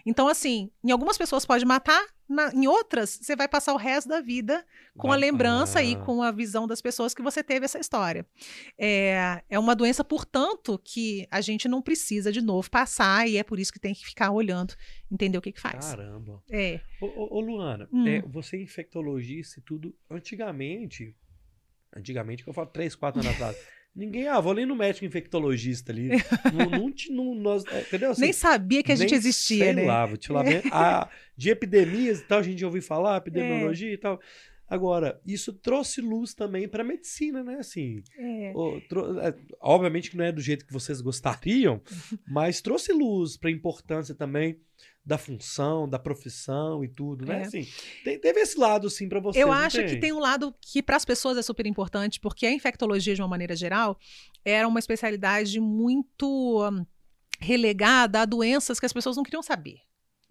Então, 0.06 0.28
assim, 0.28 0.70
em 0.82 0.90
algumas 0.90 1.18
pessoas 1.18 1.44
pode 1.44 1.64
matar, 1.64 2.02
na, 2.26 2.50
em 2.54 2.66
outras, 2.66 3.18
você 3.20 3.36
vai 3.36 3.46
passar 3.46 3.74
o 3.74 3.76
resto 3.76 4.08
da 4.08 4.20
vida 4.20 4.64
com 4.96 5.12
a 5.12 5.16
lembrança 5.16 5.82
e 5.82 5.94
com 5.94 6.22
a 6.22 6.30
visão 6.30 6.66
das 6.66 6.80
pessoas 6.80 7.12
que 7.14 7.20
você 7.20 7.42
teve 7.42 7.66
essa 7.66 7.78
história. 7.78 8.26
É, 8.78 9.42
é 9.48 9.58
uma 9.58 9.74
doença, 9.74 10.02
portanto, 10.02 10.80
que 10.82 11.26
a 11.30 11.42
gente 11.42 11.68
não 11.68 11.82
precisa 11.82 12.32
de 12.32 12.40
novo 12.40 12.70
passar 12.70 13.28
e 13.28 13.36
é 13.36 13.42
por 13.42 13.58
isso 13.58 13.72
que 13.72 13.78
tem 13.78 13.92
que 13.92 14.06
ficar 14.06 14.30
olhando, 14.30 14.74
entender 15.12 15.36
o 15.36 15.42
que, 15.42 15.52
que 15.52 15.60
faz. 15.60 15.90
Caramba. 15.90 16.42
É. 16.50 16.80
Ô, 17.00 17.06
ô, 17.06 17.38
ô 17.38 17.40
Luana, 17.40 17.88
hum. 17.92 18.06
é, 18.06 18.22
você 18.22 18.56
é 18.56 18.62
infectologista 18.62 19.60
e 19.60 19.62
tudo, 19.62 19.94
antigamente, 20.10 21.14
antigamente, 21.96 22.42
que 22.42 22.48
eu 22.48 22.54
falo 22.54 22.68
3, 22.68 22.94
4 22.94 23.20
anos 23.20 23.32
atrás. 23.34 23.56
Ninguém, 23.94 24.26
ah, 24.26 24.40
vou 24.40 24.50
ali 24.50 24.66
no 24.66 24.74
médico 24.74 25.04
infectologista 25.04 25.92
ali. 25.92 26.08
não, 26.52 26.80
não, 26.80 26.94
não, 27.10 27.34
nós, 27.36 27.64
é, 27.66 27.82
entendeu? 27.82 28.10
Assim, 28.10 28.22
nem 28.22 28.32
sabia 28.32 28.82
que 28.82 28.90
a 28.90 28.96
gente 28.96 29.14
existia, 29.14 29.66
sei 29.66 29.72
né? 29.72 29.84
lá, 29.84 30.04
vou 30.04 30.16
te 30.16 30.26
falar 30.26 30.42
bem. 30.42 30.62
A, 30.72 31.08
de 31.36 31.50
epidemias 31.50 32.20
e 32.20 32.24
tal, 32.24 32.40
a 32.40 32.42
gente 32.42 32.60
já 32.60 32.66
ouviu 32.66 32.82
falar, 32.82 33.18
epidemiologia 33.18 33.90
é. 33.90 33.92
e 33.92 33.98
tal. 33.98 34.20
Agora, 34.68 35.20
isso 35.24 35.52
trouxe 35.52 36.00
luz 36.00 36.34
também 36.34 36.66
para 36.66 36.82
a 36.82 36.86
medicina, 36.86 37.44
né? 37.44 37.58
Assim, 37.60 38.02
é. 38.18 38.52
o, 38.56 38.80
tro, 38.88 39.20
é, 39.20 39.32
obviamente 39.60 40.10
que 40.10 40.16
não 40.16 40.24
é 40.24 40.32
do 40.32 40.40
jeito 40.40 40.66
que 40.66 40.72
vocês 40.72 41.00
gostariam, 41.00 41.80
mas 42.26 42.60
trouxe 42.60 42.92
luz 42.92 43.36
para 43.36 43.50
a 43.50 43.52
importância 43.52 44.14
também 44.14 44.58
da 45.04 45.18
função, 45.18 45.86
da 45.88 45.98
profissão 45.98 46.82
e 46.82 46.88
tudo, 46.88 47.26
né? 47.26 47.42
É. 47.42 47.42
Assim, 47.42 47.68
tem, 48.02 48.18
teve 48.18 48.40
esse 48.40 48.58
lado, 48.58 48.88
sim, 48.88 49.08
para 49.08 49.20
você. 49.20 49.42
Eu 49.42 49.52
acho 49.52 49.78
tem? 49.78 49.86
que 49.86 49.96
tem 49.96 50.12
um 50.12 50.18
lado 50.18 50.54
que 50.60 50.82
para 50.82 50.96
as 50.96 51.04
pessoas 51.04 51.36
é 51.36 51.42
super 51.42 51.66
importante, 51.66 52.18
porque 52.18 52.46
a 52.46 52.52
infectologia, 52.52 53.14
de 53.14 53.20
uma 53.20 53.28
maneira 53.28 53.54
geral, 53.54 53.98
era 54.44 54.66
uma 54.66 54.78
especialidade 54.78 55.60
muito 55.60 56.66
hum, 56.70 56.86
relegada 57.38 58.22
a 58.22 58.24
doenças 58.24 58.80
que 58.80 58.86
as 58.86 58.92
pessoas 58.92 59.16
não 59.16 59.22
queriam 59.22 59.42
saber. 59.42 59.80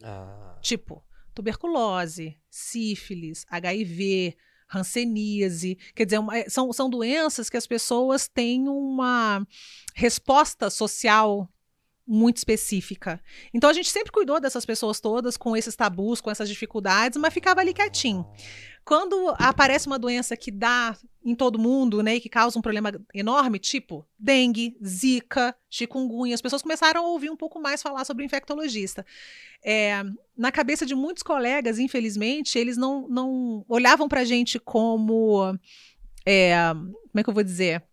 Ah. 0.01 0.57
Tipo, 0.59 1.03
tuberculose, 1.35 2.39
sífilis, 2.49 3.45
HIV, 3.49 4.35
hanseníase. 4.73 5.77
Quer 5.93 6.05
dizer, 6.05 6.17
uma, 6.17 6.49
são, 6.49 6.73
são 6.73 6.89
doenças 6.89 7.47
que 7.47 7.57
as 7.57 7.67
pessoas 7.67 8.27
têm 8.27 8.67
uma 8.67 9.45
resposta 9.93 10.71
social 10.71 11.47
muito 12.05 12.37
específica. 12.37 13.21
Então 13.53 13.69
a 13.69 13.73
gente 13.73 13.89
sempre 13.89 14.11
cuidou 14.11 14.39
dessas 14.39 14.65
pessoas 14.65 14.99
todas 14.99 15.37
com 15.37 15.55
esses 15.55 15.75
tabus, 15.75 16.21
com 16.21 16.29
essas 16.29 16.49
dificuldades, 16.49 17.17
mas 17.17 17.33
ficava 17.33 17.61
ali 17.61 17.73
quietinho. 17.73 18.25
Quando 18.85 19.33
aparece 19.37 19.87
uma 19.87 19.97
doença 19.97 20.35
que 20.35 20.51
dá 20.51 20.97
em 21.23 21.33
todo 21.33 21.57
mundo, 21.57 22.03
né, 22.03 22.15
e 22.15 22.19
que 22.19 22.27
causa 22.27 22.59
um 22.59 22.61
problema 22.61 22.91
enorme, 23.13 23.57
tipo 23.57 24.05
dengue, 24.19 24.77
zika, 24.85 25.55
chikungunya, 25.69 26.35
as 26.35 26.41
pessoas 26.41 26.61
começaram 26.61 27.05
a 27.05 27.07
ouvir 27.07 27.29
um 27.29 27.37
pouco 27.37 27.61
mais 27.61 27.81
falar 27.81 28.03
sobre 28.03 28.23
o 28.23 28.25
infectologista. 28.25 29.05
É, 29.63 30.03
na 30.37 30.51
cabeça 30.51 30.85
de 30.85 30.93
muitos 30.93 31.23
colegas, 31.23 31.79
infelizmente, 31.79 32.59
eles 32.59 32.75
não, 32.75 33.07
não 33.07 33.65
olhavam 33.69 34.09
para 34.09 34.21
a 34.21 34.25
gente 34.25 34.59
como. 34.59 35.57
É, 36.25 36.53
como 36.73 37.19
é 37.19 37.23
que 37.23 37.29
eu 37.29 37.33
vou 37.33 37.43
dizer? 37.43 37.83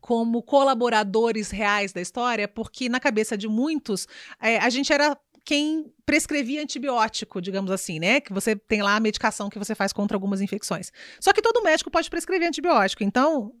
Como 0.00 0.42
colaboradores 0.42 1.50
reais 1.50 1.92
da 1.92 2.00
história, 2.00 2.46
porque 2.46 2.88
na 2.88 3.00
cabeça 3.00 3.36
de 3.36 3.48
muitos, 3.48 4.06
é, 4.40 4.58
a 4.58 4.68
gente 4.70 4.92
era 4.92 5.16
quem 5.46 5.92
prescrevia 6.04 6.60
antibiótico, 6.60 7.40
digamos 7.40 7.70
assim, 7.70 8.00
né? 8.00 8.20
Que 8.20 8.32
você 8.32 8.56
tem 8.56 8.82
lá 8.82 8.96
a 8.96 9.00
medicação 9.00 9.48
que 9.48 9.58
você 9.58 9.76
faz 9.76 9.92
contra 9.92 10.16
algumas 10.16 10.40
infecções. 10.40 10.92
Só 11.20 11.32
que 11.32 11.40
todo 11.40 11.62
médico 11.62 11.88
pode 11.88 12.10
prescrever 12.10 12.48
antibiótico. 12.48 13.04
Então, 13.04 13.52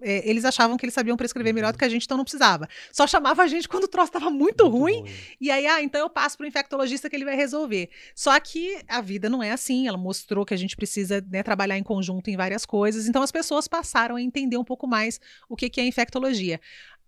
é, 0.00 0.28
eles 0.28 0.44
achavam 0.44 0.76
que 0.76 0.84
eles 0.84 0.94
sabiam 0.94 1.16
prescrever 1.16 1.54
melhor 1.54 1.72
do 1.72 1.78
que 1.78 1.84
a 1.84 1.88
gente, 1.88 2.04
então 2.04 2.16
não 2.16 2.24
precisava. 2.24 2.68
Só 2.92 3.06
chamava 3.06 3.42
a 3.42 3.46
gente 3.46 3.68
quando 3.68 3.84
o 3.84 3.88
troço 3.88 4.08
estava 4.08 4.30
muito, 4.30 4.64
muito 4.64 4.68
ruim, 4.68 5.00
ruim, 5.00 5.10
e 5.40 5.50
aí, 5.50 5.66
ah, 5.66 5.82
então 5.82 6.00
eu 6.00 6.10
passo 6.10 6.36
para 6.36 6.44
o 6.44 6.48
infectologista 6.48 7.08
que 7.08 7.16
ele 7.16 7.24
vai 7.24 7.36
resolver. 7.36 7.90
Só 8.14 8.38
que 8.40 8.78
a 8.88 9.00
vida 9.00 9.28
não 9.28 9.42
é 9.42 9.50
assim, 9.50 9.88
ela 9.88 9.98
mostrou 9.98 10.44
que 10.44 10.54
a 10.54 10.56
gente 10.56 10.76
precisa 10.76 11.24
né, 11.30 11.42
trabalhar 11.42 11.78
em 11.78 11.82
conjunto 11.82 12.28
em 12.30 12.36
várias 12.36 12.64
coisas, 12.66 13.06
então 13.06 13.22
as 13.22 13.32
pessoas 13.32 13.68
passaram 13.68 14.16
a 14.16 14.22
entender 14.22 14.56
um 14.56 14.64
pouco 14.64 14.86
mais 14.86 15.20
o 15.48 15.56
que, 15.56 15.68
que 15.70 15.80
é 15.80 15.86
infectologia. 15.86 16.60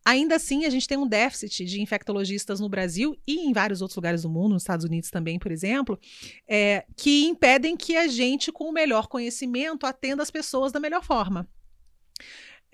Ainda 0.07 0.37
assim, 0.37 0.67
a 0.67 0.71
gente 0.71 0.87
tem 0.87 0.99
um 0.99 1.07
déficit 1.07 1.65
de 1.65 1.81
infectologistas 1.81 2.61
no 2.61 2.69
Brasil 2.69 3.17
e 3.27 3.47
em 3.47 3.55
vários 3.55 3.81
outros 3.81 3.97
lugares 3.97 4.23
do 4.23 4.29
mundo, 4.29 4.53
nos 4.53 4.63
Estados 4.63 4.85
Unidos 4.85 5.09
também, 5.09 5.39
por 5.39 5.51
exemplo, 5.51 5.99
é, 6.47 6.85
que 6.95 7.25
impedem 7.25 7.75
que 7.75 7.97
a 7.97 8.07
gente, 8.07 8.53
com 8.53 8.65
o 8.65 8.73
melhor 8.73 9.07
conhecimento, 9.07 9.87
atenda 9.87 10.23
as 10.23 10.31
pessoas 10.31 10.73
da 10.73 10.79
melhor 10.79 11.03
forma. 11.03 11.49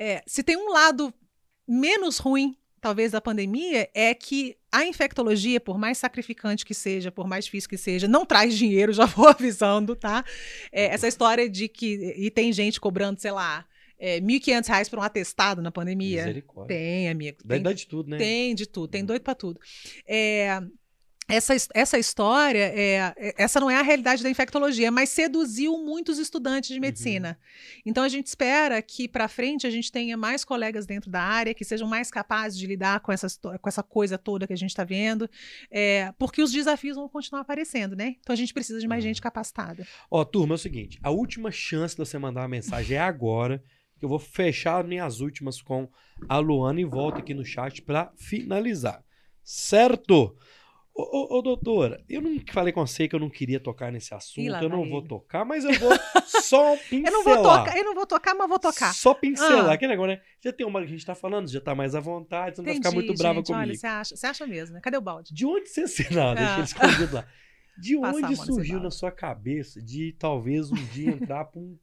É, 0.01 0.23
se 0.27 0.43
tem 0.43 0.57
um 0.57 0.73
lado 0.73 1.13
menos 1.69 2.17
ruim, 2.17 2.57
talvez, 2.81 3.13
da 3.13 3.21
pandemia, 3.21 3.91
é 3.95 4.15
que 4.15 4.57
a 4.73 4.87
infectologia, 4.87 5.61
por 5.61 5.79
mais 5.79 5.99
sacrificante 5.99 6.65
que 6.65 6.73
seja, 6.73 7.13
por 7.13 7.29
mais 7.29 7.45
difícil 7.45 7.69
que 7.69 7.77
seja, 7.77 8.09
não 8.09 8.25
traz 8.25 8.57
dinheiro, 8.57 8.93
já 8.95 9.05
vou 9.05 9.29
avisando, 9.29 9.95
tá? 9.95 10.25
É, 10.73 10.87
essa 10.87 11.07
história 11.07 11.49
de 11.49 11.69
que. 11.69 12.15
E 12.17 12.31
tem 12.31 12.51
gente 12.51 12.81
cobrando, 12.81 13.21
sei 13.21 13.31
lá. 13.31 13.67
É, 14.03 14.15
R$ 14.15 14.23
1.500 14.23 14.89
por 14.89 14.99
um 14.99 15.03
atestado 15.03 15.61
na 15.61 15.71
pandemia? 15.71 16.23
Misericórdia. 16.23 16.75
Tem, 16.75 17.11
amigo. 17.11 17.37
Tem, 17.47 17.61
dá 17.61 17.71
de 17.71 17.87
tudo, 17.87 18.09
né? 18.09 18.17
Tem 18.17 18.55
de 18.55 18.65
tudo, 18.65 18.89
tem 18.89 19.03
hum. 19.03 19.07
doido 19.07 19.21
para 19.21 19.35
tudo. 19.35 19.61
É, 20.07 20.59
essa, 21.31 21.55
essa 21.75 21.99
história, 21.99 22.73
é, 22.75 23.15
é, 23.17 23.35
essa 23.39 23.61
não 23.61 23.71
é 23.71 23.77
a 23.77 23.83
realidade 23.83 24.23
da 24.23 24.31
infectologia, 24.31 24.91
mas 24.91 25.09
seduziu 25.09 25.79
muitos 25.79 26.19
estudantes 26.19 26.69
de 26.69 26.77
uhum. 26.77 26.81
medicina. 26.81 27.39
Uhum. 27.41 27.83
Então 27.87 28.05
a 28.05 28.09
gente 28.09 28.27
espera 28.27 28.81
que 28.83 29.09
para 29.09 29.29
frente 29.29 29.67
a 29.67 29.71
gente 29.71 29.91
tenha 29.91 30.17
mais 30.17 30.45
colegas 30.45 30.87
dentro 30.87 31.11
da 31.11 31.23
área 31.23 31.55
que 31.55 31.65
sejam 31.65 31.89
mais 31.89 32.11
capazes 32.11 32.59
de 32.59 32.67
lidar 32.67 33.01
com 33.01 33.13
essa, 33.13 33.29
com 33.41 33.69
essa 33.69 33.83
coisa 33.83 34.19
toda 34.19 34.47
que 34.47 34.53
a 34.53 34.57
gente 34.57 34.71
está 34.71 34.85
vendo, 34.85 35.29
é, 35.71 36.13
porque 36.19 36.43
os 36.43 36.53
desafios 36.53 36.97
vão 36.97 37.09
continuar 37.09 37.43
aparecendo, 37.43 37.97
né? 37.97 38.17
Então 38.21 38.33
a 38.33 38.37
gente 38.37 38.53
precisa 38.53 38.79
de 38.79 38.89
mais 38.89 39.03
uhum. 39.03 39.11
gente 39.11 39.21
capacitada. 39.21 39.87
Ó, 40.11 40.25
turma, 40.25 40.55
é 40.55 40.57
o 40.57 40.59
seguinte: 40.59 40.99
a 41.03 41.11
última 41.11 41.51
chance 41.51 41.95
de 41.95 41.99
você 41.99 42.19
mandar 42.19 42.43
uma 42.43 42.49
mensagem 42.49 42.97
é 42.97 43.01
agora. 43.01 43.63
Que 43.99 44.07
eu 44.07 44.09
vou 44.09 44.19
fechar 44.19 44.83
minhas 44.83 45.21
últimas 45.21 45.61
com 45.61 45.87
a 46.27 46.39
Luana 46.39 46.81
e 46.81 46.87
volto 46.87 47.19
aqui 47.19 47.35
no 47.35 47.45
chat 47.45 47.83
para 47.83 48.11
finalizar. 48.17 49.05
Certo? 49.45 50.35
Ô, 51.01 51.35
ô, 51.35 51.39
ô, 51.39 51.43
doutora, 51.43 52.05
eu 52.09 52.21
não 52.21 52.39
falei 52.53 52.73
com 52.73 52.87
você 52.87 53.09
que 53.09 53.15
eu 53.15 53.21
não 53.21 53.31
queria 53.31 53.59
tocar 53.59 53.91
nesse 53.91 54.13
assunto, 54.13 54.41
eu 54.63 54.69
não 54.69 54.89
vou 54.89 55.03
tocar, 55.03 55.45
mas 55.45 55.65
eu 55.65 55.73
vou 55.79 55.93
só 56.27 56.77
pincelar. 56.77 57.07
eu, 57.07 57.13
não 57.13 57.25
vou 57.25 57.43
tocar, 57.43 57.77
eu 57.77 57.85
não 57.85 57.95
vou 57.95 58.07
tocar, 58.07 58.35
mas 58.35 58.49
vou 58.49 58.59
tocar. 58.59 58.95
Só 58.95 59.15
pincelar. 59.15 59.71
Ah. 59.71 59.77
Que 59.79 59.87
negócio, 59.87 60.13
né? 60.13 60.21
Já 60.41 60.53
tem 60.53 60.67
uma 60.67 60.81
que 60.81 60.87
a 60.87 60.91
gente 60.91 61.07
tá 61.07 61.15
falando, 61.15 61.51
já 61.51 61.61
tá 61.61 61.75
mais 61.75 61.95
à 61.95 62.01
vontade, 62.01 62.57
você 62.57 62.63
não 62.63 62.69
Entendi, 62.69 62.83
vai 62.83 62.91
ficar 62.91 62.95
muito 62.95 63.19
brava 63.19 63.37
gente, 63.37 63.47
comigo. 63.47 63.63
Olha, 63.63 63.75
você 63.75 63.87
acha, 63.87 64.17
você 64.17 64.27
acha 64.27 64.47
mesmo, 64.47 64.75
né? 64.75 64.81
Cadê 64.81 64.97
o 64.97 65.01
balde? 65.01 65.33
De 65.33 65.47
onde 65.47 65.69
você 65.69 65.83
assinou? 65.83 66.35
Deixa 66.35 66.55
ele 66.55 66.63
escondido 66.63 67.15
lá. 67.17 67.27
De 67.79 67.97
onde 67.97 68.37
surgiu 68.37 68.81
na 68.81 68.91
sua 68.91 69.11
cabeça 69.11 69.81
de 69.81 70.15
talvez 70.19 70.71
um 70.71 70.85
dia 70.93 71.13
entrar 71.13 71.47
para 71.47 71.61
um 71.61 71.79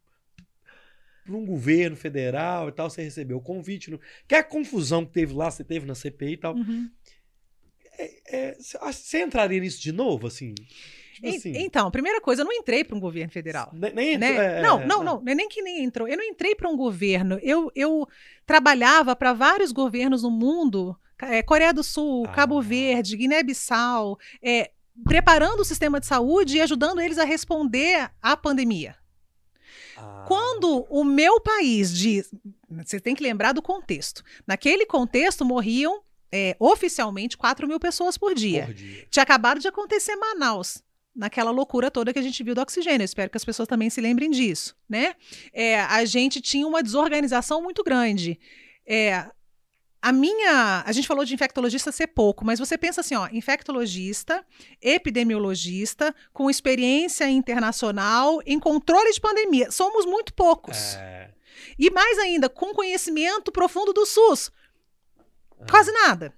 para 1.27 1.35
um 1.35 1.45
governo 1.45 1.97
federal 1.97 2.69
e 2.69 2.71
tal, 2.71 2.89
você 2.89 3.03
recebeu 3.03 3.37
o 3.37 3.41
convite. 3.41 3.91
No... 3.91 3.99
Que 4.25 4.35
é 4.35 4.39
a 4.39 4.43
confusão 4.43 5.05
que 5.05 5.11
teve 5.11 5.33
lá, 5.33 5.51
você 5.51 5.63
teve 5.63 5.85
na 5.85 5.93
CPI 5.93 6.33
e 6.33 6.37
tal. 6.37 6.55
Uhum. 6.55 6.89
É, 8.29 8.49
é, 8.49 8.57
você 8.91 9.21
entraria 9.21 9.59
nisso 9.59 9.81
de 9.81 9.91
novo, 9.91 10.27
assim? 10.27 10.53
Tipo 11.13 11.29
assim. 11.29 11.53
Então, 11.55 11.89
primeira 11.89 12.21
coisa, 12.21 12.41
eu 12.41 12.45
não 12.45 12.53
entrei 12.53 12.83
para 12.83 12.95
um 12.95 12.99
governo 12.99 13.31
federal. 13.31 13.71
Nem, 13.73 13.93
nem 13.93 14.17
né? 14.17 14.59
é, 14.59 14.61
não, 14.61 14.79
não, 14.85 15.03
não, 15.03 15.21
não, 15.21 15.35
nem 15.35 15.49
que 15.49 15.61
nem 15.61 15.83
entrou. 15.83 16.07
Eu 16.07 16.17
não 16.17 16.23
entrei 16.23 16.53
para 16.53 16.69
um 16.69 16.77
governo. 16.77 17.39
Eu, 17.41 17.71
eu 17.75 18.07
trabalhava 18.45 19.15
para 19.15 19.33
vários 19.33 19.71
governos 19.71 20.23
no 20.23 20.29
mundo, 20.29 20.95
é, 21.19 21.41
Coreia 21.41 21.73
do 21.73 21.83
Sul, 21.83 22.25
ah. 22.27 22.31
Cabo 22.31 22.61
Verde, 22.61 23.17
Guiné-Bissau, 23.17 24.19
é, 24.41 24.71
preparando 25.03 25.61
o 25.61 25.65
sistema 25.65 25.99
de 25.99 26.05
saúde 26.05 26.57
e 26.57 26.61
ajudando 26.61 27.01
eles 27.01 27.17
a 27.17 27.23
responder 27.23 28.11
à 28.21 28.37
pandemia. 28.37 28.95
Ah. 29.97 30.25
Quando 30.27 30.85
o 30.89 31.03
meu 31.03 31.41
país 31.41 31.91
diz. 31.91 32.31
Você 32.69 32.99
tem 32.99 33.15
que 33.15 33.23
lembrar 33.23 33.53
do 33.53 33.61
contexto. 33.61 34.23
Naquele 34.45 34.85
contexto 34.85 35.45
morriam 35.45 36.03
é, 36.31 36.55
oficialmente 36.59 37.37
4 37.37 37.67
mil 37.67 37.79
pessoas 37.79 38.17
por 38.17 38.33
dia. 38.33 38.65
Por 38.65 38.73
dia. 38.73 39.07
Tinha 39.09 39.23
acabado 39.23 39.59
de 39.59 39.67
acontecer 39.67 40.13
em 40.13 40.19
Manaus, 40.19 40.83
naquela 41.15 41.51
loucura 41.51 41.89
toda 41.89 42.13
que 42.13 42.19
a 42.19 42.23
gente 42.23 42.43
viu 42.43 42.53
do 42.53 42.61
oxigênio. 42.61 43.01
Eu 43.01 43.05
espero 43.05 43.29
que 43.29 43.37
as 43.37 43.45
pessoas 43.45 43.67
também 43.67 43.89
se 43.89 43.99
lembrem 44.01 44.29
disso, 44.29 44.75
né? 44.87 45.15
É, 45.51 45.79
a 45.81 46.05
gente 46.05 46.39
tinha 46.41 46.67
uma 46.67 46.83
desorganização 46.83 47.61
muito 47.61 47.83
grande. 47.83 48.39
É, 48.85 49.25
a 50.01 50.11
minha. 50.11 50.83
A 50.85 50.91
gente 50.91 51.07
falou 51.07 51.25
de 51.25 51.33
infectologista 51.33 51.91
ser 51.91 52.07
pouco, 52.07 52.45
mas 52.45 52.59
você 52.59 52.77
pensa 52.77 53.01
assim, 53.01 53.15
ó, 53.15 53.27
infectologista, 53.31 54.45
epidemiologista, 54.81 56.13
com 56.31 56.49
experiência 56.49 57.27
internacional 57.29 58.39
em 58.45 58.59
controle 58.59 59.11
de 59.11 59.19
pandemia. 59.19 59.71
Somos 59.71 60.05
muito 60.05 60.33
poucos. 60.33 60.95
É, 60.95 61.31
E 61.77 61.89
mais 61.89 62.17
ainda, 62.19 62.47
com 62.47 62.73
conhecimento 62.73 63.51
profundo 63.51 63.91
do 63.91 64.05
SUS. 64.05 64.51
Quase 65.69 65.91
nada. 65.91 66.33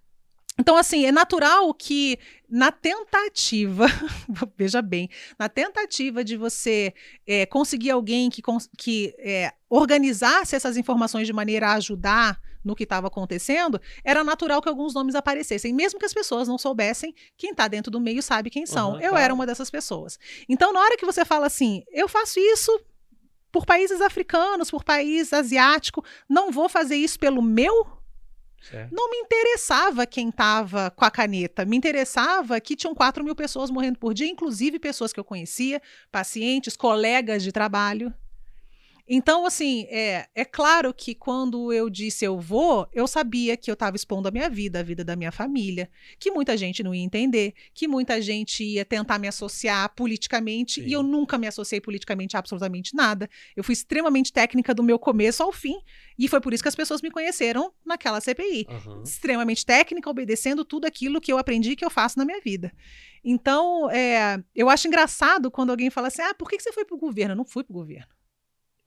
Então, 0.59 0.75
assim, 0.75 1.05
é 1.05 1.11
natural 1.11 1.73
que 1.73 2.19
na 2.49 2.69
tentativa, 2.69 3.85
veja 4.57 4.81
bem, 4.81 5.09
na 5.37 5.47
tentativa 5.47 6.21
de 6.21 6.35
você 6.35 6.93
é, 7.25 7.45
conseguir 7.45 7.91
alguém 7.91 8.29
que, 8.29 8.41
que 8.77 9.15
é, 9.19 9.53
organizasse 9.69 10.55
essas 10.55 10.75
informações 10.75 11.25
de 11.25 11.31
maneira 11.31 11.69
a 11.69 11.73
ajudar 11.75 12.41
no 12.61 12.75
que 12.75 12.83
estava 12.83 13.07
acontecendo, 13.07 13.79
era 14.03 14.21
natural 14.21 14.61
que 14.61 14.67
alguns 14.67 14.93
nomes 14.93 15.15
aparecessem, 15.15 15.73
mesmo 15.73 15.97
que 15.97 16.05
as 16.05 16.13
pessoas 16.13 16.45
não 16.45 16.57
soubessem, 16.57 17.15
quem 17.37 17.51
está 17.51 17.69
dentro 17.69 17.89
do 17.89 18.01
meio 18.01 18.21
sabe 18.21 18.49
quem 18.49 18.65
são. 18.65 18.95
Aham, 18.95 19.01
eu 19.01 19.15
era 19.15 19.33
uma 19.33 19.45
dessas 19.45 19.69
pessoas. 19.69 20.19
Então, 20.49 20.73
na 20.73 20.81
hora 20.81 20.97
que 20.97 21.05
você 21.05 21.23
fala 21.23 21.47
assim, 21.47 21.83
eu 21.89 22.09
faço 22.09 22.37
isso 22.37 22.77
por 23.49 23.65
países 23.65 24.01
africanos, 24.01 24.69
por 24.69 24.83
país 24.83 25.31
asiático, 25.31 26.03
não 26.27 26.51
vou 26.51 26.67
fazer 26.67 26.97
isso 26.97 27.17
pelo 27.17 27.41
meu 27.41 27.98
certo. 28.61 28.93
não 28.93 29.09
me 29.09 29.17
interessava 29.17 30.05
quem 30.05 30.29
estava 30.29 30.91
com 30.91 31.05
a 31.05 31.11
caneta, 31.11 31.65
me 31.65 31.77
interessava 31.77 32.59
que 32.59 32.75
tinham 32.75 32.95
4 32.95 33.23
mil 33.23 33.35
pessoas 33.35 33.69
morrendo 33.69 33.99
por 33.99 34.13
dia, 34.13 34.27
inclusive 34.27 34.79
pessoas 34.79 35.13
que 35.13 35.19
eu 35.19 35.23
conhecia, 35.23 35.81
pacientes, 36.11 36.75
colegas 36.75 37.43
de 37.43 37.51
trabalho. 37.51 38.13
Então, 39.11 39.43
assim, 39.43 39.87
é, 39.89 40.27
é 40.35 40.45
claro 40.45 40.93
que 40.93 41.15
quando 41.15 41.73
eu 41.73 41.89
disse 41.89 42.23
eu 42.23 42.39
vou, 42.39 42.87
eu 42.93 43.07
sabia 43.07 43.57
que 43.57 43.71
eu 43.71 43.73
estava 43.73 43.95
expondo 43.95 44.27
a 44.27 44.31
minha 44.31 44.47
vida, 44.47 44.79
a 44.79 44.83
vida 44.83 45.03
da 45.03 45.15
minha 45.15 45.31
família, 45.31 45.89
que 46.19 46.29
muita 46.29 46.55
gente 46.55 46.83
não 46.83 46.93
ia 46.93 47.03
entender, 47.03 47.55
que 47.73 47.87
muita 47.87 48.21
gente 48.21 48.63
ia 48.63 48.85
tentar 48.85 49.17
me 49.17 49.27
associar 49.27 49.95
politicamente, 49.95 50.79
Sim. 50.79 50.87
e 50.87 50.93
eu 50.93 51.01
nunca 51.01 51.39
me 51.39 51.47
associei 51.47 51.81
politicamente 51.81 52.35
a 52.35 52.39
absolutamente 52.39 52.95
nada. 52.95 53.27
Eu 53.55 53.63
fui 53.63 53.73
extremamente 53.73 54.31
técnica 54.31 54.75
do 54.75 54.83
meu 54.83 54.99
começo 54.99 55.41
ao 55.41 55.51
fim, 55.51 55.79
e 56.17 56.27
foi 56.27 56.39
por 56.39 56.53
isso 56.53 56.61
que 56.61 56.69
as 56.69 56.75
pessoas 56.75 57.01
me 57.01 57.09
conheceram 57.09 57.73
naquela 57.83 58.21
CPI 58.21 58.67
Aham. 58.69 59.01
extremamente 59.03 59.65
técnica, 59.65 60.07
obedecendo 60.07 60.63
tudo 60.63 60.85
aquilo 60.85 61.19
que 61.19 61.33
eu 61.33 61.39
aprendi 61.39 61.75
que 61.75 61.83
eu 61.83 61.89
faço 61.89 62.19
na 62.19 62.25
minha 62.25 62.39
vida. 62.41 62.71
Então, 63.23 63.89
é, 63.89 64.39
eu 64.55 64.69
acho 64.69 64.87
engraçado 64.87 65.49
quando 65.49 65.71
alguém 65.71 65.89
fala 65.89 66.09
assim: 66.09 66.21
ah, 66.21 66.33
por 66.35 66.47
que 66.47 66.57
que 66.57 66.63
você 66.63 66.71
foi 66.71 66.85
para 66.85 66.95
o 66.95 66.99
governo? 66.99 67.33
Eu 67.33 67.37
não 67.37 67.45
fui 67.45 67.63
para 67.63 67.73
o 67.73 67.79
governo. 67.79 68.18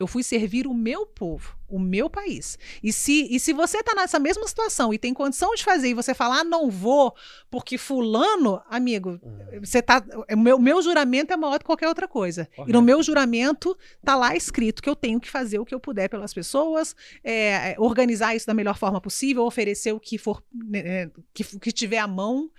Eu 0.03 0.09
fui 0.09 0.25
servir 0.25 0.67
o 0.67 0.75
meu 0.75 1.07
povo, 1.07 1.57
o 1.73 1.79
meu 1.79 2.11
país. 2.11 2.59
E 2.83 2.93
se, 2.93 3.27
e 3.35 3.41
se 3.41 3.53
você 3.55 3.79
está 3.79 3.95
nessa 3.95 4.19
mesma 4.19 4.47
situação 4.47 4.93
e 4.93 4.99
tem 4.99 5.15
condição 5.15 5.55
de 5.55 5.65
fazer 5.65 5.89
e 5.89 5.95
você 5.95 6.13
falar, 6.15 6.41
ah, 6.41 6.45
não 6.45 6.71
vou, 6.71 7.15
porque 7.51 7.79
fulano, 7.79 8.63
amigo, 8.69 9.19
Ah, 9.25 9.59
você 9.61 9.81
tá. 9.81 10.05
O 10.31 10.37
meu, 10.37 10.59
meu 10.59 10.83
juramento 10.83 11.33
é 11.33 11.37
maior 11.37 11.55
do 11.55 11.61
que 11.61 11.65
qualquer 11.65 11.89
outra 11.89 12.07
coisa. 12.07 12.49
E 12.53 12.57
Correto. 12.57 12.73
no 12.73 12.83
meu 12.83 13.03
juramento 13.03 13.77
tá 14.05 14.15
lá 14.15 14.37
escrito 14.37 14.83
que 14.83 14.89
eu 14.89 14.97
tenho 14.97 15.19
que 15.19 15.31
fazer 15.31 15.59
o 15.59 15.65
que 15.65 15.75
eu 15.75 15.81
puder 15.81 16.09
pelas 16.09 16.35
pessoas, 16.35 16.95
é, 17.25 17.73
é, 17.73 17.77
organizar 17.79 18.37
isso 18.37 18.47
da 18.47 18.55
melhor 18.55 18.77
forma 18.77 19.01
possível, 19.01 19.45
oferecer 19.45 19.93
o 19.93 20.01
que 20.01 20.19
for 20.19 20.43
né, 20.53 20.81
é, 20.81 21.11
que, 21.33 21.43
que 21.59 21.73
tiver 21.73 21.99
à 21.99 22.07
mão, 22.07 22.51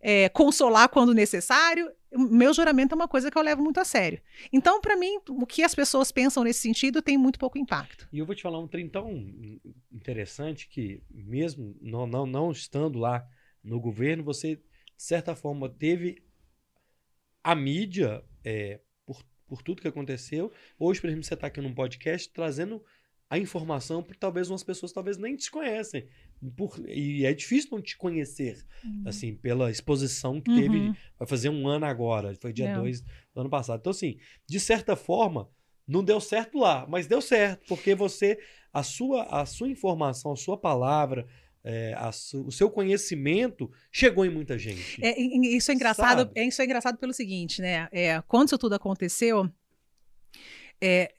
é, 0.00 0.28
consolar 0.30 0.88
quando 0.88 1.12
necessário. 1.12 1.90
O 2.14 2.18
meu 2.18 2.52
juramento 2.52 2.94
é 2.94 2.96
uma 2.96 3.08
coisa 3.08 3.30
que 3.30 3.38
eu 3.38 3.42
levo 3.42 3.62
muito 3.62 3.80
a 3.80 3.84
sério. 3.86 4.20
Então, 4.52 4.82
para 4.82 4.96
mim, 4.96 5.18
o 5.30 5.46
que 5.46 5.62
as 5.62 5.74
pessoas 5.74 6.12
pensam 6.12 6.44
nesse 6.44 6.60
sentido 6.60 7.00
tem 7.00 7.16
muito 7.16 7.38
pouco 7.38 7.56
impacto. 7.56 8.06
E 8.12 8.18
eu 8.18 8.26
vou 8.26 8.34
te 8.34 8.42
falar 8.42 8.58
um 8.62 8.68
trem 8.68 8.88
tão 8.88 9.12
interessante 9.90 10.68
que, 10.68 11.02
mesmo 11.10 11.76
não, 11.80 12.06
não, 12.06 12.26
não 12.26 12.50
estando 12.50 12.98
lá 12.98 13.26
no 13.62 13.80
governo, 13.80 14.24
você, 14.24 14.56
de 14.56 14.62
certa 14.96 15.34
forma, 15.34 15.68
teve 15.68 16.22
a 17.42 17.54
mídia, 17.54 18.24
é, 18.44 18.80
por, 19.04 19.22
por 19.46 19.62
tudo 19.62 19.82
que 19.82 19.88
aconteceu. 19.88 20.52
Hoje, 20.78 21.00
por 21.00 21.08
exemplo, 21.08 21.24
você 21.24 21.34
está 21.34 21.46
aqui 21.46 21.60
num 21.60 21.74
podcast 21.74 22.30
trazendo 22.32 22.82
a 23.28 23.38
informação 23.38 24.02
porque 24.02 24.18
talvez 24.18 24.50
umas 24.50 24.62
pessoas 24.62 24.92
talvez 24.92 25.16
nem 25.16 25.34
te 25.36 25.50
conhecem. 25.50 26.06
Por, 26.54 26.78
e 26.86 27.24
é 27.24 27.32
difícil 27.32 27.70
não 27.72 27.80
te 27.80 27.96
conhecer, 27.96 28.62
assim, 29.06 29.34
pela 29.34 29.70
exposição 29.70 30.40
que 30.40 30.54
teve. 30.54 30.76
Uhum. 30.76 30.94
Vai 31.18 31.26
fazer 31.26 31.48
um 31.48 31.66
ano 31.66 31.86
agora, 31.86 32.34
foi 32.36 32.52
dia 32.52 32.68
É. 32.68 32.74
2 32.74 33.00
do 33.00 33.40
ano 33.40 33.48
passado. 33.48 33.80
Então, 33.80 33.90
assim, 33.90 34.18
de 34.46 34.60
certa 34.60 34.94
forma, 34.94 35.48
não 35.86 36.02
deu 36.04 36.20
certo 36.20 36.58
lá, 36.58 36.86
mas 36.88 37.06
deu 37.06 37.20
certo, 37.20 37.66
porque 37.68 37.94
você, 37.94 38.38
a 38.72 38.82
sua, 38.82 39.24
a 39.24 39.46
sua 39.46 39.68
informação, 39.68 40.32
a 40.32 40.36
sua 40.36 40.56
palavra, 40.56 41.26
é, 41.64 41.94
a 41.96 42.10
o 42.44 42.50
seu 42.50 42.70
conhecimento 42.70 43.70
chegou 43.90 44.24
em 44.24 44.30
muita 44.30 44.58
gente. 44.58 45.04
É, 45.04 45.20
isso 45.20 45.70
é 45.70 45.74
engraçado. 45.74 46.18
Sabe? 46.20 46.32
É, 46.34 46.44
isso 46.44 46.60
é 46.60 46.64
engraçado 46.64 46.98
pelo 46.98 47.12
seguinte, 47.12 47.62
né? 47.62 47.88
É, 47.92 48.22
quando 48.26 48.48
isso 48.48 48.58
tudo 48.58 48.74
aconteceu, 48.74 49.48
é, 50.80 51.12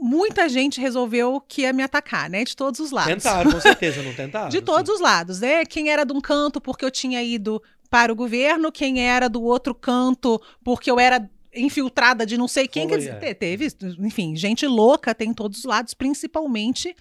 muita 0.00 0.48
gente 0.48 0.80
resolveu 0.80 1.40
que 1.40 1.62
ia 1.62 1.72
me 1.72 1.82
atacar, 1.82 2.30
né? 2.30 2.44
De 2.44 2.54
todos 2.54 2.78
os 2.78 2.90
lados. 2.90 3.12
Tentaram, 3.12 3.50
com 3.50 3.60
certeza, 3.60 4.02
não 4.02 4.14
tentaram? 4.14 4.48
De 4.48 4.60
todos 4.60 4.94
os 4.94 5.00
lados, 5.00 5.40
né? 5.40 5.64
Quem 5.64 5.90
era 5.90 6.04
de 6.04 6.12
um 6.12 6.20
canto 6.20 6.60
porque 6.60 6.84
eu 6.84 6.90
tinha 6.90 7.22
ido 7.22 7.60
para 7.90 8.12
o 8.12 8.16
governo, 8.16 8.70
quem 8.70 9.00
era 9.00 9.28
do 9.28 9.42
outro 9.42 9.74
canto 9.74 10.40
porque 10.62 10.90
eu 10.90 11.00
era 11.00 11.28
infiltrada 11.54 12.24
de 12.26 12.36
não 12.36 12.48
sei 12.48 12.68
quem. 12.68 12.86
Quer 12.86 12.94
Foi, 12.94 12.98
dizer, 12.98 13.14
é. 13.14 13.18
te- 13.18 13.34
teve, 13.34 13.66
enfim, 14.00 14.36
gente 14.36 14.66
louca 14.66 15.14
tem 15.14 15.30
em 15.30 15.34
todos 15.34 15.58
os 15.58 15.64
lados, 15.64 15.94
principalmente 15.94 16.94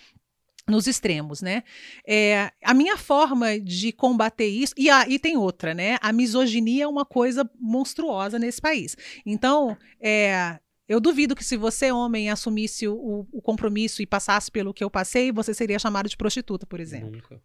nos 0.68 0.86
extremos, 0.86 1.41
né? 1.41 1.64
É, 2.06 2.52
a 2.62 2.74
minha 2.74 2.98
forma 2.98 3.58
de 3.60 3.93
combater 3.93 4.48
isso, 4.48 4.74
e, 4.78 4.89
a, 4.89 5.08
e 5.08 5.18
tem 5.18 5.38
outra, 5.38 5.74
né? 5.74 5.98
A 6.02 6.12
misoginia 6.12 6.84
é 6.84 6.88
uma 6.88 7.06
coisa 7.06 7.50
monstruosa 7.58 8.38
nesse 8.38 8.60
país. 8.60 8.98
Então, 9.26 9.78
é, 10.00 10.60
eu 10.88 11.00
duvido 11.00 11.36
que 11.36 11.43
se 11.43 11.56
você, 11.56 11.89
homem, 11.91 12.30
assumisse 12.30 12.86
o, 12.88 13.26
o 13.32 13.41
compromisso 13.41 14.02
e 14.02 14.06
passasse 14.06 14.52
pelo 14.52 14.74
que 14.74 14.84
eu 14.84 14.89
passei, 14.89 15.32
você 15.32 15.54
seria 15.54 15.80
chamado 15.80 16.10
de 16.10 16.18
prostituta, 16.18 16.66
por 16.66 16.82
exemplo. 16.82 17.12
Nunca. 17.12 17.41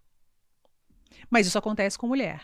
Mas 1.30 1.46
isso 1.46 1.58
acontece 1.58 1.96
com 1.96 2.08
mulher. 2.08 2.42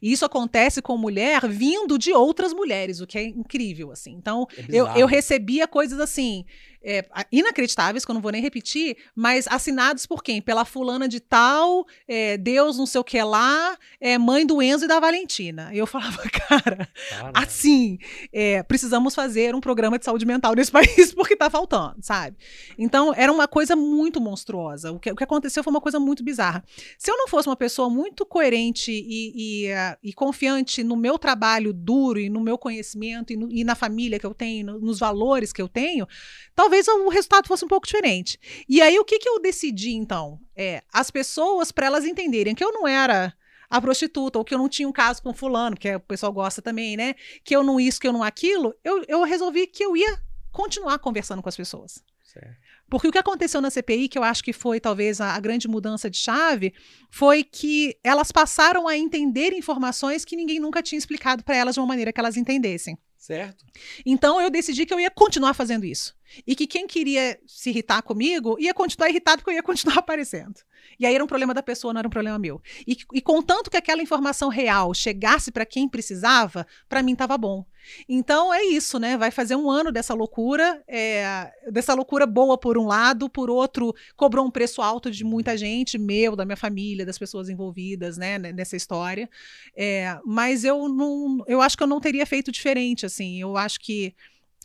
E 0.00 0.12
isso 0.12 0.24
acontece 0.24 0.80
com 0.82 0.96
mulher 0.96 1.46
vindo 1.48 1.98
de 1.98 2.12
outras 2.12 2.52
mulheres, 2.52 3.00
o 3.00 3.06
que 3.06 3.18
é 3.18 3.24
incrível, 3.24 3.90
assim. 3.90 4.12
Então, 4.12 4.46
É 4.56 4.64
eu, 4.68 4.86
eu 4.88 5.06
recebia 5.06 5.66
coisas 5.66 5.98
assim, 5.98 6.44
é, 6.84 7.04
inacreditáveis, 7.32 8.04
que 8.04 8.10
eu 8.10 8.14
não 8.14 8.20
vou 8.20 8.30
nem 8.30 8.42
repetir, 8.42 8.96
mas 9.14 9.46
assinados 9.48 10.06
por 10.06 10.22
quem? 10.22 10.40
Pela 10.42 10.64
fulana 10.64 11.08
de 11.08 11.18
tal, 11.20 11.86
é, 12.06 12.36
Deus 12.36 12.76
não 12.76 12.86
sei 12.86 13.00
o 13.00 13.04
que 13.04 13.20
lá, 13.22 13.76
é, 14.00 14.18
mãe 14.18 14.46
do 14.46 14.60
Enzo 14.62 14.84
e 14.84 14.88
da 14.88 15.00
Valentina. 15.00 15.70
E 15.72 15.78
eu 15.78 15.86
falava, 15.86 16.22
cara, 16.48 16.88
Caralho. 17.10 17.32
assim, 17.34 17.98
é, 18.32 18.62
precisamos 18.62 19.14
fazer 19.14 19.54
um 19.54 19.60
programa 19.60 19.98
de 19.98 20.04
saúde 20.04 20.26
mental 20.26 20.54
nesse 20.54 20.70
país 20.72 21.12
porque 21.14 21.34
tá 21.36 21.48
faltando, 21.48 21.96
sabe? 22.02 22.36
Então, 22.76 23.12
era 23.16 23.32
uma 23.32 23.48
coisa 23.48 23.74
muito 23.74 24.20
monstruosa. 24.20 24.92
O 24.92 24.98
que, 24.98 25.10
o 25.10 25.16
que 25.16 25.24
aconteceu 25.24 25.62
foi 25.64 25.70
uma 25.72 25.80
coisa 25.80 25.98
muito 25.98 26.22
bizarra. 26.22 26.62
Se 26.98 27.10
eu 27.10 27.16
não 27.16 27.28
fosse 27.28 27.48
uma 27.48 27.56
pessoa 27.56 27.88
muito 27.88 28.26
coerente 28.26 28.90
e, 28.92 29.64
e, 29.66 29.72
ah, 29.72 29.96
e 30.02 30.12
confiante 30.12 30.82
no 30.82 30.96
meu 30.96 31.18
trabalho 31.18 31.72
duro 31.72 32.18
e 32.20 32.28
no 32.28 32.40
meu 32.40 32.58
conhecimento 32.58 33.32
e, 33.32 33.36
no- 33.36 33.50
e 33.50 33.64
na 33.64 33.74
família 33.74 34.18
que 34.18 34.26
eu 34.26 34.34
tenho, 34.34 34.66
no- 34.66 34.80
nos 34.80 34.98
valores 34.98 35.52
que 35.52 35.62
eu 35.62 35.68
tenho, 35.68 36.06
talvez 36.54 36.73
o 36.88 37.08
resultado 37.08 37.46
fosse 37.46 37.64
um 37.64 37.68
pouco 37.68 37.86
diferente. 37.86 38.38
E 38.68 38.80
aí, 38.80 38.98
o 38.98 39.04
que, 39.04 39.18
que 39.18 39.28
eu 39.28 39.40
decidi, 39.40 39.92
então? 39.92 40.38
É, 40.56 40.82
as 40.92 41.10
pessoas, 41.10 41.72
para 41.72 41.86
elas 41.86 42.04
entenderem 42.04 42.54
que 42.54 42.64
eu 42.64 42.72
não 42.72 42.86
era 42.86 43.34
a 43.68 43.80
prostituta, 43.80 44.38
ou 44.38 44.44
que 44.44 44.54
eu 44.54 44.58
não 44.58 44.68
tinha 44.68 44.88
um 44.88 44.92
caso 44.92 45.22
com 45.22 45.32
fulano, 45.34 45.76
que 45.76 45.88
é- 45.88 45.96
o 45.96 46.00
pessoal 46.00 46.32
gosta 46.32 46.62
também, 46.62 46.96
né? 46.96 47.14
Que 47.42 47.56
eu 47.56 47.62
não 47.62 47.80
isso, 47.80 48.00
que 48.00 48.06
eu 48.06 48.12
não 48.12 48.22
aquilo, 48.22 48.74
eu, 48.84 49.04
eu 49.08 49.22
resolvi 49.24 49.66
que 49.66 49.84
eu 49.84 49.96
ia 49.96 50.20
continuar 50.52 50.98
conversando 50.98 51.42
com 51.42 51.48
as 51.48 51.56
pessoas. 51.56 52.02
Certo. 52.22 52.56
Porque 52.88 53.08
o 53.08 53.12
que 53.12 53.18
aconteceu 53.18 53.60
na 53.60 53.70
CPI, 53.70 54.08
que 54.08 54.18
eu 54.18 54.22
acho 54.22 54.44
que 54.44 54.52
foi 54.52 54.78
talvez 54.78 55.20
a, 55.20 55.32
a 55.34 55.40
grande 55.40 55.66
mudança 55.66 56.10
de 56.10 56.18
chave, 56.18 56.74
foi 57.10 57.42
que 57.42 57.96
elas 58.04 58.30
passaram 58.30 58.86
a 58.86 58.96
entender 58.96 59.52
informações 59.52 60.24
que 60.24 60.36
ninguém 60.36 60.60
nunca 60.60 60.82
tinha 60.82 60.98
explicado 60.98 61.42
para 61.42 61.56
elas 61.56 61.74
de 61.74 61.80
uma 61.80 61.86
maneira 61.86 62.12
que 62.12 62.20
elas 62.20 62.36
entendessem. 62.36 62.98
Certo? 63.16 63.64
Então 64.04 64.38
eu 64.38 64.50
decidi 64.50 64.84
que 64.84 64.92
eu 64.92 65.00
ia 65.00 65.10
continuar 65.10 65.54
fazendo 65.54 65.86
isso. 65.86 66.14
E 66.46 66.54
que 66.54 66.66
quem 66.66 66.86
queria 66.86 67.38
se 67.46 67.70
irritar 67.70 68.02
comigo 68.02 68.56
ia 68.58 68.74
continuar 68.74 69.08
irritado 69.08 69.38
porque 69.38 69.50
eu 69.50 69.56
ia 69.56 69.62
continuar 69.62 69.98
aparecendo. 69.98 70.60
E 70.98 71.06
aí 71.06 71.14
era 71.14 71.24
um 71.24 71.26
problema 71.26 71.54
da 71.54 71.62
pessoa, 71.62 71.92
não 71.92 71.98
era 71.98 72.08
um 72.08 72.10
problema 72.10 72.38
meu. 72.38 72.60
E, 72.86 72.96
e 73.12 73.20
contanto 73.20 73.70
que 73.70 73.76
aquela 73.76 74.02
informação 74.02 74.48
real 74.48 74.92
chegasse 74.94 75.50
para 75.50 75.66
quem 75.66 75.88
precisava, 75.88 76.66
para 76.88 77.02
mim 77.02 77.12
estava 77.12 77.36
bom. 77.36 77.64
Então 78.08 78.52
é 78.52 78.64
isso, 78.64 78.98
né? 78.98 79.16
Vai 79.16 79.30
fazer 79.30 79.56
um 79.56 79.70
ano 79.70 79.92
dessa 79.92 80.14
loucura, 80.14 80.82
é, 80.88 81.52
dessa 81.70 81.94
loucura 81.94 82.26
boa 82.26 82.56
por 82.56 82.78
um 82.78 82.86
lado, 82.86 83.28
por 83.28 83.50
outro, 83.50 83.94
cobrou 84.16 84.46
um 84.46 84.50
preço 84.50 84.80
alto 84.80 85.10
de 85.10 85.24
muita 85.24 85.56
gente, 85.56 85.98
meu, 85.98 86.34
da 86.34 86.44
minha 86.44 86.56
família, 86.56 87.04
das 87.04 87.18
pessoas 87.18 87.48
envolvidas, 87.48 88.16
né, 88.16 88.38
nessa 88.38 88.76
história. 88.76 89.28
É, 89.76 90.18
mas 90.24 90.64
eu 90.64 90.88
não, 90.88 91.44
eu 91.46 91.60
acho 91.60 91.76
que 91.76 91.82
eu 91.82 91.88
não 91.88 92.00
teria 92.00 92.24
feito 92.24 92.50
diferente, 92.50 93.04
assim. 93.04 93.40
Eu 93.40 93.56
acho 93.56 93.78
que 93.80 94.14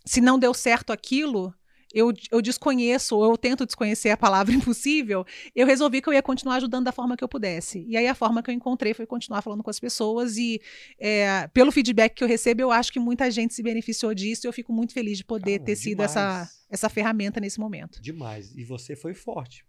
se 0.04 0.20
não 0.20 0.38
deu 0.38 0.54
certo 0.54 0.92
aquilo, 0.92 1.54
eu, 1.92 2.12
eu 2.30 2.40
desconheço, 2.40 3.16
ou 3.16 3.24
eu 3.24 3.36
tento 3.36 3.66
desconhecer 3.66 4.10
a 4.10 4.16
palavra 4.16 4.52
impossível, 4.54 5.24
eu 5.54 5.66
resolvi 5.66 6.00
que 6.00 6.08
eu 6.08 6.12
ia 6.12 6.22
continuar 6.22 6.56
ajudando 6.56 6.84
da 6.84 6.92
forma 6.92 7.16
que 7.16 7.24
eu 7.24 7.28
pudesse. 7.28 7.84
E 7.88 7.96
aí 7.96 8.06
a 8.06 8.14
forma 8.14 8.42
que 8.42 8.50
eu 8.50 8.54
encontrei 8.54 8.94
foi 8.94 9.06
continuar 9.06 9.42
falando 9.42 9.62
com 9.62 9.70
as 9.70 9.80
pessoas 9.80 10.36
e 10.36 10.60
é, 10.98 11.48
pelo 11.48 11.72
feedback 11.72 12.14
que 12.14 12.24
eu 12.24 12.28
recebo, 12.28 12.62
eu 12.62 12.70
acho 12.70 12.92
que 12.92 13.00
muita 13.00 13.30
gente 13.30 13.54
se 13.54 13.62
beneficiou 13.62 14.14
disso 14.14 14.46
e 14.46 14.48
eu 14.48 14.52
fico 14.52 14.72
muito 14.72 14.92
feliz 14.92 15.18
de 15.18 15.24
poder 15.24 15.60
ter 15.60 15.76
sido 15.76 16.02
essa, 16.02 16.48
essa 16.70 16.88
ferramenta 16.88 17.40
nesse 17.40 17.58
momento. 17.58 18.00
Demais. 18.00 18.54
E 18.56 18.64
você 18.64 18.94
foi 18.94 19.14
forte. 19.14 19.64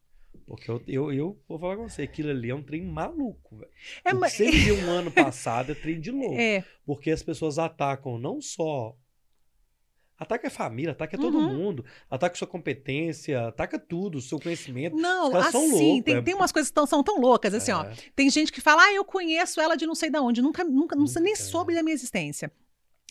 Porque 0.46 0.70
eu, 0.70 0.82
eu, 0.88 1.14
eu, 1.14 1.42
vou 1.48 1.60
falar 1.60 1.78
com 1.78 1.88
você, 1.88 2.02
aquilo 2.02 2.30
ali 2.30 2.50
é 2.50 2.56
um 2.56 2.64
trem 2.64 2.84
maluco, 2.84 3.58
velho. 3.58 3.72
É, 4.04 4.14
mas... 4.14 4.34
Você 4.34 4.52
viu 4.52 4.76
um 4.76 4.90
ano 4.92 5.12
passado 5.12 5.72
é 5.72 5.76
trem 5.76 6.00
de 6.00 6.12
louco. 6.12 6.36
É. 6.36 6.64
Porque 6.86 7.12
as 7.12 7.24
pessoas 7.24 7.58
atacam 7.58 8.18
não 8.18 8.42
só 8.42 8.98
Ataca 10.22 10.50
a 10.50 10.52
família, 10.52 10.92
ataca 10.92 11.18
todo 11.18 11.36
uhum. 11.36 11.52
mundo, 11.52 11.84
ataca 12.08 12.36
sua 12.36 12.46
competência, 12.46 13.48
ataca 13.48 13.80
tudo, 13.80 14.22
seu 14.22 14.40
conhecimento. 14.40 14.96
Não, 14.96 15.36
assim, 15.36 16.00
tem, 16.04 16.18
é... 16.18 16.22
tem 16.22 16.36
umas 16.36 16.52
coisas 16.52 16.70
que 16.70 16.76
tão, 16.76 16.86
são 16.86 17.02
tão 17.04 17.20
loucas, 17.20 17.56
assim, 17.56 17.72
é. 17.72 17.76
ó. 17.76 17.88
Tem 18.16 18.30
gente 18.30 18.52
que 18.52 18.62
fala, 18.62 18.84
ah, 18.84 18.94
eu 18.94 19.04
conheço 19.04 19.60
ela 19.60 19.76
de 19.76 19.88
não 19.88 19.96
sei 19.96 20.12
de 20.12 20.20
onde, 20.20 20.40
nunca, 20.40 20.64
nunca, 20.64 20.96
nunca 20.96 21.20
nem 21.20 21.36
soube 21.36 21.74
da 21.74 21.82
minha 21.82 21.96
existência. 21.96 22.52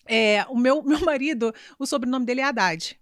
É, 0.07 0.47
o 0.49 0.57
meu, 0.57 0.85
meu 0.87 1.01
marido, 1.01 1.53
o 1.81 1.85
sobrenome 1.85 2.25
dele 2.25 2.43
é 2.43 2.45
Haddad 2.45 2.97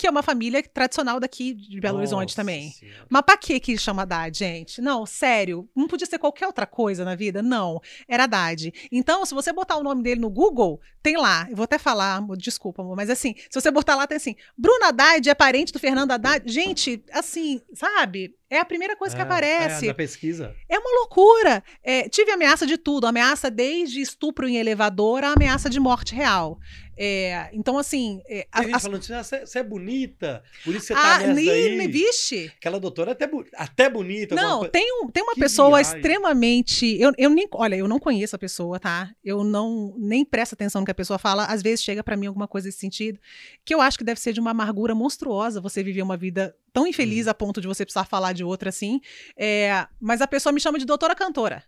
que 0.00 0.06
é 0.06 0.10
uma 0.10 0.22
família 0.22 0.62
tradicional 0.62 1.20
daqui 1.20 1.52
de 1.52 1.78
Belo 1.78 1.98
Nossa 1.98 2.16
Horizonte 2.16 2.34
também. 2.34 2.70
Senhora. 2.70 3.06
Mas 3.10 3.22
pra 3.22 3.36
que 3.36 3.60
que 3.60 3.76
chama 3.76 4.00
Haddad, 4.00 4.38
gente? 4.38 4.80
Não, 4.80 5.04
sério, 5.04 5.68
não 5.76 5.86
podia 5.86 6.06
ser 6.06 6.18
qualquer 6.18 6.46
outra 6.46 6.64
coisa 6.64 7.04
na 7.04 7.14
vida? 7.14 7.42
Não, 7.42 7.78
era 8.08 8.24
Haddad. 8.24 8.72
Então, 8.90 9.26
se 9.26 9.34
você 9.34 9.52
botar 9.52 9.76
o 9.76 9.82
nome 9.82 10.02
dele 10.02 10.18
no 10.18 10.30
Google, 10.30 10.80
tem 11.02 11.18
lá, 11.18 11.46
eu 11.50 11.56
vou 11.56 11.64
até 11.64 11.78
falar, 11.78 12.14
amor, 12.14 12.38
desculpa, 12.38 12.80
amor, 12.80 12.96
mas 12.96 13.10
assim, 13.10 13.34
se 13.36 13.60
você 13.60 13.70
botar 13.70 13.94
lá, 13.94 14.06
tem 14.06 14.16
assim, 14.16 14.36
Bruna 14.56 14.88
Haddad 14.88 15.28
é 15.28 15.34
parente 15.34 15.70
do 15.70 15.78
Fernando 15.78 16.12
Haddad. 16.12 16.50
Gente, 16.50 17.04
assim, 17.12 17.60
sabe? 17.74 18.34
É 18.48 18.58
a 18.58 18.64
primeira 18.64 18.96
coisa 18.96 19.14
que 19.14 19.22
é, 19.22 19.24
aparece. 19.24 19.84
É, 19.84 19.88
da 19.88 19.94
pesquisa. 19.94 20.56
É 20.68 20.76
uma 20.76 21.00
loucura. 21.00 21.62
É, 21.84 22.08
tive 22.08 22.32
ameaça 22.32 22.66
de 22.66 22.76
tudo. 22.76 23.06
Ameaça 23.06 23.48
desde 23.48 24.00
estupro 24.00 24.48
em 24.48 24.56
elevador 24.56 25.22
a 25.22 25.34
ameaça 25.34 25.70
de 25.70 25.78
morte 25.78 26.16
real. 26.16 26.58
É, 27.02 27.48
então, 27.54 27.78
assim. 27.78 28.20
É, 28.28 28.46
a, 28.52 28.62
gente 28.62 28.78
falando 28.78 28.98
assim, 28.98 29.14
ah, 29.14 29.46
você 29.46 29.58
é 29.58 29.62
bonita, 29.62 30.44
por 30.62 30.74
isso 30.74 30.88
você 30.88 30.92
tá 30.92 31.14
ah, 31.14 31.18
nessa 31.20 31.32
nem, 31.32 31.88
Vixe. 31.88 32.52
Aquela 32.58 32.78
doutora 32.78 33.12
é 33.12 33.14
até, 33.14 33.30
até 33.54 33.88
bonita. 33.88 34.34
Não, 34.34 34.68
tem, 34.68 34.84
um, 35.02 35.08
tem 35.08 35.22
uma 35.22 35.32
que 35.32 35.40
pessoa 35.40 35.78
viagem. 35.78 35.96
extremamente. 35.96 37.00
Eu, 37.00 37.10
eu 37.16 37.30
nem. 37.30 37.48
Olha, 37.52 37.74
eu 37.74 37.88
não 37.88 37.98
conheço 37.98 38.36
a 38.36 38.38
pessoa, 38.38 38.78
tá? 38.78 39.10
Eu 39.24 39.42
não 39.42 39.94
nem 39.96 40.26
presto 40.26 40.52
atenção 40.52 40.82
no 40.82 40.84
que 40.84 40.90
a 40.90 40.94
pessoa 40.94 41.18
fala. 41.18 41.46
Às 41.46 41.62
vezes 41.62 41.82
chega 41.82 42.04
para 42.04 42.18
mim 42.18 42.26
alguma 42.26 42.46
coisa 42.46 42.68
desse 42.68 42.80
sentido, 42.80 43.18
que 43.64 43.74
eu 43.74 43.80
acho 43.80 43.96
que 43.96 44.04
deve 44.04 44.20
ser 44.20 44.34
de 44.34 44.40
uma 44.40 44.50
amargura 44.50 44.94
monstruosa 44.94 45.58
você 45.58 45.82
viver 45.82 46.02
uma 46.02 46.18
vida 46.18 46.54
tão 46.70 46.86
infeliz 46.86 47.26
hum. 47.26 47.30
a 47.30 47.34
ponto 47.34 47.62
de 47.62 47.66
você 47.66 47.82
precisar 47.82 48.04
falar 48.04 48.34
de 48.34 48.44
outra 48.44 48.68
assim. 48.68 49.00
É, 49.34 49.86
mas 49.98 50.20
a 50.20 50.26
pessoa 50.26 50.52
me 50.52 50.60
chama 50.60 50.78
de 50.78 50.84
doutora 50.84 51.14
cantora. 51.14 51.64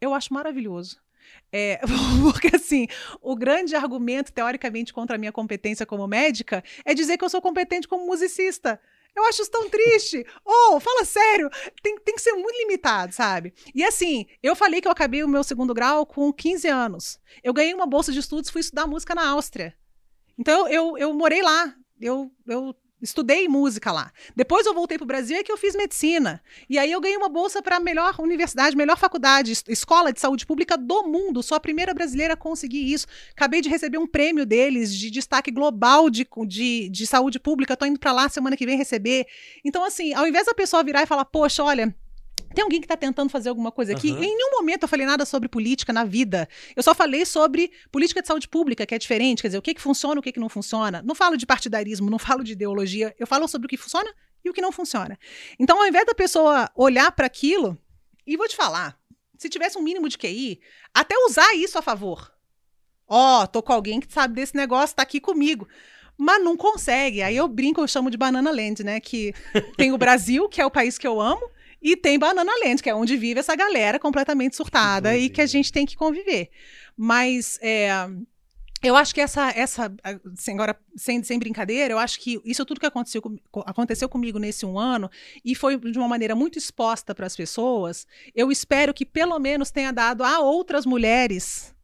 Eu 0.00 0.14
acho 0.14 0.32
maravilhoso. 0.32 1.02
É, 1.52 1.80
porque, 2.22 2.56
assim, 2.56 2.86
o 3.20 3.36
grande 3.36 3.76
argumento, 3.76 4.32
teoricamente, 4.32 4.92
contra 4.92 5.16
a 5.16 5.18
minha 5.18 5.32
competência 5.32 5.84
como 5.84 6.06
médica 6.08 6.64
é 6.84 6.94
dizer 6.94 7.18
que 7.18 7.24
eu 7.24 7.28
sou 7.28 7.42
competente 7.42 7.86
como 7.86 8.06
musicista. 8.06 8.80
Eu 9.14 9.24
acho 9.26 9.42
isso 9.42 9.50
tão 9.50 9.68
triste. 9.68 10.24
Ou, 10.44 10.76
oh, 10.76 10.80
fala 10.80 11.04
sério, 11.04 11.50
tem, 11.82 11.98
tem 11.98 12.14
que 12.14 12.22
ser 12.22 12.32
muito 12.32 12.56
limitado, 12.56 13.12
sabe? 13.12 13.52
E 13.74 13.84
assim, 13.84 14.26
eu 14.42 14.56
falei 14.56 14.80
que 14.80 14.88
eu 14.88 14.92
acabei 14.92 15.22
o 15.22 15.28
meu 15.28 15.44
segundo 15.44 15.74
grau 15.74 16.06
com 16.06 16.32
15 16.32 16.66
anos. 16.68 17.20
Eu 17.44 17.52
ganhei 17.52 17.74
uma 17.74 17.86
bolsa 17.86 18.10
de 18.10 18.18
estudos, 18.18 18.48
fui 18.48 18.62
estudar 18.62 18.86
música 18.86 19.14
na 19.14 19.28
Áustria. 19.28 19.74
Então, 20.38 20.66
eu, 20.68 20.96
eu 20.96 21.12
morei 21.12 21.42
lá. 21.42 21.74
Eu, 22.00 22.32
eu 22.46 22.74
Estudei 23.02 23.48
música 23.48 23.90
lá. 23.90 24.12
Depois 24.36 24.64
eu 24.64 24.72
voltei 24.72 24.96
para 24.96 25.04
o 25.04 25.06
Brasil 25.06 25.36
e 25.36 25.42
que 25.42 25.50
eu 25.50 25.56
fiz 25.56 25.74
medicina. 25.74 26.40
E 26.70 26.78
aí 26.78 26.92
eu 26.92 27.00
ganhei 27.00 27.16
uma 27.16 27.28
bolsa 27.28 27.60
para 27.60 27.76
a 27.76 27.80
melhor 27.80 28.14
universidade, 28.20 28.76
melhor 28.76 28.96
faculdade, 28.96 29.52
escola 29.68 30.12
de 30.12 30.20
saúde 30.20 30.46
pública 30.46 30.78
do 30.78 31.02
mundo. 31.02 31.42
Sou 31.42 31.56
a 31.56 31.60
primeira 31.60 31.92
brasileira 31.92 32.34
a 32.34 32.36
conseguir 32.36 32.92
isso. 32.92 33.08
Acabei 33.32 33.60
de 33.60 33.68
receber 33.68 33.98
um 33.98 34.06
prêmio 34.06 34.46
deles 34.46 34.94
de 34.94 35.10
destaque 35.10 35.50
global 35.50 36.08
de, 36.08 36.26
de, 36.46 36.88
de 36.88 37.06
saúde 37.06 37.40
pública. 37.40 37.74
Estou 37.74 37.88
indo 37.88 37.98
para 37.98 38.12
lá 38.12 38.28
semana 38.28 38.56
que 38.56 38.64
vem 38.64 38.78
receber. 38.78 39.26
Então, 39.64 39.84
assim, 39.84 40.14
ao 40.14 40.26
invés 40.26 40.46
da 40.46 40.54
pessoa 40.54 40.84
virar 40.84 41.02
e 41.02 41.06
falar, 41.06 41.24
poxa, 41.24 41.64
olha, 41.64 41.92
tem 42.52 42.62
alguém 42.62 42.80
que 42.80 42.84
está 42.84 42.96
tentando 42.96 43.30
fazer 43.30 43.48
alguma 43.48 43.72
coisa 43.72 43.92
aqui? 43.92 44.10
Uhum. 44.10 44.22
Em 44.22 44.36
nenhum 44.36 44.50
momento 44.52 44.82
eu 44.82 44.88
falei 44.88 45.06
nada 45.06 45.24
sobre 45.24 45.48
política 45.48 45.92
na 45.92 46.04
vida. 46.04 46.48
Eu 46.74 46.82
só 46.82 46.94
falei 46.94 47.24
sobre 47.24 47.72
política 47.90 48.20
de 48.20 48.28
saúde 48.28 48.48
pública, 48.48 48.86
que 48.86 48.94
é 48.94 48.98
diferente, 48.98 49.42
quer 49.42 49.48
dizer, 49.48 49.58
o 49.58 49.62
que, 49.62 49.74
que 49.74 49.80
funciona, 49.80 50.20
o 50.20 50.22
que, 50.22 50.32
que 50.32 50.40
não 50.40 50.48
funciona. 50.48 51.02
Não 51.02 51.14
falo 51.14 51.36
de 51.36 51.46
partidarismo, 51.46 52.10
não 52.10 52.18
falo 52.18 52.42
de 52.42 52.52
ideologia, 52.52 53.14
eu 53.18 53.26
falo 53.26 53.48
sobre 53.48 53.66
o 53.66 53.68
que 53.68 53.76
funciona 53.76 54.12
e 54.44 54.50
o 54.50 54.52
que 54.52 54.60
não 54.60 54.72
funciona. 54.72 55.18
Então, 55.58 55.80
ao 55.80 55.86
invés 55.86 56.06
da 56.06 56.14
pessoa 56.14 56.70
olhar 56.74 57.12
para 57.12 57.26
aquilo, 57.26 57.78
e 58.26 58.36
vou 58.36 58.48
te 58.48 58.56
falar, 58.56 58.98
se 59.38 59.48
tivesse 59.48 59.78
um 59.78 59.82
mínimo 59.82 60.08
de 60.08 60.18
QI, 60.18 60.60
até 60.94 61.16
usar 61.26 61.54
isso 61.54 61.78
a 61.78 61.82
favor. 61.82 62.32
Ó, 63.08 63.42
oh, 63.42 63.46
tô 63.46 63.62
com 63.62 63.72
alguém 63.72 64.00
que 64.00 64.12
sabe 64.12 64.34
desse 64.34 64.56
negócio, 64.56 64.96
tá 64.96 65.02
aqui 65.02 65.20
comigo 65.20 65.68
mas 66.16 66.42
não 66.42 66.56
consegue. 66.56 67.22
Aí 67.22 67.36
eu 67.36 67.48
brinco, 67.48 67.80
eu 67.80 67.88
chamo 67.88 68.10
de 68.10 68.16
Banana 68.16 68.50
Land, 68.50 68.84
né? 68.84 69.00
Que 69.00 69.34
tem 69.76 69.92
o 69.92 69.98
Brasil, 69.98 70.48
que 70.48 70.60
é 70.60 70.66
o 70.66 70.70
país 70.70 70.96
que 70.96 71.06
eu 71.06 71.20
amo, 71.20 71.50
e 71.82 71.96
tem 71.96 72.18
Banana 72.18 72.52
Land, 72.64 72.82
que 72.82 72.88
é 72.88 72.94
onde 72.94 73.16
vive 73.16 73.40
essa 73.40 73.56
galera 73.56 73.98
completamente 73.98 74.54
surtada 74.54 75.16
e 75.16 75.28
que 75.28 75.40
a 75.40 75.46
gente 75.46 75.72
tem 75.72 75.84
que 75.84 75.96
conviver. 75.96 76.50
Mas 76.96 77.58
é, 77.60 77.90
eu 78.82 78.96
acho 78.96 79.14
que 79.14 79.20
essa, 79.20 79.50
essa 79.50 79.92
assim, 80.32 80.54
agora, 80.54 80.76
sem, 80.96 81.22
sem 81.22 81.38
brincadeira, 81.38 81.94
eu 81.94 81.98
acho 81.98 82.18
que 82.18 82.40
isso 82.44 82.64
tudo 82.64 82.80
que 82.80 82.86
aconteceu, 82.86 83.22
aconteceu 83.64 84.08
comigo 84.08 84.38
nesse 84.38 84.66
um 84.66 84.78
ano 84.78 85.10
e 85.44 85.54
foi 85.54 85.76
de 85.76 85.98
uma 85.98 86.08
maneira 86.08 86.34
muito 86.34 86.58
exposta 86.58 87.14
para 87.14 87.26
as 87.26 87.36
pessoas, 87.36 88.06
eu 88.34 88.50
espero 88.50 88.92
que 88.92 89.06
pelo 89.06 89.38
menos 89.38 89.70
tenha 89.70 89.92
dado 89.92 90.24
a 90.24 90.40
outras 90.40 90.84
mulheres 90.84 91.74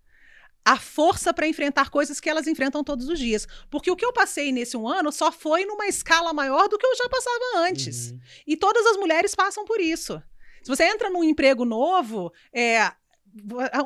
a 0.69 0.77
força 0.77 1.33
para 1.33 1.49
enfrentar 1.49 1.89
coisas 1.89 2.21
que 2.21 2.29
elas 2.29 2.47
enfrentam 2.47 2.85
todos 2.85 3.09
os 3.09 3.19
dias. 3.19 3.49
Porque 3.71 3.91
o 3.91 3.97
que 3.97 4.05
eu 4.05 4.13
passei 4.13 4.53
nesse 4.53 4.77
um 4.77 4.87
ano 4.87 5.11
só 5.11 5.33
foi 5.33 5.65
numa 5.65 5.87
escala 5.87 6.31
maior 6.35 6.69
do 6.69 6.77
que 6.77 6.85
eu 6.85 6.95
já 6.95 7.09
passava 7.09 7.67
antes. 7.67 8.11
Uhum. 8.11 8.21
E 8.47 8.55
todas 8.55 8.85
as 8.85 8.99
mulheres 8.99 9.35
passam 9.35 9.65
por 9.65 9.81
isso. 9.81 10.23
Se 10.63 10.69
você 10.69 10.85
entra 10.85 11.09
num 11.09 11.25
emprego 11.25 11.65
novo, 11.65 12.31
é, 12.53 12.93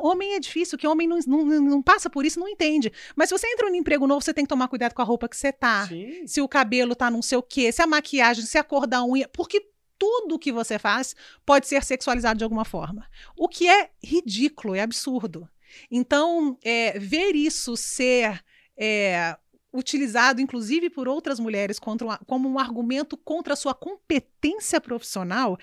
Homem 0.01 0.35
é 0.35 0.41
difícil, 0.41 0.79
que 0.79 0.87
homem 0.87 1.07
não, 1.07 1.19
não, 1.27 1.45
não, 1.45 1.83
passa 1.83 2.09
por 2.09 2.25
isso, 2.25 2.41
não 2.41 2.49
entende. 2.49 2.93
Mas 3.15 3.29
se 3.29 3.39
você 3.39 3.47
entra 3.47 3.69
num 3.69 3.77
emprego 3.77 4.07
novo, 4.07 4.21
você 4.21 4.33
tem 4.35 4.45
que 4.45 4.49
tomar 4.49 4.67
cuidado 4.67 4.95
com 4.95 5.03
a 5.03 5.05
roupa 5.05 5.29
que 5.29 5.37
você 5.37 5.53
tá. 5.53 5.87
Sim. 5.87 6.27
Se 6.27 6.41
o 6.41 6.49
cabelo 6.49 6.97
tá 6.97 7.11
não 7.11 7.23
sei 7.23 7.39
o 7.39 7.43
quê, 7.43 7.71
se 7.71 7.83
a 7.83 7.87
maquiagem, 7.87 8.45
se 8.45 8.57
a 8.57 8.65
cor 8.65 8.87
da 8.87 9.05
unha. 9.05 9.29
Porque 9.29 9.69
tudo 9.99 10.39
que 10.39 10.51
você 10.51 10.79
faz 10.79 11.15
pode 11.45 11.67
ser 11.69 11.85
sexualizado 11.85 12.39
de 12.39 12.45
alguma 12.45 12.65
forma. 12.65 13.07
O 13.37 13.49
que 13.49 13.69
é 13.69 13.91
ridículo, 14.03 14.75
é 14.75 14.81
absurdo. 14.81 15.49
Então, 15.91 16.59
é, 16.63 16.99
ver 16.99 17.35
isso 17.35 17.77
ser 17.77 18.43
é, 18.77 19.37
utilizado, 19.73 20.41
inclusive 20.41 20.91
por 20.91 21.09
outras 21.09 21.41
mulheres, 21.41 21.79
contra, 21.79 22.19
como 22.27 22.49
um 22.49 22.59
argumento 22.59 23.17
contra 23.17 23.55
a 23.55 23.57
sua 23.57 23.75
competência 23.75 24.81
profissional, 24.81 25.59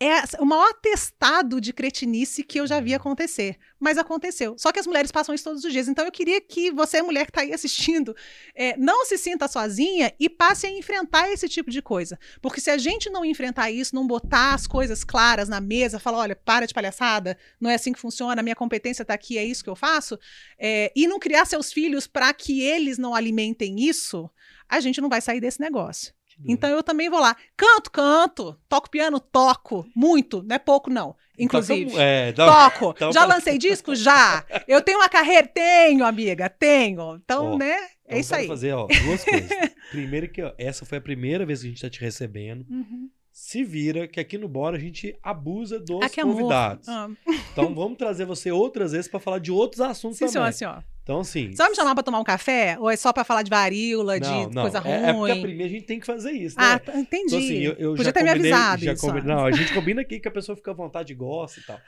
é 0.00 0.22
o 0.40 0.46
maior 0.46 0.70
atestado 0.70 1.60
de 1.60 1.72
cretinice 1.72 2.44
que 2.44 2.60
eu 2.60 2.66
já 2.66 2.80
vi 2.80 2.94
acontecer. 2.94 3.56
Mas 3.80 3.98
aconteceu. 3.98 4.56
Só 4.56 4.70
que 4.70 4.78
as 4.78 4.86
mulheres 4.86 5.10
passam 5.10 5.34
isso 5.34 5.44
todos 5.44 5.64
os 5.64 5.72
dias. 5.72 5.88
Então 5.88 6.04
eu 6.04 6.12
queria 6.12 6.40
que 6.40 6.70
você, 6.70 7.02
mulher 7.02 7.24
que 7.24 7.30
está 7.30 7.40
aí 7.40 7.52
assistindo, 7.52 8.14
é, 8.54 8.76
não 8.76 9.04
se 9.04 9.18
sinta 9.18 9.48
sozinha 9.48 10.12
e 10.18 10.28
passe 10.28 10.66
a 10.66 10.70
enfrentar 10.70 11.30
esse 11.30 11.48
tipo 11.48 11.70
de 11.70 11.82
coisa. 11.82 12.18
Porque 12.40 12.60
se 12.60 12.70
a 12.70 12.78
gente 12.78 13.10
não 13.10 13.24
enfrentar 13.24 13.70
isso, 13.70 13.94
não 13.94 14.06
botar 14.06 14.54
as 14.54 14.66
coisas 14.66 15.02
claras 15.02 15.48
na 15.48 15.60
mesa, 15.60 15.98
falar: 15.98 16.18
olha, 16.18 16.36
para 16.36 16.66
de 16.66 16.74
palhaçada, 16.74 17.36
não 17.60 17.68
é 17.68 17.74
assim 17.74 17.92
que 17.92 17.98
funciona, 17.98 18.40
a 18.40 18.44
minha 18.44 18.56
competência 18.56 19.02
está 19.02 19.14
aqui, 19.14 19.36
é 19.36 19.44
isso 19.44 19.64
que 19.64 19.70
eu 19.70 19.76
faço, 19.76 20.18
é, 20.58 20.92
e 20.94 21.08
não 21.08 21.18
criar 21.18 21.44
seus 21.44 21.72
filhos 21.72 22.06
para 22.06 22.32
que 22.32 22.62
eles 22.62 22.98
não 22.98 23.14
alimentem 23.14 23.80
isso, 23.80 24.30
a 24.68 24.80
gente 24.80 25.00
não 25.00 25.08
vai 25.08 25.20
sair 25.20 25.40
desse 25.40 25.60
negócio. 25.60 26.17
Então 26.46 26.70
eu 26.70 26.82
também 26.82 27.10
vou 27.10 27.20
lá. 27.20 27.36
Canto, 27.56 27.90
canto. 27.90 28.58
Toco 28.68 28.90
piano, 28.90 29.18
toco. 29.18 29.86
Muito. 29.94 30.42
Não 30.42 30.56
é 30.56 30.58
pouco, 30.58 30.90
não. 30.90 31.16
Inclusive. 31.38 31.90
Toca, 31.90 32.02
é, 32.02 32.32
dá, 32.32 32.70
toco. 32.70 32.94
Já 33.12 33.24
lancei 33.24 33.58
disco? 33.58 33.94
Já. 33.94 34.44
Eu 34.66 34.82
tenho 34.82 34.98
uma 34.98 35.08
carreira? 35.08 35.46
Tenho, 35.46 36.04
amiga. 36.04 36.48
Tenho. 36.48 37.16
Então, 37.16 37.52
oh. 37.52 37.58
né? 37.58 37.72
É 37.74 37.88
Então, 38.06 38.18
isso 38.18 38.34
aí. 38.34 38.46
fazer 38.46 38.72
ó, 38.72 38.86
duas 38.86 39.24
coisas. 39.24 39.50
Primeiro 39.90 40.28
que 40.28 40.42
ó, 40.42 40.52
essa 40.58 40.84
foi 40.84 40.98
a 40.98 41.00
primeira 41.00 41.44
vez 41.44 41.60
que 41.60 41.66
a 41.66 41.68
gente 41.68 41.76
está 41.76 41.90
te 41.90 42.00
recebendo. 42.00 42.66
Uhum. 42.68 43.10
Se 43.40 43.62
vira 43.62 44.08
que 44.08 44.18
aqui 44.18 44.36
no 44.36 44.48
Bora 44.48 44.76
a 44.76 44.80
gente 44.80 45.16
abusa 45.22 45.78
dos 45.78 46.00
Ah, 46.02 46.22
convidados. 46.22 46.88
Ah. 46.88 47.08
Então 47.52 47.72
vamos 47.72 47.96
trazer 47.96 48.24
você 48.26 48.50
outras 48.50 48.90
vezes 48.92 49.06
para 49.08 49.20
falar 49.20 49.38
de 49.38 49.52
outros 49.52 49.80
assuntos 49.80 50.18
Sim, 50.18 50.26
também. 50.26 50.52
senhor, 50.52 50.52
senhor. 50.52 50.84
Então 51.04 51.20
assim. 51.20 51.50
Você 51.52 51.56
vai 51.56 51.70
me 51.70 51.76
chamar 51.76 51.94
pra 51.94 52.02
tomar 52.02 52.18
um 52.18 52.24
café? 52.24 52.76
Ou 52.80 52.90
é 52.90 52.96
só 52.96 53.12
pra 53.12 53.22
falar 53.22 53.42
de 53.42 53.48
varíola, 53.48 54.18
não, 54.18 54.48
de 54.48 54.54
não. 54.54 54.62
coisa 54.62 54.78
é, 54.78 54.80
é 54.80 54.82
porque 54.82 55.08
a 55.08 55.12
ruim? 55.34 55.40
primeira 55.42 55.64
a 55.64 55.68
gente 55.74 55.86
tem 55.86 56.00
que 56.00 56.04
fazer 56.04 56.32
isso, 56.32 56.58
né? 56.58 56.64
ah, 56.66 56.78
tá, 56.80 56.98
entendi. 56.98 57.26
Então, 57.26 57.38
assim, 57.38 57.58
eu, 57.60 57.72
eu 57.74 57.90
Podia 57.92 58.04
já 58.06 58.12
ter 58.12 58.22
me 58.24 58.28
combinei- 58.28 58.52
avisado 58.52 58.84
já 58.84 58.92
isso. 58.92 59.06
combinei-. 59.06 59.34
Não, 59.34 59.46
a 59.46 59.52
gente 59.52 59.72
combina 59.72 60.00
aqui 60.02 60.18
que 60.18 60.28
a 60.28 60.32
pessoa 60.32 60.56
fica 60.56 60.72
à 60.72 60.74
vontade 60.74 61.12
e 61.12 61.16
gosta 61.16 61.60
e 61.60 61.62
tal. 61.62 61.80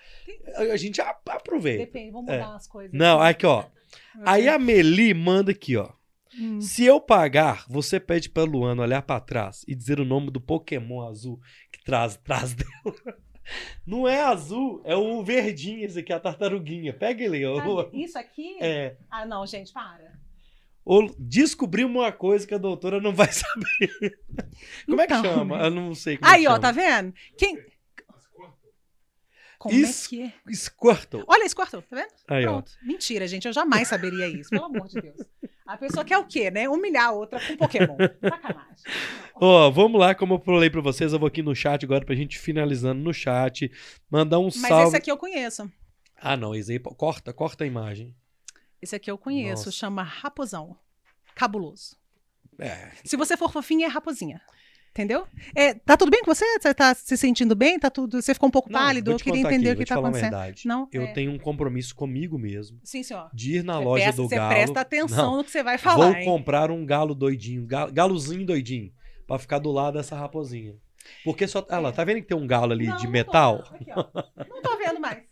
A, 0.54 0.60
a 0.72 0.76
gente 0.76 1.00
aproveita. 1.00 1.84
Depende, 1.84 2.12
vamos 2.12 2.30
É. 2.30 2.38
mudar 2.38 2.50
umas 2.52 2.66
coisas. 2.68 2.92
Não, 2.96 3.20
aqui, 3.20 3.44
ó. 3.44 3.64
Aí 4.24 4.48
a 4.48 4.56
Meli 4.58 5.12
manda 5.12 5.50
aqui, 5.50 5.76
ó. 5.76 5.90
Hum. 6.38 6.60
Se 6.60 6.84
eu 6.84 7.00
pagar, 7.00 7.64
você 7.68 7.98
pede 7.98 8.28
pra 8.28 8.44
Luana 8.44 8.82
olhar 8.82 9.02
pra 9.02 9.18
trás 9.20 9.64
e 9.66 9.74
dizer 9.74 9.98
o 10.00 10.04
nome 10.04 10.30
do 10.30 10.40
Pokémon 10.40 11.02
azul 11.06 11.40
que 11.72 11.82
traz 11.82 12.14
atrás 12.14 12.54
dela. 12.54 13.18
Não 13.84 14.06
é 14.06 14.22
azul, 14.22 14.80
é 14.84 14.94
o 14.94 15.22
verdinho 15.24 15.84
esse 15.84 15.98
aqui, 15.98 16.12
a 16.12 16.20
tartaruguinha. 16.20 16.92
Pega 16.92 17.24
ele. 17.24 17.44
ó. 17.44 17.82
Sabe, 17.82 18.02
Isso 18.04 18.18
aqui? 18.18 18.56
É. 18.60 18.96
Ah, 19.10 19.26
não, 19.26 19.44
gente, 19.46 19.72
para. 19.72 20.18
Ou 20.84 21.12
descobrimos 21.18 21.94
uma 22.00 22.10
coisa 22.12 22.46
que 22.46 22.54
a 22.54 22.58
doutora 22.58 23.00
não 23.00 23.12
vai 23.14 23.28
saber. 23.32 24.18
Como 24.86 25.00
é 25.00 25.06
que 25.06 25.12
Então, 25.14 25.34
chama? 25.34 25.58
Eu 25.64 25.70
não 25.70 25.94
sei 25.94 26.16
como 26.16 26.30
Aí, 26.32 26.46
ó, 26.46 26.58
tá 26.58 26.70
vendo? 26.72 27.12
Quem. 27.36 27.58
Como 29.60 29.74
Isso- 29.74 30.06
é 30.06 30.08
que 30.08 30.22
é? 30.22 30.54
Squirtle. 30.54 31.22
Olha, 31.28 31.46
quarto, 31.54 31.82
tá 31.82 31.94
vendo? 31.94 32.08
Aí, 32.28 32.46
ó. 32.46 32.52
Pronto. 32.52 32.72
Mentira, 32.82 33.28
gente. 33.28 33.46
Eu 33.46 33.52
jamais 33.52 33.88
saberia 33.88 34.26
isso, 34.26 34.48
pelo 34.48 34.64
amor 34.64 34.88
de 34.88 34.98
Deus. 35.02 35.18
A 35.66 35.76
pessoa 35.76 36.02
quer 36.02 36.16
o 36.16 36.24
quê, 36.24 36.50
né? 36.50 36.66
Humilhar 36.66 37.08
a 37.08 37.12
outra 37.12 37.38
com 37.46 37.58
Pokémon. 37.58 37.94
Sacanagem. 38.26 38.74
Ó, 39.34 39.70
vamos 39.70 40.00
lá, 40.00 40.14
como 40.14 40.36
eu 40.36 40.38
falei 40.40 40.70
pra 40.70 40.80
vocês, 40.80 41.12
eu 41.12 41.18
vou 41.18 41.28
aqui 41.28 41.42
no 41.42 41.54
chat 41.54 41.84
agora 41.84 42.06
pra 42.06 42.14
gente 42.14 42.38
finalizando 42.38 43.02
no 43.02 43.12
chat. 43.12 43.70
Mandar 44.10 44.38
um 44.38 44.44
Mas 44.44 44.54
salve. 44.56 44.86
esse 44.86 44.96
aqui 44.96 45.12
eu 45.12 45.18
conheço. 45.18 45.70
Ah, 46.16 46.38
não, 46.38 46.54
esse 46.54 46.72
aí, 46.72 46.78
corta, 46.78 47.30
corta 47.30 47.64
a 47.64 47.66
imagem. 47.66 48.16
Esse 48.80 48.96
aqui 48.96 49.10
eu 49.10 49.18
conheço. 49.18 49.66
Nossa. 49.66 49.72
Chama 49.76 50.02
Raposão. 50.02 50.74
Cabuloso. 51.34 51.96
É, 52.58 52.92
Se 53.04 53.14
você 53.14 53.36
for 53.36 53.52
fofinha, 53.52 53.86
é 53.86 53.90
raposinha. 53.90 54.40
Entendeu? 55.00 55.26
É, 55.54 55.72
tá 55.72 55.96
tudo 55.96 56.10
bem 56.10 56.20
com 56.22 56.34
você? 56.34 56.44
Você 56.58 56.74
tá 56.74 56.94
se 56.94 57.16
sentindo 57.16 57.54
bem? 57.56 57.78
Tá 57.78 57.88
tudo. 57.88 58.20
Você 58.20 58.34
ficou 58.34 58.48
um 58.48 58.52
pouco 58.52 58.70
Não, 58.70 58.78
pálido? 58.78 59.10
Eu 59.12 59.16
queria 59.16 59.40
entender 59.40 59.70
aqui, 59.70 59.82
o 59.82 59.84
que 59.84 59.88
tá 59.88 59.94
acontecendo. 59.98 60.30
verdade. 60.30 60.66
Não? 60.68 60.86
Eu 60.92 61.02
É. 61.04 61.12
tenho 61.12 61.32
um 61.32 61.38
compromisso 61.38 61.94
comigo 61.94 62.38
mesmo 62.38 62.78
Sim, 62.84 63.02
senhor. 63.02 63.30
de 63.32 63.56
ir 63.56 63.64
na 63.64 63.78
Você 63.78 63.84
loja 63.84 64.02
presta, 64.04 64.22
do 64.22 64.28
você 64.28 64.36
galo. 64.36 64.50
presta 64.50 64.80
atenção 64.80 65.30
Não, 65.30 65.36
no 65.38 65.44
que 65.44 65.50
você 65.50 65.62
vai 65.62 65.78
falar. 65.78 66.06
vou 66.08 66.14
hein? 66.16 66.24
comprar 66.26 66.70
um 66.70 66.84
galo 66.84 67.14
doidinho, 67.14 67.64
ga- 67.66 67.88
galozinho 67.90 68.44
doidinho, 68.44 68.92
pra 69.26 69.38
ficar 69.38 69.58
do 69.58 69.72
lado 69.72 69.96
dessa 69.96 70.14
raposinha. 70.16 70.74
Porque 71.24 71.48
só. 71.48 71.66
Olha 71.70 71.78
lá, 71.78 71.92
tá 71.92 72.04
vendo 72.04 72.16
que 72.20 72.26
tem 72.28 72.36
um 72.36 72.46
galo 72.46 72.72
ali 72.72 72.86
Não, 72.86 72.96
de 72.98 73.06
tô, 73.06 73.10
metal? 73.10 73.64
não. 73.86 74.00
Aqui. 74.02 74.50
Não 74.50 74.60
tô 74.62 74.76
vendo 74.76 75.00
mais. 75.00 75.29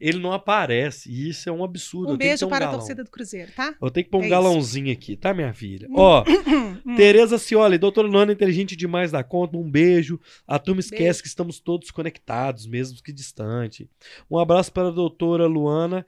Ele 0.00 0.18
não 0.18 0.32
aparece. 0.32 1.10
E 1.10 1.28
isso 1.28 1.48
é 1.48 1.52
um 1.52 1.62
absurdo. 1.64 2.12
Um 2.12 2.16
beijo 2.16 2.46
um 2.46 2.48
para 2.48 2.58
a 2.58 2.60
galão. 2.68 2.78
torcida 2.78 3.02
do 3.04 3.10
Cruzeiro, 3.10 3.50
tá? 3.54 3.74
Eu 3.80 3.90
tenho 3.90 4.04
que 4.04 4.10
pôr 4.10 4.18
um 4.18 4.22
É 4.22 4.26
isso. 4.26 4.30
galãozinho 4.30 4.92
aqui, 4.92 5.16
tá, 5.16 5.32
minha 5.34 5.52
filha? 5.52 5.88
Ó, 5.94 6.24
Tereza 6.96 7.38
Cioli, 7.38 7.78
doutora 7.78 8.08
Luana, 8.08 8.32
inteligente 8.32 8.76
demais 8.76 9.10
da 9.12 9.22
conta, 9.22 9.56
um 9.56 9.68
beijo. 9.70 10.20
A 10.46 10.58
turma 10.58 10.80
esquece 10.80 11.02
Beijo. 11.04 11.22
que 11.22 11.28
estamos 11.28 11.60
todos 11.60 11.90
conectados, 11.90 12.66
mesmo 12.66 13.02
que 13.02 13.12
distante. 13.12 13.88
Um 14.30 14.38
abraço 14.38 14.72
para 14.72 14.88
a 14.88 14.92
doutora 14.92 15.46
Luana. 15.46 16.06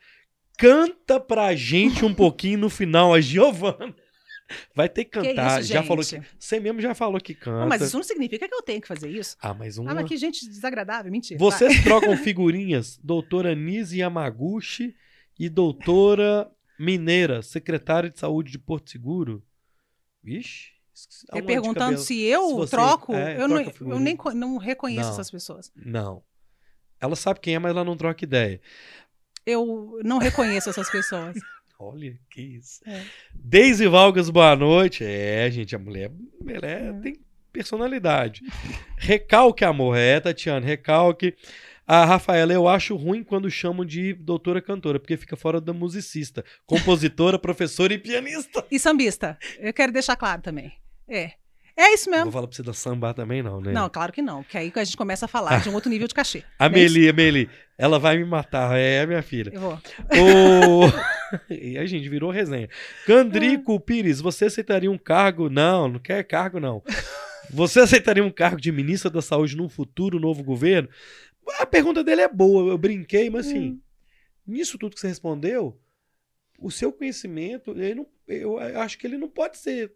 Canta 0.58 1.18
pra 1.18 1.54
gente 1.54 2.04
um 2.04 2.12
pouquinho 2.12 2.58
no 2.58 2.68
final, 2.70 3.14
a 3.14 3.20
Giovana. 3.20 3.94
Vai 4.74 4.88
ter 4.88 5.04
que 5.04 5.20
Que 5.20 5.28
cantar. 5.28 5.60
isso, 5.60 5.72
já 5.72 5.82
falou 5.82 6.04
que. 6.04 6.20
Você 6.38 6.60
mesmo 6.60 6.80
já 6.80 6.94
falou 6.94 7.20
que 7.20 7.34
canta. 7.34 7.60
Não, 7.60 7.68
mas 7.68 7.82
isso 7.82 7.96
não 7.96 8.02
significa 8.04 8.48
que 8.48 8.54
eu 8.54 8.62
tenho 8.62 8.80
que 8.80 8.88
fazer 8.88 9.08
isso. 9.08 9.36
Ah, 9.40 9.54
mas 9.54 9.78
uma. 9.78 9.90
Ah, 9.90 9.94
mas 9.94 10.08
que 10.08 10.16
gente 10.16 10.46
desagradável. 10.48 11.10
Mentira. 11.10 11.38
Vocês 11.38 11.82
trocam 11.84 12.16
figurinhas, 12.16 12.98
doutora 13.02 13.54
Nise 13.54 13.98
Yamaguchi 14.00 14.94
e 15.38 15.48
doutora 15.48 16.50
Mineira, 16.78 17.42
secretária 17.42 18.10
de 18.10 18.18
saúde 18.18 18.50
de 18.52 18.58
Porto 18.58 18.90
Seguro. 18.90 19.42
Vixe. 20.22 20.70
vai. 21.30 21.40
É 21.40 21.42
perguntando 21.42 21.98
se 21.98 22.20
eu 22.22 22.48
Se 22.48 22.54
você- 22.54 22.70
troco, 22.76 23.14
é, 23.14 23.40
eu, 23.40 23.48
não, 23.48 23.60
eu 23.60 23.98
nem 24.00 24.16
não 24.34 24.56
reconheço 24.58 25.04
Não. 25.08 25.10
essas 25.12 25.30
pessoas. 25.30 25.72
Não. 25.76 26.22
Ela 27.00 27.16
sabe 27.16 27.40
quem 27.40 27.54
é, 27.54 27.58
mas 27.58 27.70
ela 27.70 27.84
não 27.84 27.96
troca 27.96 28.24
ideia. 28.24 28.60
Eu 29.46 29.98
não 30.04 30.18
reconheço 30.18 30.68
essas 30.68 30.90
pessoas. 30.90 31.34
Olha, 31.82 32.14
que 32.30 32.42
isso. 32.42 32.80
É. 32.86 33.00
Deise 33.34 33.86
Valgas, 33.88 34.28
boa 34.28 34.54
noite. 34.54 35.02
É, 35.02 35.50
gente, 35.50 35.74
a 35.74 35.78
mulher, 35.78 36.10
ela 36.46 36.66
é- 36.66 36.88
É. 36.88 36.92
tem 36.92 37.16
personalidade. 37.50 38.42
Recalque, 38.98 39.64
amor. 39.64 39.96
É, 39.96 40.20
Tatiana, 40.20 40.64
recalque. 40.66 41.34
A 41.86 42.04
Rafaela, 42.04 42.52
eu 42.52 42.68
acho 42.68 42.94
ruim 42.94 43.24
quando 43.24 43.50
chamam 43.50 43.84
de 43.84 44.12
doutora 44.12 44.60
cantora, 44.60 45.00
porque 45.00 45.16
fica 45.16 45.36
fora 45.36 45.58
da 45.58 45.72
musicista. 45.72 46.44
Compositora, 46.66 47.38
professora 47.40 47.94
e 47.94 47.98
pianista. 47.98 48.62
E 48.70 48.78
sambista. 48.78 49.38
Eu 49.58 49.72
quero 49.72 49.90
deixar 49.90 50.16
claro 50.16 50.42
também. 50.42 50.72
É. 51.08 51.32
É 51.76 51.94
isso 51.94 52.10
Não 52.10 52.18
mesmo. 52.18 52.24
vou 52.30 52.32
falar 52.34 52.46
pra 52.46 52.56
você 52.56 52.62
da 52.62 52.74
samba 52.74 53.14
também, 53.14 53.42
não, 53.42 53.58
né? 53.58 53.72
Não, 53.72 53.88
claro 53.88 54.12
que 54.12 54.20
não. 54.20 54.42
Porque 54.42 54.58
aí 54.58 54.70
a 54.74 54.84
gente 54.84 54.98
começa 54.98 55.24
a 55.24 55.28
falar 55.28 55.62
de 55.62 55.70
um 55.70 55.74
outro 55.74 55.88
nível 55.88 56.06
de 56.06 56.12
cachê. 56.14 56.44
A 56.58 56.68
Não 56.68 56.76
é 56.76 56.80
isso? 56.82 56.94
Meli, 56.94 57.08
a 57.08 57.12
Meli, 57.14 57.50
ela 57.78 57.98
vai 57.98 58.18
me 58.18 58.24
matar. 58.26 58.76
É, 58.76 59.06
minha 59.06 59.22
filha. 59.22 59.50
Eu 59.54 59.60
vou. 59.60 59.72
O... 59.74 60.90
e 61.50 61.78
a 61.78 61.86
gente 61.86 62.08
virou 62.08 62.30
resenha. 62.30 62.68
Candrico 63.06 63.78
Pires, 63.80 64.20
você 64.20 64.46
aceitaria 64.46 64.90
um 64.90 64.98
cargo? 64.98 65.48
Não, 65.48 65.88
não 65.88 65.98
quer 65.98 66.22
cargo, 66.24 66.60
não. 66.60 66.82
Você 67.50 67.80
aceitaria 67.80 68.24
um 68.24 68.30
cargo 68.30 68.60
de 68.60 68.70
ministra 68.70 69.10
da 69.10 69.20
Saúde 69.20 69.56
num 69.56 69.68
futuro 69.68 70.20
novo 70.20 70.42
governo? 70.42 70.88
A 71.58 71.66
pergunta 71.66 72.04
dele 72.04 72.20
é 72.20 72.28
boa, 72.28 72.70
eu 72.70 72.78
brinquei, 72.78 73.28
mas 73.28 73.48
assim, 73.48 73.70
Hum. 73.70 73.80
nisso 74.46 74.78
tudo 74.78 74.94
que 74.94 75.00
você 75.00 75.08
respondeu, 75.08 75.80
o 76.58 76.70
seu 76.70 76.92
conhecimento, 76.92 77.72
ele 77.72 77.94
não, 77.94 78.06
eu 78.28 78.58
acho 78.58 78.98
que 78.98 79.06
ele 79.06 79.16
não 79.16 79.28
pode 79.28 79.58
ser. 79.58 79.92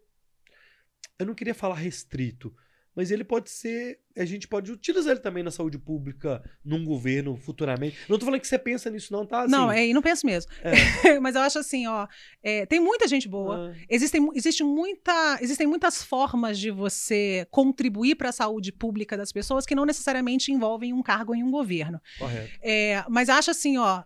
Eu 1.17 1.25
não 1.27 1.35
queria 1.35 1.53
falar 1.53 1.75
restrito, 1.75 2.53
mas 2.95 3.11
ele 3.11 3.23
pode 3.23 3.49
ser. 3.49 3.99
A 4.17 4.23
gente 4.23 4.47
pode 4.47 4.71
utilizar 4.71 5.11
ele 5.11 5.19
também 5.19 5.43
na 5.43 5.51
saúde 5.51 5.77
pública, 5.77 6.41
num 6.63 6.85
governo 6.85 7.35
futuramente. 7.35 7.97
Não 8.07 8.17
tô 8.17 8.25
falando 8.25 8.39
que 8.39 8.47
você 8.47 8.57
pensa 8.57 8.89
nisso, 8.89 9.11
não, 9.11 9.25
tá? 9.25 9.41
Assim, 9.41 9.51
Não, 9.51 9.69
é, 9.71 9.87
não 9.91 10.01
penso 10.01 10.25
mesmo. 10.25 10.49
É. 10.63 11.19
Mas 11.19 11.35
eu 11.35 11.41
acho 11.41 11.59
assim, 11.59 11.85
ó. 11.87 12.07
é, 12.41 12.65
tem 12.65 12.79
muita 12.79 13.07
gente 13.07 13.27
boa. 13.27 13.71
Ah, 13.73 13.85
Existem, 13.89 14.29
existe 14.33 14.63
muita, 14.63 15.37
existem 15.41 15.67
muitas 15.67 16.01
formas 16.01 16.57
de 16.57 16.71
você 16.71 17.45
contribuir 17.51 18.15
para 18.15 18.29
a 18.29 18.31
saúde 18.31 18.71
pública 18.71 19.17
das 19.17 19.31
pessoas 19.31 19.65
que 19.65 19.75
não 19.75 19.85
necessariamente 19.85 20.51
envolvem 20.51 20.93
um 20.93 21.03
cargo 21.03 21.35
em 21.35 21.43
um 21.43 21.51
governo. 21.51 21.99
correto. 22.17 22.57
É, 22.61 23.03
mas 23.09 23.27
acho 23.27 23.51
assim, 23.51 23.77
ó, 23.77 24.03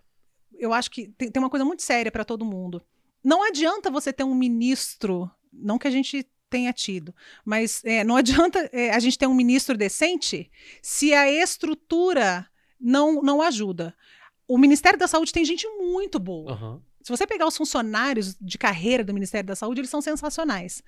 eu 0.57 0.73
acho 0.73 0.89
que 0.89 1.07
tem, 1.09 1.29
tem 1.29 1.41
uma 1.41 1.49
coisa 1.49 1.63
muito 1.63 1.83
séria 1.83 2.11
para 2.11 2.25
todo 2.25 2.43
mundo. 2.43 2.81
Não 3.23 3.43
adianta 3.47 3.91
você 3.91 4.11
ter 4.11 4.23
um 4.23 4.33
ministro, 4.33 5.29
não 5.53 5.77
que 5.77 5.87
a 5.87 5.91
gente 5.91 6.25
tenha 6.49 6.73
tido, 6.73 7.13
mas 7.45 7.83
é, 7.85 8.03
não 8.03 8.15
adianta 8.15 8.69
é, 8.73 8.91
a 8.91 8.99
gente 8.99 9.17
ter 9.17 9.27
um 9.27 9.33
ministro 9.33 9.77
decente 9.77 10.49
se 10.81 11.13
a 11.13 11.29
estrutura 11.31 12.47
não, 12.79 13.21
não 13.21 13.41
ajuda. 13.41 13.95
O 14.47 14.57
Ministério 14.57 14.97
da 14.97 15.07
Saúde 15.07 15.31
tem 15.31 15.45
gente 15.45 15.67
muito 15.67 16.19
boa. 16.19 16.53
Aham. 16.53 16.81
Se 17.01 17.09
você 17.09 17.25
pegar 17.25 17.47
os 17.47 17.55
funcionários 17.55 18.35
de 18.39 18.57
carreira 18.57 19.03
do 19.03 19.13
Ministério 19.13 19.47
da 19.47 19.55
Saúde, 19.55 19.81
eles 19.81 19.89
são 19.89 20.01
sensacionais. 20.01 20.83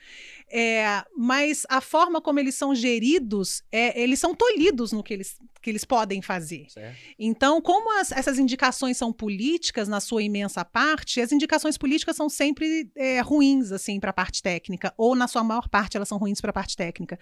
É, 0.49 1.03
mas 1.15 1.65
a 1.69 1.79
forma 1.79 2.21
como 2.21 2.39
eles 2.39 2.55
são 2.55 2.75
geridos, 2.75 3.63
é, 3.71 3.99
eles 3.99 4.19
são 4.19 4.35
tolhidos 4.35 4.91
no 4.91 5.01
que 5.01 5.13
eles, 5.13 5.37
que 5.61 5.69
eles 5.69 5.85
podem 5.85 6.21
fazer. 6.21 6.65
Certo. 6.69 6.97
Então, 7.17 7.61
como 7.61 7.97
as- 7.99 8.11
essas 8.11 8.37
indicações 8.37 8.97
são 8.97 9.13
políticas 9.13 9.87
na 9.87 9.99
sua 9.99 10.21
imensa 10.21 10.65
parte, 10.65 11.21
as 11.21 11.31
indicações 11.31 11.77
políticas 11.77 12.15
são 12.15 12.29
sempre 12.29 12.91
é, 12.95 13.21
ruins 13.21 13.71
assim 13.71 13.99
para 13.99 14.09
a 14.09 14.13
parte 14.13 14.41
técnica, 14.41 14.93
ou 14.97 15.15
na 15.15 15.27
sua 15.27 15.43
maior 15.43 15.69
parte 15.69 15.95
elas 15.95 16.09
são 16.09 16.17
ruins 16.17 16.41
para 16.41 16.49
a 16.49 16.53
parte 16.53 16.75
técnica. 16.75 17.17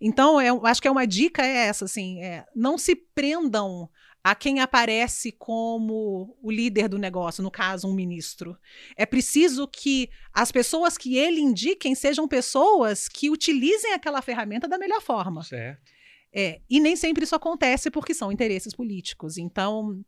Então, 0.00 0.40
eu 0.42 0.66
acho 0.66 0.82
que 0.82 0.88
é 0.88 0.90
uma 0.90 1.06
dica 1.06 1.46
é 1.46 1.66
essa, 1.68 1.84
assim, 1.84 2.20
é, 2.22 2.44
não 2.54 2.76
se 2.76 2.96
prendam 2.96 3.88
a 4.24 4.34
quem 4.34 4.60
aparece 4.60 5.32
como 5.32 6.36
o 6.40 6.50
líder 6.50 6.88
do 6.88 6.98
negócio, 6.98 7.42
no 7.42 7.50
caso, 7.50 7.88
um 7.88 7.94
ministro. 7.94 8.56
É 8.96 9.04
preciso 9.04 9.66
que 9.66 10.08
as 10.32 10.52
pessoas 10.52 10.96
que 10.96 11.16
ele 11.16 11.40
indiquem 11.40 11.94
sejam 11.94 12.28
pessoas 12.28 13.08
que 13.08 13.28
utilizem 13.28 13.92
aquela 13.92 14.22
ferramenta 14.22 14.68
da 14.68 14.78
melhor 14.78 15.00
forma. 15.00 15.42
Certo. 15.42 15.90
É, 16.34 16.60
e 16.70 16.80
nem 16.80 16.96
sempre 16.96 17.24
isso 17.24 17.34
acontece 17.34 17.90
porque 17.90 18.14
são 18.14 18.32
interesses 18.32 18.74
políticos. 18.74 19.36
Então, 19.36 20.02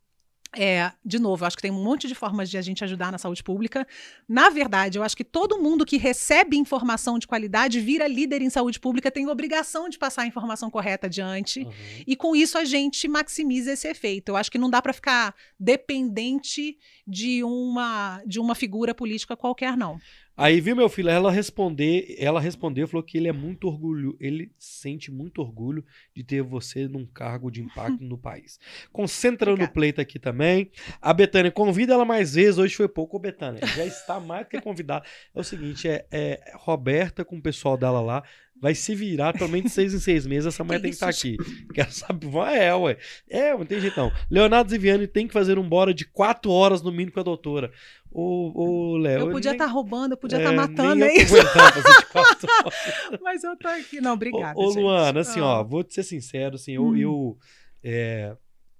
é, 0.55 0.91
de 1.03 1.19
novo, 1.19 1.43
eu 1.43 1.47
acho 1.47 1.55
que 1.55 1.61
tem 1.61 1.71
um 1.71 1.83
monte 1.83 2.07
de 2.07 2.15
formas 2.15 2.49
de 2.49 2.57
a 2.57 2.61
gente 2.61 2.83
ajudar 2.83 3.11
na 3.11 3.17
saúde 3.17 3.43
pública. 3.43 3.85
Na 4.27 4.49
verdade, 4.49 4.97
eu 4.97 5.03
acho 5.03 5.15
que 5.15 5.23
todo 5.23 5.59
mundo 5.59 5.85
que 5.85 5.97
recebe 5.97 6.57
informação 6.57 7.19
de 7.19 7.27
qualidade 7.27 7.79
vira 7.79 8.07
líder 8.07 8.41
em 8.41 8.49
saúde 8.49 8.79
pública 8.79 9.11
tem 9.11 9.27
obrigação 9.27 9.89
de 9.89 9.97
passar 9.97 10.23
a 10.23 10.27
informação 10.27 10.69
correta 10.69 11.07
adiante. 11.07 11.61
Aham. 11.61 11.71
E 12.07 12.15
com 12.15 12.35
isso 12.35 12.57
a 12.57 12.65
gente 12.65 13.07
maximiza 13.07 13.71
esse 13.71 13.87
efeito. 13.87 14.29
Eu 14.29 14.37
acho 14.37 14.51
que 14.51 14.57
não 14.57 14.69
dá 14.69 14.81
para 14.81 14.93
ficar 14.93 15.35
dependente 15.59 16.77
de 17.07 17.43
uma 17.43 18.21
de 18.25 18.39
uma 18.39 18.55
figura 18.55 18.95
política 18.95 19.35
qualquer, 19.35 19.77
não. 19.77 19.99
Aí, 20.37 20.59
viu, 20.59 20.75
meu 20.75 20.89
filho, 20.89 21.09
ela 21.09 21.31
responder, 21.31 22.15
ela 22.19 22.41
respondeu, 22.41 22.87
falou 22.87 23.03
que 23.03 23.17
ele 23.17 23.27
é 23.27 23.31
muito 23.31 23.67
orgulho, 23.67 24.17
ele 24.19 24.51
sente 24.57 25.09
muito 25.09 25.41
orgulho 25.41 25.83
de 26.13 26.23
ter 26.23 26.41
você 26.41 26.87
num 26.87 27.05
cargo 27.05 27.49
de 27.49 27.61
impacto 27.61 28.03
no 28.03 28.17
país. 28.17 28.59
Concentra 28.91 29.51
no 29.51 29.53
Obrigada. 29.53 29.73
pleito 29.73 30.01
aqui 30.01 30.19
também. 30.19 30.69
A 31.01 31.13
Betânia, 31.13 31.51
convida 31.51 31.93
ela 31.93 32.03
mais 32.03 32.35
vezes, 32.35 32.57
hoje 32.57 32.75
foi 32.75 32.89
pouco, 32.89 33.17
Betânia, 33.17 33.65
já 33.65 33.85
está 33.85 34.19
mais 34.19 34.47
que 34.47 34.59
convidada. 34.59 35.05
É 35.33 35.39
o 35.39 35.43
seguinte, 35.43 35.87
é, 35.87 36.05
é 36.11 36.51
Roberta 36.55 37.23
com 37.23 37.37
o 37.37 37.41
pessoal 37.41 37.77
dela 37.77 38.01
lá, 38.01 38.23
vai 38.61 38.73
se 38.73 38.95
virar 38.95 39.33
pelo 39.33 39.49
menos 39.49 39.73
seis 39.73 39.93
em 39.93 39.99
seis 39.99 40.25
meses, 40.25 40.47
essa 40.47 40.63
mulher 40.63 40.79
tem 40.81 40.89
que 40.89 40.95
estar 40.95 41.09
isso, 41.09 41.27
aqui. 41.27 41.37
Quero 41.73 41.91
saber, 41.91 42.27
é, 42.53 42.73
ué. 42.73 42.97
É, 43.29 43.51
não 43.55 43.65
tem 43.65 43.79
jeito 43.79 43.97
não. 43.99 44.11
Leonardo 44.31 44.69
Ziviani 44.71 45.07
tem 45.07 45.27
que 45.27 45.33
fazer 45.33 45.59
um 45.59 45.67
bora 45.67 45.93
de 45.93 46.05
quatro 46.05 46.49
horas 46.51 46.81
no 46.81 46.91
mínimo 46.91 47.11
com 47.11 47.19
a 47.19 47.23
doutora. 47.23 47.71
Ô, 48.11 48.93
ô 48.93 48.97
Léo. 48.97 49.19
Eu 49.27 49.31
podia 49.31 49.51
nem- 49.51 49.59
estar 49.59 49.71
roubando, 49.71 50.13
eu 50.13 50.17
podia 50.17 50.37
é, 50.37 50.41
estar 50.41 50.53
matando, 50.53 51.03
é 51.03 51.09
eu 51.09 51.21
isso. 51.21 51.35
de 51.35 52.05
quatro 52.11 52.47
horas. 52.55 53.19
Mas 53.21 53.43
eu 53.43 53.57
tô 53.57 53.67
aqui. 53.67 53.99
Não, 53.99 54.13
obrigada. 54.13 54.57
Ô, 54.57 54.67
ô. 54.69 54.73
Luana, 54.73 55.19
assim, 55.19 55.41
ó, 55.41 55.59
Ah. 55.59 55.63
vou 55.63 55.83
te 55.83 55.93
ser 55.93 56.03
sincero, 56.03 56.55
assim, 56.55 56.73
eu, 56.73 56.85
Hum. 56.85 56.95
eu 56.97 57.37
é, 57.83 58.35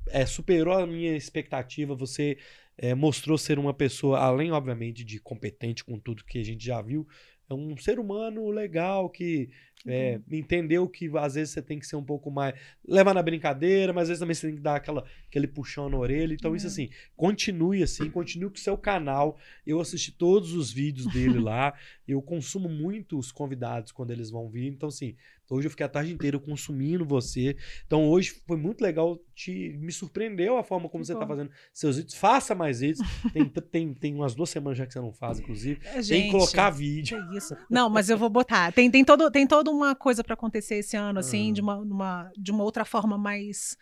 é, 0.09 0.25
superou 0.25 0.73
a 0.73 0.87
minha 0.87 1.15
expectativa. 1.17 1.93
Você 1.95 2.37
é, 2.77 2.95
mostrou 2.95 3.37
ser 3.37 3.59
uma 3.59 3.73
pessoa, 3.73 4.19
além, 4.19 4.51
obviamente, 4.51 5.03
de 5.03 5.19
competente 5.19 5.83
com 5.83 5.99
tudo 5.99 6.23
que 6.25 6.39
a 6.39 6.43
gente 6.43 6.65
já 6.65 6.81
viu, 6.81 7.05
é 7.49 7.53
um 7.53 7.77
ser 7.77 7.99
humano 7.99 8.49
legal 8.49 9.09
que 9.09 9.49
é, 9.87 10.19
entendeu 10.31 10.89
que 10.89 11.11
às 11.15 11.35
vezes 11.35 11.53
você 11.53 11.61
tem 11.61 11.77
que 11.77 11.85
ser 11.85 11.95
um 11.95 12.03
pouco 12.03 12.31
mais. 12.31 12.55
levar 12.87 13.13
na 13.13 13.21
brincadeira, 13.21 13.93
mas 13.93 14.03
às 14.03 14.07
vezes 14.09 14.19
também 14.19 14.33
você 14.33 14.47
tem 14.47 14.55
que 14.55 14.61
dar 14.61 14.77
aquela, 14.77 15.05
aquele 15.27 15.45
puxão 15.47 15.87
na 15.89 15.97
orelha. 15.97 16.33
Então, 16.33 16.55
isso 16.55 16.65
É. 16.65 16.69
assim, 16.69 16.89
continue 17.15 17.83
assim, 17.83 18.09
continue 18.09 18.49
com 18.49 18.55
o 18.55 18.59
seu 18.59 18.75
canal. 18.77 19.37
Eu 19.65 19.79
assisti 19.79 20.11
todos 20.11 20.53
os 20.53 20.71
vídeos 20.73 21.05
dele 21.13 21.37
lá. 21.39 21.73
Eu 22.07 22.19
consumo 22.19 22.67
muito 22.67 23.15
os 23.19 23.31
convidados 23.31 23.91
quando 23.91 24.09
eles 24.09 24.31
vão 24.31 24.49
vir. 24.49 24.67
Então, 24.67 24.89
assim, 24.89 25.15
hoje 25.49 25.67
eu 25.67 25.71
fiquei 25.71 25.85
a 25.85 25.89
tarde 25.89 26.13
inteira 26.13 26.39
consumindo 26.39 27.05
você. 27.05 27.55
Então, 27.85 28.07
hoje 28.09 28.41
foi 28.47 28.57
muito 28.57 28.81
legal. 28.81 29.17
Te, 29.33 29.75
me 29.79 29.91
surpreendeu 29.91 30.57
a 30.57 30.63
forma 30.63 30.87
como 30.87 31.01
Que 31.03 31.07
você 31.07 31.13
está 31.13 31.27
fazendo 31.27 31.51
seus 31.73 31.97
vídeos. 31.97 32.15
Faça 32.15 32.55
mais 32.55 32.79
vídeos. 32.79 33.05
Tem, 33.33 33.45
tem, 33.49 33.93
tem 33.93 34.15
umas 34.15 34.33
duas 34.33 34.49
semanas 34.49 34.77
já 34.77 34.85
que 34.85 34.93
você 34.93 34.99
não 34.99 35.11
faz, 35.13 35.39
inclusive. 35.39 35.79
É, 35.85 35.93
tem 35.93 36.03
gente, 36.03 36.25
que 36.25 36.31
colocar 36.31 36.69
vídeo. 36.69 37.17
que 37.29 37.37
isso. 37.37 37.55
Não, 37.69 37.89
mas 37.89 38.09
eu 38.09 38.17
vou 38.17 38.29
botar. 38.29 38.71
Tem, 38.71 38.89
tem, 38.89 39.03
todo, 39.03 39.29
tem 39.29 39.45
toda 39.45 39.69
uma 39.69 39.93
coisa 39.95 40.23
pra 40.23 40.33
acontecer 40.35 40.75
esse 40.75 40.95
ano, 40.95 41.19
assim, 41.19 41.49
Ah. 41.49 41.53
de, 41.53 41.61
uma, 41.61 41.77
uma, 41.77 42.31
de 42.37 42.51
uma 42.51 42.63
outra 42.63 42.85
forma 42.85 43.17
mais 43.17 43.77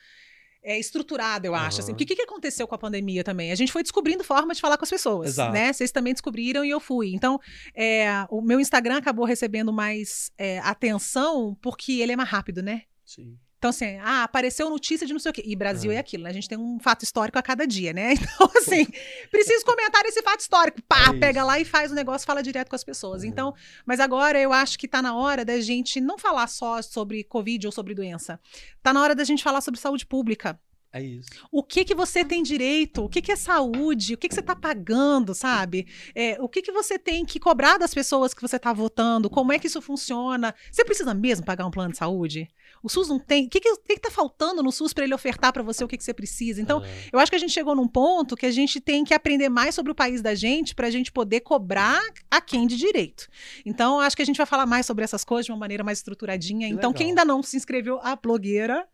é, 0.63 0.79
estruturada, 0.79 1.45
eu 1.45 1.53
acho. 1.53 1.81
Assim. 1.81 1.91
Aham. 1.91 1.97
Porque 1.97 2.03
o 2.05 2.07
que, 2.07 2.15
que 2.15 2.21
aconteceu 2.21 2.67
com 2.67 2.75
a 2.75 2.77
pandemia 2.77 3.23
também? 3.23 3.51
A 3.51 3.55
gente 3.55 3.71
foi 3.71 3.83
descobrindo 3.83 4.23
forma 4.23 4.53
de 4.53 4.61
falar 4.61 4.77
com 4.77 4.83
as 4.83 4.89
pessoas, 4.89 5.29
Exato. 5.29 5.51
né? 5.51 5.73
Vocês 5.73 5.91
também 5.91 6.13
descobriram 6.13 6.63
e 6.63 6.69
eu 6.69 6.79
fui. 6.79 7.13
Então, 7.13 7.39
é, 7.75 8.25
o 8.29 8.41
meu 8.41 8.59
Instagram 8.59 8.97
acabou 8.97 9.25
recebendo 9.25 9.73
mais 9.73 10.31
é, 10.37 10.59
atenção 10.59 11.57
porque 11.61 11.93
ele 12.01 12.13
é 12.13 12.15
mais 12.15 12.29
rápido, 12.29 12.63
né? 12.63 12.83
Sim. 13.05 13.37
Então, 13.63 13.69
assim, 13.69 13.97
ah, 14.03 14.25
apareceu 14.25 14.69
notícia 14.69 15.07
de 15.07 15.13
não 15.13 15.19
sei 15.21 15.29
o 15.29 15.33
quê. 15.33 15.41
E 15.45 15.55
Brasil 15.55 15.89
É. 15.89 15.95
é 15.95 15.97
aquilo, 15.99 16.23
né? 16.25 16.31
A 16.31 16.33
gente 16.33 16.49
tem 16.49 16.57
um 16.57 16.77
fato 16.81 17.03
histórico 17.03 17.39
a 17.39 17.41
cada 17.41 17.65
dia, 17.65 17.93
né? 17.93 18.13
Então, 18.33 18.51
assim, 18.57 18.85
preciso 19.31 19.63
comentar 19.63 20.03
esse 20.05 20.21
fato 20.21 20.41
histórico. 20.41 20.81
Pá, 20.81 21.13
É 21.15 21.17
pega 21.17 21.45
lá 21.45 21.57
e 21.57 21.63
faz 21.63 21.89
o 21.89 21.95
negócio, 21.95 22.27
fala 22.27 22.43
direto 22.43 22.67
com 22.67 22.75
as 22.75 22.83
pessoas. 22.83 23.23
É. 23.23 23.27
Então, 23.27 23.53
mas 23.85 24.01
agora 24.01 24.37
eu 24.37 24.51
acho 24.51 24.77
que 24.77 24.85
tá 24.85 25.01
na 25.01 25.15
hora 25.15 25.45
da 25.45 25.61
gente 25.61 26.01
não 26.01 26.17
falar 26.17 26.47
só 26.47 26.81
sobre 26.81 27.23
Covid 27.23 27.65
ou 27.65 27.71
sobre 27.71 27.95
doença. 27.95 28.37
Tá 28.81 28.91
na 28.91 29.01
hora 29.01 29.15
da 29.15 29.23
gente 29.23 29.41
falar 29.41 29.61
sobre 29.61 29.79
saúde 29.79 30.05
pública. 30.05 30.59
É 30.95 31.01
isso. 31.01 31.27
O 31.51 31.63
que 31.63 31.83
que 31.83 31.95
você 31.95 32.23
tem 32.23 32.43
direito? 32.43 33.03
O 33.03 33.09
que 33.09 33.19
que 33.19 33.31
é 33.31 33.35
saúde? 33.35 34.13
O 34.13 34.17
que 34.17 34.29
que 34.29 34.35
você 34.35 34.41
está 34.41 34.55
pagando, 34.55 35.33
sabe? 35.33 35.87
É, 36.13 36.37
o 36.39 36.47
que 36.47 36.61
que 36.61 36.71
você 36.71 36.99
tem 36.99 37.25
que 37.25 37.39
cobrar 37.39 37.79
das 37.79 37.95
pessoas 37.95 38.31
que 38.31 38.41
você 38.43 38.57
está 38.57 38.71
votando? 38.71 39.27
Como 39.27 39.51
é 39.51 39.57
que 39.57 39.65
isso 39.65 39.81
funciona? 39.81 40.53
Você 40.71 40.85
precisa 40.85 41.11
mesmo 41.15 41.43
pagar 41.45 41.65
um 41.65 41.71
plano 41.71 41.93
de 41.93 41.97
saúde? 41.97 42.47
O 42.83 42.89
SUS 42.89 43.07
não 43.07 43.17
tem. 43.17 43.47
O 43.47 43.49
que 43.49 43.59
que, 43.59 43.75
que 43.77 43.95
que 43.95 43.99
tá 44.01 44.11
faltando 44.11 44.61
no 44.61 44.71
SUS 44.71 44.93
para 44.93 45.03
ele 45.03 45.15
ofertar 45.15 45.51
para 45.51 45.63
você 45.63 45.83
o 45.83 45.87
que 45.87 45.97
que 45.97 46.03
você 46.03 46.13
precisa? 46.13 46.61
Então, 46.61 46.83
É. 46.83 47.09
eu 47.11 47.17
acho 47.17 47.31
que 47.31 47.35
a 47.37 47.39
gente 47.39 47.53
chegou 47.53 47.75
num 47.75 47.87
ponto 47.87 48.35
que 48.35 48.45
a 48.45 48.51
gente 48.51 48.79
tem 48.79 49.03
que 49.03 49.15
aprender 49.15 49.49
mais 49.49 49.73
sobre 49.73 49.91
o 49.91 49.95
país 49.95 50.21
da 50.21 50.35
gente 50.35 50.75
para 50.75 50.87
a 50.87 50.91
gente 50.91 51.11
poder 51.11 51.39
cobrar 51.39 51.99
a 52.29 52.39
quem 52.39 52.67
de 52.67 52.77
direito. 52.77 53.27
Então, 53.65 53.99
acho 53.99 54.15
que 54.15 54.21
a 54.21 54.25
gente 54.25 54.37
vai 54.37 54.45
falar 54.45 54.67
mais 54.67 54.85
sobre 54.85 55.03
essas 55.03 55.23
coisas 55.23 55.47
de 55.47 55.51
uma 55.51 55.57
maneira 55.57 55.83
mais 55.83 55.97
estruturadinha. 55.99 56.67
Que 56.67 56.73
então, 56.73 56.91
legal. 56.91 56.93
quem 56.99 57.07
ainda 57.09 57.25
não 57.25 57.41
se 57.41 57.57
inscreveu, 57.57 57.99
a 58.03 58.15
blogueira. 58.15 58.87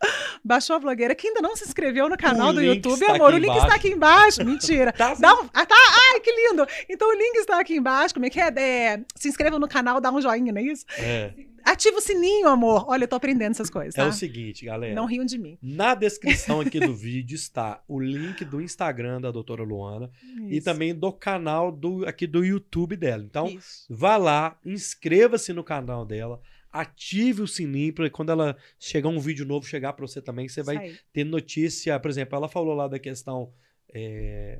Baixou 0.44 0.76
a 0.76 0.78
blogueira. 0.78 1.14
Quem 1.14 1.30
ainda 1.30 1.40
não 1.40 1.56
se 1.56 1.64
inscreveu 1.64 2.08
no 2.08 2.16
canal 2.16 2.48
O 2.50 2.52
do 2.52 2.62
YouTube, 2.62 3.02
amor, 3.06 3.32
o 3.32 3.36
link 3.38 3.44
embaixo. 3.50 3.64
está 3.66 3.74
aqui 3.76 3.88
embaixo. 3.88 4.44
Mentira. 4.44 4.92
Tá, 4.96 5.14
Dá 5.14 5.34
um- 5.34 5.48
ah, 5.52 5.66
tá. 5.66 5.74
Ai, 6.12 6.20
que 6.20 6.30
lindo. 6.30 6.66
Então 6.88 7.08
o 7.08 7.12
link 7.12 7.36
está 7.36 7.58
aqui 7.60 7.74
embaixo. 7.76 8.14
Como 8.14 8.26
é 8.26 8.30
que 8.30 8.40
é? 8.40 8.52
É, 8.56 9.00
Se 9.16 9.28
inscreva 9.28 9.58
no 9.58 9.66
canal, 9.68 10.00
dá 10.00 10.10
um 10.12 10.20
joinha, 10.20 10.52
não 10.52 10.60
é 10.60 10.64
isso? 10.64 10.84
é. 10.98 11.32
Ativa 11.64 11.96
o 11.96 12.00
sininho, 12.02 12.46
amor. 12.48 12.84
Olha, 12.88 13.04
eu 13.04 13.08
tô 13.08 13.16
aprendendo 13.16 13.52
essas 13.52 13.70
coisas, 13.70 13.94
É 13.96 14.02
tá? 14.02 14.06
o 14.08 14.12
seguinte, 14.12 14.66
galera. 14.66 14.94
Não 14.94 15.06
riam 15.06 15.24
de 15.24 15.38
mim. 15.38 15.56
Na 15.62 15.94
descrição 15.94 16.60
aqui 16.60 16.78
do 16.78 16.92
vídeo 16.94 17.34
está 17.34 17.80
o 17.88 17.98
link 17.98 18.44
do 18.44 18.60
Instagram 18.60 19.18
da 19.22 19.30
doutora 19.30 19.62
Luana 19.62 20.10
e 20.50 20.58
Isso. 20.58 20.64
também 20.66 20.94
do 20.94 21.10
canal 21.10 21.72
do, 21.72 22.06
aqui 22.06 22.26
do 22.26 22.44
YouTube 22.44 22.96
dela. 22.96 23.22
Então, 23.24 23.46
Isso. 23.48 23.86
vá 23.88 24.18
lá, 24.18 24.58
inscreva-se 24.62 25.54
no 25.54 25.64
canal 25.64 26.04
dela, 26.04 26.38
ative 26.74 27.40
o 27.40 27.46
sininho 27.46 27.92
para 27.94 28.10
quando 28.10 28.30
ela 28.30 28.56
chegar 28.80 29.08
um 29.08 29.20
vídeo 29.20 29.46
novo 29.46 29.64
chegar 29.64 29.92
para 29.92 30.04
você 30.04 30.20
também, 30.20 30.48
você 30.48 30.60
vai 30.60 30.96
ter 31.12 31.22
notícia. 31.22 31.98
Por 32.00 32.10
exemplo, 32.10 32.36
ela 32.36 32.48
falou 32.48 32.74
lá 32.74 32.88
da 32.88 32.98
questão 32.98 33.52
é, 33.94 34.58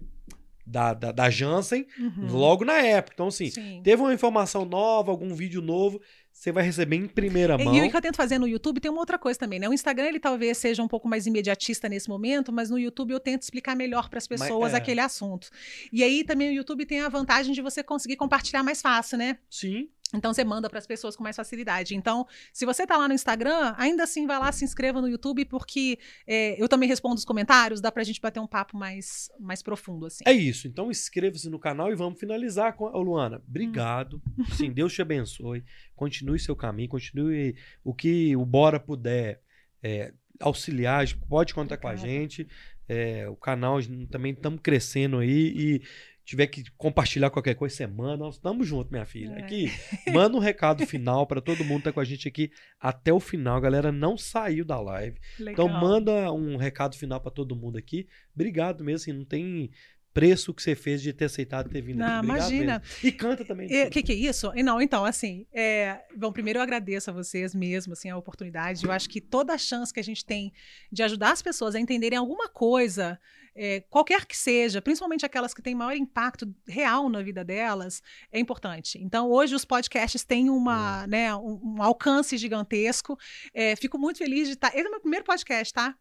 da, 0.64 0.94
da, 0.94 1.10
da 1.10 1.28
Janssen 1.28 1.86
Uhum. 1.98 2.32
logo 2.32 2.64
na 2.64 2.80
época. 2.80 3.14
Então, 3.14 3.26
assim, 3.26 3.50
Sim. 3.50 3.80
teve 3.82 4.00
uma 4.00 4.14
informação 4.14 4.64
nova, 4.64 5.10
algum 5.10 5.34
vídeo 5.34 5.60
novo, 5.60 6.00
você 6.32 6.52
vai 6.52 6.64
receber 6.64 6.96
em 6.96 7.06
primeira 7.08 7.58
mão. 7.58 7.74
E 7.74 7.86
o 7.86 7.90
que 7.90 7.96
eu 7.96 8.00
tento 8.00 8.16
fazer 8.16 8.38
no 8.38 8.46
YouTube 8.46 8.80
tem 8.80 8.90
uma 8.90 9.00
outra 9.00 9.18
coisa 9.18 9.38
também, 9.38 9.58
né? 9.58 9.68
O 9.68 9.72
Instagram 9.72 10.06
ele 10.06 10.20
talvez 10.20 10.56
seja 10.58 10.82
um 10.82 10.88
pouco 10.88 11.08
mais 11.08 11.26
imediatista 11.26 11.88
nesse 11.88 12.08
momento, 12.08 12.52
mas 12.52 12.70
no 12.70 12.78
YouTube 12.78 13.12
eu 13.12 13.20
tento 13.20 13.42
explicar 13.42 13.74
melhor 13.74 14.08
para 14.08 14.18
as 14.18 14.28
Mas, 14.28 14.40
pessoas 14.40 14.72
é. 14.72 14.76
aquele 14.76 15.00
assunto. 15.00 15.50
E 15.92 16.02
aí 16.02 16.22
também 16.24 16.50
o 16.50 16.52
YouTube 16.52 16.86
tem 16.86 17.00
a 17.00 17.08
vantagem 17.08 17.52
de 17.52 17.60
você 17.60 17.82
conseguir 17.82 18.16
compartilhar 18.16 18.62
mais 18.62 18.80
fácil, 18.80 19.18
né? 19.18 19.38
Sim, 19.50 19.88
Então 20.16 20.32
você 20.32 20.44
manda 20.44 20.68
para 20.68 20.78
as 20.78 20.86
pessoas 20.86 21.16
com 21.16 21.22
mais 21.22 21.36
facilidade. 21.36 21.94
Então, 21.94 22.26
se 22.52 22.64
você 22.64 22.86
tá 22.86 22.96
lá 22.96 23.08
no 23.08 23.14
Instagram, 23.14 23.74
ainda 23.76 24.04
assim 24.04 24.26
vai 24.26 24.38
lá, 24.38 24.50
se 24.52 24.64
inscreva 24.64 25.00
no 25.00 25.08
YouTube, 25.08 25.44
porque 25.44 25.98
é, 26.26 26.60
eu 26.62 26.68
também 26.68 26.88
respondo 26.88 27.16
os 27.16 27.24
comentários, 27.24 27.80
dá 27.80 27.90
pra 27.90 28.04
gente 28.04 28.20
bater 28.20 28.40
um 28.40 28.46
papo 28.46 28.76
mais, 28.76 29.30
mais 29.38 29.62
profundo, 29.62 30.06
assim. 30.06 30.24
É 30.26 30.32
isso. 30.32 30.66
Então 30.66 30.90
inscreva-se 30.90 31.48
no 31.48 31.58
canal 31.58 31.90
e 31.90 31.94
vamos 31.94 32.18
finalizar 32.18 32.74
com. 32.74 32.84
Ô, 32.84 33.02
Luana, 33.02 33.42
obrigado. 33.46 34.22
Sim, 34.56 34.70
Deus 34.72 34.92
te 34.92 35.02
abençoe. 35.02 35.64
Continue 35.94 36.38
seu 36.38 36.56
caminho, 36.56 36.88
continue 36.88 37.56
o 37.82 37.94
que 37.94 38.36
o 38.36 38.44
Bora 38.44 38.78
puder 38.78 39.40
é, 39.82 40.12
auxiliar, 40.40 41.06
pode 41.28 41.54
contar 41.54 41.76
com 41.76 41.88
a 41.88 41.92
Obrigada. 41.92 42.12
gente. 42.12 42.48
É, 42.86 43.26
o 43.28 43.36
canal 43.36 43.78
também 44.10 44.32
estamos 44.32 44.60
crescendo 44.62 45.18
aí 45.18 45.54
e 45.56 45.82
tiver 46.24 46.46
que 46.46 46.64
compartilhar 46.76 47.30
qualquer 47.30 47.54
coisa, 47.54 47.76
você 47.76 47.86
manda. 47.86 48.24
Nós 48.24 48.36
estamos 48.36 48.66
juntos, 48.66 48.90
minha 48.90 49.04
filha. 49.04 49.34
É. 49.34 49.42
Aqui, 49.42 49.70
manda 50.12 50.36
um 50.36 50.40
recado 50.40 50.86
final 50.86 51.26
para 51.26 51.40
todo 51.40 51.64
mundo 51.64 51.78
que 51.78 51.84
tá 51.84 51.92
com 51.92 52.00
a 52.00 52.04
gente 52.04 52.26
aqui 52.26 52.50
até 52.80 53.12
o 53.12 53.20
final. 53.20 53.56
A 53.56 53.60
galera 53.60 53.92
não 53.92 54.16
saiu 54.16 54.64
da 54.64 54.80
live. 54.80 55.18
Legal. 55.38 55.52
Então 55.52 55.68
manda 55.68 56.32
um 56.32 56.56
recado 56.56 56.96
final 56.96 57.20
pra 57.20 57.30
todo 57.30 57.54
mundo 57.54 57.76
aqui. 57.76 58.06
Obrigado 58.34 58.82
mesmo, 58.82 58.96
assim, 58.96 59.12
não 59.12 59.24
tem 59.24 59.70
preço 60.14 60.54
que 60.54 60.62
você 60.62 60.76
fez 60.76 61.02
de 61.02 61.12
ter 61.12 61.24
aceitado 61.24 61.68
ter 61.68 61.82
vindo 61.82 61.98
Não, 61.98 62.06
aqui. 62.06 62.18
Obrigado 62.18 62.50
imagina. 62.52 62.78
mesmo. 62.78 63.08
E 63.08 63.12
canta 63.12 63.44
também. 63.44 63.66
O 63.66 63.90
que, 63.90 64.02
que 64.02 64.12
é 64.12 64.14
isso? 64.14 64.52
E 64.54 64.62
Não, 64.62 64.80
então, 64.80 65.04
assim, 65.04 65.44
é, 65.52 66.02
bom, 66.16 66.32
primeiro 66.32 66.60
eu 66.60 66.62
agradeço 66.62 67.10
a 67.10 67.12
vocês 67.12 67.52
mesmo, 67.52 67.94
assim, 67.94 68.08
a 68.08 68.16
oportunidade. 68.16 68.84
Eu 68.84 68.92
acho 68.92 69.08
que 69.08 69.20
toda 69.20 69.52
a 69.52 69.58
chance 69.58 69.92
que 69.92 69.98
a 69.98 70.04
gente 70.04 70.24
tem 70.24 70.52
de 70.90 71.02
ajudar 71.02 71.32
as 71.32 71.42
pessoas 71.42 71.74
a 71.74 71.80
entenderem 71.80 72.16
alguma 72.16 72.48
coisa, 72.48 73.18
é, 73.54 73.80
qualquer 73.88 74.26
que 74.26 74.36
seja, 74.36 74.82
principalmente 74.82 75.24
aquelas 75.24 75.54
que 75.54 75.62
têm 75.62 75.74
maior 75.74 75.94
impacto 75.96 76.52
real 76.66 77.08
na 77.08 77.22
vida 77.22 77.44
delas, 77.44 78.02
é 78.32 78.38
importante. 78.38 78.98
Então, 79.02 79.30
hoje 79.30 79.54
os 79.54 79.64
podcasts 79.64 80.24
têm 80.24 80.50
uma, 80.50 81.06
né, 81.06 81.34
um, 81.34 81.60
um 81.76 81.82
alcance 81.82 82.36
gigantesco. 82.36 83.16
É, 83.52 83.76
fico 83.76 83.98
muito 83.98 84.18
feliz 84.18 84.48
de 84.48 84.54
estar. 84.54 84.68
Esse 84.68 84.84
é 84.84 84.88
o 84.88 84.90
meu 84.90 85.00
primeiro 85.00 85.24
podcast, 85.24 85.72
tá? 85.72 85.96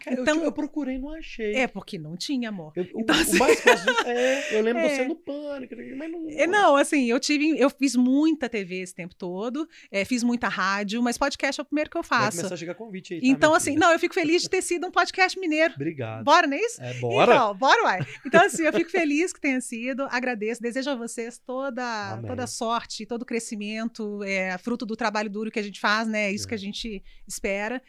Cara, 0.00 0.16
eu, 0.16 0.22
então- 0.22 0.38
te- 0.38 0.44
eu 0.44 0.52
procurei, 0.52 0.96
não 0.96 1.12
achei. 1.12 1.54
É, 1.56 1.66
porque 1.66 1.98
não 1.98 2.16
tinha, 2.16 2.48
amor. 2.50 2.72
Eu- 2.76 2.84
o, 2.94 3.00
Então, 3.00 3.16
o 3.16 3.20
assim- 3.20 3.38
mais 3.38 3.60
fácil 3.60 3.86
disso 3.92 4.06
é, 4.06 4.56
eu 4.56 4.62
lembro 4.62 4.82
É. 4.86 4.88
você 4.96 5.04
no 5.08 5.16
pânico, 5.16 5.74
mas 5.96 6.10
não. 6.10 6.30
É, 6.30 6.46
não, 6.46 6.76
assim, 6.76 7.10
eu 7.10 7.18
tive, 7.18 7.58
eu 7.58 7.68
fiz 7.68 7.96
muita 7.96 8.48
TV 8.48 8.76
esse 8.80 8.94
tempo 8.94 9.14
todo, 9.16 9.68
é, 9.90 10.04
fiz 10.04 10.22
muita 10.22 10.46
rádio, 10.48 11.02
mas 11.02 11.18
podcast 11.18 11.60
é 11.60 11.62
o 11.62 11.64
primeiro 11.64 11.90
que 11.90 11.98
eu 11.98 12.02
Vai 12.02 12.20
faço. 12.20 12.36
começar 12.38 12.54
a 12.54 12.56
chegar 12.58 12.74
convite 12.76 13.14
aí. 13.14 13.20
tá, 13.20 13.26
Então, 13.26 13.52
assim, 13.54 13.72
filha? 13.72 13.80
não, 13.86 13.92
eu 13.92 13.98
fico 13.98 14.14
feliz 14.14 14.42
de 14.42 14.48
ter 14.48 14.62
sido 14.62 14.86
um 14.86 14.90
podcast 14.90 15.38
mineiro. 15.38 15.74
Obrigado. 15.74 16.24
Bora, 16.24 16.46
não 16.46 16.56
é 16.56 16.60
isso? 16.60 16.80
É, 16.82 16.94
bora. 16.94 17.34
Então, 17.34 17.54
bora, 17.56 17.82
uai. 17.84 18.00
Então, 18.24 18.40
assim, 18.46 18.62
eu 18.62 18.72
fico 18.72 18.90
feliz 18.90 19.32
que 19.32 19.40
tenha 19.40 19.60
sido, 19.60 20.06
agradeço, 20.10 20.62
desejo 20.62 20.90
a 20.90 20.94
vocês 20.94 21.38
toda, 21.38 22.12
Amém. 22.12 22.26
toda 22.28 22.46
sorte, 22.46 23.04
todo 23.04 23.24
crescimento, 23.26 24.22
é, 24.22 24.56
fruto 24.58 24.86
do 24.86 24.94
trabalho 24.96 25.28
duro 25.28 25.50
que 25.50 25.58
a 25.58 25.62
gente 25.62 25.80
faz, 25.80 26.06
né? 26.06 26.26
É 26.28 26.32
isso 26.32 26.46
É. 26.46 26.48
que 26.50 26.54
a 26.54 26.58
gente 26.58 27.02
espera. 27.26 27.82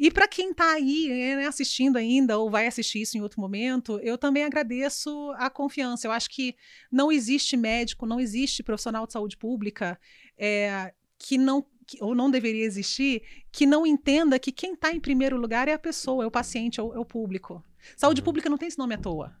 E 0.00 0.10
para 0.10 0.26
quem 0.26 0.54
tá 0.54 0.72
aí, 0.72 1.10
né, 1.10 1.36
né, 1.36 1.46
assistindo 1.46 1.98
ainda 1.98 2.38
ou 2.38 2.50
vai 2.50 2.66
assistir 2.66 3.02
isso 3.02 3.18
em 3.18 3.20
outro 3.20 3.38
momento, 3.38 4.00
eu 4.02 4.16
também 4.16 4.44
agradeço 4.44 5.30
a 5.36 5.50
confiança. 5.50 6.06
Eu 6.06 6.10
acho 6.10 6.30
que 6.30 6.56
não 6.90 7.12
existe 7.12 7.54
médico, 7.54 8.06
não 8.06 8.18
existe 8.18 8.62
profissional 8.62 9.06
de 9.06 9.12
saúde 9.12 9.36
pública 9.36 10.00
é, 10.38 10.94
que 11.18 11.36
não 11.36 11.66
ou 12.00 12.14
não 12.14 12.30
deveria 12.30 12.64
existir, 12.64 13.22
que 13.50 13.66
não 13.66 13.84
entenda 13.84 14.38
que 14.38 14.52
quem 14.52 14.72
está 14.74 14.92
em 14.92 15.00
primeiro 15.00 15.36
lugar 15.36 15.68
é 15.68 15.74
a 15.74 15.78
pessoa, 15.78 16.24
é 16.24 16.26
o 16.26 16.30
paciente, 16.30 16.80
é 16.80 16.82
o, 16.82 16.94
é 16.94 16.98
o 16.98 17.04
público. 17.04 17.62
Saúde 17.96 18.20
uhum. 18.20 18.24
pública 18.24 18.48
não 18.48 18.56
tem 18.56 18.68
esse 18.68 18.78
nome 18.78 18.94
à 18.94 18.98
toa. 18.98 19.36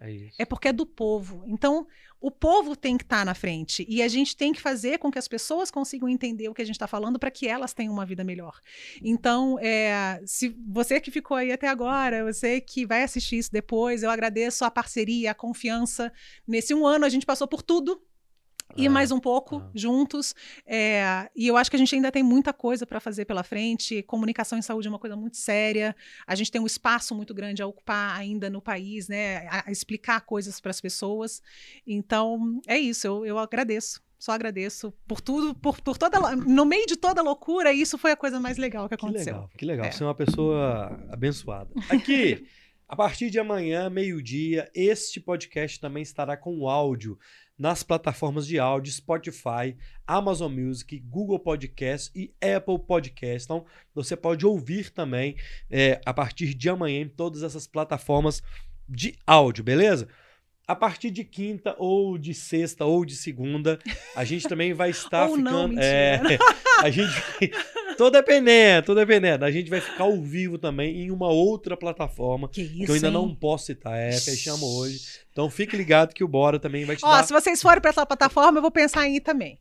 É, 0.00 0.30
é, 0.38 0.44
porque 0.44 0.68
é 0.68 0.72
do 0.72 0.86
povo. 0.86 1.42
Então, 1.46 1.86
o 2.20 2.30
povo 2.30 2.76
tem 2.76 2.96
que 2.96 3.04
estar 3.04 3.18
tá 3.18 3.24
na 3.24 3.34
frente. 3.34 3.84
E 3.88 4.02
a 4.02 4.08
gente 4.08 4.36
tem 4.36 4.52
que 4.52 4.60
fazer 4.60 4.98
com 4.98 5.10
que 5.10 5.18
as 5.18 5.26
pessoas 5.28 5.70
consigam 5.70 6.08
entender 6.08 6.48
o 6.48 6.54
que 6.54 6.62
a 6.62 6.64
gente 6.64 6.76
está 6.76 6.86
falando 6.86 7.18
para 7.18 7.30
que 7.30 7.46
elas 7.46 7.72
tenham 7.72 7.92
uma 7.92 8.06
vida 8.06 8.22
melhor. 8.22 8.60
Então, 9.02 9.58
é, 9.60 10.20
se 10.24 10.56
você 10.68 11.00
que 11.00 11.10
ficou 11.10 11.36
aí 11.36 11.52
até 11.52 11.68
agora, 11.68 12.24
você 12.24 12.60
que 12.60 12.86
vai 12.86 13.02
assistir 13.02 13.38
isso 13.38 13.52
depois, 13.52 14.02
eu 14.02 14.10
agradeço 14.10 14.64
a 14.64 14.70
parceria, 14.70 15.32
a 15.32 15.34
confiança. 15.34 16.12
Nesse 16.46 16.74
um 16.74 16.86
ano, 16.86 17.04
a 17.04 17.08
gente 17.08 17.26
passou 17.26 17.48
por 17.48 17.62
tudo 17.62 18.00
e 18.76 18.86
ah, 18.86 18.90
mais 18.90 19.10
um 19.10 19.18
pouco 19.18 19.56
ah. 19.56 19.70
juntos. 19.74 20.34
É, 20.66 21.28
e 21.34 21.46
eu 21.46 21.56
acho 21.56 21.70
que 21.70 21.76
a 21.76 21.78
gente 21.78 21.94
ainda 21.94 22.12
tem 22.12 22.22
muita 22.22 22.52
coisa 22.52 22.86
para 22.86 23.00
fazer 23.00 23.24
pela 23.24 23.42
frente. 23.42 24.02
Comunicação 24.02 24.58
em 24.58 24.62
saúde 24.62 24.88
é 24.88 24.90
uma 24.90 24.98
coisa 24.98 25.16
muito 25.16 25.36
séria. 25.36 25.96
A 26.26 26.34
gente 26.34 26.50
tem 26.50 26.60
um 26.60 26.66
espaço 26.66 27.14
muito 27.14 27.34
grande 27.34 27.62
a 27.62 27.66
ocupar 27.66 28.16
ainda 28.16 28.50
no 28.50 28.60
país, 28.60 29.08
né? 29.08 29.46
A, 29.48 29.68
a 29.68 29.72
explicar 29.72 30.20
coisas 30.22 30.60
para 30.60 30.70
as 30.70 30.80
pessoas. 30.80 31.42
Então, 31.86 32.60
é 32.66 32.78
isso. 32.78 33.06
Eu, 33.06 33.26
eu 33.26 33.38
agradeço. 33.38 34.02
Só 34.18 34.32
agradeço 34.32 34.92
por 35.06 35.20
tudo, 35.20 35.54
por, 35.54 35.80
por 35.80 35.96
toda. 35.96 36.18
No 36.34 36.64
meio 36.64 36.86
de 36.86 36.96
toda 36.96 37.22
loucura, 37.22 37.72
isso 37.72 37.96
foi 37.96 38.10
a 38.10 38.16
coisa 38.16 38.40
mais 38.40 38.58
legal 38.58 38.88
que 38.88 38.94
aconteceu. 38.94 39.24
Que 39.24 39.30
legal, 39.30 39.50
que 39.58 39.64
legal. 39.64 39.86
É. 39.86 39.90
Você 39.92 40.02
é 40.02 40.06
uma 40.06 40.14
pessoa 40.14 41.06
abençoada. 41.10 41.70
Aqui. 41.88 42.46
A 42.88 42.96
partir 42.96 43.28
de 43.28 43.38
amanhã, 43.38 43.90
meio-dia, 43.90 44.70
este 44.74 45.20
podcast 45.20 45.78
também 45.78 46.02
estará 46.02 46.38
com 46.38 46.66
áudio 46.66 47.18
nas 47.58 47.82
plataformas 47.82 48.46
de 48.46 48.58
áudio 48.58 48.92
Spotify, 48.92 49.76
Amazon 50.06 50.52
Music, 50.52 50.98
Google 51.00 51.40
Podcast 51.40 52.10
e 52.14 52.32
Apple 52.40 52.78
Podcast. 52.78 53.44
Então, 53.44 53.66
você 53.94 54.16
pode 54.16 54.46
ouvir 54.46 54.90
também 54.90 55.36
é, 55.68 56.00
a 56.06 56.14
partir 56.14 56.54
de 56.54 56.68
amanhã 56.68 57.02
em 57.02 57.08
todas 57.08 57.42
essas 57.42 57.66
plataformas 57.66 58.42
de 58.88 59.14
áudio, 59.26 59.64
beleza? 59.64 60.08
A 60.66 60.76
partir 60.76 61.10
de 61.10 61.24
quinta 61.24 61.74
ou 61.78 62.16
de 62.18 62.34
sexta 62.34 62.84
ou 62.84 63.04
de 63.04 63.16
segunda, 63.16 63.78
a 64.14 64.24
gente 64.24 64.46
também 64.46 64.72
vai 64.72 64.90
estar 64.90 65.26
ficando. 65.26 65.42
Não, 65.42 65.80
é, 65.80 66.20
a 66.78 66.90
gente 66.90 67.10
Tô 67.98 68.10
dependendo, 68.10 68.86
tô 68.86 68.94
dependendo. 68.94 69.44
A 69.44 69.50
gente 69.50 69.68
vai 69.68 69.80
ficar 69.80 70.04
ao 70.04 70.16
vivo 70.22 70.56
também 70.56 71.00
em 71.02 71.10
uma 71.10 71.28
outra 71.28 71.76
plataforma. 71.76 72.48
Que, 72.48 72.62
isso, 72.62 72.84
que 72.84 72.90
eu 72.90 72.94
ainda 72.94 73.08
hein? 73.08 73.12
não 73.12 73.34
posso 73.34 73.66
citar. 73.66 73.98
É, 73.98 74.12
fechamos 74.12 74.62
hoje. 74.62 75.00
Então 75.32 75.50
fique 75.50 75.76
ligado 75.76 76.14
que 76.14 76.22
o 76.22 76.28
Bora 76.28 76.60
também 76.60 76.84
vai 76.84 76.94
te 76.96 77.04
Ó, 77.04 77.10
dar... 77.10 77.24
se 77.24 77.32
vocês 77.32 77.60
forem 77.60 77.80
pra 77.80 77.90
essa 77.90 78.06
plataforma, 78.06 78.58
eu 78.58 78.62
vou 78.62 78.70
pensar 78.70 79.06
em 79.08 79.16
ir 79.16 79.20
também. 79.20 79.60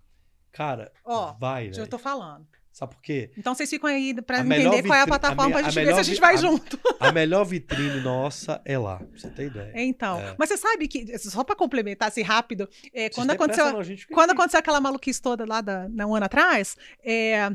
Cara, 0.52 0.92
Ó, 1.04 1.34
vai, 1.34 1.72
Eu 1.76 1.88
tô 1.88 1.98
falando. 1.98 2.46
Sabe 2.72 2.94
por 2.94 3.02
quê? 3.02 3.32
Então 3.36 3.56
vocês 3.56 3.68
ficam 3.72 3.90
aí 3.90 4.14
pra 4.22 4.38
A 4.38 4.40
entender 4.42 4.58
melhor 4.70 4.84
qual 4.84 5.00
é 5.00 5.02
a 5.02 5.08
plataforma 5.08 5.46
a 5.46 5.50
pra 5.50 5.68
a 5.68 5.72
gente 5.72 5.84
ver 5.84 5.94
se 5.96 6.00
a 6.00 6.04
gente 6.04 6.22
melhor 6.22 6.28
vai 6.28 6.34
a- 6.36 6.38
junto. 6.38 6.80
A 7.00 7.12
melhor 7.12 7.44
vitrine 7.44 8.02
nossa 8.02 8.62
é 8.64 8.78
lá, 8.78 8.98
pra 8.98 9.08
você 9.18 9.32
ter 9.32 9.48
ideia. 9.48 9.72
Então, 9.74 10.20
É. 10.20 10.36
mas 10.38 10.50
você 10.50 10.58
sabe 10.58 10.88
que, 10.88 11.18
só 11.18 11.44
pra 11.44 11.56
complementar 11.56 12.10
assim 12.10 12.22
rápido, 12.22 12.70
é, 12.94 13.10
quando 13.10 13.32
aconteceu, 13.32 13.64
pressa 13.74 13.90
não, 13.90 13.96
a 13.98 14.14
quando 14.14 14.30
aconteceu 14.30 14.60
aquela 14.60 14.80
maluquice 14.80 15.20
toda 15.20 15.44
lá 15.44 15.60
da, 15.60 15.90
na 15.90 16.06
um 16.06 16.14
ano 16.14 16.26
atrás, 16.28 16.76
é, 17.04 17.50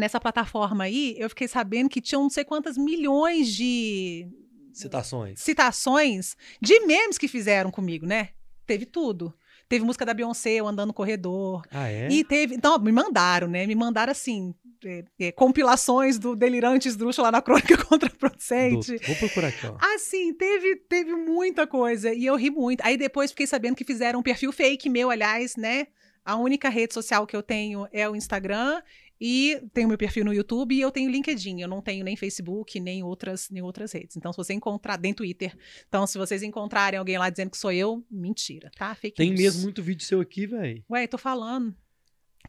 nessa 0.00 0.20
plataforma 0.20 0.84
aí, 0.84 1.14
eu 1.18 1.28
fiquei 1.28 1.48
sabendo 1.48 1.88
que 1.88 2.00
tinham 2.00 2.22
não 2.22 2.30
sei 2.30 2.44
quantas 2.44 2.76
milhões 2.76 3.48
de 3.48 4.28
Citações. 4.72 5.40
citações 5.40 6.36
de 6.60 6.80
memes 6.80 7.16
que 7.18 7.28
fizeram 7.28 7.70
comigo, 7.70 8.04
né? 8.06 8.30
Teve 8.66 8.84
tudo. 8.84 9.32
Teve 9.68 9.84
música 9.84 10.04
da 10.06 10.14
Beyoncé, 10.14 10.50
eu 10.52 10.68
andando 10.68 10.88
no 10.88 10.94
corredor. 10.94 11.62
Ah, 11.72 11.88
é? 11.90 12.08
E 12.08 12.22
teve. 12.22 12.54
Então, 12.54 12.78
me 12.78 12.92
mandaram, 12.92 13.48
né? 13.48 13.66
Me 13.66 13.74
mandaram 13.74 14.12
assim. 14.12 14.54
é, 14.84 15.04
é, 15.18 15.32
compilações 15.32 16.18
do 16.18 16.36
Delirante 16.36 16.86
Esdrúxula 16.86 17.28
lá 17.28 17.32
na 17.32 17.42
crônica 17.42 17.76
contraproducente. 17.84 18.96
Vou 19.06 19.16
procurar 19.16 19.48
aqui, 19.48 19.66
ó. 19.66 19.76
Assim, 19.94 20.32
teve, 20.34 20.76
teve 20.76 21.12
muita 21.14 21.66
coisa. 21.66 22.12
E 22.14 22.26
eu 22.26 22.36
ri 22.36 22.50
muito. 22.50 22.80
Aí 22.82 22.96
depois 22.96 23.30
fiquei 23.32 23.46
sabendo 23.46 23.74
que 23.74 23.84
fizeram 23.84 24.20
um 24.20 24.22
perfil 24.22 24.52
fake 24.52 24.88
meu, 24.88 25.10
aliás, 25.10 25.56
né? 25.56 25.88
A 26.24 26.36
única 26.36 26.68
rede 26.68 26.92
social 26.94 27.26
que 27.26 27.34
eu 27.36 27.42
tenho 27.42 27.88
é 27.92 28.08
o 28.08 28.14
Instagram. 28.14 28.82
E 29.20 29.62
tenho 29.72 29.88
meu 29.88 29.96
perfil 29.96 30.24
no 30.24 30.32
YouTube 30.34 30.74
e 30.74 30.80
eu 30.80 30.90
tenho 30.90 31.10
LinkedIn. 31.10 31.60
Eu 31.60 31.68
não 31.68 31.80
tenho 31.80 32.04
nem 32.04 32.16
Facebook, 32.16 32.78
nem 32.78 33.02
outras, 33.02 33.48
nem 33.50 33.62
outras 33.62 33.92
redes. 33.92 34.16
Então, 34.16 34.32
se 34.32 34.36
você 34.36 34.52
encontrar, 34.52 34.98
nem 34.98 35.14
Twitter. 35.14 35.56
Então, 35.88 36.06
se 36.06 36.18
vocês 36.18 36.42
encontrarem 36.42 36.98
alguém 36.98 37.16
lá 37.18 37.30
dizendo 37.30 37.50
que 37.50 37.56
sou 37.58 37.72
eu, 37.72 38.04
mentira, 38.10 38.70
tá? 38.76 38.94
Fake 38.94 39.16
Tem 39.16 39.30
news. 39.30 39.40
mesmo 39.40 39.62
muito 39.62 39.82
vídeo 39.82 40.04
seu 40.04 40.20
aqui, 40.20 40.46
velho. 40.46 40.84
Ué, 40.90 41.06
tô 41.06 41.16
falando. 41.18 41.74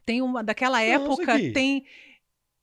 Tem 0.05 0.21
uma 0.21 0.43
daquela 0.43 0.83
isso 0.83 0.93
época, 1.03 1.33
aqui. 1.35 1.51
tem. 1.51 1.85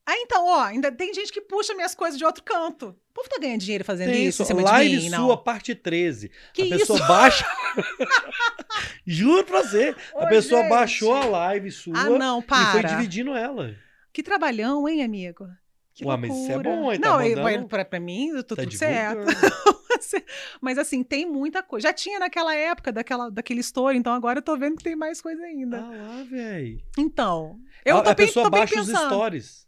Ah, 0.06 0.18
então, 0.18 0.46
ó, 0.46 0.60
ainda 0.64 0.92
tem 0.92 1.14
gente 1.14 1.32
que 1.32 1.40
puxa 1.40 1.74
minhas 1.74 1.94
coisas 1.94 2.18
de 2.18 2.24
outro 2.26 2.42
canto. 2.42 2.88
O 2.88 3.14
povo 3.14 3.28
tá 3.28 3.38
ganhando 3.40 3.60
dinheiro 3.60 3.84
fazendo 3.84 4.10
Tem 4.10 4.26
isso, 4.26 4.42
isso, 4.42 4.52
live 4.54 4.96
mim, 4.96 5.08
sua, 5.08 5.18
não. 5.18 5.36
parte 5.38 5.74
13. 5.74 6.30
Que 6.52 6.62
a 6.62 6.66
isso? 6.66 6.78
pessoa 6.78 6.98
baixa. 7.08 7.46
Juro 9.06 9.44
pra 9.44 9.62
você. 9.62 9.94
a 10.14 10.24
Ô, 10.24 10.28
pessoa 10.28 10.60
gente. 10.62 10.70
baixou 10.70 11.14
a 11.14 11.24
live 11.24 11.70
sua 11.70 11.98
Ah, 11.98 12.10
não, 12.10 12.40
e 12.40 12.42
foi 12.42 12.48
para. 12.48 12.88
dividindo 12.96 13.34
ela. 13.34 13.74
Que 14.14 14.22
trabalhão, 14.22 14.88
hein, 14.88 15.02
amigo? 15.02 15.46
Que 15.92 16.06
Ué, 16.06 16.16
mas 16.16 16.30
isso 16.34 16.50
é 16.52 16.62
bom, 16.62 16.92
hein? 16.92 17.00
Tá 17.00 17.08
Não, 17.08 17.18
mandando- 17.18 17.68
pra, 17.68 17.84
pra 17.84 18.00
mim, 18.00 18.30
tô 18.44 18.54
Tá 18.56 18.62
tudo 18.62 18.76
certo. 18.76 19.26
Mas 20.60 20.76
assim, 20.78 21.02
tem 21.02 21.24
muita 21.26 21.62
coisa. 21.62 21.88
Já 21.88 21.92
tinha 21.92 22.18
naquela 22.18 22.54
época 22.54 22.92
daquela, 22.92 23.30
daquele 23.30 23.60
story, 23.60 23.96
então 23.98 24.12
agora 24.12 24.38
eu 24.38 24.42
tô 24.42 24.56
vendo 24.56 24.76
que 24.76 24.84
tem 24.84 24.94
mais 24.96 25.20
coisa 25.20 25.42
ainda. 25.42 25.80
Ah 25.80 25.90
lá, 25.90 26.22
velho. 26.24 26.80
Então, 26.98 27.58
eu 27.84 27.96
a, 27.98 28.02
tô 28.02 28.10
a 28.10 28.14
bem, 28.14 28.26
pessoa 28.26 28.44
tô 28.44 28.50
baixa 28.50 28.80
os 28.80 28.88
stories. 28.88 29.66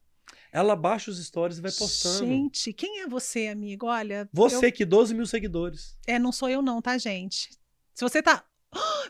Ela 0.53 0.75
baixa 0.77 1.11
os 1.11 1.25
stories 1.25 1.59
e 1.59 1.63
vai 1.63 1.73
postando. 1.73 2.27
Gente, 2.27 2.73
quem 2.73 3.01
é 3.01 3.07
você, 3.09 3.49
amigo? 3.49 3.87
Olha, 3.87 4.29
Você 4.33 4.67
eu- 4.67 4.73
que 4.73 4.85
12 4.85 5.15
mil 5.15 5.27
seguidores. 5.27 5.97
É, 6.07 6.19
não 6.19 6.33
sou 6.33 6.49
eu 6.49 6.63
não, 6.63 6.81
tá, 6.81 6.97
gente? 6.99 7.51
Se 7.95 8.03
você 8.05 8.23
tá... 8.23 8.45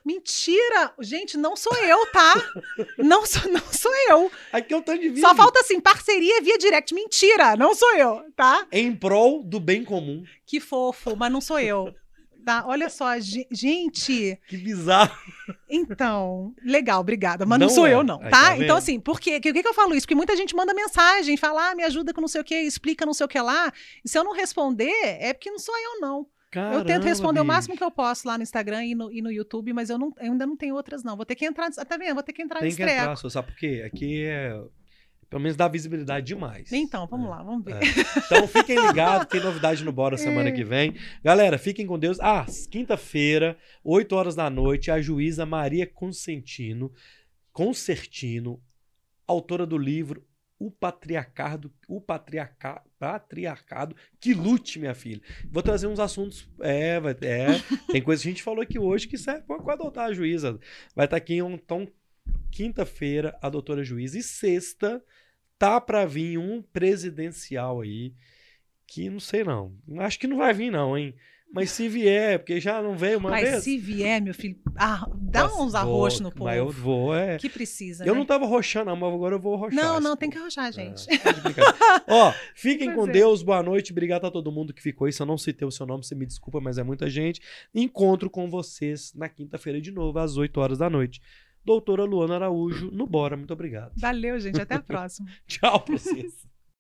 Mentira! 0.05 0.93
Gente, 1.01 1.37
não 1.37 1.57
sou 1.57 1.75
eu, 1.77 2.07
tá? 2.13 2.35
não, 2.99 3.25
sou, 3.27 3.51
não 3.51 3.61
sou 3.73 3.93
eu. 4.09 4.31
Aqui 4.53 4.73
é 4.73 4.77
o 4.77 4.83
tanto 4.83 5.01
de 5.01 5.09
vídeo. 5.09 5.21
Só 5.23 5.35
falta 5.35 5.61
assim, 5.61 5.81
parceria 5.81 6.41
via 6.43 6.59
direct. 6.59 6.95
Mentira, 6.95 7.57
não 7.57 7.75
sou 7.75 7.95
eu, 7.97 8.23
tá? 8.37 8.67
Em 8.73 8.95
prol 8.95 9.43
do 9.43 9.59
bem 9.61 9.85
comum. 9.85 10.25
Que 10.47 10.61
fofo, 10.61 11.17
mas 11.17 11.31
não 11.33 11.41
sou 11.41 11.59
eu. 11.59 11.95
Tá? 12.45 12.63
Olha 12.65 12.89
só, 12.89 13.19
ge- 13.19 13.45
gente. 13.51 14.39
Que 14.49 14.57
bizarro. 14.57 15.13
Então, 15.69 16.55
legal, 16.65 17.01
obrigada. 17.01 17.45
Mas 17.45 17.59
não, 17.59 17.67
Não 17.67 17.75
sou 17.75 17.87
é. 17.89 17.95
eu, 17.95 18.05
não, 18.05 18.19
tá? 18.21 18.31
tá 18.31 18.57
então, 18.57 18.77
assim, 18.77 19.01
por 19.01 19.19
quê? 19.19 19.41
Que- 19.41 19.51
O 19.51 19.53
que, 19.53 19.63
que 19.63 19.69
eu 19.69 19.75
falo 19.75 19.95
isso? 19.97 20.07
Porque 20.07 20.15
muita 20.15 20.37
gente 20.37 20.55
manda 20.55 20.73
mensagem, 20.73 21.37
fala, 21.37 21.71
ah, 21.71 21.75
me 21.75 21.83
ajuda 21.83 22.15
com 22.15 22.21
não 22.21 22.29
sei 22.29 22.41
o 22.41 22.45
quê, 22.45 22.61
explica 22.61 23.05
não 23.05 23.13
sei 23.13 23.25
o 23.27 23.29
que 23.29 23.41
lá. 23.41 23.73
E 24.05 24.09
se 24.09 24.17
eu 24.17 24.23
não 24.23 24.33
responder, 24.33 24.93
é 25.03 25.33
porque 25.33 25.51
não 25.51 25.59
sou 25.59 25.77
eu, 25.77 26.01
não. 26.01 26.25
Caramba, 26.62 26.78
eu 26.78 26.85
tento 26.85 27.05
responder 27.05 27.41
o 27.41 27.43
bicho. 27.45 27.53
máximo 27.55 27.77
que 27.77 27.85
eu 27.85 27.91
posso 27.91 28.27
lá 28.27 28.37
no 28.37 28.43
Instagram 28.43 28.85
e 28.85 28.95
no, 28.95 29.12
e 29.12 29.20
no 29.23 29.31
YouTube, 29.31 29.73
mas 29.73 29.91
eu, 29.91 29.99
não, 29.99 30.12
eu 30.19 30.33
ainda 30.33 30.47
não 30.47 30.57
tenho 30.57 30.74
outras, 30.74 31.05
não. 31.05 31.16
Vou 31.16 31.24
ter 31.27 31.35
que 31.35 31.45
entrar. 31.45 31.70
Tá 31.70 31.97
vendo? 31.97 32.15
Vou 32.15 32.23
ter 32.23 32.33
que 32.33 32.43
entrar 32.43 32.61
Tem 32.61 32.70
que 32.70 32.77
treco. 32.77 32.93
entrar, 33.01 33.16
só 33.16 33.28
sabe 33.28 33.49
por 33.49 33.57
quê? 33.57 33.83
Aqui 33.87 34.24
é. 34.24 34.59
Pelo 35.28 35.43
menos 35.43 35.57
dá 35.57 35.66
visibilidade 35.66 36.24
demais. 36.24 36.73
Então, 36.73 37.05
vamos 37.09 37.27
É. 37.27 37.31
lá, 37.31 37.43
vamos 37.43 37.65
ver. 37.65 37.74
É. 37.74 37.81
Então 38.27 38.47
fiquem 38.47 38.77
ligados, 38.87 39.27
tem 39.27 39.41
novidade 39.43 39.85
no 39.85 39.91
Bora 39.91 40.16
semana 40.16 40.49
É. 40.51 40.53
que 40.53 40.62
vem. 40.65 40.95
Galera, 41.23 41.59
fiquem 41.59 41.85
com 41.85 41.99
Deus. 41.99 42.19
Ah, 42.20 42.47
quinta-feira, 42.70 43.59
8 43.83 44.15
horas 44.15 44.37
da 44.37 44.49
noite, 44.49 44.89
a 44.91 45.01
juíza 45.01 45.45
Maria 45.45 45.85
Consentino, 45.87 46.93
Concertino, 47.53 48.61
autora 49.27 49.66
do 49.66 49.77
livro 49.77 50.24
O 50.59 50.70
Patriarcado, 50.70 51.73
o 51.87 52.01
Patriarca, 52.01 52.83
Patriarcado 52.99 53.95
que 54.19 54.33
lute, 54.33 54.78
minha 54.78 54.95
filha. 54.95 55.20
Vou 55.51 55.62
trazer 55.62 55.87
uns 55.87 56.01
assuntos. 56.01 56.49
É, 56.61 56.99
vai, 56.99 57.12
é 57.23 57.47
tem 57.93 58.03
coisa 58.03 58.23
que 58.23 58.28
a 58.28 58.33
gente 58.33 58.43
falou 58.43 58.62
aqui 58.62 58.78
hoje 58.78 59.07
que 59.07 59.19
serve 59.19 59.43
para 59.43 59.74
adotar 59.74 60.07
a 60.07 60.12
juíza. 60.12 60.59
Vai 60.95 61.05
estar 61.07 61.16
aqui, 61.16 61.37
então, 61.37 61.87
quinta-feira, 62.51 63.39
a 63.43 63.51
doutora 63.51 63.85
juíza. 63.85 64.19
E 64.19 64.23
sexta, 64.23 65.05
tá 65.59 65.81
para 65.81 66.07
vir 66.07 66.39
um 66.39 66.62
presidencial 66.62 67.83
aí 67.83 68.15
que 68.87 69.11
não 69.11 69.20
sei 69.20 69.45
não. 69.45 69.77
Acho 69.99 70.19
que 70.19 70.27
não 70.27 70.39
vai 70.39 70.55
vir 70.55 70.70
não, 70.70 70.97
hein? 70.97 71.15
Mas 71.52 71.70
se 71.70 71.89
vier, 71.89 72.39
porque 72.39 72.60
já 72.60 72.82
não 72.82 72.97
veio 72.97 73.18
uma 73.18 73.31
Mas 73.31 73.48
vez. 73.48 73.64
se 73.64 73.78
vier, 73.78 74.20
meu 74.20 74.35
filho, 74.35 74.59
ah, 74.77 75.09
dá 75.14 75.44
Nossa, 75.44 75.62
uns 75.62 75.74
arroxos 75.74 76.20
no 76.20 76.31
povo. 76.31 76.44
Mas 76.44 76.59
eu 76.59 76.68
vou, 76.68 77.14
é. 77.16 77.39
Que 77.39 77.48
precisa, 77.48 78.05
Eu 78.05 78.12
né? 78.12 78.18
não 78.18 78.27
tava 78.27 78.44
roxando, 78.44 78.94
mas 78.94 79.14
agora 79.14 79.36
eu 79.36 79.40
vou 79.40 79.56
roxar. 79.56 79.82
Não, 79.82 79.98
não, 80.01 80.10
esse 80.10 80.18
tem 80.18 80.28
que 80.28 80.36
povo. 80.36 80.44
arrochar, 80.44 80.70
gente. 80.73 81.06
Brincadeira. 81.06 81.74
Ó, 82.09 82.32
fiquem 82.55 82.89
Pois 82.93 82.97
com 82.98 83.09
é. 83.09 83.12
Deus, 83.12 83.43
boa 83.43 83.62
noite, 83.62 83.93
obrigado 83.93 84.27
a 84.27 84.31
todo 84.31 84.52
mundo 84.52 84.74
que 84.74 84.82
ficou 84.82 85.06
aí. 85.06 85.12
Se 85.12 85.23
eu 85.23 85.27
não 85.27 85.39
citei 85.39 85.66
o 85.66 85.70
seu 85.70 85.86
nome, 85.86 86.05
você 86.05 86.14
me 86.14 86.27
desculpa, 86.27 86.60
mas 86.60 86.77
é 86.78 86.82
muita 86.82 87.09
gente. 87.09 87.40
Encontro 87.74 88.28
com 88.28 88.51
vocês 88.51 89.14
na 89.14 89.28
quinta-feira 89.28 89.81
de 89.81 89.90
novo, 89.90 90.18
às 90.18 90.36
8 90.36 90.60
horas 90.60 90.78
da 90.78 90.90
noite. 90.90 91.23
Doutora 91.64 92.05
Luana 92.05 92.35
Araújo, 92.36 92.90
no 92.93 93.06
Bora, 93.06 93.36
muito 93.36 93.52
obrigado. 93.52 93.93
Valeu, 93.97 94.39
gente. 94.39 94.60
Até 94.60 94.74
a 94.74 94.82
próxima. 94.82 95.28
Tchau 95.48 95.81
pra 95.81 95.97
vocês. 95.97 96.32